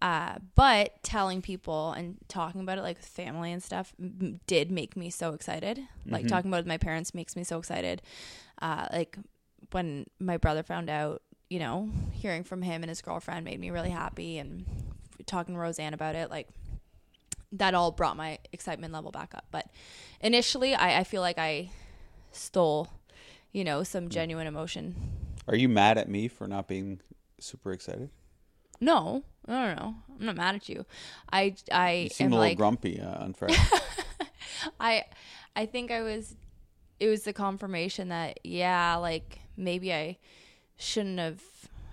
Uh, 0.02 0.34
but 0.54 1.02
telling 1.02 1.40
people 1.40 1.92
and 1.92 2.18
talking 2.28 2.60
about 2.60 2.76
it 2.76 2.82
like 2.82 2.98
with 2.98 3.06
family 3.06 3.50
and 3.50 3.62
stuff 3.62 3.94
m- 3.98 4.38
did 4.46 4.70
make 4.70 4.94
me 4.94 5.08
so 5.08 5.32
excited. 5.32 5.80
Like 6.06 6.28
talking 6.28 6.50
about 6.50 6.58
it 6.58 6.60
with 6.60 6.66
my 6.68 6.76
parents 6.78 7.14
makes 7.14 7.34
me 7.34 7.44
so 7.44 7.58
excited. 7.58 8.02
Uh, 8.60 8.86
like 8.92 9.16
when 9.72 10.06
my 10.20 10.36
brother 10.36 10.62
found 10.62 10.90
out, 10.90 11.22
you 11.48 11.58
know, 11.58 11.90
hearing 12.12 12.44
from 12.44 12.62
him 12.62 12.82
and 12.82 12.88
his 12.88 13.00
girlfriend 13.02 13.44
made 13.44 13.60
me 13.60 13.70
really 13.70 13.90
happy. 13.90 14.38
And 14.38 14.64
talking 15.26 15.54
to 15.54 15.60
Roseanne 15.60 15.94
about 15.94 16.14
it, 16.14 16.30
like 16.30 16.48
that 17.52 17.74
all 17.74 17.90
brought 17.90 18.16
my 18.16 18.38
excitement 18.52 18.92
level 18.92 19.10
back 19.10 19.34
up. 19.34 19.46
But 19.50 19.68
initially, 20.20 20.74
I, 20.74 21.00
I 21.00 21.04
feel 21.04 21.22
like 21.22 21.38
I 21.38 21.70
stole, 22.32 22.88
you 23.52 23.64
know, 23.64 23.82
some 23.82 24.08
genuine 24.08 24.46
emotion. 24.46 24.94
Are 25.48 25.56
you 25.56 25.68
mad 25.68 25.98
at 25.98 26.08
me 26.08 26.28
for 26.28 26.46
not 26.48 26.66
being 26.68 27.00
super 27.38 27.72
excited? 27.72 28.10
No, 28.80 29.22
no, 29.46 29.54
no, 29.68 29.74
no. 29.74 29.94
I'm 30.18 30.26
not 30.26 30.36
mad 30.36 30.54
at 30.56 30.68
you. 30.68 30.84
I, 31.32 31.54
I 31.72 32.10
You 32.18 32.26
am 32.26 32.32
a 32.32 32.34
little 32.36 32.38
like, 32.38 32.56
grumpy, 32.56 33.00
uh, 33.00 33.24
unfair. 33.24 33.48
I 34.80 35.04
I 35.54 35.66
think 35.66 35.90
I 35.90 36.02
was 36.02 36.34
it 36.98 37.08
was 37.08 37.22
the 37.22 37.32
confirmation 37.32 38.08
that 38.08 38.40
yeah, 38.44 38.96
like 38.96 39.38
maybe 39.56 39.92
I 39.92 40.18
shouldn't 40.76 41.18
have 41.18 41.42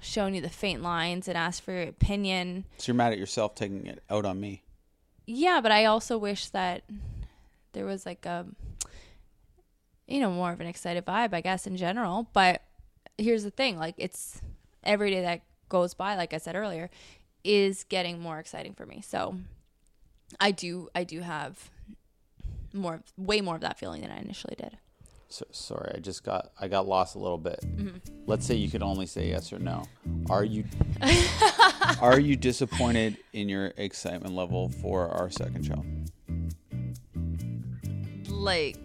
shown 0.02 0.34
you 0.34 0.42
the 0.42 0.50
faint 0.50 0.82
lines 0.82 1.28
and 1.28 1.38
asked 1.38 1.62
for 1.62 1.72
your 1.72 1.84
opinion. 1.84 2.66
so 2.78 2.92
you're 2.92 2.96
mad 2.96 3.14
at 3.14 3.18
yourself 3.18 3.56
taking 3.56 3.88
it 3.88 4.04
out 4.10 4.26
on 4.26 4.40
me. 4.40 4.62
Yeah, 5.26 5.62
but 5.62 5.72
I 5.72 5.86
also 5.86 6.18
wish 6.18 6.50
that 6.50 6.84
there 7.72 7.86
was 7.86 8.06
like 8.06 8.26
a 8.26 8.46
you 10.08 10.20
know, 10.20 10.30
more 10.30 10.52
of 10.52 10.60
an 10.60 10.68
excited 10.68 11.06
vibe, 11.06 11.34
I 11.34 11.42
guess 11.42 11.66
in 11.66 11.78
general, 11.78 12.28
but 12.34 12.62
here's 13.18 13.44
the 13.44 13.52
thing, 13.52 13.78
like 13.78 13.96
it's 13.98 14.42
every 14.84 15.12
day 15.12 15.22
that 15.22 15.42
goes 15.70 15.94
by, 15.94 16.16
like 16.16 16.34
I 16.34 16.38
said 16.38 16.56
earlier, 16.56 16.90
is 17.44 17.84
getting 17.86 18.20
more 18.20 18.40
exciting 18.40 18.74
for 18.74 18.86
me. 18.86 19.02
So 19.02 19.36
I 20.40 20.52
do 20.52 20.90
I 20.94 21.04
do 21.04 21.22
have 21.22 21.70
more 22.74 23.02
way 23.18 23.42
more 23.42 23.56
of 23.56 23.62
that 23.62 23.80
feeling 23.80 24.02
than 24.02 24.12
I 24.12 24.20
initially 24.20 24.56
did. 24.58 24.78
So, 25.30 25.46
sorry, 25.52 25.94
I 25.96 26.00
just 26.00 26.24
got 26.24 26.52
I 26.60 26.68
got 26.68 26.88
lost 26.88 27.16
a 27.16 27.20
little 27.20 27.38
bit. 27.40 27.60
Mm-hmm. 27.66 27.98
Let's 28.28 28.46
say 28.46 28.56
you 28.56 28.70
could 28.70 28.84
only 28.84 29.06
say 29.08 29.30
yes 29.30 29.52
or 29.52 29.58
no. 29.60 29.84
Are 30.30 30.44
you 30.44 30.64
are 32.02 32.20
you 32.20 32.36
disappointed 32.36 33.18
in 33.34 33.50
your 33.50 33.74
excitement 33.78 34.36
level 34.36 34.70
for 34.70 35.08
our 35.10 35.30
second 35.30 35.64
child? 35.64 35.86
like 38.30 38.78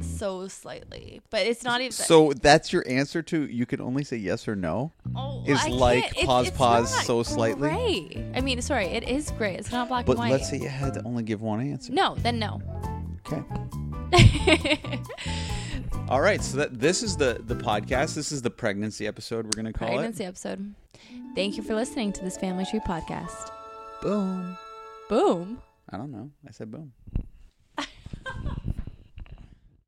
so 0.00 0.48
slightly, 0.48 1.20
but 1.30 1.46
it's 1.46 1.62
not 1.62 1.80
even. 1.80 1.92
So 1.92 2.32
that's 2.32 2.72
your 2.72 2.84
answer 2.88 3.22
to 3.22 3.46
you 3.46 3.66
can 3.66 3.80
only 3.80 4.02
say 4.04 4.16
yes 4.16 4.48
or 4.48 4.56
no. 4.56 4.92
oh, 5.14 5.42
is 5.46 5.60
I 5.60 5.68
like 5.68 6.14
can't- 6.14 6.26
pause, 6.26 6.48
it's 6.48 6.56
pause 6.56 7.04
so 7.06 7.22
slightly? 7.22 7.68
Gray. 7.68 8.30
I 8.34 8.40
mean, 8.40 8.60
sorry, 8.62 8.86
it 8.86 9.04
is 9.04 9.30
great. 9.32 9.58
It's 9.60 9.70
not 9.72 9.88
black 9.88 10.06
But 10.06 10.12
and 10.12 10.18
white. 10.20 10.30
But 10.30 10.38
let's 10.40 10.50
say 10.50 10.58
you 10.58 10.68
had 10.68 10.94
to 10.94 11.02
only 11.04 11.22
give 11.22 11.40
one 11.42 11.60
answer. 11.60 11.92
no, 11.92 12.14
then 12.16 12.38
no. 12.38 12.60
Okay. 13.26 13.42
All 16.08 16.20
right. 16.20 16.42
So 16.42 16.58
that 16.58 16.78
this 16.78 17.02
is 17.02 17.16
the 17.16 17.40
the 17.44 17.56
podcast. 17.56 18.14
This 18.14 18.30
is 18.32 18.42
the 18.42 18.50
pregnancy 18.50 19.06
episode. 19.06 19.44
We're 19.46 19.62
gonna 19.62 19.72
call 19.72 19.88
Pregnancy 19.88 20.24
episode. 20.24 20.74
Thank 21.34 21.56
you 21.56 21.62
for 21.62 21.74
listening 21.74 22.12
to 22.12 22.22
this 22.22 22.36
Family 22.36 22.64
Tree 22.64 22.80
podcast. 22.80 23.50
Boom. 24.02 24.56
Boom. 25.08 25.62
I 25.90 25.96
don't 25.96 26.10
know. 26.10 26.30
I 26.46 26.52
said 26.52 26.70
boom. 26.70 26.92